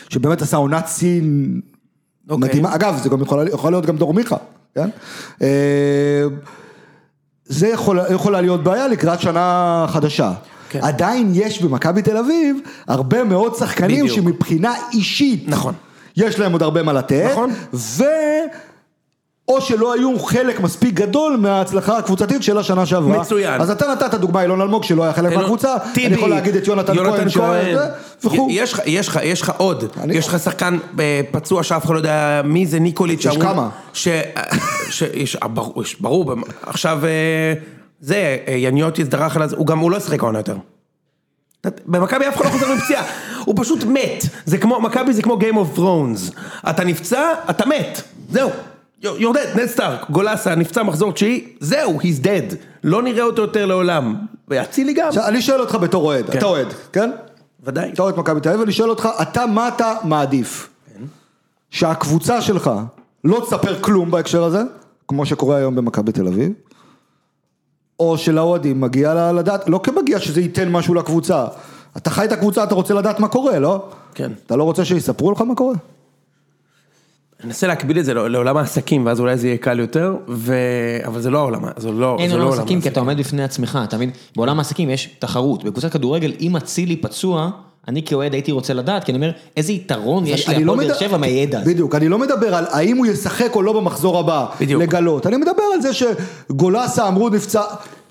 שבאמת 0.09 0.43
עשה 0.43 0.57
עונת 0.57 0.89
שיא 0.89 1.23
אוקיי. 2.29 2.49
מדהימה, 2.49 2.75
אגב 2.75 3.01
זה 3.03 3.09
גם 3.09 3.23
יכול, 3.23 3.49
יכול 3.49 3.73
להיות 3.73 3.87
גם 3.87 3.97
דור 3.97 4.15
מיכה, 4.15 4.37
כן? 4.75 4.89
אה, 5.43 6.25
זה 7.45 7.69
יכול, 7.69 8.01
יכולה 8.11 8.41
להיות 8.41 8.65
בעיה 8.65 8.89
לקראת 8.89 9.21
שנה 9.21 9.87
חדשה. 9.89 10.33
כן. 10.69 10.81
עדיין 10.83 11.31
יש 11.35 11.63
במכבי 11.63 12.03
תל 12.03 12.17
אביב 12.17 12.57
הרבה 12.87 13.25
מאוד 13.25 13.55
שחקנים 13.55 14.05
בדיוק. 14.05 14.17
שמבחינה 14.17 14.75
אישית, 14.93 15.45
נכון. 15.49 15.75
יש 16.17 16.39
להם 16.39 16.53
עוד 16.53 16.63
הרבה 16.63 16.83
מה 16.83 16.93
לתת, 16.93 17.29
נכון. 17.33 17.51
ו... 17.75 18.05
או 19.49 19.61
שלא 19.61 19.93
היו 19.93 20.19
חלק 20.19 20.61
מספיק 20.61 20.95
גדול 20.95 21.37
מההצלחה 21.37 21.99
הקבוצתית 21.99 22.43
של 22.43 22.59
השנה 22.59 22.87
שעברה. 22.87 23.21
מצוין. 23.21 23.61
אז 23.61 23.71
אתה 23.71 23.93
נתת 23.93 24.15
דוגמה 24.15 24.43
אילון 24.43 24.61
אלמוג 24.61 24.85
שלא 24.85 25.05
היה 25.05 25.13
חלק 25.13 25.33
מהקבוצה, 25.33 25.77
אני 25.97 26.15
יכול 26.15 26.31
להגיד 26.31 26.57
את 26.57 26.67
יונתן 26.67 26.95
כהן, 26.95 27.29
וכו'. 28.25 28.49
יש 28.51 29.43
לך, 29.43 29.53
עוד, 29.57 29.85
יש 30.09 30.29
לך 30.29 30.39
שחקן 30.39 30.79
אה, 31.01 31.21
פצוע 31.31 31.63
שאף 31.63 31.85
אחד 31.85 31.95
לא 31.95 31.99
יודע 31.99 32.43
מי 32.45 32.67
זה 32.67 32.79
ניקוליץ'. 32.81 33.25
יש 33.25 33.37
כמה. 33.37 33.69
ברור, 36.01 36.33
עכשיו 36.63 37.01
זה, 38.01 38.37
יניוטיס 38.49 39.09
דרך 39.09 39.37
על 39.37 39.49
זה, 39.49 39.57
הוא 39.57 39.67
גם, 39.67 39.79
הוא 39.79 39.91
לא 39.91 39.97
ישחק 39.97 40.23
העונה 40.23 40.39
יותר. 40.39 40.57
במכבי 41.87 42.29
אף 42.29 42.37
אחד 42.37 42.45
לא 42.45 42.51
חוזר 42.51 42.75
מפציעה, 42.75 43.05
הוא 43.47 43.55
פשוט 43.59 43.85
מת, 43.85 44.25
זה 44.45 44.59
כמו, 44.59 44.81
מכבי 44.81 45.13
זה 45.13 45.23
כמו 45.23 45.39
Game 45.41 45.55
of 45.55 45.79
Thrones, 45.79 46.41
אתה 46.71 46.85
נפצע, 46.85 47.33
אתה 47.51 47.67
מת, 47.67 48.03
זהו, 48.31 48.51
יורדד, 49.03 49.47
נד 49.57 49.67
סטארק, 49.67 50.11
גולסה, 50.11 50.55
נפצע 50.55 50.83
מחזור 50.83 51.13
תשיעי, 51.13 51.49
זהו, 51.61 52.01
he's 52.01 52.25
dead, 52.25 52.55
לא 52.85 53.03
נראה 53.03 53.23
אותו 53.25 53.43
יותר 53.43 53.67
לעולם, 53.67 54.17
ואצילי 54.49 54.95
גם, 54.95 55.09
עכשיו, 55.09 55.27
אני 55.27 55.43
שואל 55.43 55.61
אותך 55.61 55.75
בתור 55.75 56.05
אוהד, 56.05 56.31
אתה 56.31 56.47
אוהד, 56.47 56.67
כן? 56.93 57.11
ודאי, 57.65 57.91
אתה 57.93 58.03
אוהד 58.03 58.19
מכבי 58.19 58.41
תל 58.41 58.49
אביב, 58.49 58.61
אני 58.61 58.73
שואל 58.73 58.91
אותך, 58.91 59.09
אתה, 59.23 59.47
מה 59.47 59.69
אתה 59.69 59.95
מעדיף? 60.05 60.69
שהקבוצה 61.71 62.41
שלך 62.41 62.71
לא 63.25 63.41
תספר 63.47 63.81
כלום 63.81 64.11
בהקשר 64.11 64.45
הזה, 64.45 64.63
כמו 65.09 65.27
שקורה 65.27 65.57
היום 65.57 65.75
במכבי 65.75 66.13
תל 66.13 66.27
אביב, 66.27 66.53
או 68.01 68.19
שלאוהדים 68.19 68.81
מגיע 68.81 69.33
לדעת, 69.33 69.69
לא 69.69 69.81
כמגיע 69.83 70.21
שזה 70.21 70.41
ייתן 70.41 70.69
משהו 70.69 70.95
לקבוצה, 70.95 71.45
אתה 71.97 72.11
חי 72.11 72.25
את 72.25 72.33
הקבוצה, 72.33 72.65
אתה 72.65 72.75
רוצה 72.75 72.95
לדעת 72.95 73.21
מה 73.21 73.29
קורה, 73.29 73.59
לא? 73.59 73.85
כן. 74.15 74.33
אתה 74.47 74.57
לא 74.57 74.65
רוצה 74.65 74.85
שיספרו 74.85 75.33
לך 75.33 75.41
מה 75.41 75.55
קורה? 75.55 75.75
אני 77.41 77.49
אנסה 77.49 77.67
להקביל 77.67 77.99
את 77.99 78.05
זה 78.05 78.15
לעולם 78.15 78.57
העסקים, 78.57 79.07
ואז 79.07 79.21
אולי 79.21 79.37
זה 79.37 79.47
יהיה 79.47 79.57
קל 79.59 79.81
יותר, 79.81 80.17
ו... 80.29 80.55
אבל 81.07 81.21
זה 81.21 81.31
לא 81.31 81.39
העולם, 81.39 81.63
זה 81.77 81.91
לא, 81.93 82.17
אין 82.19 82.31
זה 82.31 82.37
לא 82.37 82.41
עולם 82.41 82.51
עולם 82.51 82.61
עסקים 82.63 82.81
כי 82.81 82.89
אתה 82.89 83.01
עומד 83.01 83.19
בפני 83.19 83.45
עצמך, 83.45 83.79
אתה 83.85 83.97
מבין? 83.97 84.11
בעולם 84.37 84.59
העסקים 84.59 84.91
יש 84.91 85.17
תחרות, 85.19 85.65
בקבוצת 85.65 85.93
כדורגל 85.93 86.33
אם 86.41 86.57
אצילי 86.57 86.97
פצוע, 86.97 87.51
אני 87.89 88.03
כאוהד 88.03 88.33
הייתי 88.33 88.53
רוצה 88.53 88.75
לדעת, 88.75 89.05
כי 89.05 89.13
אני 89.13 89.17
אומר, 89.19 89.31
איזה 89.57 89.73
יתרון 89.73 90.27
יש 90.27 90.49
אני 90.49 90.65
לא 90.65 90.73
להפועל 90.73 90.89
באר 90.89 90.97
מדבר- 90.97 91.09
שבע 91.09 91.17
מהידע 91.17 91.61
הזה. 91.61 91.71
בדיוק, 91.75 91.95
אני 91.95 92.09
לא 92.09 92.19
מדבר 92.19 92.55
על 92.55 92.65
האם 92.71 92.97
הוא 92.97 93.07
ישחק 93.07 93.55
או 93.55 93.63
לא 93.63 93.73
במחזור 93.73 94.19
הבא, 94.19 94.47
בדיוק. 94.61 94.83
לגלות, 94.83 95.27
אני 95.27 95.37
מדבר 95.37 95.63
על 95.75 95.81
זה 95.81 95.91
שגולסה 95.95 97.09
אמרו 97.09 97.29
נפצע, 97.29 97.63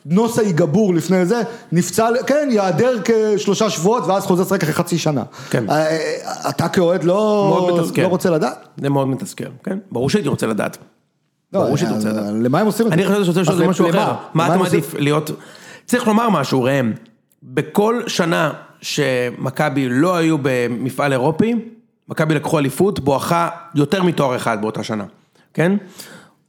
נוסה 0.06 0.44
יגבור 0.44 0.94
לפני 0.94 1.26
זה, 1.26 1.42
נפצע, 1.72 2.10
כן, 2.28 2.48
ייעדר 2.52 2.98
כשלושה 3.06 3.70
שבועות 3.70 4.04
ואז 4.08 4.24
חוזר 4.24 4.44
לשחק 4.44 4.64
אחרי 4.64 4.74
חצי 4.74 4.98
שנה. 4.98 5.24
כן. 5.50 5.70
אה, 5.70 5.76
אה, 5.76 6.50
אתה 6.50 6.70
כאוהד 6.70 7.04
לא. 7.04 7.70
לא 7.98 8.08
רוצה 8.08 8.30
לדעת? 8.30 8.68
זה 8.78 8.90
מאוד 8.90 9.08
מתסכל, 9.08 9.44
כן? 9.64 9.78
ברור 9.92 10.10
שהייתי 10.10 10.30
רוצה 10.30 10.48
לדעת. 10.48 10.78
לא, 11.54 11.60
ברור 11.60 11.78
שהייתי 11.78 11.94
אה, 11.94 11.98
רוצה 11.98 12.10
לדעת. 12.10 12.34
למה 12.42 12.60
הם 12.60 12.66
עושים 12.66 12.86
את 12.86 12.92
זה? 12.92 12.96
אני 12.96 13.06
חושב 13.06 13.24
שאתה 13.24 13.40
רוצה 13.40 13.52
לשאול 13.52 13.70
משהו? 13.70 13.90
אחר, 13.90 14.14
מה 14.34 14.48
אתה 14.48 14.58
מעדיף 14.58 14.94
להיות, 14.94 15.32
צריך 15.86 16.08
לומר 16.08 16.30
משהו 16.30 16.64
ראם, 16.64 16.94
בכל 17.44 18.02
שנה 18.08 18.52
שמכבי 18.82 19.90
לא 19.90 20.16
היו 20.16 20.38
במפעל 20.42 21.14
אירופי, 21.14 21.54
מכבי 22.10 22.36
לקחו 22.36 22.60
אליפות 22.60 23.00
בואכה 23.00 23.50
יותר 23.76 24.04
מתואר 24.04 24.36
אחד 24.36 24.62
באותה 24.62 24.84
שנה, 24.84 25.06
כן? 25.54 25.72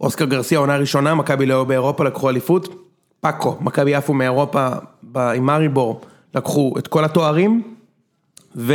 אוסקר 0.00 0.24
גרסיה 0.24 0.58
עונה 0.58 0.76
ראשונה, 0.76 1.14
מכבי 1.14 1.46
לא 1.46 1.54
היו 1.54 1.66
באירופה, 1.66 2.04
לקחו 2.04 2.30
אליפות, 2.30 2.85
פאקו, 3.26 3.56
מכבי 3.60 3.94
עפו 3.94 4.14
מאירופה 4.14 4.68
עם 5.16 5.46
מאריבור, 5.46 6.00
לקחו 6.34 6.74
את 6.78 6.88
כל 6.88 7.04
התוארים, 7.04 7.62
ו... 8.56 8.74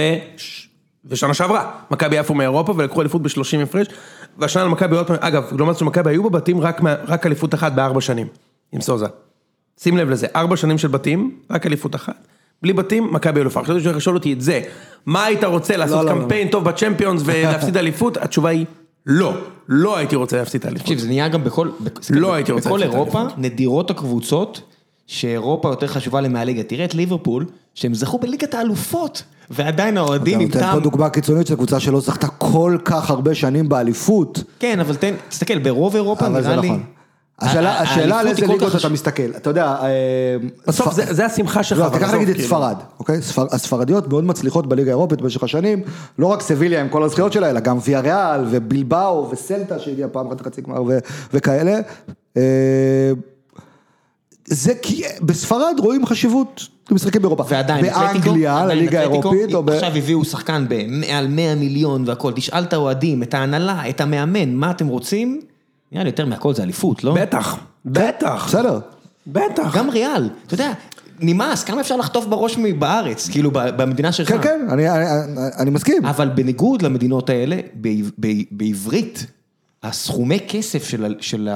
ושנה 1.05 1.33
שעברה, 1.33 1.71
מכבי 1.91 2.17
עפו 2.17 2.33
מאירופה 2.33 2.73
ולקחו 2.77 3.01
אליפות 3.01 3.21
ב-30 3.21 3.63
הפרש, 3.63 3.87
והשנה 4.37 4.63
למכבי 4.63 4.95
עוד 4.95 5.07
פעם, 5.07 5.17
אגב, 5.19 5.43
לעומת 5.57 5.77
שמכבי 5.77 6.09
היו 6.09 6.29
בבתים 6.29 6.61
רק, 6.61 6.81
רק 7.07 7.25
אליפות 7.25 7.53
אחת 7.53 7.71
בארבע 7.71 8.01
שנים, 8.01 8.27
עם 8.71 8.81
סוזה. 8.81 9.05
שים 9.79 9.97
לב 9.97 10.09
לזה, 10.09 10.27
ארבע 10.35 10.57
שנים 10.57 10.77
של 10.77 10.87
בתים, 10.87 11.35
רק 11.49 11.65
אליפות 11.65 11.95
אחת. 11.95 12.27
בלי 12.61 12.73
בתים, 12.73 13.13
מכבי 13.13 13.41
אלופה. 13.41 13.59
עכשיו 13.59 13.81
שואל 13.81 13.95
לשאול 13.95 14.15
אותי 14.15 14.33
את 14.33 14.41
זה, 14.41 14.61
מה 15.05 15.25
היית 15.25 15.43
רוצה 15.43 15.77
לעשות 15.77 16.05
לא, 16.05 16.15
לא. 16.15 16.21
קמפיין 16.21 16.47
טוב 16.47 16.63
בצ'מפיונס 16.63 17.21
ולהפסיד 17.25 17.77
אליפות? 17.77 18.17
התשובה 18.17 18.49
היא 18.49 18.65
לא, 19.05 19.33
לא 19.67 19.97
הייתי 19.97 20.15
רוצה 20.15 20.37
להפסיד 20.37 20.59
את 20.59 20.65
האליפות. 20.65 20.83
תקשיב, 20.85 20.99
זה 20.99 21.07
נהיה 21.07 21.27
גם 21.27 21.43
בכל, 21.43 21.69
לא 22.09 22.33
הייתי 22.33 22.51
רוצה 22.51 22.69
בכל 22.69 22.77
להפסיד 22.77 22.89
את 22.91 22.95
אירופה. 22.95 23.23
נדירות 23.37 23.89
הקבוצות, 23.91 24.61
שאירופה 25.07 25.69
יותר 25.69 25.87
חשובה 25.87 26.21
להם 26.21 26.33
מהליגה. 26.33 26.63
תראה 26.63 26.85
את 26.85 26.95
ליברפול, 26.95 27.45
שהם 27.75 27.93
זכו 27.93 28.17
בליגת 28.19 28.53
האלופות, 28.53 29.23
ועדיין 29.49 29.97
האוהדים 29.97 30.33
אתה 30.33 30.43
עם 30.43 30.47
נותן 30.47 30.59
פה 30.59 30.65
טעם. 30.65 30.79
דוגמה 30.79 31.09
קיצונית 31.09 31.47
של 31.47 31.55
קבוצה 31.55 31.79
שלא 31.79 31.99
זכתה 31.99 32.27
כל 32.27 32.77
כך 32.85 33.09
הרבה 33.09 33.35
שנים 33.35 33.69
באליפות, 33.69 34.43
כן, 34.59 34.79
אבל 34.79 34.95
תן, 34.95 35.13
תסתכל, 35.29 35.59
ברוב 35.59 35.95
אירופה 35.95 36.27
אבל 36.27 36.41
זה 36.41 36.49
נראה 36.49 36.61
לי... 36.61 36.67
נכון. 36.67 36.79
השאלה, 36.79 36.95
ה- 36.97 37.00
השאלה 37.41 38.19
על 38.19 38.27
איזה 38.27 38.47
ליגות 38.47 38.75
אתה 38.75 38.89
מסתכל, 38.89 39.31
אתה 39.37 39.49
יודע, 39.49 39.65
אה, 39.65 39.87
בסוף 40.67 40.93
זה, 40.93 41.13
זה 41.13 41.25
השמחה 41.25 41.63
שלך. 41.63 41.79
לא, 41.79 41.89
תיקח 41.89 42.03
בסוף, 42.03 42.15
נגיד 42.15 42.29
את 42.29 42.35
כאילו. 42.35 42.47
ספרד, 42.47 42.75
אוקיי? 42.99 43.21
ספר- 43.21 43.47
הספרדיות 43.51 44.07
מאוד 44.07 44.23
מצליחות 44.23 44.67
בליגה 44.67 44.91
האירופית 44.91 45.21
במשך 45.21 45.43
השנים, 45.43 45.81
לא 46.19 46.27
רק 46.27 46.41
סביליה 46.41 46.81
עם 46.81 46.89
כל 46.89 47.03
הזכיות 47.03 47.33
שלה, 47.33 47.49
אלא 47.49 47.59
גם 47.59 47.77
ויה 47.85 47.99
ריאל 47.99 48.45
ובלבאו 48.51 49.29
וסלטה 49.31 49.79
שהגיע 49.79 50.07
פעם 50.11 50.27
אחת 50.27 50.41
לחצי 50.41 50.61
גמר 50.61 50.81
וכאלה. 51.33 51.79
אה, 52.37 53.11
זה 54.45 54.73
כי 54.81 55.03
בספרד 55.21 55.75
רואים 55.79 56.05
חשיבות 56.05 56.67
למשחקים 56.91 57.21
באירופה. 57.21 57.43
ועדיין, 57.47 57.85
באנגליה, 57.85 58.65
לליגה 58.65 58.99
האירופית, 58.99 59.53
או 59.53 59.63
ב... 59.63 59.69
עכשיו 59.69 59.91
הביאו 59.95 60.25
שחקן 60.25 60.65
במעל 60.69 61.27
100 61.27 61.55
מיליון 61.55 62.03
והכל, 62.07 62.31
תשאל 62.35 62.63
את 62.63 62.73
האוהדים, 62.73 63.23
את 63.23 63.33
ההנהלה, 63.33 63.89
את 63.89 64.01
המאמן, 64.01 64.53
מה 64.53 64.71
אתם 64.71 64.87
רוצים? 64.87 65.41
נראה 65.91 66.03
לי 66.03 66.09
יותר 66.09 66.25
מהכל 66.25 66.53
זה 66.53 66.63
אליפות, 66.63 67.03
לא? 67.03 67.15
בטח, 67.15 67.57
בטח, 67.85 68.45
בסדר. 68.47 68.79
בטח. 69.27 69.75
גם 69.77 69.89
ריאל, 69.89 70.29
אתה 70.47 70.53
יודע, 70.53 70.73
נמאס, 71.19 71.63
כמה 71.63 71.81
אפשר 71.81 71.95
לחטוף 71.97 72.25
בראש 72.25 72.57
בארץ, 72.79 73.29
כאילו, 73.29 73.51
ב- 73.51 73.59
במדינה 73.81 74.11
שלך. 74.11 74.27
כן, 74.29 74.41
כן, 74.41 74.67
אני- 74.69 74.89
אני 74.89 75.05
אני 75.59 75.69
מסכים. 75.69 76.05
אבל 76.05 76.29
בניגוד 76.29 76.81
למדינות 76.81 77.29
האלה, 77.29 77.57
בעב- 77.73 78.11
ב- 78.19 78.41
בעברית, 78.51 79.25
הסכומי 79.83 80.39
כסף 80.47 80.87
של, 80.87 81.15
של, 81.19 81.49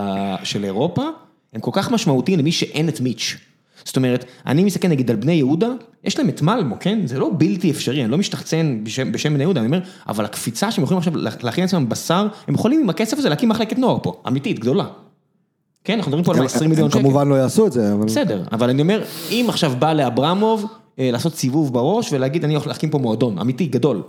של 0.43 0.63
אירופה, 0.63 1.03
הם 1.53 1.61
כל 1.61 1.71
כך 1.73 1.91
משמעותיים 1.91 2.39
למי 2.39 2.51
שאין 2.51 2.89
את 2.89 3.01
מיץ'. 3.01 3.38
זאת 3.84 3.97
אומרת, 3.97 4.26
אני 4.45 4.63
מסתכל 4.63 4.88
נגיד 4.88 5.09
על 5.09 5.15
בני 5.15 5.34
יהודה, 5.34 5.69
יש 6.03 6.19
להם 6.19 6.30
את 6.30 6.41
מלמו, 6.41 6.76
כן? 6.80 6.99
זה 7.05 7.19
לא 7.19 7.32
בלתי 7.38 7.71
אפשרי, 7.71 8.03
אני 8.03 8.11
לא 8.11 8.17
משתחצן 8.17 8.80
בשם, 8.84 9.11
בשם 9.11 9.34
בני 9.34 9.43
יהודה, 9.43 9.59
אני 9.59 9.67
אומר, 9.67 9.80
אבל 10.07 10.26
הקפיצה 10.26 10.71
שהם 10.71 10.84
יכולים 10.84 10.97
עכשיו 10.97 11.13
להכין 11.41 11.63
לעצמם 11.63 11.89
בשר, 11.89 12.28
הם 12.47 12.53
יכולים 12.53 12.82
עם 12.82 12.89
הכסף 12.89 13.17
הזה 13.17 13.30
להקים 13.30 13.49
מחלקת 13.49 13.78
נוער 13.78 13.97
פה, 14.03 14.21
אמיתית, 14.28 14.59
גדולה. 14.59 14.86
כן, 15.84 15.93
אנחנו 15.97 16.09
מדברים 16.09 16.26
פה 16.26 16.41
על 16.41 16.45
20 16.45 16.69
מיליון 16.69 16.86
הם 16.86 16.91
שקל. 16.91 16.99
כמובן 16.99 17.28
לא 17.28 17.36
יעשו 17.36 17.67
את 17.67 17.71
זה, 17.71 17.93
אבל... 17.93 18.05
בסדר, 18.05 18.43
אבל 18.51 18.69
אני 18.69 18.82
אומר, 18.82 19.03
אם 19.32 19.45
עכשיו 19.49 19.73
בא 19.80 19.93
לאברמוב 19.93 20.65
אה, 20.99 21.09
לעשות 21.11 21.36
סיבוב 21.36 21.73
בראש 21.73 22.13
ולהגיד, 22.13 22.43
אני 22.43 22.53
הולך 22.53 22.67
להקים 22.67 22.89
פה 22.89 22.97
מועדון, 22.97 23.39
אמיתי, 23.39 23.65
גדול. 23.65 24.01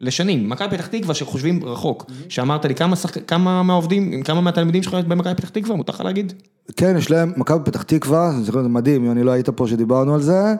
לשנים, 0.00 0.48
מכבי 0.50 0.68
פתח 0.76 0.86
תקווה 0.86 1.14
שחושבים 1.14 1.64
רחוק, 1.64 2.04
שאמרת 2.28 2.64
לי 2.64 2.74
כמה, 2.74 2.96
שחק... 2.96 3.28
כמה 3.28 3.62
מהעובדים, 3.62 4.22
כמה 4.22 4.40
מהתלמידים 4.40 4.82
שלך 4.82 4.94
במכבי 4.94 5.34
פתח 5.34 5.48
תקווה, 5.48 5.76
מותר 5.76 5.92
לך 5.92 6.00
להגיד? 6.00 6.32
כן, 6.76 6.94
יש 6.98 7.10
להם, 7.10 7.32
מכבי 7.36 7.58
פתח 7.64 7.82
תקווה, 7.82 8.30
זה 8.42 8.52
זה 8.52 8.68
מדהים, 8.68 9.10
אני 9.10 9.22
לא 9.22 9.30
היית 9.30 9.48
פה 9.50 9.66
שדיברנו 9.68 10.14
על 10.14 10.20
זה, 10.22 10.54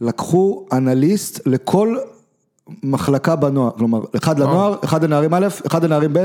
לקחו 0.00 0.66
אנליסט 0.72 1.40
לכל 1.46 1.96
מחלקה 2.82 3.36
בנוער, 3.36 3.70
כלומר, 3.78 4.00
אחד 4.16 4.38
לנוער, 4.38 4.74
אחד 4.84 5.04
לנערים 5.04 5.34
א', 5.34 5.46
אחד 5.66 5.84
לנערים 5.84 6.12
ב', 6.12 6.24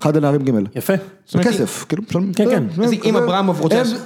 אחד 0.00 0.16
לנערים 0.16 0.42
ג'. 0.42 0.50
יפה. 0.76 0.92
אומרת, 1.34 1.46
בכסף, 1.46 1.84
כאילו, 1.88 2.02
כן, 2.36 2.50
כן. 2.50 2.64
זה- 2.76 2.82
אז 2.84 2.90
זה- 2.90 2.96
אם 3.04 3.12
זה- 3.12 3.18
אברמוב 3.24 3.60
רוצה 3.60 3.74
הם 3.76 3.80
לעשות- 3.82 4.00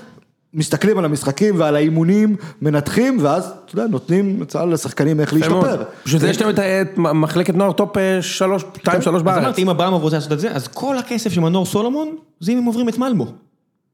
מסתכלים 0.55 0.99
על 0.99 1.05
המשחקים 1.05 1.55
ועל 1.59 1.77
האימונים, 1.77 2.37
מנתחים, 2.63 3.19
ואז, 3.21 3.53
אתה 3.65 3.75
יודע, 3.75 3.87
נותנים 3.87 4.43
הצעה 4.43 4.67
לשחקנים 4.67 5.21
איך. 5.21 5.33
להשתפר. 5.33 5.83
בשביל 6.05 6.21
זה 6.21 6.29
יש 6.29 6.43
להם 6.43 6.51
את 6.51 6.99
מחלקת 6.99 7.55
נוער 7.55 7.73
top 7.73 7.97
אה, 7.97 8.23
שלוש, 8.23 8.65
שתיים, 8.77 9.03
שלוש 9.03 9.17
אז 9.17 9.23
בארץ. 9.23 9.45
אמרתי, 9.45 9.63
אם 9.63 9.71
אברמוב 9.71 10.03
רוצה 10.03 10.17
לעשות 10.17 10.33
את 10.33 10.41
זה, 10.41 10.51
אז 10.51 10.69
כל 10.69 10.99
הכסף 10.99 11.33
של 11.33 11.41
מנור 11.41 11.67
סולומון, 11.67 12.17
זה 12.41 12.53
אם 12.53 12.59
הם 12.59 12.65
עוברים 12.65 12.89
את 12.89 12.99
מלמו. 12.99 13.27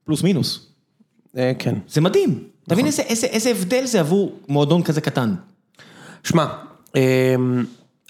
פלוס 0.04 0.22
מינוס. 0.22 0.66
אה, 1.36 1.52
כן. 1.58 1.74
זה 1.88 2.00
מדהים. 2.00 2.44
אתה 2.66 2.74
מבין 2.74 2.86
איזה, 2.86 3.50
הבדל 3.50 3.84
זה 3.84 4.00
עבור 4.00 4.32
מועדון 4.48 4.82
כזה 4.82 5.00
קטן. 5.00 5.34
שמע, 6.24 6.46
אמ, 6.96 7.00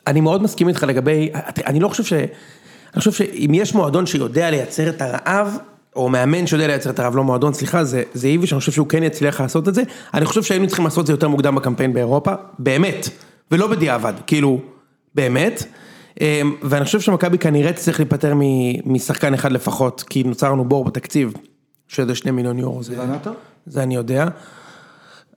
אני 0.06 0.20
מאוד 0.20 0.42
מסכים 0.42 0.68
איתך 0.68 0.82
לגבי, 0.82 1.30
אני 1.66 1.80
לא 1.80 1.88
חושב 1.88 2.04
ש... 2.04 2.12
אני 2.12 2.98
חושב 2.98 3.12
שאם 3.12 3.50
יש 3.54 3.74
מועדון 3.74 4.06
שיודע 4.06 4.50
לייצר 4.50 4.88
את 4.88 5.02
הרעב, 5.02 5.58
או 6.00 6.08
מאמן 6.08 6.46
שיודע 6.46 6.66
לייצר 6.66 6.90
את 6.90 6.98
הרעב, 6.98 7.16
לא 7.16 7.24
מועדון, 7.24 7.52
סליחה, 7.52 7.84
זה, 7.84 8.02
זה 8.14 8.28
איביש, 8.28 8.52
אני 8.52 8.60
חושב 8.60 8.72
שהוא 8.72 8.86
כן 8.86 9.02
יצליח 9.02 9.40
לעשות 9.40 9.68
את 9.68 9.74
זה. 9.74 9.82
אני 10.14 10.24
חושב 10.24 10.42
שהיינו 10.42 10.66
צריכים 10.66 10.84
לעשות 10.84 11.02
את 11.02 11.06
זה 11.06 11.12
יותר 11.12 11.28
מוקדם 11.28 11.54
בקמפיין 11.54 11.92
באירופה, 11.92 12.32
באמת, 12.58 13.08
ולא 13.50 13.66
בדיעבד, 13.66 14.12
כאילו, 14.26 14.60
באמת. 15.14 15.64
אמ, 16.20 16.54
ואני 16.62 16.84
חושב 16.84 17.00
שמכבי 17.00 17.38
כנראה 17.38 17.72
תצטרך 17.72 18.00
להיפטר 18.00 18.34
משחקן 18.84 19.34
אחד 19.34 19.52
לפחות, 19.52 20.04
כי 20.10 20.22
נוצר 20.22 20.52
לנו 20.52 20.64
בור 20.64 20.84
בתקציב, 20.84 21.32
שזה 21.88 22.14
שני 22.14 22.30
מיליון 22.30 22.58
יורו, 22.58 22.82
זה, 22.82 22.98
וענתה? 22.98 23.30
זה 23.66 23.82
אני 23.82 23.94
יודע. 23.94 24.26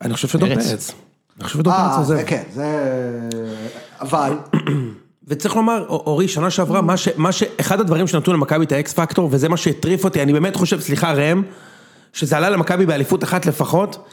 אני 0.01 0.13
חושב 0.13 0.27
שדור 0.27 0.49
פרץ. 0.49 0.69
פרץ. 0.69 0.91
אני 1.37 1.43
חושב 1.43 1.59
שדור 1.59 1.73
פרץ 1.73 1.91
אה, 1.91 1.97
עוזב. 1.97 2.15
זה 2.15 2.23
כן, 2.23 2.43
זה... 2.53 2.89
אבל, 4.01 4.33
וצריך 5.27 5.55
לומר, 5.55 5.85
אורי, 5.89 6.27
שנה 6.27 6.49
שעברה, 6.49 6.81
מה 6.81 6.97
ש... 6.97 7.07
מה 7.17 7.31
ש... 7.31 7.43
אחד 7.59 7.79
הדברים 7.79 8.07
שנתנו 8.07 8.33
למכבי 8.33 8.65
את 8.65 8.71
האקס 8.71 8.93
פקטור, 8.93 9.29
וזה 9.31 9.49
מה 9.49 9.57
שהטריף 9.57 10.03
אותי, 10.03 10.23
אני 10.23 10.33
באמת 10.33 10.55
חושב, 10.55 10.79
סליחה 10.79 11.13
ראם, 11.13 11.41
שזה 12.13 12.37
עלה 12.37 12.49
למכבי 12.49 12.85
באליפות 12.85 13.23
אחת 13.23 13.45
לפחות, 13.45 14.07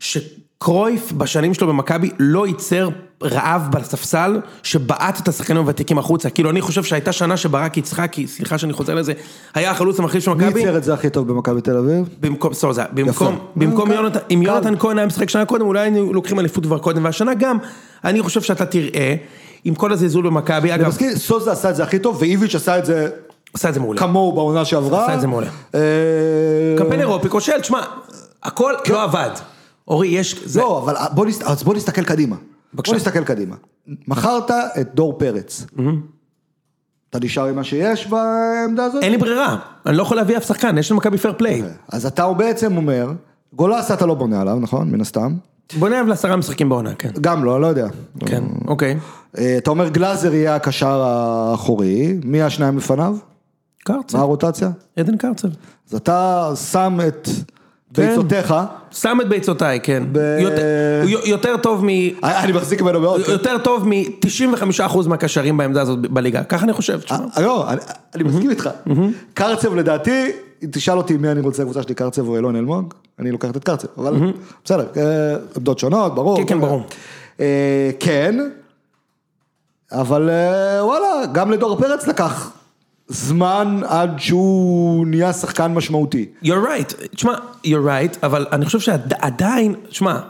שקרויף 0.00 1.12
בשנים 1.12 1.54
שלו 1.54 1.66
במכבי 1.66 2.10
לא 2.18 2.46
ייצר 2.46 2.88
רעב 3.22 3.68
בספסל, 3.70 4.40
שבעט 4.62 5.20
את 5.20 5.28
השחקנים 5.28 5.58
הוותיקים 5.58 5.98
החוצה. 5.98 6.30
כאילו, 6.30 6.50
אני 6.50 6.60
חושב 6.60 6.82
שהייתה 6.82 7.12
שנה 7.12 7.36
שברק 7.36 7.76
יצחקי, 7.76 8.26
סליחה 8.26 8.58
שאני 8.58 8.72
חוזר 8.72 8.94
לזה, 8.94 9.12
היה 9.54 9.70
החלוץ 9.70 9.98
המחליף 9.98 10.24
של 10.24 10.34
מי 10.34 10.46
מכבי, 10.46 10.60
ייצר 10.60 10.76
את 10.76 10.84
זה 10.84 10.94
הכי 10.94 11.10
טוב 11.10 11.28
במכבי 11.28 11.60
תל 11.60 11.76
אביב? 11.76 12.08
במקום 12.20 12.54
סוזה, 12.54 12.82
במקום, 12.92 13.34
יפה. 13.34 13.44
במקום 13.56 13.88
קל, 13.88 13.94
יונתן, 13.94 14.18
אם 14.30 14.40
קל. 14.44 14.46
יונתן 14.46 14.78
כהן 14.78 14.98
היה 14.98 15.06
משחק 15.06 15.28
שנה 15.28 15.44
קודם, 15.44 15.66
אולי 15.66 15.80
היינו 15.80 16.12
לוקחים 16.12 16.40
אליפות 16.40 16.64
כבר 16.64 16.78
קודם, 16.78 17.04
והשנה 17.04 17.34
גם, 17.34 17.58
אני 18.04 18.22
חושב 18.22 18.42
שאתה 18.42 18.66
תראה, 18.66 19.14
עם 19.64 19.74
כל 19.74 19.92
הזלזול 19.92 20.26
במכבי, 20.26 20.72
אני 20.72 20.82
אגב, 20.82 20.88
מסכים, 20.88 21.14
סוזה 21.16 21.52
עשה 21.52 21.70
את 21.70 21.76
זה 21.76 21.82
הכי 21.82 21.98
טוב, 21.98 22.16
ואיביץ' 22.20 22.54
עשה 22.54 22.78
את 22.78 22.84
זה 22.84 23.10
עשה 23.54 23.68
את 23.68 23.74
זה 23.74 23.80
מעולה. 23.80 24.00
כמוהו 24.00 24.32
בעונה 24.32 24.64
שעברה. 24.64 25.04
עשה 25.04 25.14
את 25.14 25.20
זה 25.20 25.26
מעולה. 25.26 25.46
אה, 25.74 25.80
קמפיין 26.78 27.00
אירופי 27.00 27.28
כושל, 27.28 27.60
תשמע, 27.60 27.80
הכל 28.42 28.72
לא 28.90 29.02
עבד. 29.02 29.30
אורי, 29.88 30.08
יש... 30.08 30.56
לא, 30.56 30.78
אבל 30.78 30.94
בוא, 31.64 31.74
נסתכל 31.74 32.04
קדימה. 32.04 32.36
בבקשה. 32.74 32.92
בוא 32.92 32.96
נסתכל 32.96 33.24
קדימה. 33.24 33.56
מכרת 34.08 34.50
את 34.50 34.94
דור 34.94 35.18
פרץ. 35.18 35.66
אתה 37.10 37.18
נשאר 37.18 37.46
עם 37.46 37.56
מה 37.56 37.64
שיש 37.64 38.06
בעמדה 38.06 38.84
הזאת? 38.84 39.02
אין 39.02 39.12
לי 39.12 39.18
ברירה, 39.18 39.56
אני 39.86 39.96
לא 39.96 40.02
יכול 40.02 40.16
להביא 40.16 40.36
אף 40.36 40.46
שחקן, 40.46 40.78
יש 40.78 40.92
למכבי 40.92 41.18
פייר 41.18 41.34
פליי. 41.38 41.62
אז 41.88 42.06
אתה 42.06 42.32
בעצם 42.32 42.76
אומר, 42.76 43.12
גולסה 43.52 43.94
אתה 43.94 44.06
לא 44.06 44.14
בונה 44.14 44.40
עליו, 44.40 44.58
נכון? 44.60 44.90
מן 44.90 45.00
הסתם. 45.00 45.34
בוא 45.78 45.88
נאהב 45.88 46.06
לעשרה 46.06 46.36
משחקים 46.36 46.68
בעונה, 46.68 46.94
כן. 46.94 47.10
גם 47.20 47.44
לא, 47.44 47.54
אני 47.54 47.62
לא 47.62 47.66
יודע. 47.66 47.88
כן, 48.26 48.44
אוקיי. 48.66 48.96
אה, 49.38 49.54
אתה 49.58 49.70
אומר 49.70 49.88
גלאזר 49.88 50.34
יהיה 50.34 50.54
הקשר 50.54 51.02
האחורי, 51.02 52.18
מי 52.24 52.42
השניים 52.42 52.76
לפניו? 52.78 53.16
קרצב, 53.84 54.16
מה 54.16 54.22
הרוטציה? 54.22 54.70
עדן 54.96 55.16
קרצב. 55.16 55.48
אז 55.90 55.94
אתה 55.94 56.50
שם 56.70 56.98
את 57.08 57.28
כן. 57.94 58.08
ביצותיך, 58.08 58.54
שם 58.90 59.18
את 59.22 59.28
ביצותיי, 59.28 59.80
כן. 59.82 60.02
יותר- 61.24 61.56
טוב 61.56 61.84
מ... 61.84 61.88
אני 62.22 62.52
מחזיק 62.52 62.82
ממנו 62.82 63.00
מאוד. 63.00 63.20
יותר 63.28 63.58
טוב 63.58 63.88
מ-95% 63.88 65.08
מהקשרים 65.08 65.56
בעמדה 65.56 65.82
הזאת 65.82 65.98
בליגה, 66.00 66.44
ככה 66.44 66.64
אני 66.64 66.72
חושב, 66.72 67.00
תשמע. 67.00 67.18
אה, 67.36 67.42
לא, 67.42 67.70
אני- 68.14 68.24
מסכים 68.24 68.50
איתך. 68.50 68.70
קרצב 69.34 69.74
לדעתי, 69.74 70.30
תשאל 70.70 70.96
אותי 70.96 71.16
מי 71.16 71.28
אני 71.30 71.40
רוצה 71.40 71.62
לקבוצה 71.62 71.82
שלי, 71.82 71.94
קרצב 71.94 72.28
או 72.28 72.36
אילון 72.36 72.56
אלמוג, 72.56 72.94
אני 73.18 73.30
לוקח 73.30 73.50
את 73.50 73.64
קרצב, 73.64 73.86
אבל 73.98 74.32
בסדר, 74.64 74.86
אה, 74.96 75.02
עמדות 75.56 75.78
שונות, 75.78 76.14
ברור. 76.14 76.36
כן, 76.38 76.46
כן, 76.46 76.60
ברור. 76.60 76.82
אה, 77.40 77.90
כן, 78.00 78.36
אבל 79.92 80.30
אה, 80.30 80.84
וואלה, 80.84 81.26
גם 81.32 81.50
לדור 81.50 81.76
פרץ 81.78 82.06
לקח 82.06 82.50
זמן 83.08 83.80
עד 83.86 84.10
שהוא 84.18 85.06
נהיה 85.06 85.32
שחקן 85.32 85.74
משמעותי. 85.74 86.26
you're 86.44 86.48
right, 86.48 87.06
תשמע, 87.14 87.34
you're 87.64 87.86
right, 87.86 88.16
אבל 88.22 88.46
אני 88.52 88.64
חושב 88.66 88.80
שעדיין, 88.80 89.74
תשמע, 89.88 90.20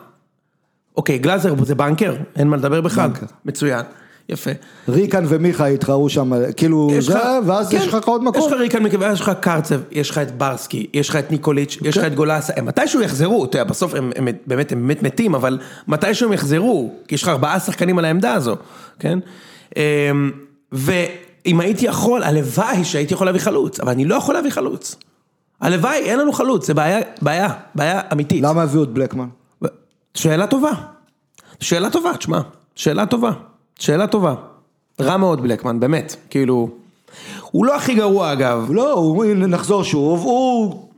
אוקיי, 0.96 1.18
גלאזר 1.18 1.54
זה 1.64 1.74
בנקר, 1.74 2.14
אין 2.36 2.48
מה 2.48 2.56
לדבר 2.56 2.80
בכלל, 2.80 3.08
בנקר. 3.08 3.26
מצוין, 3.44 3.82
יפה. 4.28 4.50
ריקן 4.88 5.24
ומיכה 5.28 5.66
התחרו 5.66 6.08
שם, 6.08 6.32
כאילו 6.56 6.90
יש 6.92 7.06
זה, 7.06 7.18
ואז 7.46 7.68
כן, 7.68 7.76
יש 7.76 7.86
לך 7.86 8.08
עוד 8.08 8.20
יש 8.22 8.28
מקום. 8.28 8.52
לך 8.52 8.60
ריקן 8.60 8.86
יש 9.12 9.20
לך 9.20 9.32
קרצב, 9.40 9.80
יש 9.90 10.10
לך 10.10 10.18
את 10.18 10.38
ברסקי, 10.38 10.86
יש 10.92 11.08
לך 11.08 11.16
את 11.16 11.30
ניקוליץ', 11.30 11.78
יש 11.82 11.96
לך 11.98 12.04
את 12.04 12.14
גולסה, 12.14 12.52
הם 12.56 12.66
מתישהו 12.66 13.02
יחזרו, 13.02 13.44
אתה 13.44 13.58
יודע, 13.58 13.70
בסוף 13.70 13.94
הם 13.94 14.10
הם 14.16 14.28
באמת 14.46 14.72
הם 14.72 14.86
באמת 14.88 15.02
מתים, 15.02 15.34
אבל 15.34 15.58
מתישהו 15.88 16.26
הם 16.26 16.32
יחזרו, 16.32 16.92
כי 17.08 17.14
יש 17.14 17.22
לך 17.22 17.28
ארבעה 17.28 17.60
שחקנים 17.60 17.98
על 17.98 18.04
העמדה 18.04 18.32
הזו, 18.32 18.56
כן? 18.98 19.18
אמ, 19.76 20.30
ואם 20.72 21.60
הייתי 21.60 21.86
יכול, 21.86 22.22
הלוואי 22.22 22.84
שהייתי 22.84 23.14
יכול 23.14 23.26
להביא 23.26 23.40
חלוץ, 23.40 23.80
אבל 23.80 23.90
אני 23.90 24.04
לא 24.04 24.14
יכול 24.14 24.34
להביא 24.34 24.50
חלוץ. 24.50 24.96
הלוואי, 25.60 25.98
אין 25.98 26.18
לנו 26.18 26.32
חלוץ, 26.32 26.66
זה 26.66 26.74
בעיה, 26.74 27.00
בעיה, 27.22 27.48
בעיה 27.74 28.00
אמיתית. 28.12 28.42
למה 28.42 28.62
הביאו 28.62 28.82
את 28.82 28.88
בלקמן? 28.88 29.28
שאלה 30.14 30.46
טובה. 30.46 30.72
שאלה 31.60 31.90
טובה, 31.90 32.16
תשמע. 32.16 32.40
שאלה 32.74 33.06
טובה. 33.06 33.32
שאלה 33.78 34.06
טובה. 34.06 34.34
רע 35.00 35.16
מאוד 35.16 35.42
בלקמן, 35.42 35.80
באמת. 35.80 36.16
כאילו... 36.30 36.70
הוא 37.50 37.66
לא 37.66 37.76
הכי 37.76 37.94
גרוע 37.94 38.32
אגב. 38.32 38.66
לא, 38.70 38.92
הוא, 38.92 39.24
נחזור 39.36 39.84
שוב, 39.84 40.20
הוא, 40.20 40.89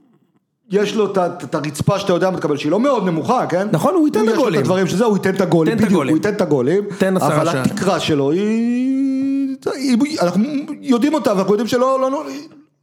יש 0.72 0.94
לו 0.94 1.12
את 1.16 1.54
הרצפה 1.54 1.98
שאתה 1.98 2.12
יודע 2.12 2.30
מה 2.30 2.36
תקבל, 2.36 2.56
שהיא 2.56 2.72
לא 2.72 2.80
מאוד 2.80 3.06
נמוכה, 3.06 3.46
כן? 3.46 3.68
נכון, 3.72 3.94
הוא 3.94 4.08
ייתן 4.08 4.20
את 4.20 4.24
יש 4.24 4.30
לו 4.30 4.34
הגולים. 4.34 4.60
את 4.60 4.64
הדברים 4.64 4.86
שזה, 4.86 5.04
הוא 5.04 5.16
ייתן 5.16 5.34
את 5.34 5.40
הגולים, 5.40 5.76
בדיוק, 5.76 5.90
הגולים. 5.90 6.10
הוא 6.10 6.16
ייתן 6.16 6.34
את 6.34 6.40
הגולים, 6.40 6.84
תן 6.98 7.16
עשרה 7.16 7.42
אבל. 7.42 7.58
התקרה 7.58 8.00
שלו 8.00 8.30
היא, 8.30 9.56
אנחנו 10.22 10.44
יודעים 10.80 11.14
אותה, 11.14 11.32
ואנחנו 11.32 11.52
יודעים 11.52 11.68
שלא, 11.68 12.00
לא, 12.00 12.10
לא, 12.10 12.24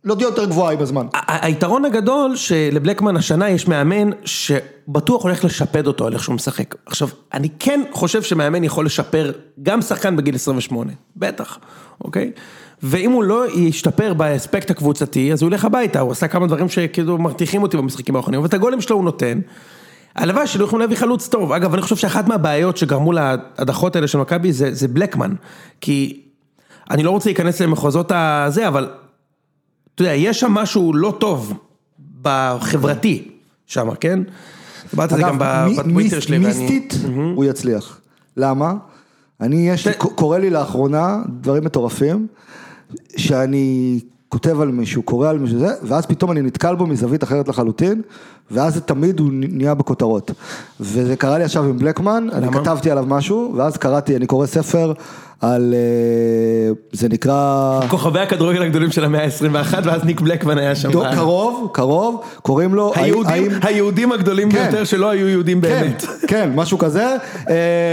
לא 0.04 0.16
תהיה 0.16 0.26
יותר 0.26 0.46
גבוהה 0.46 0.74
עם 0.74 0.80
הזמן. 0.80 1.06
היתרון 1.28 1.86
הגדול 1.86 2.36
שלבלקמן 2.36 3.18
השנה 3.18 3.50
יש 3.50 3.68
מאמן 3.68 4.10
שבטוח 4.26 5.24
הולך 5.24 5.46
לשפד 5.46 5.88
אותו 5.88 6.08
על 6.08 6.14
איך 6.14 6.24
שהוא 6.24 6.36
משחק. 6.36 6.76
עכשיו, 6.86 7.08
אני 7.34 7.50
כן 7.60 7.82
חושב 7.92 8.22
שמאמן 8.22 8.64
יכול 8.64 8.86
לשפר 8.86 9.32
גם 9.64 9.82
שחקן 9.82 10.16
בגיל 10.16 10.36
28, 10.36 10.92
בטח, 11.16 11.60
אוקיי? 12.04 12.32
ואם 12.84 13.12
הוא 13.12 13.24
לא 13.24 13.46
ישתפר 13.56 14.14
באספקט 14.14 14.72
הקבוצתי, 14.72 15.34
אז 15.34 15.42
הוא 15.42 15.50
ילך 15.52 15.66
הביתה, 15.66 16.00
הוא 16.00 16.12
עשה 16.12 16.28
כמה 16.28 16.48
דברים 16.48 16.70
שכאילו 16.70 17.18
מרתיחים 17.18 17.64
אותי 17.64 17.78
במשחקים 17.78 18.16
האחרונים, 18.16 18.42
ואת 18.42 18.54
הגולים 18.54 18.82
שלו 18.82 18.96
הוא 18.96 19.04
נותן. 19.06 19.40
הלוואי 20.16 20.48
שלא 20.48 20.66
יכולים 20.66 20.82
להביא 20.82 20.98
חלוץ 20.98 21.28
טוב. 21.28 21.52
אגב, 21.52 21.74
אני 21.74 21.82
חושב 21.82 21.96
שאחת 21.96 22.28
מהבעיות 22.28 22.78
שגרמו 22.78 23.12
להדחות 23.12 23.96
האלה 23.96 24.08
של 24.08 24.18
מכבי 24.18 24.54
זה, 24.54 24.74
זה 24.74 24.88
בלקמן. 24.88 25.34
כי 25.82 26.22
אני 26.92 27.04
לא 27.04 27.12
רוצה 27.12 27.30
להיכנס 27.30 27.62
למחוזות 27.62 28.12
הזה, 28.16 28.68
אבל 28.68 28.90
אתה 29.96 30.04
יודע, 30.04 30.14
יש 30.14 30.40
שם 30.40 30.52
משהו 30.52 30.94
לא 30.94 31.18
טוב 31.20 31.54
בחברתי 32.22 33.28
שם, 33.66 33.90
כן? 34.00 34.20
דיברתי 34.90 35.14
על 35.14 35.20
זה 35.20 35.26
גם 35.28 35.38
בטוויטר 35.40 36.20
שלי. 36.20 36.38
ואני- 36.38 36.48
מיסטית, 36.48 36.96
הוא 37.36 37.46
יצליח. 37.46 38.00
למה? 38.38 38.74
אני, 39.42 39.70
יש 39.70 39.88
לי, 39.88 39.94
קורה 39.94 40.38
לי 40.40 40.50
לאחרונה 40.50 41.18
דברים 41.42 41.64
מטורפים, 41.64 42.28
שאני 43.18 44.00
כותב 44.30 44.62
על 44.62 44.68
מישהו, 44.68 45.02
קורא 45.02 45.30
על 45.30 45.40
מישהו 45.40 45.60
זה, 45.60 45.68
ואז 45.84 46.06
פתאום 46.06 46.32
אני 46.32 46.42
נתקל 46.42 46.76
בו 46.76 46.88
מזווית 46.88 47.24
אחרת 47.24 47.48
לחלוטין, 47.48 48.02
ואז 48.52 48.74
זה 48.74 48.82
תמיד 48.82 49.20
הוא 49.20 49.30
נהיה 49.32 49.74
בכותרות. 49.74 50.32
וזה 50.80 51.16
קרה 51.16 51.38
לי 51.38 51.44
עכשיו 51.44 51.64
עם 51.66 51.78
בלקמן, 51.78 52.28
אני 52.34 52.46
למה? 52.46 52.60
כתבתי 52.60 52.92
עליו 52.92 53.06
משהו, 53.08 53.54
ואז 53.58 53.78
קראתי, 53.78 54.16
אני 54.16 54.26
קורא 54.26 54.46
ספר 54.46 54.94
על, 55.42 55.74
אה, 55.74 56.74
זה 56.92 57.10
נקרא... 57.10 57.80
כוכבי 57.90 58.20
הכדורגל 58.20 58.62
הגדולים 58.62 58.92
של 58.92 59.04
המאה 59.04 59.24
ה-21, 59.24 59.76
ואז 59.84 60.04
ניק 60.04 60.22
בלקמן 60.22 60.58
היה 60.58 60.76
שם. 60.76 60.92
דו- 60.92 61.04
קרוב, 61.16 61.70
קרוב, 61.74 62.22
קוראים 62.42 62.76
לו... 62.76 62.92
היהודים, 62.96 63.32
האם- 63.52 63.60
היהודים 63.62 64.12
הגדולים 64.12 64.52
כן. 64.52 64.64
ביותר 64.64 64.84
שלא 64.84 65.10
היו 65.10 65.28
יהודים 65.28 65.62
כן, 65.62 65.68
באמת. 65.68 66.06
כן, 66.28 66.50
משהו 66.56 66.78
כזה. 66.78 67.04
אה, 67.06 67.16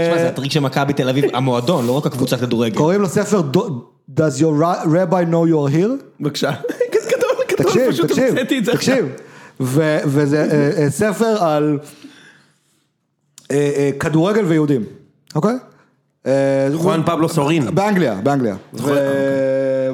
תשמע, 0.07 0.21
זה 0.21 0.27
הטריק 0.27 0.51
של 0.51 0.59
מכבי 0.59 0.93
תל 0.93 1.09
אביב, 1.09 1.25
המועדון, 1.33 1.85
לא 1.87 1.91
רק 1.97 2.05
הקבוצת 2.05 2.39
כדורגל. 2.39 2.75
קוראים 2.77 3.01
לו 3.01 3.07
ספר 3.09 3.41
Does 4.17 4.41
your 4.41 4.53
rabbi 4.95 5.23
know 5.31 5.45
you're 5.45 5.69
here? 5.75 6.03
בבקשה. 6.19 6.51
כזה 6.91 7.09
גדול, 7.17 7.45
גדול, 7.49 7.65
תקשיב, 7.65 7.91
פשוט 7.91 8.05
תקשיב, 8.07 8.23
המצאתי 8.29 8.59
את 8.59 8.65
זה 8.65 8.71
תקשיב. 8.71 9.05
ו- 9.59 9.97
וזה 10.05 10.47
אה, 10.51 10.83
אה, 10.83 10.89
ספר 10.89 11.43
על 11.43 11.79
אה, 13.51 13.89
כדורגל 13.99 14.45
ויהודים, 14.45 14.83
אוקיי? 15.35 15.57
חואן 16.75 17.03
פבלו 17.05 17.29
סורין. 17.29 17.75
באנגליה, 17.75 18.15
באנגליה. 18.15 18.55
ו- 18.73 19.91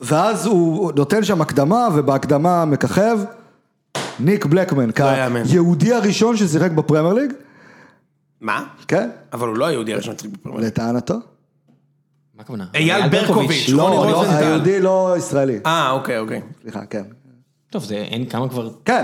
ואז 0.00 0.46
הוא 0.46 0.92
נותן 0.96 1.24
שם 1.24 1.40
הקדמה, 1.40 1.88
ובהקדמה 1.94 2.64
מככב 2.64 3.18
ניק 4.20 4.46
בלקמן, 4.46 4.90
לא. 4.98 5.44
כיהודי 5.50 5.94
הראשון 5.94 6.36
ששיחק 6.36 6.70
בפרמייר 6.70 7.14
ליג, 7.14 7.32
מה? 8.40 8.64
כן, 8.88 9.10
אבל 9.32 9.48
הוא 9.48 9.56
לא 9.56 9.66
היהודי 9.66 9.92
הראשון 9.92 10.14
שצריך 10.14 10.32
בפרמייר. 10.32 10.66
לטענתו. 10.66 11.14
מה 12.36 12.42
הכוונה? 12.42 12.64
אייל 12.74 13.08
ברקוביץ'. 13.08 13.68
לא, 13.68 13.88
רוני 13.88 14.12
לא, 14.12 14.16
רוזנטל. 14.16 14.44
היהודי 14.44 14.80
לא 14.80 15.14
ישראלי, 15.18 15.58
אה, 15.66 15.90
אוקיי, 15.90 16.18
אוקיי. 16.18 16.40
סליחה, 16.62 16.86
כן. 16.90 17.02
טוב, 17.70 17.84
זה 17.84 17.94
אין 17.94 18.24
כמה 18.24 18.48
כבר... 18.48 18.68
כן, 18.84 19.02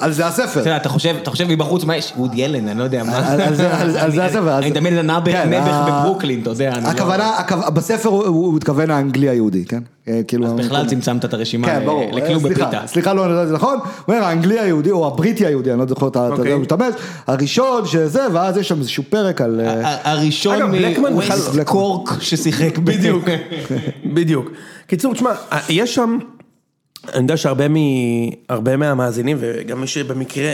על 0.00 0.12
זה 0.12 0.26
הספר. 0.26 0.60
אתה 0.60 0.70
יודע, 0.70 0.88
חושב, 0.88 1.14
אתה 1.22 1.30
חושב 1.30 1.44
מבחוץ, 1.48 1.84
מה 1.84 1.96
יש? 1.96 2.12
וודי 2.16 2.44
אלן, 2.44 2.68
אני 2.68 2.78
לא 2.78 2.84
יודע 2.84 3.04
מה. 3.04 3.16
על- 3.32 3.54
זה- 3.54 4.24
הספר, 4.24 4.48
אז- 4.50 4.62
אני 4.62 4.70
מדמיין 4.70 4.94
את 4.94 5.00
כן, 5.00 5.06
נעבך 5.06 5.34
ה- 5.34 6.00
בברוקלין, 6.02 6.42
אתה 6.42 6.50
יודע. 6.50 6.72
אני 6.72 6.84
לא- 6.84 6.88
הכוונה, 6.88 7.30
הכו- 7.38 7.70
בספר 7.74 8.08
הוא- 8.08 8.56
התכוון 8.56 8.90
האנגלי 8.90 9.28
היהודי, 9.28 9.64
כן? 9.64 9.82
אה, 10.08 10.20
כאילו... 10.28 10.56
בכלל 10.56 10.86
צמצמת 10.88 11.24
את 11.24 11.34
הרשימה 11.34 11.66
כן. 11.66 11.82
לכלום 12.12 12.44
אה, 12.44 12.50
סליחה, 12.52 12.64
בפיתה. 12.66 12.86
סליחה, 12.86 13.12
לא 13.12 13.22
יודעת, 13.22 13.48
זה 13.48 13.54
נכון? 13.54 13.74
הוא 13.78 13.84
אומר, 14.14 14.24
האנגלי 14.26 14.60
היהודי, 14.60 14.90
או 14.90 15.06
הבריטי 15.06 15.46
היהודי, 15.46 15.70
אני 15.72 15.78
לא 15.80 15.86
זוכר 15.86 16.08
את 16.08 16.16
ה... 16.16 16.26
אתה 16.34 16.42
יודע, 16.42 16.54
אוקיי. 16.54 16.86
הראשון 17.26 17.86
שזה, 17.86 18.20
ואז 18.32 18.56
יש 18.56 18.68
שם 18.68 18.78
איזשהו 18.78 19.02
פרק 19.08 19.40
על... 19.40 19.60
אה, 19.64 19.96
הראשון 20.12 20.58
מווסט 20.98 21.58
קורק 21.64 22.10
ששיחק 22.20 22.78
בדיוק, 22.78 23.24
בדיוק. 24.14 24.50
קיצור, 24.86 25.14
תשמע, 25.14 25.30
יש 25.68 25.94
שם, 25.94 26.18
אני 27.08 27.22
יודע 27.22 27.36
שהרבה 27.36 27.68
מ... 27.68 27.76
הרבה 28.48 28.76
מהמאזינים, 28.76 29.36
וגם 29.40 29.80
מי 29.80 29.86
שבמקרה 29.86 30.52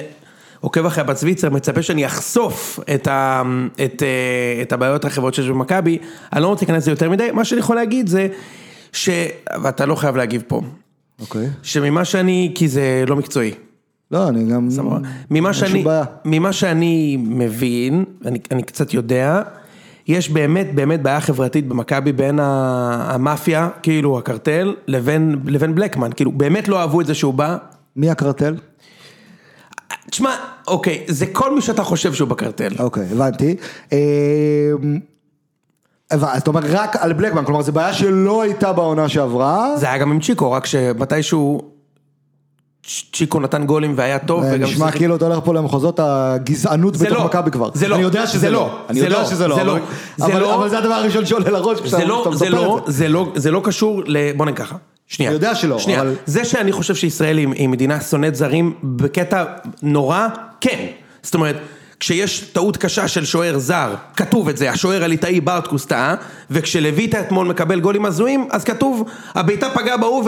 עוקב 0.61 0.87
אחרי 0.87 1.01
הבצוויצר, 1.01 1.51
מצפה 1.51 1.83
שאני 1.83 2.07
אחשוף 2.07 2.81
את, 2.95 3.07
ה... 3.07 3.43
את, 3.85 4.03
אה, 4.03 4.63
את 4.63 4.73
הבעיות 4.73 5.05
האחרות 5.05 5.35
שיש 5.35 5.49
במכבי, 5.49 5.99
אני 6.33 6.43
לא 6.43 6.49
רוצה 6.49 6.67
להיכנס 6.67 6.83
לזה 6.83 6.91
יותר 6.91 7.11
מדי, 7.11 7.31
מה 7.33 7.45
שאני 7.45 7.61
יכול 7.61 7.77
להגיד 7.77 8.09
זה, 8.09 8.29
ש... 8.93 9.09
ואתה 9.63 9.87
לא 9.87 9.95
חייב 9.95 10.17
להגיב 10.17 10.43
פה, 10.47 10.61
אוקיי. 11.21 11.47
שממה 11.63 12.05
שאני, 12.05 12.53
כי 12.55 12.69
זה 12.69 13.05
לא 13.07 13.17
מקצועי. 13.17 13.55
לא, 14.11 14.29
אני 14.29 14.53
גם... 14.53 14.69
ממה 15.31 15.49
אין 15.49 15.55
שום 15.55 15.69
שאני. 15.69 15.85
ממה 16.25 16.53
שאני 16.53 17.17
מבין, 17.21 18.05
אני, 18.25 18.39
אני 18.51 18.63
קצת 18.63 18.95
יודע, 18.95 19.43
יש 20.09 20.31
באמת 20.31 20.75
באמת 20.75 21.03
בעיה 21.03 21.21
חברתית 21.21 21.69
במכבי 21.69 22.13
בין 22.13 22.39
המאפיה, 22.43 23.69
כאילו 23.83 24.19
הקרטל, 24.19 24.75
לבין, 24.87 25.41
לבין 25.45 25.75
בלקמן, 25.75 26.11
כאילו 26.17 26.33
באמת 26.33 26.69
לא 26.69 26.81
אהבו 26.81 27.01
את 27.01 27.07
זה 27.07 27.15
שהוא 27.15 27.35
בא. 27.35 27.57
מי 27.97 28.11
הקרטל? 28.11 28.57
תשמע, 30.11 30.31
אוקיי, 30.69 31.05
זה 31.07 31.27
כל 31.27 31.55
מי 31.55 31.61
שאתה 31.61 31.85
חושב 31.85 32.15
שהוא 32.15 32.29
בקרטל. 32.29 32.73
אוקיי, 32.79 33.07
הבנתי. 33.13 33.57
אה, 33.93 33.99
הבנתי, 36.11 36.39
זאת 36.39 36.49
אומרת, 36.49 36.65
רק 36.69 36.97
על 36.97 37.13
בלקמן, 37.13 37.45
כלומר, 37.45 37.63
זו 37.63 37.73
בעיה 37.73 37.93
שלא 37.93 38.43
הייתה 38.43 38.73
בעונה 38.73 39.09
שעברה. 39.09 39.77
זה 39.77 39.87
היה 39.87 39.99
גם 39.99 40.13
עם 40.13 40.21
צ'יקו, 40.21 40.53
רק 40.53 40.67
שמתישהו 40.67 41.78
צ'יקו 43.13 43.41
נתן 43.41 43.67
גולים 43.67 43.93
והיה 43.97 44.19
טוב, 44.19 44.45
אה, 44.45 44.51
וגם 44.55 44.63
נשמע 44.69 44.91
כאילו 44.93 45.17
אתה 45.17 45.25
הולך 45.27 45.39
פה 45.45 45.55
למחוזות 45.55 46.01
הגזענות 46.03 46.95
זה 46.95 47.05
בתוך 47.07 47.19
לא, 47.19 47.25
מכבי 47.25 47.51
כבר. 47.51 47.71
זה 47.75 47.89
לא, 47.89 47.95
אני 47.95 48.03
יודע 48.03 48.27
שזה 48.27 48.39
זה 48.39 48.51
לא. 48.51 48.59
לא, 48.61 48.79
אני 48.89 49.01
זה 49.01 49.07
יודע 49.07 49.19
לא, 49.19 49.25
שזה 49.25 49.49
לא. 49.49 49.57
זה 49.57 49.65
לא, 49.65 50.55
אבל- 50.55 50.69
זה 50.69 50.69
זה 50.69 50.79
הדבר 50.79 50.95
הראשון 50.95 51.27
שעולה 51.27 51.51
לראש 51.51 51.81
כשאתה 51.81 51.97
זה 51.97 52.05
לא, 52.05 52.23
זה 52.25 52.31
מספר 52.45 52.49
לא, 52.63 52.79
את 52.79 52.87
זה. 52.87 52.93
זה 52.93 53.09
לא, 53.09 53.33
זה 53.37 53.51
קשור 53.65 54.03
ל... 54.07 54.33
בוא 54.33 54.47
נגיד 54.47 54.59
ככה. 54.59 54.77
שנייה. 55.07 55.31
אני 55.31 55.35
יודע 55.35 55.55
שלא, 55.55 55.79
שנייה. 55.79 56.01
אבל- 56.01 56.15
זה 56.27 56.45
שאני 56.45 56.73
חושב 56.73 56.95
שישראל 56.95 57.39
היא, 57.39 57.69
מדינה 57.69 58.01
שונאת 58.01 58.35
זרים 58.35 58.75
בקטע 58.83 59.45
נורא, 59.83 60.27
כן. 60.61 60.87
זאת 61.23 61.35
אומרת, 61.35 61.57
כשיש 62.01 62.41
טעות 62.41 62.77
קשה 62.77 63.09
של 63.09 63.25
שוער 63.25 63.59
זר, 63.59 63.95
כתוב 64.17 64.49
את 64.49 64.57
זה, 64.57 64.71
השוער 64.71 65.05
הליטאי 65.05 65.41
ברטקוס 65.41 65.87
טעה, 65.87 66.15
וכשלויטה 66.51 67.21
אתמול 67.21 67.47
מקבל 67.47 67.81
גולים 67.81 68.05
הזויים, 68.05 68.49
אז 68.51 68.65
כתוב, 68.65 69.05
הבעיטה 69.35 69.71
פגעה 69.71 69.97
בהוא 69.97 70.25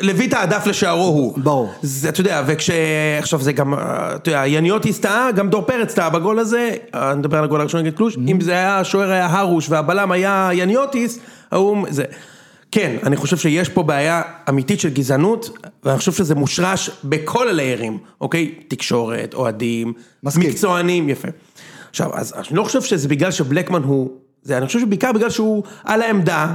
ולויטה 0.00 0.40
הדף 0.42 0.66
לשערו 0.66 1.04
הוא. 1.04 1.38
ברור. 1.38 1.72
זה, 1.82 2.08
אתה 2.08 2.20
יודע, 2.20 2.42
וכש... 2.46 2.70
עכשיו 3.18 3.40
זה 3.40 3.52
גם, 3.52 3.74
אה, 3.74 4.14
אתה 4.14 4.30
יודע, 4.30 4.46
יניוטיס 4.46 5.00
טעה, 5.00 5.32
גם 5.32 5.50
דור 5.50 5.62
פרץ 5.62 5.94
טעה 5.94 6.10
בגול 6.10 6.38
הזה, 6.38 6.74
אה, 6.94 7.10
אני 7.10 7.18
מדבר 7.18 7.38
על 7.38 7.44
הגול 7.44 7.60
הראשון 7.60 7.80
נגד 7.80 7.96
קלוש, 7.96 8.16
אם 8.30 8.40
זה 8.40 8.52
היה, 8.52 8.78
השוער 8.78 9.10
היה 9.10 9.26
הרוש 9.26 9.70
והבלם 9.70 10.12
היה 10.12 10.50
יניוטיס, 10.52 11.18
ההוא, 11.50 11.86
זה... 11.90 12.04
כן, 12.70 12.96
אני 13.02 13.16
חושב 13.16 13.36
שיש 13.36 13.68
פה 13.68 13.82
בעיה 13.82 14.22
אמיתית 14.48 14.80
של 14.80 14.88
גזענות, 14.88 15.58
ואני 15.84 15.98
חושב 15.98 16.12
שזה 16.12 16.34
מושרש 16.34 16.90
בכל 17.04 17.48
הליירים, 17.48 17.98
אוקיי? 18.20 18.54
תקשורת, 18.68 19.34
אוהדים, 19.34 19.92
מסכים. 20.22 20.50
מקצוענים, 20.50 21.08
יפה. 21.08 21.28
עכשיו, 21.90 22.10
אז 22.14 22.34
אני 22.50 22.58
לא 22.58 22.64
חושב 22.64 22.82
שזה 22.82 23.08
בגלל 23.08 23.30
שבלקמן 23.30 23.82
הוא, 23.82 24.10
זה, 24.42 24.58
אני 24.58 24.66
חושב 24.66 24.80
שבעיקר 24.80 25.12
בגלל 25.12 25.30
שהוא 25.30 25.62
על 25.84 26.02
העמדה 26.02 26.54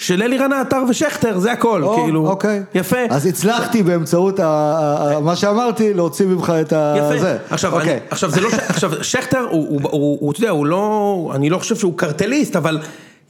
של 0.00 0.22
אלירן 0.22 0.52
עטר 0.52 0.82
ושכטר, 0.88 1.38
זה 1.38 1.52
הכל, 1.52 1.82
או, 1.82 1.94
כאילו, 1.94 2.26
אוקיי. 2.26 2.62
יפה. 2.74 2.96
אז 3.10 3.26
הצלחתי 3.26 3.82
באמצעות 3.82 4.40
ה- 4.40 5.18
מה 5.22 5.36
שאמרתי 5.36 5.94
להוציא 5.94 6.26
ממך 6.26 6.52
את 6.60 6.72
ה... 6.72 6.94
יפה. 6.98 7.18
זה. 7.20 7.38
עכשיו, 7.50 7.70
אני, 7.72 7.80
אוקיי. 7.80 8.00
עכשיו 8.10 8.30
זה 8.30 8.40
לא, 8.40 8.50
ש- 8.50 8.54
עכשיו 8.70 9.04
שכטר 9.04 9.46
הוא, 9.50 9.80
הוא, 9.82 9.90
הוא, 10.20 10.32
אתה 10.32 10.40
יודע, 10.40 10.50
הוא 10.50 10.66
לא, 10.66 11.32
אני 11.34 11.50
לא 11.50 11.58
חושב 11.58 11.76
שהוא 11.76 11.92
קרטליסט, 11.98 12.56
אבל 12.56 12.78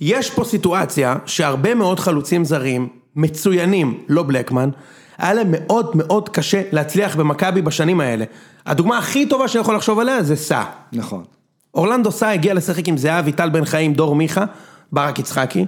יש 0.01 0.31
פה 0.31 0.45
סיטואציה 0.45 1.17
שהרבה 1.27 1.75
מאוד 1.75 2.01
חלוצים 2.01 2.45
זרים, 2.45 2.89
מצוינים, 3.17 3.99
לא 4.09 4.23
בלקמן, 4.23 4.71
היה 5.19 5.35
להם 5.35 5.47
מאוד 5.51 5.91
מאוד 5.95 6.29
קשה 6.29 6.63
להצליח 6.73 7.17
במכבי 7.17 7.63
בשנים 7.63 8.01
האלה. 8.01 8.25
הדוגמה 8.67 8.99
הכי 8.99 9.27
טובה 9.27 9.49
שאני 9.49 9.63
יכול 9.63 9.77
לחשוב 9.77 9.99
עליה 9.99 10.23
זה 10.23 10.37
סע. 10.37 10.63
נכון. 10.93 11.23
אורלנדו 11.75 12.13
סע 12.13 12.29
הגיע 12.29 12.55
לשחק 12.55 12.89
עם 12.89 12.97
זהבי, 12.97 13.33
טל 13.33 13.49
בן 13.49 13.65
חיים, 13.65 13.93
דור 13.95 14.15
מיכה, 14.15 14.45
ברק 14.93 15.19
יצחקי, 15.19 15.67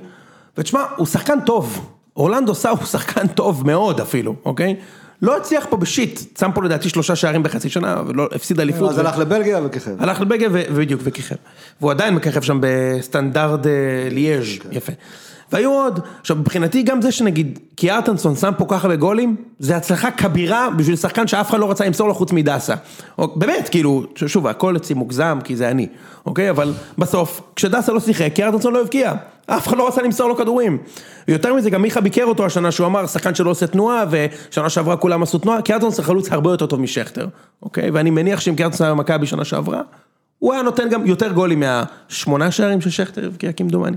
ותשמע, 0.59 0.84
הוא 0.96 1.07
שחקן 1.07 1.40
טוב. 1.40 1.90
אורלנדו 2.16 2.55
סע 2.55 2.70
הוא 2.70 2.84
שחקן 2.84 3.26
טוב 3.26 3.66
מאוד 3.66 4.00
אפילו, 4.00 4.34
אוקיי? 4.44 4.76
לא 5.22 5.36
הצליח 5.36 5.66
פה 5.70 5.76
בשיט, 5.76 6.20
שם 6.38 6.50
פה 6.55 6.62
לדעתי 6.62 6.88
שלושה 6.88 7.16
שערים 7.16 7.42
בחצי 7.42 7.68
שנה, 7.68 8.03
ולא 8.07 8.28
הפסיד 8.34 8.61
אליפות. 8.61 8.90
אז 8.90 8.98
הלך 8.98 9.18
לבלגיה 9.18 9.61
וכיכב. 9.64 10.03
הלך 10.03 10.20
לבגיה 10.20 10.48
ו- 10.53 10.62
ובדיוק, 10.70 11.00
וכיכב. 11.05 11.34
והוא 11.80 11.90
עדיין 11.90 12.14
מככב 12.14 12.42
שם 12.42 12.59
בסטנדרט 12.62 13.66
אה, 13.66 13.72
ליאז', 14.11 14.46
יפה. 14.70 14.92
והיו 15.53 15.72
עוד, 15.72 16.00
עכשיו 16.20 16.36
מבחינתי 16.36 16.82
גם 16.82 17.03
זה 17.03 17.12
שנגיד, 17.12 17.58
כי 17.76 17.91
ארטנסון 17.91 18.37
שם 18.37 18.53
פה 18.58 18.64
ככה 18.68 18.88
בגולים, 18.88 19.37
זה 19.58 19.76
הצלחה 19.76 20.11
כבירה 20.11 20.68
בשביל 20.76 20.96
שחקן 20.96 21.26
שאף 21.26 21.50
אחד 21.50 21.58
לא 21.58 21.70
רצה 21.70 21.87
למסור 21.87 22.08
לו 22.08 22.14
חוץ 22.14 22.33
מדסה. 22.33 22.74
או- 23.18 23.33
באמת, 23.37 23.68
כאילו, 23.68 24.04
שוב, 24.16 24.46
הכל 24.46 24.76
אצלי 24.76 24.95
מוגזם, 24.95 25.38
כי 25.45 25.57
זה 25.57 25.70
אני, 25.70 25.87
אוקיי? 26.26 26.50
אבל 26.50 26.72
בסוף, 26.99 27.41
כשדסה 27.57 27.92
לא 27.92 28.00
שיחק, 28.00 28.29
כי 28.34 28.45
ארטנסון 28.45 28.72
לא 28.72 28.80
הבקיע. 28.80 29.12
אף 29.46 29.68
אחד 29.68 29.76
לא 29.76 29.88
רצה 29.88 30.03
למסור 30.03 30.29
לו 30.29 30.37
כדורים. 30.37 30.79
יותר 31.29 31.54
מזה, 31.54 31.70
גם 31.70 31.83
מיכה 31.83 32.00
ביקר 32.00 32.24
אותו 32.24 32.46
השנה, 32.46 32.70
שהוא 32.70 32.87
אמר, 32.87 33.07
שחקן 33.07 33.34
שלא 33.34 33.50
עושה 33.50 33.66
תנועה, 33.66 34.04
ושנה 34.11 34.68
שעברה 34.68 34.96
כולם 34.96 35.22
עשו 35.22 35.38
תנועה, 35.38 35.62
כי 35.62 35.72
ארטנסון 35.74 36.04
חלוץ 36.04 36.33
הרבה 36.33 36.50
יותר 36.50 36.66
טוב 36.66 36.80
משכטר, 36.80 37.26
אוקיי? 37.62 37.91
ואני 37.91 38.11
מניח 38.11 38.41
שאם 38.41 38.54
קרטנסון 38.54 38.84
היה 38.87 38.95
במכבי 38.95 39.26
שנה 39.26 39.45
שעברה, 39.45 39.80
הוא 40.42 40.52
היה 40.52 40.62
נותן 40.62 40.88
גם 40.88 41.06
יותר 41.06 41.32
גולים 41.32 41.60
מהשמונה 41.60 42.50
שערים 42.50 42.80
של 42.80 42.90
שכטר 42.90 43.26
הבקיע 43.26 43.52
כמדומני. 43.52 43.96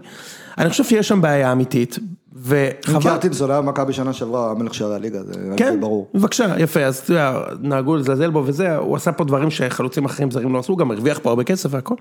אני 0.57 0.69
חושב 0.69 0.84
שיש 0.84 1.07
שם 1.07 1.22
בעיה 1.22 1.51
אמיתית, 1.51 1.97
אם 1.97 2.03
וחבל. 2.35 3.03
קרטינסון 3.03 3.51
היה 3.51 3.61
במכבי 3.61 3.93
שנה 3.93 4.13
שעברה, 4.13 4.51
המלך 4.51 4.73
שערי 4.73 4.95
הליגה, 4.95 5.23
זה 5.23 5.34
כן, 5.57 5.80
ברור. 5.80 6.11
בבקשה, 6.13 6.55
יפה, 6.57 6.84
אז 6.84 6.97
אתה 6.97 7.11
יודע, 7.11 7.39
נהגו 7.61 7.95
לזלזל 7.95 8.30
בו 8.30 8.43
וזה, 8.45 8.76
הוא 8.76 8.95
עשה 8.95 9.11
פה 9.11 9.23
דברים 9.23 9.51
שחלוצים 9.51 10.05
אחרים 10.05 10.31
זרים 10.31 10.53
לא 10.53 10.59
עשו, 10.59 10.76
גם 10.76 10.91
הרוויח 10.91 11.19
פה 11.19 11.30
הרבה 11.30 11.43
כסף 11.43 11.69
והכל. 11.73 11.95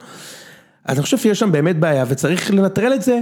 אז 0.85 0.97
אני 0.97 1.03
חושב 1.03 1.19
שיש 1.19 1.39
שם 1.39 1.53
באמת 1.53 1.81
בעיה, 1.81 2.05
וצריך 2.09 2.51
לנטרל 2.51 2.95
את 2.95 3.03
זה 3.03 3.21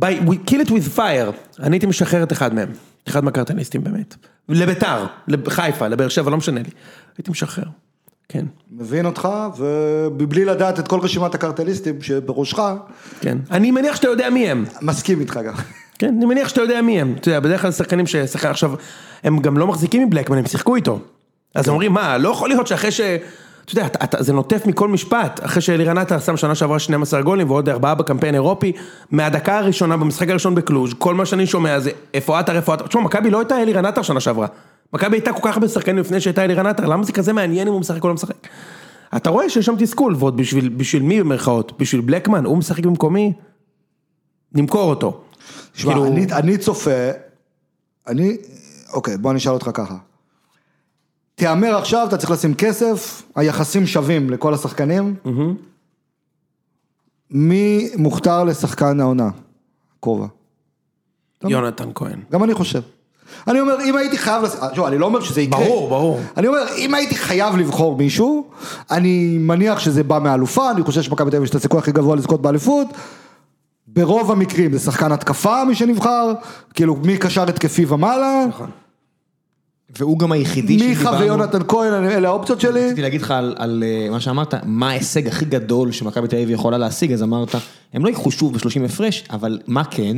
by, 0.00 0.28
we 0.28 0.50
kill 0.50 0.66
it 0.66 0.70
with 0.70 0.96
fire, 0.96 1.60
אני 1.62 1.74
הייתי 1.74 1.86
משחרר 1.86 2.22
את 2.22 2.32
אחד 2.32 2.54
מהם, 2.54 2.68
אחד 3.08 3.24
מהקרטליסטים 3.24 3.84
באמת. 3.84 4.14
לביתר, 4.48 5.06
לחיפה, 5.28 5.88
לבאר 5.88 6.08
שבע, 6.08 6.30
לא 6.30 6.36
משנה 6.36 6.60
לי. 6.60 6.70
הייתי 7.18 7.30
משחרר, 7.30 7.64
כן, 8.28 8.44
מבין 8.72 9.06
אותך, 9.06 9.28
ובלי 9.56 10.44
לדעת 10.44 10.78
את 10.78 10.88
כל 10.88 11.00
רשימת 11.00 11.34
הקרטליסטים 11.34 12.02
שבראשך, 12.02 12.58
כן. 13.20 13.38
אני 13.50 13.70
מניח 13.70 13.96
שאתה 13.96 14.08
יודע 14.08 14.30
מי 14.30 14.50
הם. 14.50 14.64
מסכים 14.82 15.20
איתך 15.20 15.40
גם. 15.46 15.54
כן, 15.98 16.14
אני 16.16 16.26
מניח 16.26 16.48
שאתה 16.48 16.60
יודע 16.60 16.82
מי 16.82 17.00
הם. 17.00 17.14
אתה 17.20 17.28
יודע, 17.28 17.40
בדרך 17.40 17.62
כלל 17.62 17.72
שחקנים 17.72 18.06
ששחקן 18.06 18.48
עכשיו, 18.48 18.74
הם 19.24 19.38
גם 19.38 19.58
לא 19.58 19.66
מחזיקים 19.66 20.06
מבלקמן, 20.06 20.38
הם 20.38 20.46
שיחקו 20.46 20.76
איתו. 20.76 20.98
אז 21.54 21.68
אומרים, 21.68 21.92
מה, 21.92 22.18
לא 22.18 22.28
יכול 22.28 22.48
להיות 22.48 22.66
שאחרי 22.66 22.90
ש... 22.90 23.00
אתה 23.64 23.72
יודע, 23.72 23.86
אתה, 23.86 24.04
אתה, 24.04 24.22
זה 24.22 24.32
נוטף 24.32 24.66
מכל 24.66 24.88
משפט, 24.88 25.40
אחרי 25.44 25.62
שאלירן 25.62 25.98
עטר 25.98 26.18
שם 26.18 26.36
שנה 26.36 26.54
שעברה 26.54 26.78
12 26.78 27.22
גולים 27.22 27.50
ועוד 27.50 27.68
ארבעה 27.68 27.94
בקמפיין 27.94 28.34
אירופי, 28.34 28.72
מהדקה 29.10 29.58
הראשונה 29.58 29.96
במשחק 29.96 30.28
הראשון 30.28 30.54
בקלוז', 30.54 30.94
כל 30.98 31.14
מה 31.14 31.26
שאני 31.26 31.46
שומע 31.46 31.80
זה 31.80 31.90
איפה 32.14 32.38
עטר, 32.38 32.56
איפה 32.56 32.74
עטר, 32.74 32.86
תשמע, 32.86 33.02
מכבי 33.02 33.30
לא 33.30 33.38
הייתה 33.38 33.62
אלירן 33.62 33.86
עטר 33.86 34.02
שנה 34.02 34.20
שעברה. 34.20 34.46
מכבי 34.92 35.16
הייתה 35.16 35.32
כל 35.32 35.48
כך 35.48 35.54
הרבה 35.54 35.68
שחקנים 35.68 35.98
לפני 35.98 36.20
שהייתה 36.20 36.44
אלירן 36.44 36.66
עטר, 36.66 36.86
למה 36.86 37.04
זה 37.04 37.12
כזה 37.12 37.32
מעניין 37.32 37.66
אם 37.68 37.72
הוא 37.72 37.80
משחק 37.80 38.02
או 38.04 38.08
לא 38.08 38.14
משחק? 38.14 38.46
אתה 39.16 39.30
רואה 39.30 39.50
שיש 39.50 39.66
שם 39.66 39.74
תסכול, 39.78 40.14
ועוד 40.18 40.36
בשביל, 40.36 40.68
בשביל 40.68 41.02
מי 41.02 41.20
במרכאות? 41.20 41.78
בשביל 41.78 42.00
בלקמן? 42.00 42.44
הוא 42.44 42.58
משחק 42.58 42.86
במקומי? 42.86 43.32
נמכור 44.52 44.90
אותו. 44.90 45.24
תשמע, 45.72 45.92
כאילו- 45.92 46.06
אני, 46.06 46.32
אני 46.32 46.58
צופה, 46.58 47.10
אני, 48.06 48.36
אוקיי, 48.92 49.18
בוא 49.18 49.30
אני 49.30 49.38
אשאל 49.38 49.52
אותך 49.52 49.70
ככה. 49.74 49.96
תהמר 51.34 51.76
עכשיו, 51.76 52.06
אתה 52.08 52.16
צריך 52.16 52.30
לשים 52.30 52.54
כסף, 52.54 53.22
היחסים 53.34 53.86
שווים 53.86 54.30
לכל 54.30 54.54
השחקנים. 54.54 55.14
מי 57.30 57.90
מוכתר 57.96 58.44
לשחקן 58.44 59.00
העונה? 59.00 59.30
קרובה. 60.00 60.26
יונתן 61.44 61.88
כהן. 61.94 62.20
גם 62.32 62.44
אני 62.44 62.54
חושב. 62.54 62.80
אני 63.48 63.60
אומר, 63.60 63.76
אם 63.84 63.96
הייתי 63.96 64.18
חייב. 64.18 64.42
שוב, 64.74 64.86
אני 64.86 64.98
לא 64.98 65.06
אומר 65.06 65.20
שזה 65.20 65.40
יקרה. 65.40 65.64
ברור, 65.64 65.88
ברור. 65.88 66.20
אני 66.36 66.46
אומר, 66.46 66.62
אם 66.76 66.94
הייתי 66.94 67.14
חייב 67.14 67.56
לבחור 67.56 67.96
מישהו, 67.96 68.44
אני 68.90 69.38
מניח 69.40 69.78
שזה 69.78 70.02
בא 70.02 70.18
מאלופה, 70.18 70.70
אני 70.70 70.82
חושב 70.82 71.02
שמכבי 71.02 71.30
תל 71.30 71.36
אביב 71.36 71.44
יש 71.44 71.50
את 71.50 71.54
הסיכוי 71.54 71.78
הכי 71.78 71.92
גבוה 71.92 72.16
לזכות 72.16 72.42
באליפות. 72.42 72.88
ברוב 73.86 74.30
המקרים 74.30 74.72
זה 74.72 74.78
שחקן 74.78 75.12
התקפה 75.12 75.64
מי 75.64 75.74
שנבחר, 75.74 76.32
כאילו 76.74 76.96
מקשר 77.02 77.48
התקפי 77.48 77.84
ומעלה, 77.88 78.44
והוא 79.98 80.18
גם 80.18 80.32
היחידי 80.32 80.76
מיכה 80.76 81.10
ויונתן 81.20 81.62
כהן, 81.68 82.04
אלה 82.04 82.28
האופציות 82.28 82.60
שלי. 82.60 82.86
רציתי 82.86 83.02
להגיד 83.02 83.22
לך 83.22 83.30
על, 83.30 83.54
על 83.58 83.84
אה, 83.86 84.10
מה 84.10 84.20
שאמרת, 84.20 84.54
מה 84.64 84.88
ההישג 84.88 85.28
הכי 85.28 85.44
גדול 85.44 85.92
שמכבי 85.92 86.28
תל 86.28 86.36
אביב 86.36 86.50
יכולה 86.50 86.78
להשיג, 86.78 87.12
אז 87.12 87.22
אמרת, 87.22 87.54
הם 87.92 88.04
לא 88.04 88.08
ייקחו 88.08 88.30
שוב 88.30 88.52
ב-30 88.52 88.84
הפרש, 88.84 89.24
אבל 89.30 89.58
מה 89.66 89.84
כן? 89.84 90.16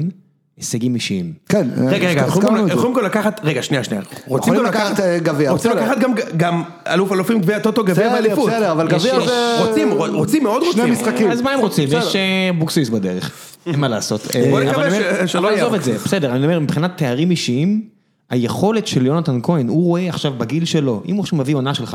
הישגים 0.59 0.95
אישיים. 0.95 1.33
כן, 1.49 1.69
רגע, 1.89 2.09
רגע, 2.09 2.25
הסכמנו 2.25 2.69
יכולים 2.69 2.95
גם 2.97 3.05
לקחת, 3.05 3.41
רגע, 3.45 3.63
שנייה, 3.63 3.85
שנייה. 3.85 4.03
רוצים 4.27 4.55
גם 4.55 4.65
לקחת, 4.65 5.01
אה, 5.01 5.19
גביע, 5.19 5.51
רוצים. 5.51 5.71
לקחת 5.71 5.99
גם- 5.99 6.13
גם 6.37 6.63
אלוף 6.87 7.13
אלופים, 7.13 7.41
גביע 7.41 7.59
טוטו, 7.59 7.85
גביע 7.85 7.95
בסדר, 7.95 8.15
ואליפות. 8.15 8.51
בסדר, 8.51 8.73
אבל 8.73 8.89
גביע 8.89 9.21
זה... 9.21 9.57
רוצים, 9.67 9.91
רוצים, 9.93 10.43
מאוד 10.43 10.63
שני 10.73 10.83
רוצים. 10.83 10.93
משחקים. 10.93 11.31
אז 11.31 11.41
מה 11.41 11.51
הם 11.51 11.61
רוצים? 11.61 11.89
יש 11.93 12.17
אה, 12.17 12.51
אבוקסיס 12.51 12.89
בדרך, 12.89 13.31
אין 13.67 13.81
מה 13.81 13.89
לעשות. 13.89 14.21
בוא 14.51 14.61
אה, 14.61 14.65
נקווה 14.65 14.91
שלא 15.29 15.41
אבל 15.41 15.51
יהיה 15.51 15.63
עזוב 15.63 15.75
את 15.75 15.83
זה, 15.85 15.93
בסדר, 16.05 16.33
אני 16.33 16.45
אומר, 16.45 16.61
מבחינת 16.61 16.91
תארים 16.97 17.31
אישיים, 17.31 17.83
היכולת 18.31 18.87
של 18.87 19.07
יונתן 19.07 19.39
כהן, 19.43 19.69
הוא 19.69 19.85
רואה 19.87 20.09
עכשיו 20.09 20.33
בגיל 20.39 20.65
שלו, 20.65 21.03
אם 21.09 21.15
הוא 21.17 21.23
עכשיו 21.23 21.39
מביא 21.39 21.55
עונה 21.55 21.75
של 21.75 21.85
15-15, 21.85 21.87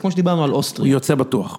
כמו 0.00 0.10
שדיברנו 0.10 0.44
על 0.44 0.50
הוא 0.50 0.56
אוסטרי, 0.56 0.88
יוצא 0.88 1.14
בטוח. 1.14 1.58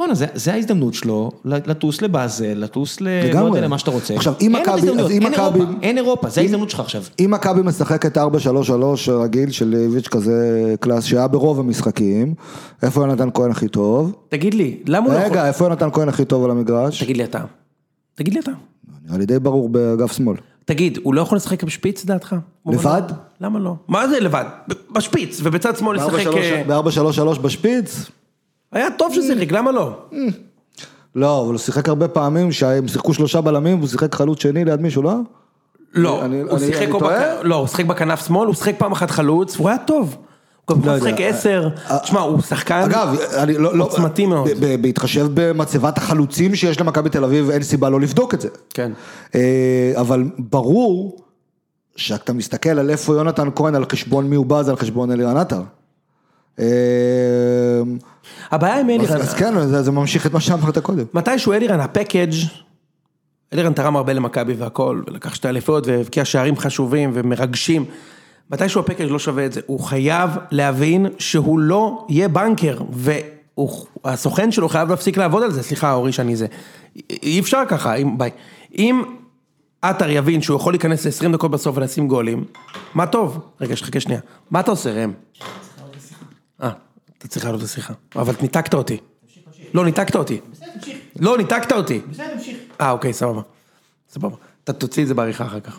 בואנה, 0.00 0.14
זה- 0.14 0.26
זה 0.34 0.52
ההזדמנות 0.54 0.94
שלו 0.94 1.30
לטוס 1.44 2.02
לבאזל, 2.02 2.52
לטוס 2.56 3.00
ל... 3.00 3.04
לא 3.08 3.28
לגמרי. 3.28 3.48
יודע 3.48 3.60
למה 3.60 3.78
שאתה 3.78 3.90
רוצה. 3.90 4.14
עכשיו, 4.14 4.34
אם 4.40 4.56
אין 4.56 4.62
מכבי- 4.62 4.90
אז 4.90 5.10
אם 5.10 5.22
אין 5.26 5.34
אירופה, 5.34 5.58
אין 5.82 5.98
אירופה, 5.98 6.28
זה 6.28 6.40
ההזדמנות 6.40 6.70
שלך 6.70 6.80
עכשיו. 6.80 7.02
אם 7.20 7.30
מכבי 7.30 7.60
משחקת 7.62 8.18
4-3-3 8.18 8.20
רגיל 9.12 9.50
של 9.50 9.74
איביץ' 9.74 10.08
כזה 10.08 10.34
קלאס 10.80 11.04
שהיה 11.04 11.28
ברוב 11.28 11.60
המשחקים, 11.60 12.34
איפה 12.82 13.00
יונתן 13.00 13.28
כהן 13.34 13.50
הכי 13.50 13.68
טוב? 13.68 14.12
תגיד 14.28 14.54
לי, 14.54 14.76
למה 14.86 15.06
הוא 15.06 15.14
לא 15.14 15.18
יכול... 15.18 15.30
רגע, 15.30 15.46
איפה 15.48 15.64
יונתן 15.64 15.88
כהן 15.92 16.08
הכי 16.08 16.24
טוב 16.24 16.44
על 16.44 16.50
המגרש? 16.50 17.02
תגיד 17.02 17.16
לי 17.16 17.24
אתה. 17.24 17.40
תגיד 18.14 18.34
לי 18.34 18.40
אתה. 18.40 18.50
נראה 19.06 19.18
לי 19.18 19.26
די 19.26 19.38
ברור 19.38 19.68
באגף 19.68 20.12
שמאל. 20.12 20.36
תגיד, 20.64 20.98
הוא 21.02 21.14
לא 21.14 21.20
יכול 21.20 21.36
לשחק 21.36 21.64
בשפיץ 21.64 22.04
דעתך? 22.04 22.36
לבד? 22.66 23.02
למה 23.40 23.58
לא? 23.58 23.74
מה 23.88 24.08
זה 24.08 24.20
לבד? 24.20 24.44
בשפיץ, 24.92 25.40
ובצד 25.42 25.76
שמאל 25.76 25.96
לשחק... 25.96 26.26
אה, 26.36 26.62
ב-4-3-3 26.66 27.38
בשפיץ? 27.42 28.06
היה 28.72 28.90
טוב 28.90 29.14
ששיחק, 29.14 29.52
למה 29.52 29.72
לא? 29.72 29.98
לא, 31.14 31.42
אבל 31.42 31.50
הוא 31.50 31.58
שיחק 31.58 31.88
הרבה 31.88 32.08
פעמים 32.08 32.52
שהם 32.52 32.88
שיחקו 32.88 33.14
שלושה 33.14 33.40
בלמים 33.40 33.78
והוא 33.78 33.88
שיחק 33.88 34.14
חלוץ 34.14 34.42
שני 34.42 34.64
ליד 34.64 34.80
מישהו, 34.80 35.02
לא? 35.02 35.14
לא, 35.94 36.22
הוא 36.50 36.58
שיחק 36.58 36.88
לא, 37.42 37.54
הוא 37.54 37.66
שיחק 37.66 37.84
בכנף 37.84 38.26
שמאל, 38.26 38.46
הוא 38.46 38.54
שיחק 38.54 38.74
פעם 38.78 38.92
אחת 38.92 39.10
חלוץ, 39.10 39.56
והוא 39.56 39.68
היה 39.68 39.78
טוב. 39.78 40.16
הוא 40.70 40.86
לא 40.86 40.90
יודע. 40.90 41.28
עשר, 41.28 41.68
תשמע, 42.02 42.20
הוא 42.20 42.40
שחקן 42.42 42.88
לא... 43.58 43.76
לא- 43.76 43.84
עוצמתי 43.84 44.26
מאוד. 44.26 44.48
בהתחשב 44.80 45.26
במצבת 45.34 45.98
החלוצים 45.98 46.54
שיש 46.54 46.80
למכבי 46.80 47.10
תל 47.10 47.24
אביב, 47.24 47.50
אין 47.50 47.62
סיבה 47.62 47.88
לא 47.90 48.00
לבדוק 48.00 48.34
את 48.34 48.40
זה. 48.40 48.48
כן. 48.74 48.92
אה, 49.34 49.92
אבל 49.96 50.24
ברור 50.38 51.24
שאתה 51.96 52.32
מסתכל 52.32 52.78
על 52.78 52.90
איפה 52.90 53.14
יונתן 53.14 53.48
כהן, 53.54 53.74
על 53.74 53.84
חשבון 53.92 54.30
מי 54.30 54.36
הוא 54.36 54.46
בא, 54.46 54.62
זה 54.62 54.70
על 54.70 54.76
חשבון 54.76 55.10
אלירן 55.10 55.36
עטר. 55.36 55.60
אה, 56.60 56.66
הבעיה 58.50 58.80
עם 58.80 58.90
אלירן, 58.90 59.20
אז 59.20 59.34
כן, 59.34 59.66
זה 59.66 59.82
זה 59.82 59.90
ממשיך 59.90 60.26
את 60.26 60.32
מה 60.32 60.40
שאמרת 60.40 60.78
קודם. 60.78 61.04
מתישהו 61.14 61.52
אלירן, 61.52 61.80
הפקאג', 61.80 62.34
אלירן 63.52 63.72
תרם 63.72 63.96
הרבה 63.96 64.12
למכבי 64.12 64.52
והכל, 64.52 65.02
ולקח 65.06 65.34
שתי 65.34 65.48
אליפויות 65.48 65.86
והבקיע 65.86 66.24
שערים 66.24 66.56
חשובים 66.56 67.10
ומרגשים. 67.14 67.84
מתישהו 68.50 68.80
הפקאג' 68.80 69.10
לא 69.10 69.18
שווה 69.18 69.46
את 69.46 69.52
זה, 69.52 69.60
הוא 69.66 69.80
חייב 69.80 70.30
להבין 70.50 71.06
שהוא 71.18 71.58
לא 71.58 72.06
יהיה 72.08 72.28
בנקר, 72.28 72.78
והסוכן 74.04 74.52
שלו 74.52 74.68
חייב 74.68 74.88
להפסיק 74.88 75.16
לעבוד 75.16 75.42
על 75.42 75.52
זה, 75.52 75.62
סליחה 75.62 75.92
אורי 75.92 76.12
שאני 76.12 76.36
זה. 76.36 76.46
אי 77.22 77.40
אפשר 77.40 77.62
ככה, 77.68 77.94
אם, 77.94 78.18
ביי. 78.18 78.30
אם 78.74 79.02
עטר 79.82 80.10
יבין 80.10 80.42
שהוא 80.42 80.56
יכול 80.56 80.72
להיכנס 80.72 81.06
ל-20 81.06 81.32
דקות 81.32 81.50
בסוף 81.50 81.76
ולשים 81.76 82.08
גולים, 82.08 82.44
מה 82.94 83.06
טוב. 83.06 83.38
רגע, 83.60 83.76
שחכה 83.76 84.00
שנייה. 84.00 84.20
מה 84.50 84.60
אתה 84.60 84.70
עושה 84.70 84.92
ראם? 84.92 85.12
אתה 87.20 87.28
צריך 87.28 87.44
לעלות 87.44 87.62
לשיחה. 87.62 87.94
אבל 88.16 88.34
ניתקת 88.42 88.74
אותי. 88.74 88.96
לא, 89.74 89.84
ניתקת 89.84 90.16
אותי. 90.16 90.40
לא, 91.16 91.38
ניתקת 91.38 91.72
אותי. 91.72 92.00
אה, 92.80 92.90
אוקיי, 92.90 93.12
סבבה. 93.12 93.40
סבבה. 94.08 94.36
אתה 94.64 94.72
תוציא 94.72 95.02
את 95.02 95.08
זה 95.08 95.14
בעריכה 95.14 95.46
אחר 95.46 95.60
כך. 95.60 95.78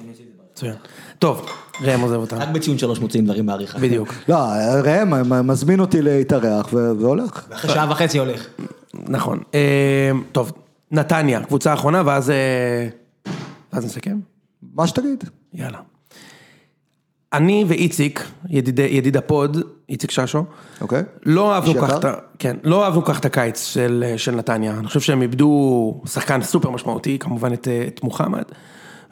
מצוין. 0.53 0.76
טוב, 1.19 1.45
ראם 1.81 2.01
עוזב 2.01 2.15
אותנו. 2.15 2.39
רק 2.41 2.49
בציון 2.49 2.77
שלוש 2.77 2.99
מוציאים 2.99 3.26
דברים 3.26 3.45
בעריכה. 3.45 3.80
בדיוק. 3.80 4.13
לא, 4.27 4.38
ראם 4.84 5.47
מזמין 5.47 5.80
אותי 5.80 6.01
להתארח 6.01 6.73
והולך. 6.73 7.47
אחרי 7.53 7.72
שעה 7.72 7.91
וחצי 7.91 8.19
הולך. 8.19 8.47
נכון. 8.93 9.39
אה, 9.53 10.11
טוב, 10.31 10.51
נתניה, 10.91 11.43
קבוצה 11.43 11.72
האחרונה, 11.72 12.03
ואז... 12.05 12.30
אה, 12.30 12.88
ואז 13.73 13.85
נסכם? 13.85 14.19
מה 14.73 14.88
שתגיד. 14.88 15.23
יאללה. 15.53 15.80
אני 17.34 17.66
ואיציק, 17.68 18.24
ידיד, 18.49 18.80
ידיד 18.80 19.18
הפוד, 19.18 19.58
איציק 19.90 20.12
ששו, 20.12 20.45
אוקיי. 20.82 21.03
לא 21.26 21.53
אהבנו? 21.53 21.82
כך 21.82 21.98
את. 21.98 22.06
כן, 22.40 22.58
לא 22.64 22.86
אהבנו 22.86 23.06
כך 23.06 23.20
את 23.20 23.26
הקיץ 23.26 23.66
של, 23.66 24.03
של 24.18 24.36
נתניה. 24.36 24.74
אני 24.80 24.88
חושב 24.88 24.99
שהם 24.99 25.22
איבדו 25.22 26.02
שחקן 26.06 26.41
סופר 26.41 26.70
משמעותי, 26.70 27.20
כמובן 27.20 27.53
את, 27.53 27.68
את 27.88 28.03
מוחמד. 28.03 28.44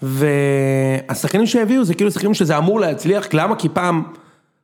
והשחקנים 0.02 1.46
שהביאו 1.46 1.84
זה 1.84 1.94
כאילו 1.94 2.12
שחקנים 2.12 2.34
שזה 2.34 2.58
אמור 2.58 2.80
להצליח, 2.80 3.28
למה? 3.34 3.56
כי 3.56 3.70
פעם, 3.70 4.04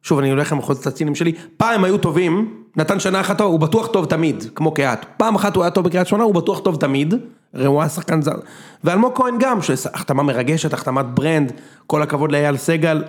שוב 0.04 0.20
אני 0.20 0.30
הולך 0.30 0.52
למחוזות 0.52 0.88
הצינים 0.88 1.16
שלי, 1.16 1.34
פעם 1.58 1.84
היו 1.84 1.98
טובים, 1.98 2.54
נתן 2.76 3.00
שנה 3.00 3.22
אחת 3.22 3.38
טוב, 3.38 3.52
הוא 3.52 3.60
בטוח 3.60 3.88
טוב 3.88 4.06
תמיד, 4.06 4.44
כמו 4.56 4.74
קהת. 4.74 5.06
פעם 5.18 5.36
אחת 5.36 5.56
הוא 5.56 5.64
היה 5.64 5.72
טוב 5.72 5.86
בקריית 5.86 6.08
שמונה, 6.08 6.24
הוא 6.24 6.36
בטוח 6.36 6.60
טוב 6.60 6.76
תמיד, 6.76 7.14
הרי 7.54 7.66
הוא 7.66 7.82
היה 7.82 7.90
שחקן 7.90 8.22
זר. 8.22 8.36
ואלמוג 8.84 9.12
כהן 9.16 9.36
גם, 9.40 9.62
שהחתמה 9.62 10.24
מרגשת, 10.24 10.74
החתמת 10.74 11.06
ברנד, 11.06 11.52
כל 11.88 12.02
הכבוד 12.02 12.32
לאייל 12.32 12.58
סגל, 12.58 13.04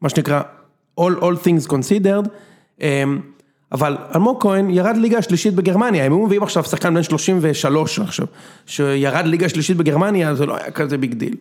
מה 0.00 0.08
שנקרא 0.08 0.42
all, 1.00 1.20
all 1.20 1.44
things 1.44 1.68
considered, 1.68 2.28
אמ, 2.80 3.20
אבל 3.72 3.96
אלמוג 4.14 4.42
כהן 4.42 4.70
ירד 4.70 4.96
ליגה 4.96 5.18
השלישית 5.18 5.54
בגרמניה, 5.54 6.04
הם 6.04 6.12
היו 6.12 6.26
מביאים 6.26 6.42
עכשיו 6.42 6.64
שחקן 6.64 6.94
בן 6.94 7.02
33 7.02 7.98
עכשיו, 7.98 8.26
שירד 8.66 9.26
ליגה 9.26 9.46
השלישית 9.46 9.76
בגרמניה, 9.76 10.34
זה 10.34 10.46
לא 10.46 10.56
היה 10.56 10.70
כזה 10.70 10.98
big 10.98 11.14
deal. 11.14 11.36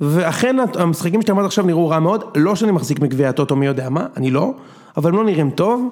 ואכן 0.00 0.56
המשחקים 0.74 1.22
שאתה 1.22 1.32
אמרת 1.32 1.44
עכשיו 1.44 1.66
נראו 1.66 1.88
רע 1.88 1.98
מאוד, 1.98 2.24
לא 2.36 2.54
שאני 2.56 2.72
מחזיק 2.72 3.00
מגביע 3.00 3.28
הטוטו 3.28 3.56
מי 3.56 3.66
יודע 3.66 3.88
מה, 3.88 4.06
אני 4.16 4.30
לא, 4.30 4.54
אבל 4.96 5.10
הם 5.10 5.16
לא 5.16 5.24
נראים 5.24 5.50
טוב, 5.50 5.88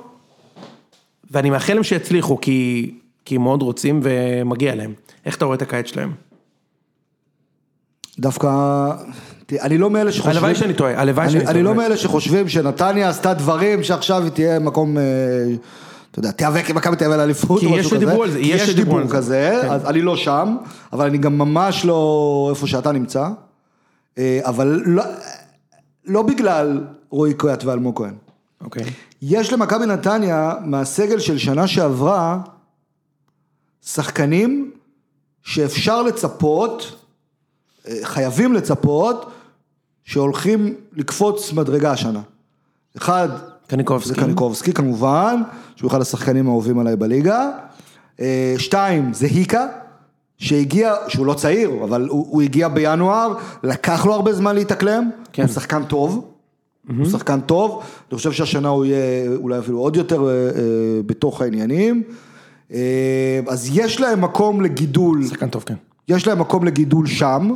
ואני 1.30 1.50
מאחל 1.50 1.74
להם 1.74 1.82
שיצליחו, 1.82 2.40
כי, 2.40 2.90
כי 3.24 3.38
מאוד 3.38 3.62
רוצים 3.62 4.00
ומגיע 4.02 4.74
להם. 4.74 4.92
איך 5.26 5.36
אתה 5.36 5.44
רואה 5.44 5.56
את 5.56 5.62
הקיץ 5.62 5.86
שלהם? 5.86 6.12
דווקא, 8.18 8.48
אני 9.60 9.78
לא 9.78 9.90
מאלה 9.90 10.12
שחושבים... 10.12 10.36
הלוואי 10.36 10.54
שאני 10.54 10.74
טועה, 10.74 11.00
הלוואי 11.00 11.24
אני- 11.24 11.32
שאני 11.32 11.42
טועה. 11.44 11.54
אני 11.54 11.62
לא 11.62 11.74
מאלה 11.74 11.96
שחושבים 11.96 12.48
שנתניה 12.48 13.08
עשתה 13.08 13.34
דברים 13.34 13.82
שעכשיו 13.82 14.22
היא 14.22 14.30
תהיה 14.30 14.58
מקום, 14.58 14.98
אה, 14.98 15.02
אתה 16.10 16.18
יודע, 16.18 16.30
תיאבק 16.30 16.70
עם 16.70 16.76
מכבי 16.76 16.96
תל 16.96 17.04
אביב 17.04 17.14
על 17.14 17.20
אליפות 17.20 17.62
או 17.62 17.68
יש 17.68 17.86
משהו 17.86 18.00
כזה. 18.00 18.40
כי 18.42 18.48
יש 18.48 18.62
יש 18.62 18.74
דיבור 18.74 18.98
על 18.98 19.08
זה. 19.08 19.16
כזה, 19.16 19.58
כן. 19.62 19.70
אז 19.70 19.84
אני 19.86 20.02
לא 20.02 20.16
שם, 20.16 20.56
אבל 20.92 21.06
אני 21.06 21.18
גם 21.18 21.38
ממש 21.38 21.84
לא 21.84 22.46
איפה 22.50 22.66
שאתה 22.66 22.92
נמצא. 22.92 23.28
אה, 24.18 24.40
אבל 24.44 24.82
לא- 24.86 25.02
לא 26.06 26.22
בגלל 26.22 26.80
רועי 27.10 27.34
קויאט 27.34 27.64
ואלמוג 27.64 27.96
כהן. 27.98 28.14
אוקיי. 28.64 28.82
יש 29.22 29.52
למכבי 29.52 29.86
נתניה 29.86 30.52
מהסגל 30.64 31.18
של 31.18 31.38
שנה 31.38 31.66
שעברה 31.66 32.38
שחקנים 33.86 34.70
שאפשר 35.42 36.02
לצפות, 36.02 36.96
אה, 37.88 37.94
חייבים 38.02 38.52
לצפות, 38.52 39.30
שהולכים 40.10 40.74
לקפוץ 40.96 41.52
מדרגה 41.52 41.90
השנה. 41.92 42.20
אחד, 42.96 43.28
קניקובסקי. 43.66 44.08
זה 44.08 44.14
קניקובסקי 44.14 44.72
כמובן, 44.72 45.42
שהוא 45.76 45.90
אחד 45.90 46.00
השחקנים 46.00 46.46
האהובים 46.46 46.78
עליי 46.78 46.96
בליגה. 46.96 47.50
אה, 48.20 48.54
שתיים, 48.58 49.12
זה 49.12 49.26
היקה, 49.26 49.66
שהגיע, 50.38 50.94
שהוא 51.08 51.26
לא 51.26 51.34
צעיר, 51.34 51.70
אבל 51.84 52.08
הוא, 52.08 52.26
הוא 52.30 52.42
הגיע 52.42 52.68
בינואר, 52.68 53.34
לקח 53.62 54.06
לו 54.06 54.14
הרבה 54.14 54.32
זמן 54.32 54.54
להתאקלם, 54.54 55.10
כן. 55.32 55.42
הוא 55.42 55.52
שחקן 55.52 55.84
טוב, 55.84 56.28
הוא 56.98 57.06
שחקן 57.06 57.40
טוב, 57.40 57.82
אני 58.10 58.16
חושב 58.16 58.32
שהשנה 58.32 58.68
הוא 58.68 58.84
יהיה 58.84 59.36
אולי 59.36 59.58
אפילו 59.58 59.78
עוד 59.78 59.96
יותר 59.96 60.28
אה, 60.28 60.32
אה, 60.32 60.50
בתוך 61.06 61.42
העניינים. 61.42 62.02
אה, 62.72 63.40
אז 63.48 63.70
יש 63.72 64.00
להם 64.00 64.20
מקום 64.20 64.60
לגידול, 64.60 65.26
שחקן 65.26 65.48
טוב, 65.48 65.62
כן. 65.66 65.74
יש 66.08 66.26
להם 66.26 66.38
מקום 66.38 66.64
לגידול 66.64 67.06
שם. 67.06 67.50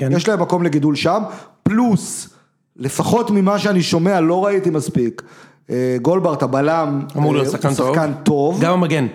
כן. 0.00 0.12
יש 0.12 0.28
להם 0.28 0.42
מקום 0.42 0.62
לגידול 0.62 0.94
שם, 0.96 1.22
פלוס, 1.62 2.28
לפחות 2.76 3.30
ממה 3.30 3.58
שאני 3.58 3.82
שומע, 3.82 4.20
לא 4.20 4.44
ראיתי 4.44 4.70
מספיק, 4.70 5.22
אה, 5.70 5.96
גולדברט 6.02 6.42
הבלם, 6.42 7.02
אמור 7.16 7.34
להיות 7.34 7.46
אה, 7.46 7.52
שחקן 7.52 7.68
הוא 7.68 7.76
טוב. 7.76 7.94
שחקן 7.94 8.12
טוב, 8.22 8.60
גם 8.60 8.72
המגן. 8.72 9.06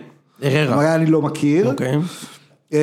אררה. 0.44 0.76
אבל 0.76 0.86
אני 0.86 1.06
לא 1.06 1.22
מכיר, 1.22 1.72
אוקיי. 1.72 1.96
אה, 2.74 2.80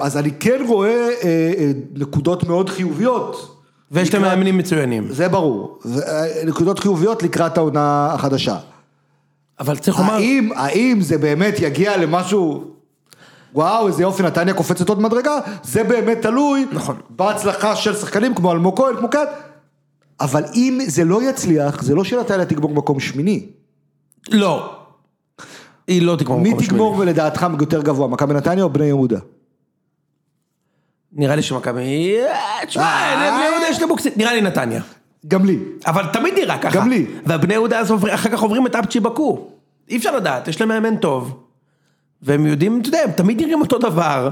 אז 0.00 0.16
אני 0.16 0.30
כן 0.40 0.60
רואה 0.68 0.88
אה, 1.08 1.12
אה, 1.58 1.70
נקודות 1.94 2.44
מאוד 2.44 2.68
חיוביות, 2.68 3.56
ויש 3.90 4.14
להם 4.14 4.22
לקראת- 4.22 4.34
מאמנים 4.36 4.58
מצוינים. 4.58 5.06
זה 5.10 5.28
ברור, 5.28 5.78
נקודות 6.46 6.78
חיוביות 6.78 7.22
לקראת 7.22 7.58
העונה 7.58 8.08
החדשה. 8.12 8.56
אבל 9.60 9.76
צריך 9.76 9.98
לומר... 9.98 10.12
האם, 10.12 10.50
האם 10.56 10.98
זה 11.00 11.18
באמת 11.18 11.54
יגיע 11.60 11.96
למשהו, 11.96 12.64
וואו, 13.54 13.86
איזה 13.86 14.02
יופי, 14.02 14.22
נתניה 14.22 14.54
קופצת 14.54 14.88
עוד 14.88 15.00
מדרגה, 15.00 15.38
זה 15.62 15.84
באמת 15.84 16.22
תלוי, 16.22 16.66
נכון. 16.72 16.96
בהצלחה 17.10 17.76
של 17.76 17.94
שחקנים 17.94 18.34
כמו 18.34 18.52
אלמוג 18.52 18.76
כהן, 18.76 18.96
כמו 18.96 19.10
קאט, 19.10 19.28
אבל 20.20 20.44
אם 20.54 20.78
זה 20.86 21.04
לא 21.04 21.22
יצליח, 21.30 21.82
זה 21.82 21.94
לא 21.94 22.04
שנתניה 22.04 22.46
תגמור 22.46 22.70
מקום 22.70 23.00
שמיני. 23.00 23.46
לא. 24.30 24.74
היא 25.86 26.02
לא 26.02 26.16
תגמור 26.16 26.40
מי 26.40 26.50
מקום 26.50 26.64
תגמור 26.66 26.94
שמיני. 26.94 27.10
ולדעתך 27.10 27.46
יותר 27.60 27.82
גבוה, 27.82 28.08
מכבי 28.08 28.34
נתניה 28.34 28.64
או 28.64 28.70
בני 28.70 28.84
יהודה? 28.84 29.18
נראה 31.12 31.36
לי 31.36 31.42
שמכבי... 31.42 32.16
אה, 32.26 32.66
תשמע, 32.66 32.82
אה. 32.82 33.26
לבני 33.26 33.44
יהודה 33.44 33.66
יש 33.70 33.82
לבוקסית. 33.82 34.16
נראה 34.16 34.34
לי 34.34 34.40
נתניה. 34.40 34.82
גם 35.28 35.44
לי. 35.44 35.58
אבל 35.86 36.06
תמיד 36.12 36.34
נראה 36.34 36.58
ככה. 36.58 36.76
גם 36.76 36.88
לי. 36.88 37.06
והבני 37.26 37.54
יהודה 37.54 37.78
אז 37.78 37.92
אחר 38.14 38.30
כך 38.30 38.40
עוברים 38.40 38.66
את 38.66 38.74
אפצ'י 38.74 39.00
בקו. 39.00 39.48
אי 39.88 39.96
אפשר 39.96 40.16
לדעת, 40.16 40.48
יש 40.48 40.60
להם 40.60 40.68
מאמן 40.68 40.96
טוב. 40.96 41.41
והם 42.22 42.46
יודעים, 42.46 42.80
אתה 42.80 42.88
יודע, 42.88 43.00
הם 43.04 43.10
תמיד 43.10 43.40
נראים 43.42 43.60
אותו 43.60 43.78
דבר. 43.78 44.30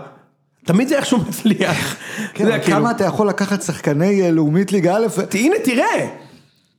תמיד 0.65 0.89
זה 0.89 0.97
איכשהו 0.97 1.19
מצליח. 1.29 1.97
כן, 2.35 2.45
זה 2.45 2.59
כאילו- 2.59 2.77
כמה 2.79 2.91
אתה 2.91 3.05
יכול 3.05 3.29
לקחת 3.29 3.63
שחקני 3.63 4.23
אה, 4.23 4.31
לאומית 4.31 4.73
ליגה 4.73 4.97
א', 4.97 5.07
הנה 5.35 5.57
תראה. 5.65 6.09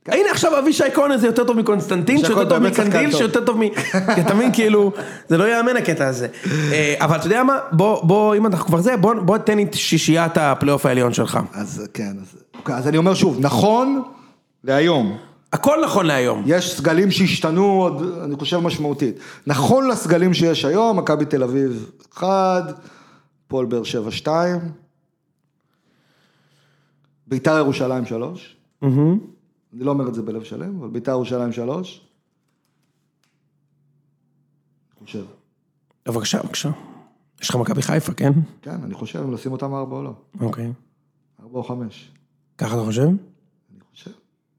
הנה 0.08 0.30
עכשיו 0.30 0.58
אבישי 0.58 0.84
כהן 0.94 1.10
הזה 1.10 1.26
יותר 1.26 1.44
טוב 1.44 1.56
מקונסטנטין, 1.56 2.18
שיותר 2.18 2.48
טוב 2.48 2.58
מקנדיל. 2.58 3.12
שיותר 3.16 3.44
טוב 3.44 3.58
מ... 3.58 3.62
אתה 4.20 4.34
מבין 4.34 4.52
כאילו, 4.52 4.92
זה 5.28 5.38
לא 5.38 5.56
יאמן 5.56 5.76
הקטע 5.76 6.06
הזה. 6.06 6.26
אה, 6.72 6.94
אבל 7.00 7.16
אתה 7.16 7.26
יודע 7.26 7.42
מה, 7.42 7.58
בוא, 7.72 8.36
אם 8.36 8.46
אנחנו 8.46 8.66
כבר 8.66 8.80
זה, 8.80 8.96
בוא 8.96 9.38
תן 9.38 9.56
לי 9.56 9.62
את 9.62 9.74
שישיית 9.74 10.36
הפלייאוף 10.36 10.86
העליון 10.86 11.12
שלך. 11.12 11.38
אז 11.54 11.82
כן, 11.94 12.12
אז 12.66 12.88
אני 12.88 12.96
אומר 12.96 13.14
שוב, 13.14 13.36
נכון 13.40 14.02
להיום, 14.64 15.16
הכל 15.52 15.78
נכון 15.84 16.06
להיום. 16.06 16.42
יש 16.46 16.76
סגלים 16.76 17.10
שהשתנו 17.10 17.64
עוד, 17.64 18.02
אני 18.24 18.36
חושב 18.36 18.58
משמעותית. 18.58 19.16
נכון 19.46 19.88
לסגלים 19.88 20.34
שיש 20.34 20.64
היום, 20.64 20.98
מכבי 20.98 21.24
תל 21.24 21.42
אביב 21.42 21.90
1, 22.14 22.26
פועל 23.48 23.66
באר 23.66 23.82
שבע 23.82 24.10
2, 24.10 24.60
ביתר 27.26 27.58
ירושלים 27.58 28.06
3, 28.06 28.56
מהמם. 28.82 29.18
אני 29.74 29.84
לא 29.84 29.90
אומר 29.90 30.08
את 30.08 30.14
זה 30.14 30.22
בלב 30.22 30.42
שלם, 30.42 30.78
אבל 30.78 30.88
ביתר 30.88 31.10
ירושלים 31.10 31.52
3. 31.52 32.00
אני 34.98 35.06
חושב, 35.06 35.24
בבקשה, 36.06 36.42
בבקשה. 36.42 36.70
יש 37.42 37.50
לך 37.50 37.56
מכבי 37.56 37.82
חיפה, 37.82 38.12
כן? 38.12 38.32
כן, 38.62 38.82
אני 38.84 38.94
חושב 38.94 39.18
אם 39.18 39.32
לשים 39.32 39.52
אותם 39.52 39.74
4 39.74 39.96
או 39.96 40.02
לא, 40.02 40.12
אוקיי. 40.40 40.72
4 41.42 41.58
או 41.58 41.64
5, 41.64 42.12
ככה 42.58 42.74
אתה 42.74 42.84
חושב, 42.84 43.08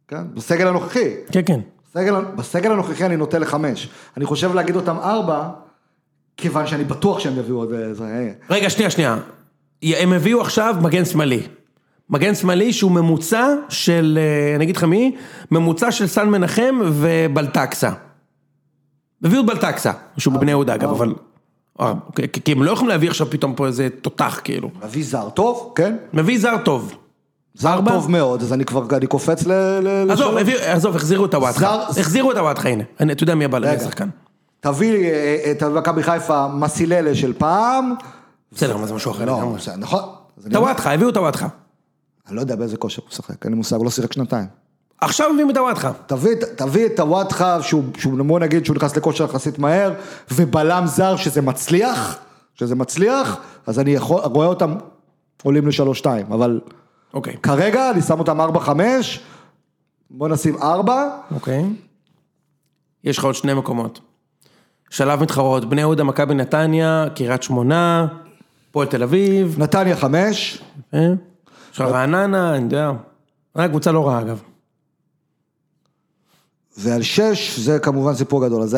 כן, 0.08 0.34
בסגל 0.34 0.68
הנוכחי. 0.68 1.14
כן, 1.32 1.42
כן. 1.46 1.60
בסגל, 1.90 2.16
בסגל 2.36 2.72
הנוכחי 2.72 3.06
אני 3.06 3.18
נוטה 3.18 3.40
לחמש. 3.40 3.90
אני 4.18 4.26
חושב 4.26 4.54
להגיד 4.54 4.76
אותם 4.76 4.98
ארבע, 4.98 5.50
כיוון 6.38 6.68
שאני 6.68 6.84
בטוח 6.84 7.20
שהם 7.20 7.40
יביאו 7.40 7.58
עוד 7.58 7.72
איזה... 7.74 8.32
רגע, 8.50 8.70
שנייה, 8.70 8.90
שנייה. 8.90 9.18
הם 9.84 10.14
הביאו 10.14 10.42
עכשיו 10.42 10.76
מגן 10.82 11.06
שמאלי. 11.06 11.42
מגן 12.10 12.36
שמאלי 12.36 12.74
שהוא 12.74 12.92
ממוצע 12.92 13.48
של, 13.70 14.20
אה, 14.22 14.56
אני 14.56 14.64
אגיד 14.64 14.78
לך 14.78 14.84
מי? 14.84 15.16
ממוצע 15.52 15.92
של 15.92 16.08
סן 16.08 16.30
מנחם 16.30 16.80
ובלטקסה. 16.84 17.92
הביאו 19.24 19.42
את 19.42 19.46
בלטקסה, 19.46 19.92
שהוא 20.18 20.34
בבני 20.34 20.52
יהודה 20.52 20.76
אגב, 20.76 20.90
אבל... 20.90 21.14
אה, 21.82 21.94
אוקיי, 22.08 22.30
כי 22.30 22.42
כי 22.42 22.52
הם 22.52 22.64
לא 22.64 22.72
יכולים 22.72 22.90
להביא 22.90 23.10
עכשיו 23.10 23.30
פתאום 23.30 23.56
פה 23.56 23.68
איזה 23.68 23.88
תותח 24.02 24.42
כאילו. 24.44 24.70
מביא 24.84 25.04
זר 25.06 25.30
טוב, 25.30 25.74
כן? 25.76 25.96
מביא 26.14 26.40
זר 26.40 26.58
טוב. 26.66 26.98
זר? 27.56 27.80
טוב 27.88 28.12
מאוד, 28.12 28.42
אז 28.42 28.54
אני 28.54 28.66
כבר, 28.66 28.98
אני 28.98 29.08
קופץ 29.08 29.46
ל... 29.46 29.52
ל- 29.52 30.12
עזוב, 30.12 30.38
לשלוש. 30.38 30.42
הביאו- 30.42 30.62
עזוב, 30.66 30.96
החזירו 30.96 31.26
את 31.26 31.34
הוואטחה. 31.34 31.60
זר- 31.90 32.00
החזירו 32.02 32.32
את 32.32 32.38
הוואטחה, 32.38 32.70
הנה. 32.70 32.84
אני- 33.00 33.14
אתה 33.14 33.24
יודע 33.24 33.36
מי 33.36 33.46
הבא 33.46 33.58
רגע. 33.58 33.74
לשחקן. 33.76 34.10
תביא 34.60 35.06
אה, 35.12 35.52
את 35.52 35.64
מכבי 35.64 36.04
חיפה 36.04 36.48
מסיללה 36.48 37.16
של 37.16 37.34
פעם. 37.34 37.94
בסדר, 38.52 38.78
מה 38.78 38.88
זה 38.88 38.94
משהו 38.94 39.12
אחר 39.12 39.26
לא, 39.26 39.56
נכון. 39.78 40.02
הוואטחה, 40.56 40.94
הביאו 40.94 41.10
את 41.10 41.18
הוואטחה. 41.18 41.48
אני 42.28 42.36
לא 42.36 42.42
יודע 42.42 42.56
באיזה 42.56 42.78
כושר 42.78 43.02
הוא 43.02 43.10
משחק, 43.10 43.44
אין 43.46 43.52
לי 43.52 43.58
מושג, 43.58 43.76
הוא 43.76 43.86
לא 43.86 43.92
שיחק 43.92 44.14
שנתיים. 44.14 44.46
עכשיו 45.02 45.34
מביאים 45.34 45.50
את 45.50 45.58
הוואטחה. 45.58 45.92
תביא, 46.56 46.86
את 46.86 47.00
הוואטחה, 47.00 47.62
שהוא, 47.62 47.84
שהוא 47.98 48.26
בוא 48.26 48.40
נגיד 48.40 48.66
שהוא 48.66 48.76
נכנס 48.76 48.98
לכושר 48.98 49.24
יחסית 49.24 49.60
מהר, 49.60 49.94
ובלם 50.32 50.84
זר 50.88 51.16
שזה 51.16 51.42
מצליח, 51.42 52.18
שזה 52.56 52.76
מצליח, 52.76 53.38
אז 53.68 53.80
אני 53.80 53.92
יכול, 53.92 54.22
רואה 54.24 54.48
אותם 54.48 54.76
עולים 55.44 55.68
לשלוש-שתיים, 55.68 56.26
אבל 56.32 56.60
אוקיי. 57.14 57.38
כרגע 57.38 57.92
אני 57.92 58.02
שם 58.02 58.20
אותם 58.20 58.42
ארבע-חמש, 58.42 59.24
בוא 60.10 60.28
נשים 60.28 60.58
ארבע, 60.62 61.10
אוקיי. 61.32 61.66
יש 63.04 63.18
לך 63.18 63.24
עוד 63.24 63.36
שני 63.36 63.54
מקומות. 63.54 64.00
שלב 64.90 65.22
מתחרות, 65.22 65.66
בני 65.66 65.82
יהודה, 65.82 66.04
מכבי 66.04 66.34
נתניה, 66.34 67.06
קריית 67.16 67.44
שמונה, 67.44 68.08
פועל 68.72 68.88
תל 68.88 69.04
אביב, 69.04 69.56
נתניה 69.60 69.96
חמש, 69.96 70.64
אה? 70.94 71.08
יש 71.74 71.80
לך 71.80 71.88
רעננה, 71.88 72.56
אני 72.56 72.64
יודע. 72.64 72.92
רק 73.56 73.70
קבוצה 73.70 73.92
לא 73.92 74.08
רעה 74.08 74.22
אגב. 74.22 74.42
ועל 76.78 77.02
שש 77.02 77.60
זה 77.60 77.80
כמובן 77.80 78.14
סיפור 78.16 78.46
גדול, 78.46 78.62
אז 78.62 78.78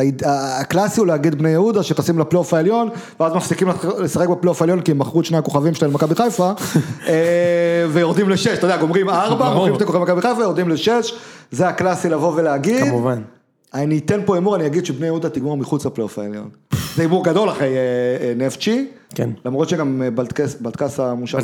הקלאסי 0.60 1.00
הוא 1.00 1.06
להגיד 1.06 1.34
בני 1.34 1.50
יהודה 1.50 1.82
שטסים 1.82 2.18
לפלייאוף 2.18 2.54
העליון, 2.54 2.88
ואז 3.20 3.32
מפסיקים 3.32 3.68
לשחק 3.98 4.28
בפלייאוף 4.28 4.62
העליון 4.62 4.80
כי 4.80 4.90
הם 4.90 4.98
מכרו 4.98 5.20
את 5.20 5.24
שני 5.24 5.36
הכוכבים 5.38 5.74
שלהם 5.74 5.90
למכבי 5.90 6.14
חיפה, 6.14 6.50
אה, 7.08 7.86
ויורדים 7.92 8.28
לשש, 8.28 8.48
אתה 8.58 8.66
יודע, 8.66 8.76
גומרים 8.76 9.08
ארבע. 9.10 9.50
מוכרים 9.54 9.74
שתי 9.74 9.84
כוכבים 9.84 10.00
למכבי 10.02 10.20
חיפה, 10.22 10.42
יורדים 10.42 10.68
לשש, 10.68 11.14
זה 11.50 11.68
הקלאסי 11.68 12.08
לבוא 12.08 12.32
ולהגיד. 12.36 12.84
כמובן. 12.84 13.22
אני 13.74 13.98
אתן 13.98 14.20
פה 14.26 14.34
הימור, 14.34 14.56
אני 14.56 14.66
אגיד 14.66 14.86
שבני 14.86 15.06
יהודה 15.06 15.28
תגמור 15.30 15.56
מחוץ 15.56 15.86
לפלייאוף 15.86 16.18
העליון. 16.18 16.48
זה 16.96 17.02
הימור 17.02 17.24
גדול 17.24 17.50
אחרי 17.50 17.68
אה, 17.68 17.72
אה, 18.20 18.32
נפצ'י. 18.36 18.88
כן. 19.14 19.30
למרות 19.44 19.68
שגם 19.68 20.02
בלטקס- 20.14 20.56
בלטקסה 20.60 21.14
מושל, 21.14 21.38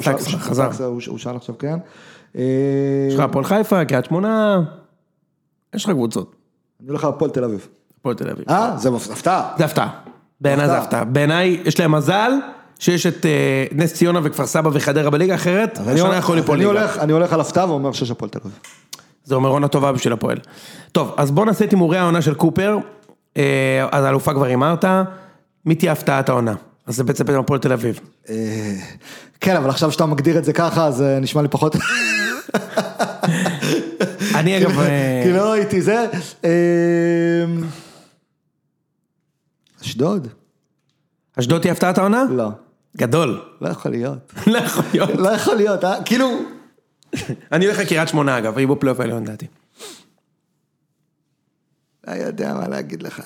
הוא 1.06 1.18
שאל 1.18 1.36
עכשיו, 1.36 1.54
כן. 1.58 1.78
יש 2.34 2.44
לך 3.14 3.20
הפועל 3.20 3.44
חיפה, 3.44 3.84
קריית 3.84 4.04
שמונה, 4.04 4.62
יש 5.74 5.84
לך 5.84 5.90
קבוצות. 5.90 6.41
אני 6.82 6.90
הולך 6.90 7.04
על 7.04 7.10
הפועל 7.10 7.30
תל 7.30 7.44
אביב. 7.44 7.68
הפועל 8.00 8.14
תל 8.14 8.30
אביב. 8.30 8.44
אה, 8.50 8.74
זה 8.76 8.88
הפתעה. 9.12 9.54
זה 9.58 9.64
הפתעה. 9.64 9.88
בעיניי 10.40 10.66
זה 10.66 10.78
הפתעה. 10.78 11.04
בעיניי 11.04 11.60
יש 11.64 11.80
להם 11.80 11.92
מזל 11.92 12.32
שיש 12.78 13.06
את 13.06 13.26
אה, 13.26 13.64
נס 13.72 13.94
ציונה 13.94 14.20
וכפר 14.22 14.46
סבא 14.46 14.70
וחדרה 14.72 15.10
בליגה 15.10 15.34
אחרת, 15.34 15.78
השנה 15.78 16.16
יכול 16.16 16.36
ליפול 16.36 16.58
ליגה. 16.58 16.94
אני 17.00 17.12
הולך 17.12 17.32
על 17.32 17.40
הפתעה 17.40 17.70
ואומר 17.70 17.92
שיש 17.92 18.10
הפועל 18.10 18.30
תל 18.30 18.38
אביב. 18.44 18.58
זה 19.24 19.34
אומר 19.34 19.48
עונה 19.48 19.68
טובה 19.68 19.92
בשביל 19.92 20.12
הפועל. 20.12 20.38
טוב, 20.92 21.14
אז 21.16 21.30
בוא 21.30 21.46
נעשה 21.46 21.64
את 21.64 21.70
הימורי 21.70 21.98
העונה 21.98 22.22
של 22.22 22.34
קופר. 22.34 22.78
אה, 23.36 23.86
אז 23.92 24.04
האלופה 24.04 24.34
כבר 24.34 24.44
הימרת, 24.44 24.84
מי 25.66 25.74
תהיה 25.74 25.92
הפתעת 25.92 26.28
העונה? 26.28 26.54
אז 26.86 26.96
זה 26.96 27.04
בעצם 27.04 27.24
הפועל 27.38 27.60
תל 27.60 27.72
אביב. 27.72 28.00
אה, 28.28 28.74
כן, 29.40 29.56
אבל 29.56 29.70
עכשיו 29.70 29.92
שאתה 29.92 30.06
מגדיר 30.06 30.38
את 30.38 30.44
זה 30.44 30.52
ככה, 30.52 30.86
אז 30.86 31.02
אה, 31.02 31.18
נשמע 31.20 31.42
לי 31.42 31.48
פחות... 31.48 31.76
אני 34.34 34.58
אגב... 34.58 34.78
אה, 34.78 35.22
כי 35.24 35.32
לא 35.32 35.50
ראיתי 35.50 35.82
זה. 35.82 36.06
אה, 36.44 37.44
אשדוד? 39.82 40.28
אשדוד 41.38 41.60
תהיה 41.60 41.72
הפתעת 41.72 41.98
העונה? 41.98 42.24
לא. 42.30 42.50
גדול. 42.96 43.42
לא 43.60 43.68
יכול 43.68 43.90
להיות. 43.90 44.32
לא 44.46 44.58
יכול 44.58 44.84
להיות. 44.92 45.10
לא 45.10 45.28
יכול 45.28 45.54
להיות, 45.54 45.84
אה? 45.84 46.02
כאילו... 46.04 46.28
אני 47.52 47.66
הולך 47.66 47.78
לקריית 47.78 48.08
שמונה 48.08 48.38
אגב, 48.38 48.58
היו 48.58 48.74
בפלייאוף 48.74 49.00
העליון 49.00 49.22
לדעתי. 49.22 49.46
לא 52.06 52.12
יודע 52.12 52.54
מה 52.54 52.68
להגיד 52.68 53.02
לך. 53.02 53.22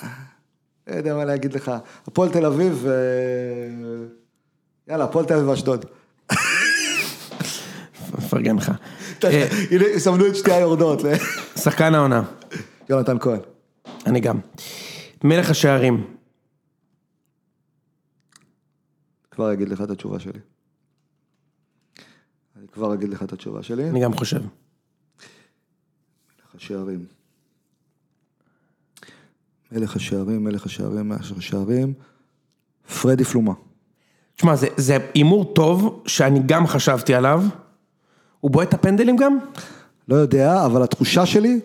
לא 0.86 0.94
יודע 0.94 1.14
מה 1.14 1.24
להגיד 1.24 1.54
לך. 1.54 1.72
הפועל 2.06 2.28
תל 2.28 2.46
אביב 2.46 2.78
ו... 2.82 2.94
יאללה, 4.88 5.04
הפועל 5.04 5.24
תל 5.24 5.34
אביב 5.34 5.48
ואשדוד. 5.48 5.84
מפרגן 8.18 8.56
לך. 8.56 8.72
אה, 9.24 9.48
הנה, 9.70 9.84
סמנו 9.98 10.26
את 10.26 10.36
שתי 10.36 10.52
היורדות. 10.52 11.02
שחקן 11.56 11.94
העונה, 11.94 12.22
יונתן 12.90 13.18
כהן. 13.18 13.40
אני 14.06 14.20
גם. 14.20 14.38
מלך 15.24 15.50
השערים, 15.50 16.16
כבר 19.36 19.52
אגיד 19.52 19.68
לך 19.68 19.82
את 19.82 19.90
התשובה 19.90 20.18
שלי. 20.18 20.38
אני 22.56 22.68
כבר 22.72 22.94
אגיד 22.94 23.08
לך 23.08 23.22
את 23.22 23.32
התשובה 23.32 23.62
שלי. 23.62 23.90
אני 23.90 24.00
גם 24.00 24.12
חושב. 24.12 24.40
מלך 26.38 26.54
השערים. 26.54 27.06
מלך 29.72 29.96
השערים, 29.96 30.44
מלך 30.44 30.66
השערים, 30.66 31.08
מלך 31.08 31.32
השערים. 31.38 31.94
פרדי 33.02 33.24
פלומה. 33.24 33.52
תשמע, 34.36 34.52
זה 34.76 34.96
הימור 35.14 35.54
טוב, 35.54 36.02
שאני 36.06 36.40
גם 36.46 36.66
חשבתי 36.66 37.14
עליו. 37.14 37.42
הוא 38.46 38.50
בועט 38.50 38.68
את 38.68 38.74
הפנדלים 38.74 39.16
גם? 39.16 39.38
לא 40.08 40.16
יודע, 40.16 40.64
אבל 40.64 40.82
התחושה 40.82 41.26
שלי, 41.26 41.60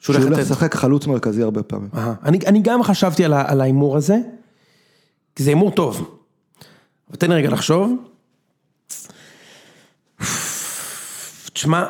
שהוא 0.00 0.16
הולך. 0.16 0.38
לשחק 0.38 0.74
חלוץ 0.74 1.06
מרכזי 1.06 1.42
הרבה 1.42 1.62
פעמים. 1.62 1.88
אני, 2.24 2.38
אני 2.46 2.60
גם 2.60 2.82
חשבתי 2.82 3.24
על 3.24 3.60
ההימור 3.60 3.96
הזה, 3.96 4.16
כי 5.36 5.42
זה 5.42 5.50
הימור 5.50 5.70
טוב. 5.70 6.18
אבל 7.08 7.16
תן 7.16 7.30
לי 7.30 7.36
רגע 7.36 7.50
לחשוב. 7.50 7.96
תשמע, 11.52 11.84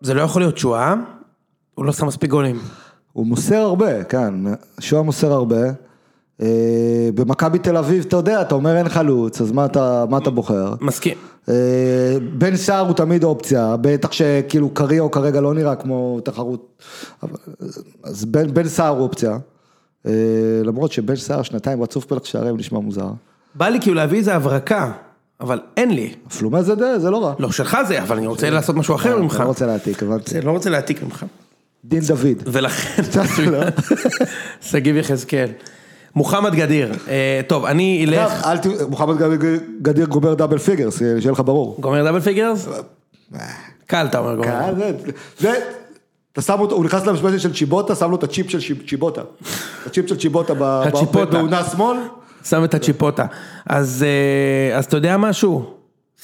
זה 0.00 0.14
לא 0.14 0.22
יכול 0.22 0.42
להיות 0.42 0.58
שואה, 0.58 0.94
הוא 1.74 1.84
לא 1.84 1.92
שם 1.92 2.06
מספיק 2.06 2.30
גולים. 2.30 2.60
הוא 3.12 3.26
מוסר 3.26 3.56
הרבה, 3.60 4.04
כן, 4.04 4.34
שואה 4.80 5.02
מוסר 5.02 5.32
הרבה. 5.32 5.62
אה, 6.42 7.08
במכבי 7.14 7.58
תל 7.58 7.76
אביב, 7.76 8.04
אתה 8.08 8.16
יודע, 8.16 8.42
אתה 8.42 8.54
אומר 8.54 8.76
אין 8.76 8.88
חלוץ, 8.88 9.40
אז 9.40 9.52
מה 9.52 9.64
אתה, 9.64 10.04
מה 10.10 10.18
אתה 10.18 10.30
בוחר? 10.30 10.74
מסכים. 10.80 11.16
אה, 11.48 12.16
בן 12.38 12.56
סער 12.56 12.86
הוא 12.86 12.94
תמיד 12.94 13.24
אופציה, 13.24 13.76
בטח 13.80 14.12
שכאילו 14.12 14.70
קריו 14.70 15.10
כרגע 15.10 15.40
לא 15.40 15.54
נראה 15.54 15.76
כמו 15.76 16.20
תחרות, 16.24 16.82
אז 18.04 18.24
בן, 18.24 18.54
בן 18.54 18.68
סער 18.68 18.88
הוא 18.88 19.00
אופציה, 19.00 19.38
אה, 20.06 20.12
למרות 20.64 20.92
שבן 20.92 21.16
סער 21.16 21.42
שנתיים 21.42 21.82
רצוף 21.82 22.04
פלח 22.04 22.24
שערים 22.24 22.56
נשמע 22.56 22.78
מוזר. 22.78 23.08
בא 23.54 23.68
לי 23.68 23.80
כאילו 23.80 23.96
להביא 23.96 24.18
איזה 24.18 24.34
הברקה, 24.34 24.92
אבל 25.40 25.60
אין 25.76 25.90
לי. 25.90 26.14
פלומה 26.38 26.62
זה 26.62 26.74
די, 26.74 26.84
זה 26.98 27.10
לא 27.10 27.24
רע. 27.24 27.34
לא, 27.38 27.52
שלך 27.52 27.78
זה, 27.88 28.02
אבל 28.02 28.16
אני 28.16 28.26
רוצה 28.26 28.50
לעשות 28.50 28.76
משהו 28.76 28.94
אחר 28.94 29.18
ממך. 29.18 29.36
אני 29.36 29.44
לא 29.44 29.48
רוצה 29.48 29.66
להעתיק, 29.66 30.02
הבנתי. 30.02 30.30
זה, 30.30 30.42
לא 30.42 30.50
רוצה 30.50 30.70
להעתיק 30.70 31.02
ממך. 31.02 31.24
דין 31.84 32.00
דוד. 32.00 32.42
ולכן, 32.46 33.02
לא. 33.52 33.58
שגיב 34.70 34.96
יחזקאל. 34.96 35.48
מוחמד 36.16 36.54
גדיר, 36.54 36.92
אה, 37.08 37.40
טוב, 37.46 37.64
אני 37.64 38.04
אלך, 38.08 38.46
אל 38.46 38.58
ת... 38.58 38.66
מוחמד 38.88 39.16
גדיר- 39.82 40.06
גומר 40.06 40.34
double 40.34 40.58
figures, 40.58 40.98
שיהיה 40.98 41.32
לך 41.32 41.40
ברור. 41.44 41.76
גומר 41.80 42.04
double 42.04 42.20
figures? 42.20 42.68
קל 43.86 44.06
אתה 44.10 44.18
אומר 44.18 44.36
גומר. 44.36 44.72
זה, 45.38 45.60
אתה 46.32 46.42
שם 46.42 46.60
אותו, 46.60 46.74
הוא 46.74 46.84
נכנס 46.84 47.06
למשבצת 47.06 47.40
של 47.40 47.54
צ'יבוטה, 47.54 47.94
שם 47.94 48.10
לו 48.10 48.16
את 48.16 48.22
הצ'יפ 48.24 48.50
של 48.50 48.60
צ'יב- 48.60 48.88
צ'יבוטה. 48.88 49.22
הצ'יפ 49.86 50.08
של 50.08 50.16
צ'יבוטה. 50.18 50.54
בעונה 50.54 51.64
שמאל. 51.64 51.96
שם 52.44 52.64
את 52.64 52.74
הצ'יפוטה. 52.74 53.26
אז, 53.66 54.04
אה, 54.72 54.80
אתה 54.80 54.96
יודע 54.96 55.16
משהו? 55.16 55.74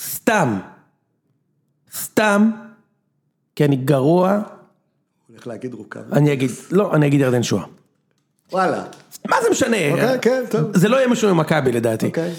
סתם. 0.03 0.59
סתם, 1.97 2.51
כי 3.57 3.65
אני 3.65 3.77
גרוע, 3.77 4.39
הולך 5.31 5.47
להגיד 5.47 5.75
רוקאב. 5.75 6.03
אני 6.13 6.33
אגיד, 6.33 6.51
לא, 6.71 6.95
אני 6.95 7.07
אגיד 7.07 7.21
ירדן 7.21 7.43
שואה. 7.43 7.65
וואלה. 8.53 8.85
מה 9.29 9.37
זה 9.43 9.51
משנה? 9.51 9.91
אוקיי, 9.93 10.19
כן. 10.23 10.43
זה 10.75 10.89
לא 10.89 10.97
יהיה 10.97 11.09
משהו 11.09 11.35
ממכבי 11.35 11.73
לדעתי. 11.73 12.07
אוקיי. 12.07 12.33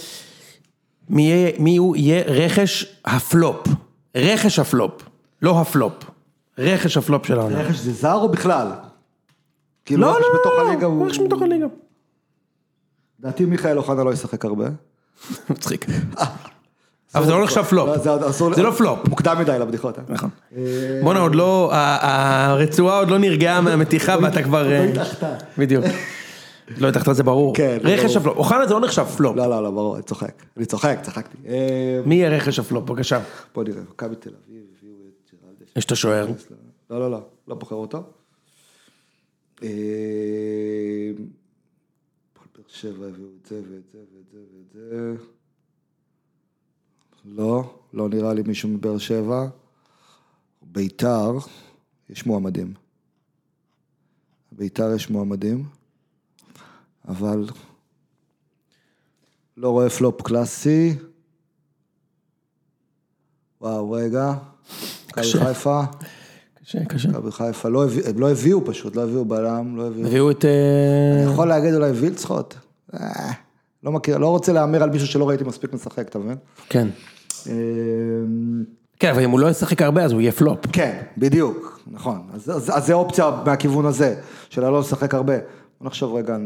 מי 1.60 1.78
הוא 1.78 1.96
יהיה 1.96 2.24
רכש 2.28 2.86
הפלופ. 3.06 3.68
רכש 4.16 4.60
הפלופ, 4.60 5.02
לא 5.42 5.62
הפלופ. 5.62 5.94
רכש 6.58 6.98
הפלופ 6.98 7.26
של 7.26 7.40
העונה. 7.40 7.62
רכש 7.62 7.76
זה 7.76 7.94
זר 7.94 8.14
או 8.14 8.30
בכלל? 8.30 8.68
כאילו 9.86 10.02
לא, 10.02 10.12
רכש 10.12 10.22
לא, 10.22 10.40
בתוך 10.40 10.54
לא, 10.58 10.68
הליגה 10.68 10.86
הוא... 10.86 11.08
רכש 11.08 11.20
בתוך 11.20 11.42
הליגה. 11.42 11.66
לדעתי 13.20 13.46
מיכאל 13.46 13.78
אוחנה 13.78 14.04
לא 14.04 14.14
ישחק 14.14 14.46
הרבה. 14.46 14.66
מצחיק. 15.50 15.86
אבל 17.16 17.26
זה 17.26 17.32
לא 17.32 17.44
נחשב 17.44 17.64
פלופ. 17.64 17.90
לא, 18.06 18.54
זה 18.56 18.64
לא 18.64 18.72
פלופ. 18.72 19.08
מוקדם 19.10 19.40
מדי 19.40 19.60
לבדיחות. 19.60 20.00
אה? 20.00 20.04
נכון. 20.10 20.30
בואנה 21.04 21.20
עוד 21.20 21.36
לא, 21.36 21.70
הרצועה 21.74 23.00
עוד 23.00 23.10
לא 23.10 23.20
נרגעה 23.20 23.62
מהמתיחה 23.62 24.16
ואתה 24.22 24.44
כבר... 24.44 24.72
אה. 24.72 24.86
בדיוק. 25.58 25.86
לא 26.78 26.90
התאחתה 26.90 27.14
זה 27.14 27.24
ברור. 27.24 27.56
כן, 27.56 27.78
זה 27.84 27.88
רכש 27.90 28.04
ברור. 28.04 28.18
הפלופ. 28.18 28.38
אוחנה 28.38 28.68
זה 28.68 28.74
לא 28.74 28.80
נחשב 28.82 29.06
פלופ. 29.06 29.36
לא, 29.36 29.50
לא, 29.50 29.64
לא, 29.64 29.72
ברור, 29.72 29.96
אני 29.96 30.04
צוחק. 30.04 30.44
אני 30.58 30.66
צוחק, 30.66 31.00
צחקתי. 31.02 31.38
אה, 31.48 32.02
מי 32.06 32.16
יהיה 32.16 32.30
רכש 32.30 32.60
הפלופ? 32.60 32.84
בבקשה. 32.84 33.24
בוא 33.56 33.64
נראה, 33.64 33.82
מכבי 33.82 34.16
תל 34.16 34.30
אביב 34.30 34.64
הביאו 34.78 34.96
את 35.08 35.32
ג'רלדש. 35.44 35.74
יש 35.76 35.86
את 35.86 35.92
השוער. 35.92 36.28
לא, 36.90 37.00
לא, 37.00 37.12
לא, 37.12 37.22
לא 37.48 37.56
בוחר 37.56 37.76
אותו. 37.76 38.04
אה, 39.64 39.70
באר 42.56 42.64
שבע 42.68 43.06
הביאו 43.08 43.28
את 43.42 43.46
זה 43.46 43.56
ואת 43.56 43.92
זה 43.92 44.00
ואת 44.00 44.32
זה 44.32 44.40
ואת 44.40 44.74
זה. 44.74 45.24
לא, 47.26 47.74
לא 47.94 48.10
נראה 48.10 48.34
לי 48.34 48.42
מישהו 48.46 48.70
מבאר 48.70 48.98
שבע. 48.98 49.48
ביתר, 50.62 51.32
יש 52.10 52.26
מועמדים. 52.26 52.74
ביתר 54.52 54.96
יש 54.96 55.10
מועמדים, 55.10 55.66
אבל 57.08 57.46
לא 59.58 59.70
רואה 59.70 59.90
פלופ 59.90 60.22
קלאסי. 60.22 60.96
וואו, 63.62 63.92
רגע. 63.92 64.34
מכבי 65.08 65.22
קשה. 65.24 65.46
חיפה. 65.46 65.82
קשה, 66.64 66.86
קשה. 66.86 67.10
מכבי 67.10 67.32
חיפה, 67.32 67.70
לא 67.70 67.84
הביא- 67.86 68.04
לא 68.16 68.32
הביאו 68.32 68.66
פשוט, 68.66 68.96
לא 68.96 69.04
הביאו 69.04 69.26
בלם, 69.26 69.78
לא 69.78 69.88
הביאו... 69.88 70.08
הביאו 70.08 70.32
את... 70.32 70.46
אה, 70.46 71.22
אני 71.24 71.32
יכול 71.34 71.48
להגיד 71.48 71.74
אולי 71.74 71.92
וילצחוט? 71.92 72.54
אה, 72.94 73.32
לא 73.84 73.92
מכיר, 73.92 74.18
לא 74.18 74.28
רוצה 74.30 74.54
להמר 74.54 74.84
על 74.84 74.90
מישהו 74.90 75.08
שלא 75.08 75.30
ראיתי 75.30 75.44
מספיק 75.44 75.74
משחק, 75.74 76.08
אתה 76.08 76.20
מבין? 76.20 76.38
כן. 76.70 76.88
אה, 77.48 77.54
כן, 79.00 79.10
אבל 79.10 79.24
אם 79.24 79.30
הוא 79.30 79.40
לא 79.40 79.48
ישחק 79.50 79.82
הרבה 79.82 80.04
אז 80.04 80.12
הוא 80.12 80.22
יהיה 80.22 80.32
פלופ. 80.32 80.60
כן, 80.72 81.02
בדיוק, 81.18 81.80
נכון. 81.88 82.28
אז, 82.34 82.50
אז, 82.50 82.72
אז 82.78 82.86
זה 82.86 82.94
אופציה 82.94 83.42
מהכיוון 83.46 83.86
הזה, 83.86 84.22
של 84.50 84.62
לא 84.62 84.80
לשחק 84.80 85.14
הרבה. 85.14 85.34
בוא 85.80 85.88
נחשוב 85.88 86.16
רגע, 86.16 86.38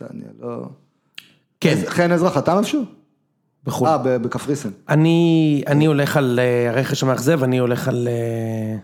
דניאל, 0.00 0.32
לא... 0.40 0.64
כן, 1.60 1.74
חן 1.86 2.12
עזרא 2.12 2.30
חתם 2.30 2.58
איפשהו? 2.58 2.84
בחו"ל. 3.64 3.88
אה, 3.88 3.98
בקפריסין. 3.98 4.70
אני, 4.88 5.62
אני 5.66 5.86
הולך 5.86 6.16
על 6.16 6.40
אה, 6.42 6.70
הרכש 6.70 7.02
המאכזב, 7.02 7.42
אני 7.42 7.58
הולך 7.58 7.88
על... 7.88 8.08
אה, 8.08 8.76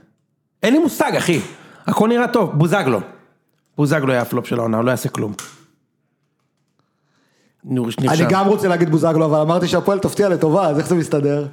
אין 0.62 0.72
לי 0.72 0.78
מושג, 0.78 1.12
אחי. 1.18 1.40
הכל 1.86 2.08
נראה 2.08 2.28
טוב, 2.28 2.50
בוזגלו. 2.58 3.00
בוזגלו 3.76 4.12
היה 4.12 4.22
הפלופ 4.22 4.46
של 4.46 4.58
העונה, 4.58 4.76
הוא 4.76 4.84
לא 4.84 4.90
יעשה 4.90 5.08
כלום. 5.08 5.32
נו, 7.64 7.86
אני. 8.08 8.18
גם 8.28 8.46
רוצה 8.46 8.68
להגיד 8.68 8.90
בוזגלו, 8.90 9.24
אבל 9.24 9.40
אמרתי 9.40 9.68
שהפועל 9.68 9.98
תפתיע 9.98 10.28
לטובה, 10.28 10.68
אז 10.68 10.78
איך 10.78 10.86
זה 10.86 10.94
מסתדר? 10.94 11.46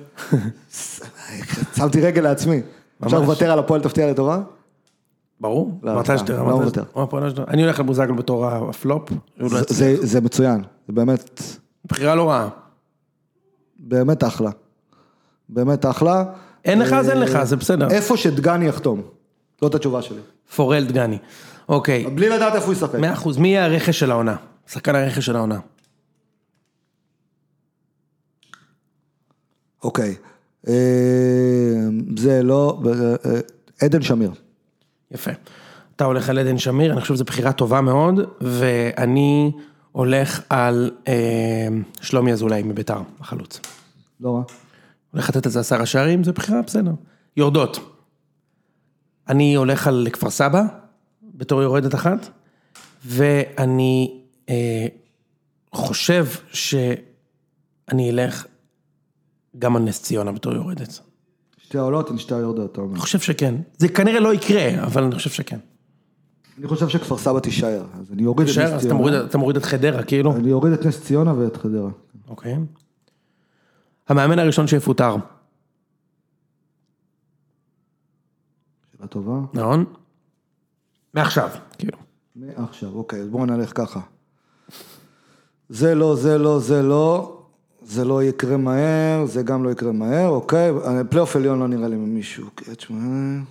שמתי 1.78 2.02
רגל 2.02 2.22
לעצמי. 2.22 2.62
אפשר 3.06 3.20
לוותר 3.20 3.52
על 3.52 3.60
הפועל 3.60 3.82
תפתיע 3.82 4.12
לטובה? 4.12 4.40
ברור. 5.42 5.80
לא, 5.84 5.92
אמרת 5.92 6.10
לא 6.10 6.40
אמרת- 6.40 6.78
פה, 7.10 7.20
לא 7.20 7.30
שאתה- 7.30 7.44
אני 7.48 7.64
הולך 7.64 7.80
על 7.80 7.86
בוזגלו 7.86 8.16
בתור 8.16 8.46
הפלופ. 8.48 9.10
לא 9.38 9.50
זה- 10.02 10.22
מצוין, 10.22 10.62
זה 10.88 10.94
באמת... 10.94 11.42
בחירה 11.86 12.16
לא 12.16 12.30
רעה. 12.30 12.50
באמת 13.80 14.24
אחלה. 14.24 14.50
באמת 15.50 15.86
אחלה. 15.86 16.24
אין 16.66 16.80
לך 16.80 16.94
אז 16.94 17.10
אין 17.10 17.20
לך, 17.20 17.44
זה 17.44 17.56
בסדר. 17.56 17.90
איפה 17.92 18.18
שדגני 18.18 18.66
יחתום. 18.68 19.02
זאת 19.62 19.76
התשובה 19.76 20.02
שלי. 20.02 20.20
פורל 20.56 20.86
דגני. 20.86 21.18
אוקיי, 21.70 22.06
בלי 22.06 22.30
לדעת 22.30 22.56
איפה 22.56 22.66
הוא 22.66 22.74
ישחק. 22.74 22.96
מאה 23.00 23.14
אחוז. 23.14 23.38
מי 23.38 23.48
יהיה 23.48 23.66
הרכש 23.66 24.00
של 24.00 24.12
העונה? 24.12 24.36
שחקן 24.68 24.96
הרכש 24.96 25.26
של 25.26 25.36
העונה. 25.36 25.60
אוקיי. 29.84 30.16
אה, 30.68 30.74
זה 32.18 32.44
לא... 32.44 32.82
אה, 33.26 33.40
עדן 33.82 34.02
שמיר. 34.02 34.32
יפה. 35.12 35.32
אתה 35.96 36.06
הולך 36.06 36.30
על 36.30 36.40
עדן 36.40 36.58
שמיר, 36.58 36.92
אני 36.94 37.02
חושב 37.02 37.14
שזו 37.16 37.26
בחירה 37.26 37.52
טובה 37.52 37.82
מאוד, 37.82 38.16
ואני 38.42 39.52
הולך 39.92 40.42
על 40.50 40.92
אה, 41.08 41.68
שלומי 42.02 42.32
אזולאי 42.32 42.64
מביתר, 42.64 43.02
החלוץ. 43.20 43.60
לא 44.20 44.36
רע. 44.36 44.44
הולך 45.12 45.30
לתת 45.30 45.46
איזה 45.46 45.60
עשרה 45.60 45.86
שערים, 45.86 46.24
זו 46.24 46.34
בחירה 46.34 46.62
בסדר. 46.62 46.92
יורדות. 47.38 47.98
אני 49.30 49.56
הולך 49.56 49.88
על 49.88 50.08
כפר 50.14 50.30
סבא, 50.30 50.64
בתור 51.24 51.62
יורדת 51.62 51.96
אחת, 51.96 52.30
ואני 53.06 54.22
אה, 54.50 54.88
חושב 55.74 56.26
שאני 56.54 58.10
אלך 58.10 58.46
גם 59.60 59.76
על 59.76 59.82
נס 59.82 60.02
ציונה 60.02 60.32
בתור 60.32 60.54
יורדת. 60.54 61.00
שתי 61.68 61.78
העולות 61.78 62.10
הן 62.10 62.18
שתי 62.18 62.36
היורדות, 62.36 62.72
אתה 62.72 62.82
אומר. 62.82 62.92
אני 62.92 63.00
חושב 63.00 63.20
שכן. 63.20 63.56
זה 63.78 63.88
כנראה 63.90 64.20
לא 64.20 64.34
יקרה, 64.34 64.84
אבל 64.84 65.04
אני 65.04 65.16
חושב 65.16 65.30
שכן. 65.30 65.60
אני 66.58 66.68
חושב 66.68 66.90
שכפר 66.90 67.18
סבא 67.18 67.40
תישאר, 67.40 67.86
אז 68.00 68.12
אני 68.12 68.26
אוריד 68.26 68.42
את 68.42 68.48
תישאר, 68.48 68.64
נס 68.64 68.72
אז 68.72 68.86
אתה 68.86 68.94
מוריד- 68.94 69.14
ציונה. 69.14 69.30
אתה 69.30 69.38
מוריד 69.38 69.58
את 69.58 69.66
חדרה, 69.66 70.04
כאילו. 70.04 70.36
אני 70.36 70.52
אוריד 70.52 70.74
את 70.74 70.86
נס 70.86 71.04
ציונה 71.04 71.34
ואת 71.40 71.58
חדרה. 71.58 71.90
אוקיי. 72.28 72.56
המאמן 74.10 74.40
הראשון 74.40 74.68
שיפוטר, 74.68 75.16
שאלה 78.98 79.08
טובה. 79.08 79.34
נכון? 79.54 79.86
מעכשיו, 81.14 81.50
כאילו. 81.78 81.98
מעכשיו, 82.36 82.90
אוקיי, 82.94 83.22
אז 83.22 83.28
בואו 83.30 83.46
נלך 83.46 83.78
ככה. 83.78 84.00
זה 85.70 85.96
לא, 85.96 86.16
זה 86.16 86.38
לא, 86.38 86.60
זה 86.60 86.82
לא, 86.84 87.37
זה 87.88 88.06
לא 88.06 88.24
יקרה 88.24 88.58
מהר, 88.58 89.26
זה 89.26 89.44
גם 89.44 89.64
לא 89.64 89.70
יקרה 89.70 89.92
מהר, 89.92 90.28
אוקיי, 90.28 90.72
פלייאוף 91.10 91.36
עליון 91.36 91.60
לא 91.60 91.68
נראה 91.68 91.88
לי 91.88 91.96
ממישהו, 91.96 92.48
קריית 92.56 92.80
שמונה. 92.80 93.44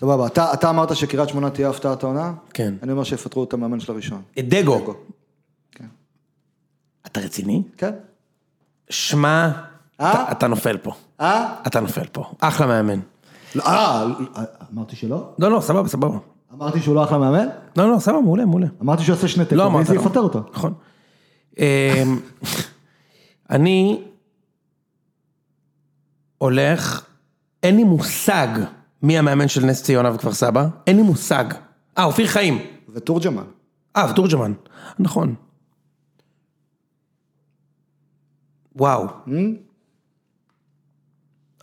סבבה, 0.00 0.26
אתה, 0.26 0.52
אתה 0.52 0.70
אמרת 0.70 0.96
שקריית 0.96 1.28
שמונה 1.28 1.50
תהיה 1.50 1.68
הפתעת 1.70 2.02
העונה? 2.04 2.32
כן. 2.54 2.74
אני 2.82 2.92
אומר 2.92 3.04
שיפטרו 3.04 3.44
את 3.44 3.52
המאמן 3.52 3.80
של 3.80 3.92
הראשון. 3.92 4.22
את 4.38 4.48
דגו. 4.48 4.78
דגו. 4.78 4.94
כן. 5.72 5.84
אתה 7.06 7.20
רציני? 7.20 7.62
כן? 7.76 7.90
שמע, 8.90 9.50
אה? 10.00 10.12
אתה- 10.12 10.32
אתה 10.32 10.46
נופל 10.46 10.76
פה. 10.76 10.92
אה? 11.20 11.54
אתה 11.66 11.80
נופל 11.80 12.06
פה. 12.12 12.24
אחלה 12.40 12.66
מאמן. 12.66 13.00
לא, 13.54 13.62
אה, 13.66 14.04
אמרתי 14.74 14.96
שלא? 14.96 15.28
לא, 15.38 15.50
לא, 15.50 15.60
סבבה, 15.60 15.88
סבבה. 15.88 16.18
אמרתי 16.54 16.80
שהוא 16.80 16.94
לא 16.94 17.04
אחלה 17.04 17.18
מאמן? 17.18 17.46
לא, 17.76 17.90
לא, 17.92 17.98
סבבה, 17.98 18.20
מעולה, 18.20 18.44
מעולה. 18.44 18.66
אמרתי 18.82 19.02
שהוא 19.02 19.14
יעשה 19.14 19.28
שני 19.28 19.44
לא 19.44 19.48
תיקו, 19.48 19.62
אמרת, 19.66 19.82
וזה 19.84 19.94
לא. 19.94 20.00
יפטר 20.00 20.20
אותו. 20.20 20.40
נכון. 20.54 20.74
אני 23.50 24.04
הולך, 26.38 27.06
אין 27.62 27.76
לי 27.76 27.84
מושג 27.84 28.48
מי 29.02 29.18
המאמן 29.18 29.48
של 29.48 29.64
נס 29.64 29.82
ציונה 29.82 30.14
וכפר 30.14 30.32
סבא, 30.32 30.66
אין 30.86 30.96
לי 30.96 31.02
מושג. 31.02 31.44
אה, 31.98 32.04
אופיר 32.04 32.26
חיים. 32.26 32.58
ותורג'מן. 32.88 33.44
אה, 33.96 34.10
ותורג'מן. 34.10 34.52
נכון. 34.98 35.34
וואו. 38.76 39.06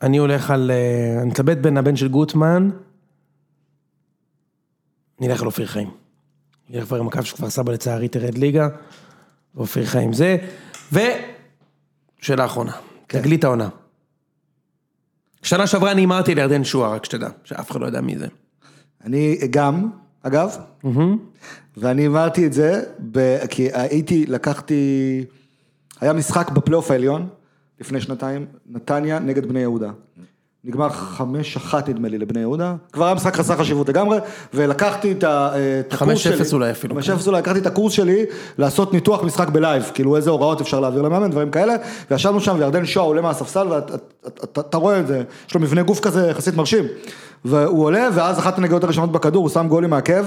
אני 0.01 0.17
הולך 0.17 0.51
על... 0.51 0.71
אה, 0.71 1.21
אני 1.21 1.29
מתלבט 1.29 1.57
בין 1.57 1.77
הבן 1.77 1.95
של 1.95 2.07
גוטמן. 2.07 2.69
אני 5.19 5.27
אלך 5.27 5.41
על 5.41 5.47
אופיר 5.47 5.67
חיים. 5.67 5.91
אני 6.69 6.77
אלך 6.77 6.87
כבר 6.87 6.99
עם 6.99 7.07
הקו 7.07 7.23
של 7.23 7.35
כפר 7.35 7.49
סבא 7.49 7.71
לצערי 7.71 8.07
תרד 8.07 8.37
ליגה. 8.37 8.67
ואופיר 9.55 9.85
חיים 9.85 10.13
זה. 10.13 10.37
ושאלה 12.23 12.45
אחרונה. 12.45 12.71
תגלית 13.07 13.43
העונה. 13.43 13.69
שנה 15.41 15.67
שעברה 15.67 15.91
אני 15.91 16.01
הימרתי 16.01 16.35
לירדן 16.35 16.63
שועה, 16.63 16.89
רק 16.91 17.05
שתדע, 17.05 17.29
שאף 17.43 17.71
אחד 17.71 17.81
לא 17.81 17.85
יודע 17.85 18.01
מי 18.01 18.17
זה. 18.17 18.27
אני 19.03 19.37
גם, 19.49 19.89
אגב, 20.21 20.57
ואני 21.77 22.07
אמרתי 22.07 22.45
את 22.45 22.53
זה, 22.53 22.83
ב- 23.11 23.45
כי 23.49 23.69
הייתי, 23.73 24.25
לקחתי, 24.25 25.23
היה 26.01 26.13
משחק 26.13 26.51
בפלייאוף 26.51 26.91
העליון, 26.91 27.29
לפני 27.79 28.01
שנתיים, 28.01 28.45
נתניה 28.65 29.19
נגד 29.19 29.45
בני 29.45 29.59
יהודה. 29.59 29.91
נגמר 30.65 30.89
חמש 30.89 31.55
אחת 31.57 31.89
נדמה 31.89 32.07
לי 32.07 32.17
לבני 32.17 32.39
יהודה, 32.39 32.75
כבר 32.93 33.05
היה 33.05 33.13
משחק 33.15 33.35
חסר 33.35 33.55
חשיבות 33.57 33.89
לגמרי, 33.89 34.17
ולקחתי 34.53 35.11
את 35.11 35.23
ה- 35.23 35.49
את 35.79 35.93
הקורס 35.93 35.99
חמש 36.09 36.23
שלי. 36.23 36.35
אפס 36.35 36.53
אולי 36.53 36.71
אפילו, 36.71 36.95
חמש 36.95 37.09
כן. 37.09 37.15
אפס 37.15 37.27
אולי, 37.27 37.37
לקחתי 37.39 37.59
את 37.59 37.65
הקורס 37.65 37.93
שלי 37.93 38.25
לעשות 38.57 38.93
ניתוח 38.93 39.23
משחק 39.23 39.49
ב 39.49 39.56
live, 39.56 39.91
כאילו 39.93 40.15
איזה 40.15 40.29
הוראות 40.29 40.61
אפשר 40.61 40.79
להעביר 40.79 41.01
למאמן, 41.01 41.31
דברים 41.31 41.51
כאלה, 41.51 41.73
וישבנו 42.11 42.39
שם 42.39 42.55
וירדן 42.59 42.85
שואה 42.85 43.05
עולה 43.05 43.21
מהספסל 43.21 43.67
ואתה 43.67 44.77
רואה 44.77 44.99
את 44.99 45.07
זה, 45.07 45.23
יש 45.47 45.53
לו 45.55 45.61
מבנה 45.61 45.81
גוף 45.83 45.99
כזה 45.99 46.27
יחסית 46.27 46.55
מרשים, 46.55 46.83
והוא 47.45 47.83
עולה 47.85 48.09
ואז 48.13 48.39
אחת 48.39 48.57
הנגיעות 48.57 48.83
הראשונות 48.83 49.11
בכדור, 49.11 49.41
הוא 49.43 49.49
שם 49.49 49.67
גולים 49.67 49.89
מהעקב. 49.89 50.23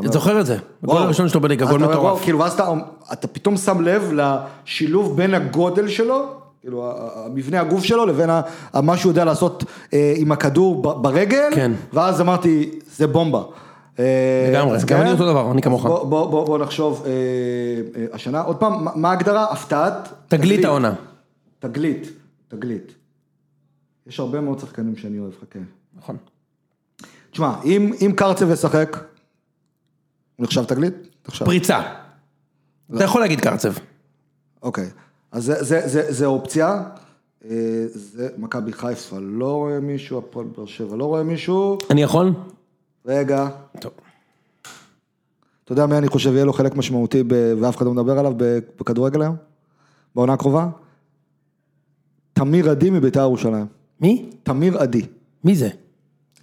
אתה 0.00 0.08
זוכר 0.08 0.40
את 0.40 0.46
זה? 0.46 0.56
הגול. 0.82 0.96
הראשון 0.96 1.28
שלו 1.28 1.40
בליגה, 1.40 1.66
גול 1.66 1.80
מטורף. 1.80 2.22
כאילו, 2.22 2.38
ואז 2.38 2.60
אתה 3.12 3.26
פתאום 3.28 3.56
שם 3.56 3.80
לב 3.80 4.12
לשילוב 4.14 5.16
בין 5.16 5.34
הגודל 5.34 5.88
שלו, 5.88 6.41
כאילו, 6.62 6.92
המבנה 7.14 7.60
הגוף 7.60 7.84
שלו, 7.84 8.06
לבין 8.06 8.30
מה 8.82 8.96
שהוא 8.96 9.10
יודע 9.10 9.24
לעשות 9.24 9.64
אה, 9.92 10.14
עם 10.16 10.32
הכדור 10.32 10.82
ברגל, 11.02 11.50
כן. 11.54 11.72
ואז 11.92 12.20
אמרתי, 12.20 12.70
זה 12.86 13.06
בומבה. 13.06 13.42
אה, 13.98 14.48
לגמרי, 14.52 14.76
אז 14.76 14.84
גם 14.84 14.98
כן. 14.98 15.02
אני 15.02 15.12
אותו 15.12 15.26
דבר, 15.30 15.52
אני 15.52 15.62
כמוך. 15.62 15.86
בוא, 15.86 16.58
נחשוב, 16.58 17.06
אה, 17.06 17.12
השנה, 18.12 18.40
עוד 18.40 18.56
פעם, 18.56 18.86
מה- 18.94 19.08
ההגדרה? 19.10 19.52
הפתעת? 19.52 20.08
תגלית 20.28 20.64
העונה. 20.64 20.94
תגלית, 21.58 22.08
תגלית. 22.48 22.92
יש 24.06 24.20
הרבה 24.20 24.40
מאוד 24.40 24.58
שחקנים 24.58 24.96
שאני 24.96 25.18
אוהב, 25.18 25.32
חכה. 25.40 25.58
נכון. 25.98 26.16
תשמע, 27.30 27.54
אם, 27.64 28.12
קרצב 28.16 28.50
ישחק, 28.50 28.96
הוא 30.36 30.44
נחשב 30.44 30.64
תגלית? 30.64 30.94
פריצה. 31.38 31.80
לא. 32.90 32.96
אתה 32.96 33.04
יכול 33.04 33.20
להגיד 33.20 33.40
קרצב. 33.40 33.72
אוקיי, 34.62 34.88
אז 35.32 35.44
זה, 35.44 35.62
זה, 35.62 35.88
זה, 35.88 36.12
זה 36.12 36.26
אופציה, 36.26 36.82
אה, 37.44 37.84
זה 37.92 38.28
מכבי 38.38 38.72
חיפה 38.72 39.16
לא 39.20 39.52
רואה 39.52 39.80
מישהו, 39.80 40.18
הפועל 40.18 40.46
באר 40.56 40.66
שבע 40.66 40.96
לא 40.96 41.04
רואה 41.04 41.22
מישהו, 41.22 41.78
אני 41.90 42.02
יכול? 42.02 42.32
רגע, 43.06 43.48
טוב. 43.80 43.92
אתה 45.64 45.72
יודע 45.72 45.86
מי 45.86 45.98
אני 45.98 46.08
חושב 46.08 46.32
יהיה 46.34 46.44
לו 46.44 46.52
חלק 46.52 46.76
משמעותי 46.76 47.22
ב, 47.26 47.54
ואף 47.60 47.76
אחד 47.76 47.86
לא 47.86 47.92
מדבר 47.92 48.18
עליו 48.18 48.32
בכדורגל 48.80 49.22
היום? 49.22 49.36
בעונה 50.14 50.32
הקרובה? 50.32 50.68
תמיר 52.32 52.70
עדי 52.70 52.90
מביתר 52.90 53.20
ירושלים, 53.20 53.66
מי? 54.00 54.30
תמיר 54.42 54.78
עדי, 54.78 55.06
מי 55.44 55.56
זה? 55.56 55.68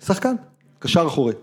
שחקן, 0.05 0.35
קשר 0.79 1.07
אחורי. 1.07 1.33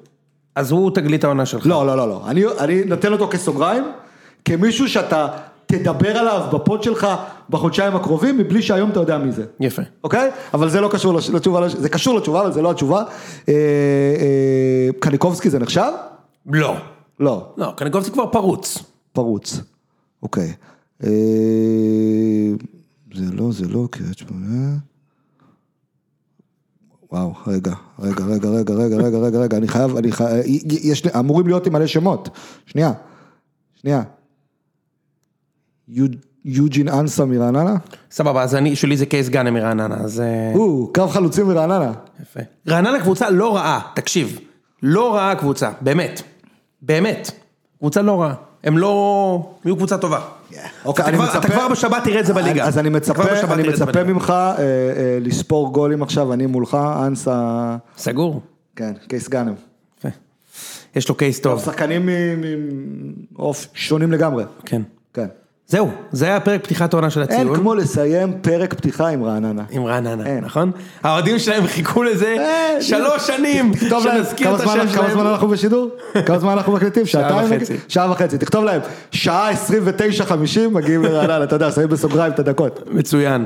אז 0.55 0.71
הוא 0.71 0.91
תגלית 0.91 1.25
העונה 1.25 1.47
שלך. 1.47 1.67
לא, 1.67 1.87
לא, 1.87 1.97
לא, 1.97 2.09
לא, 2.09 2.31
אני, 2.31 2.45
אני 2.59 2.85
נותן 2.85 3.13
אותו 3.13 3.29
כסוגריים, 3.29 3.85
כמישהו 4.45 4.89
שאתה 4.89 5.29
תדבר 5.67 6.17
עליו 6.17 6.49
בפוד 6.53 6.83
שלך 6.83 7.07
בחודשיים 7.51 7.97
הקרובים, 7.97 8.39
מבלי 8.39 8.63
שהיום 8.63 8.91
אתה 8.91 9.01
יודע 9.01 9.19
מי 9.19 9.33
זה. 9.33 9.45
יפה. 9.61 9.83
אוקיי? 10.05 10.31
אבל 10.55 10.69
זה 10.69 10.81
לא 10.81 10.89
קשור 10.89 11.15
לתשובה, 11.35 11.69
זה 11.69 11.89
קשור 11.89 12.19
לתשובה, 12.19 12.41
אבל 12.41 12.53
זה 12.53 12.63
לא 12.63 12.71
התשובה. 12.71 13.03
אה, 13.49 13.55
אה, 13.55 14.89
קניקובסקי 15.01 15.51
זה 15.51 15.59
נחשב? 15.59 15.91
לא. 16.47 16.77
לא, 17.21 17.53
לא, 17.57 17.73
קניקובסקי 17.77 18.13
כבר 18.13 18.27
פרוץ. 18.27 18.79
פרוץ. 19.13 19.61
אוקיי. 20.23 20.53
אה, 21.05 21.09
זה 23.15 23.25
לא, 23.33 23.53
זה 23.53 23.69
לא, 23.69 23.89
קריית 23.91 24.19
שמונה. 24.19 24.77
וואו, 27.13 27.33
רגע, 27.47 27.75
רגע, 27.99 28.25
רגע, 28.25 28.49
רגע, 28.49 28.75
רגע, 28.75 28.97
רגע, 28.97 29.19
רגע, 29.19 29.39
רגע, 29.39 29.57
אני 29.57 29.69
חייב, 29.69 29.97
אני 29.97 30.13
חייב, 30.13 30.45
יש, 30.83 31.07
אמורים 31.07 31.47
להיות 31.47 31.65
לי 31.65 31.71
מלא 31.71 31.87
שמות. 31.87 32.29
שנייה, 32.67 32.93
שנייה. 33.75 34.03
יו- 35.89 36.07
יוג'ין 36.45 36.89
אנסה 36.89 37.25
מרעננה? 37.25 37.75
סבבה, 38.11 38.43
אז 38.43 38.55
אני, 38.55 38.77
שלי 38.77 38.97
זה 38.97 39.07
קייס 39.07 39.29
גאנם 39.29 39.55
מרעננה, 39.55 39.95
אז... 39.97 40.21
אה, 40.21 40.53
או, 40.55 40.91
קו 40.95 41.09
חלוצים 41.09 41.47
מרעננה. 41.47 41.93
יפה. 42.23 42.41
רעננה 42.69 43.01
קבוצה 43.01 43.31
לא 43.31 43.57
רעה, 43.57 43.81
תקשיב. 43.95 44.39
לא 44.83 45.15
רעה 45.15 45.35
קבוצה, 45.35 45.71
באמת. 45.81 46.23
באמת. 46.83 47.31
קבוצה 47.79 48.03
לא 48.03 48.23
רעה. 48.23 48.35
הם 48.65 48.79
לא... 48.79 49.39
הם 49.55 49.69
יהיו 49.69 49.77
קבוצה 49.77 49.99
טובה. 49.99 50.21
אוקיי, 50.85 51.03
אתה 51.03 51.11
אני 51.11 51.17
כבר- 51.19 51.31
אתה 51.31 51.39
מצפה- 51.39 51.53
כבר 51.53 51.69
בשבת 51.69 52.05
תראה 52.05 52.21
את 52.21 52.27
זה 52.27 52.35
בליגה. 52.35 52.65
אז 52.65 52.79
אני 52.79 52.89
מצפה, 52.89 53.23
אני 53.55 53.69
מצפה. 53.69 54.03
ממך 54.05 54.31
אה, 54.31 54.59
אה, 54.59 54.65
לספור 55.21 55.73
גולים 55.73 56.03
עכשיו, 56.03 56.33
אני 56.33 56.47
מולך, 56.47 56.79
אנסה, 57.07 57.77
סגור. 57.99 58.41
כן, 58.77 58.93
קייס 59.09 59.29
גאנם. 59.29 59.55
יש 60.97 61.09
לו 61.09 61.15
קייס 61.15 61.41
טוב. 61.41 61.61
שחקנים 61.65 62.09
מעוף 63.33 63.67
שונים 63.75 64.13
לגמרי. 64.13 64.45
כן. 64.65 64.83
כן. 65.15 65.27
זהו, 65.69 65.91
זה 66.13 66.27
היה 66.27 66.41
פרק 66.41 66.65
פתיחת 66.65 66.93
העונה 66.95 67.11
של 67.11 67.21
אין 67.23 67.41
הציון. 67.41 67.57
כמו 67.57 67.75
לסיים 67.75 68.33
פרק 68.43 68.75
פתיחה 68.75 69.09
עם 69.09 69.25
רעננה. 69.25 69.63
עם 69.71 69.85
רעננה, 69.85 70.27
אין. 70.27 70.45
נכון? 70.45 70.71
האוהדים 71.03 71.39
שלהם 71.39 71.67
חיכו 71.67 72.03
לזה 72.03 72.37
אה, 72.39 72.83
שלוש 72.83 73.27
שנים, 73.27 73.73
תכתוב 73.73 74.07
להם, 74.07 74.17
שנזכיר 74.17 74.47
כמה 74.47 74.57
את 74.57 74.61
זמן- 74.61 74.71
השם 74.81 74.93
כמה 74.97 75.09
זמן 75.11 75.11
שלהם. 75.21 75.27
אנחנו 75.27 75.49
בשידור? 75.49 75.89
כמה 76.27 76.39
זמן 76.39 76.53
אנחנו 76.53 76.73
מקליטים? 76.73 77.07
שעה 77.07 77.31
שעתיים? 77.49 77.61
שעה 77.89 78.11
וחצי. 78.11 78.39
תכתוב 78.39 78.65
להם, 78.65 78.81
שעה 79.11 79.51
29-50 79.53 79.55
מגיעים 80.73 81.03
לרעננה, 81.03 81.45
אתה 81.45 81.57
יודע, 81.57 81.71
שמים 81.71 81.89
בסוגריים 81.89 82.33
את 82.33 82.39
הדקות. 82.39 82.83
מצוין. 82.91 83.45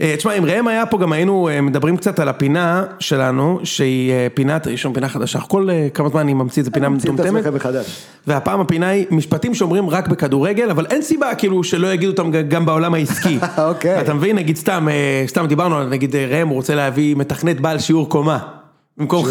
אה, 0.00 0.14
תשמע, 0.16 0.32
אם 0.32 0.44
ראם 0.44 0.68
היה 0.68 0.86
פה 0.86 0.98
גם 0.98 1.12
היינו 1.12 1.48
אה, 1.48 1.60
מדברים 1.60 1.96
קצת 1.96 2.18
על 2.18 2.28
הפינה 2.28 2.84
שלנו, 2.98 3.60
שהיא 3.64 4.12
אה, 4.12 4.26
פינת, 4.34 4.66
יש 4.66 4.84
לנו 4.84 4.94
פינה 4.94 5.08
חדשה, 5.08 5.40
כל 5.40 5.70
אה, 5.70 5.88
כמה 5.94 6.08
זמן 6.08 6.20
אני 6.20 6.34
ממציא 6.34 6.62
איזה 6.62 6.70
פינה 6.70 6.88
ממציאים 6.88 7.14
את 7.14 7.20
מטומטמת, 7.20 7.40
עצמכם 7.46 7.56
מחדש. 7.56 8.02
והפעם 8.26 8.60
הפינה 8.60 8.88
היא 8.88 9.06
משפטים 9.10 9.54
שאומרים 9.54 9.90
רק 9.90 10.08
בכדורגל, 10.08 10.70
אבל 10.70 10.86
אין 10.90 11.02
סיבה 11.02 11.34
כאילו 11.34 11.61
שלא 11.64 11.92
יגידו 11.92 12.10
אותם 12.10 12.30
גם 12.48 12.66
בעולם 12.66 12.94
העסקי. 12.94 13.38
אוקיי. 13.68 14.00
אתה 14.00 14.14
מבין, 14.14 14.36
נגיד 14.36 14.56
סתם, 14.56 14.88
אה, 14.90 15.24
סתם 15.26 15.46
דיברנו 15.46 15.78
על, 15.78 15.88
נגיד 15.88 16.16
אה, 16.16 16.26
ראם 16.30 16.48
הוא 16.48 16.54
רוצה 16.56 16.74
להביא 16.74 17.16
מתכנת 17.16 17.60
בעל 17.60 17.78
שיעור 17.78 18.08
קומה. 18.08 18.61
במקום 18.98 19.24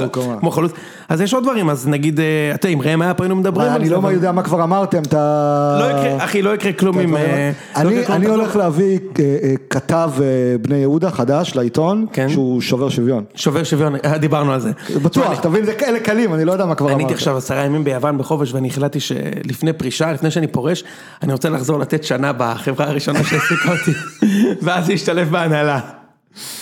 חלוץ. 0.51 0.71
אז 1.09 1.21
יש 1.21 1.33
עוד 1.33 1.43
דברים, 1.43 1.69
אז 1.69 1.87
נגיד, 1.87 2.19
אה, 2.19 2.25
אתה 2.55 2.67
עם 2.67 2.81
ראם 2.81 3.01
היה 3.01 3.13
פה 3.13 3.23
היינו 3.23 3.35
מדברים 3.35 3.67
על 3.69 3.75
אני 3.75 3.85
זה. 3.85 3.91
לא 3.93 3.97
אבל- 3.97 4.11
יודע 4.11 4.31
מה 4.31 4.43
כבר 4.43 4.63
אמרתם, 4.63 5.01
אתה... 5.01 5.77
לא 5.79 5.85
יקרה, 5.85 6.25
אחי, 6.25 6.41
לא 6.41 6.55
יקרה 6.55 6.73
כלום 6.73 6.99
עם... 6.99 7.15
אה, 7.15 7.51
לא 7.83 7.89
אני 7.89 8.07
אני. 8.09 8.25
הולך 8.27 8.55
להביא 8.55 8.99
אה, 9.19 9.23
אה, 9.43 9.53
כתב 9.69 10.11
אה, 10.21 10.25
בני 10.61 10.77
יהודה 10.77 11.11
חדש 11.11 11.55
לעיתון, 11.55 12.05
כן. 12.13 12.29
שהוא 12.29 12.61
שובר 12.61 12.89
שוויון. 12.89 13.23
שובר 13.35 13.63
שוויון, 13.63 13.95
אה, 14.05 14.17
דיברנו 14.17 14.53
על 14.53 14.59
זה. 14.59 14.71
בטוח, 15.03 15.39
אתה 15.39 15.49
מבין, 15.49 15.65
זה 15.65 15.73
כאלה 15.73 15.99
קלים, 15.99 16.33
אני 16.33 16.45
לא 16.45 16.51
יודע 16.51 16.65
מה 16.65 16.75
כבר 16.75 16.87
אני 16.87 16.93
אמרת. 16.95 17.05
הייתי 17.05 17.13
עכשיו 17.13 17.37
עשרה 17.37 17.65
ימים 17.65 17.83
ביוון 17.83 18.17
בחופש 18.17 18.53
ואני 18.53 18.67
החלטתי 18.67 18.99
שלפני 18.99 19.73
פרישה, 19.73 20.11
לפני 20.11 20.31
שאני 20.31 20.47
פורש, 20.47 20.83
אני 21.23 21.33
רוצה 21.33 21.49
לחזור 21.49 21.79
לתת 21.79 22.03
שנה 22.03 22.31
בחברה 22.37 22.87
הראשונה 22.87 23.23
שהעסיקה 23.23 23.71
אותי, 23.71 23.91
ואז 24.65 24.89
להשתלב 24.89 25.29
בהנהלה. 25.31 25.79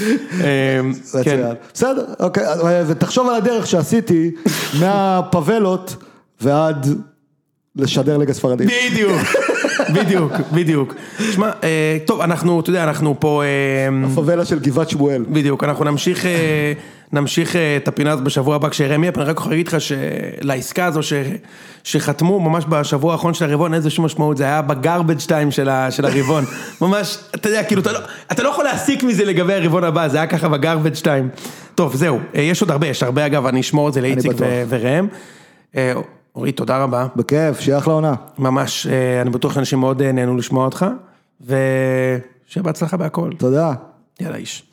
אה, 0.02 0.80
כן. 1.24 1.42
בסדר, 1.74 2.06
אוקיי, 2.20 2.44
ותחשוב 2.88 3.30
על 3.30 3.36
הדרך 3.36 3.68
שעשיתי 3.68 4.32
מהפבלות 4.80 5.96
ועד 6.42 6.88
לשדר 7.76 8.18
ליגה 8.18 8.34
ספרדית. 8.34 8.70
בדיוק, 8.92 9.22
בדיוק, 9.94 10.34
בדיוק. 10.52 10.96
שמע, 11.32 11.50
אה, 11.64 11.98
טוב, 12.06 12.22
אנחנו, 12.22 12.60
אתה 12.60 12.70
יודע, 12.70 12.84
אנחנו 12.84 13.16
פה... 13.20 13.44
אה, 13.44 14.08
הפבלה 14.12 14.46
של 14.46 14.60
גבעת 14.60 14.90
שמואל. 14.90 15.26
בדיוק, 15.30 15.64
אנחנו 15.64 15.86
נמשיך, 15.86 16.26
אה, 16.26 16.74
נמשיך 17.14 17.56
את 17.56 17.88
הפינה 17.88 18.12
הזאת 18.12 18.24
בשבוע 18.24 18.56
הבא 18.56 18.70
כשרמי 18.70 19.06
יהיה, 19.06 19.14
אני 19.18 19.24
רק 19.26 19.38
יכול 19.38 19.52
להגיד 19.52 19.68
לך 19.68 19.78
שלעסקה 19.82 20.86
הזו 20.86 21.04
ש, 21.04 21.14
שחתמו 21.84 22.40
ממש 22.40 22.66
בשבוע 22.70 23.12
האחרון 23.12 23.34
של 23.34 23.46
הרבעון, 23.46 23.74
אין 23.74 23.82
לזה 23.82 23.90
שום 23.90 24.06
משמעות, 24.06 24.38
זה 24.38 24.44
היה 24.44 24.62
בגרבג' 24.62 25.20
טיים 25.20 25.52
של, 25.52 25.70
ה, 25.70 25.92
של 25.92 26.06
הרבעון, 26.06 26.46
ממש, 26.82 27.18
אתה 27.36 27.50
יודע, 27.50 27.64
כאילו, 27.64 27.82
אתה 27.82 27.92
לא, 27.92 28.00
אתה 28.32 28.44
לא 28.44 28.50
יכול 28.50 28.64
להסיק 28.64 29.04
מזה 29.04 29.26
לגבי 29.26 29.54
הרבעון 29.54 29.84
הבא, 29.84 30.08
זה 30.08 30.18
היה 30.18 30.28
ככה 30.28 30.50
בגרבג' 30.50 30.96
טיים. 30.96 31.30
טוב, 31.76 31.96
זהו, 31.96 32.20
יש 32.34 32.62
עוד 32.62 32.72
הרבה, 32.72 32.88
יש 32.88 33.04
הרבה 33.04 33.26
אגב, 33.26 33.46
אני 33.46 33.62
אשמור 33.62 33.90
את 33.90 33.94
זה 33.94 34.02
לאיציק. 34.02 34.32
ו- 34.38 34.64
וראם. 34.70 35.08
אורית, 36.36 36.58
תודה 36.58 36.84
רבה, 36.84 37.08
בכיף, 37.16 37.60
שיהיה 37.60 37.78
אחלה 37.78 37.94
עונה. 37.94 38.16
ממש, 38.38 38.88
אה, 38.88 39.22
אני 39.22 39.30
בטוח 39.30 39.54
שאנשים 39.54 39.80
מאוד 39.80 40.02
אה, 40.02 40.12
נהנו 40.12 40.38
לשמוע 40.38 40.66
אותך, 40.66 40.86
ושיהיה 41.42 42.64
בהצלחה 42.64 42.98
בהכל, 42.98 43.32
תודה. 43.38 43.74
יאללה 44.20 44.38
איש. 44.38 44.69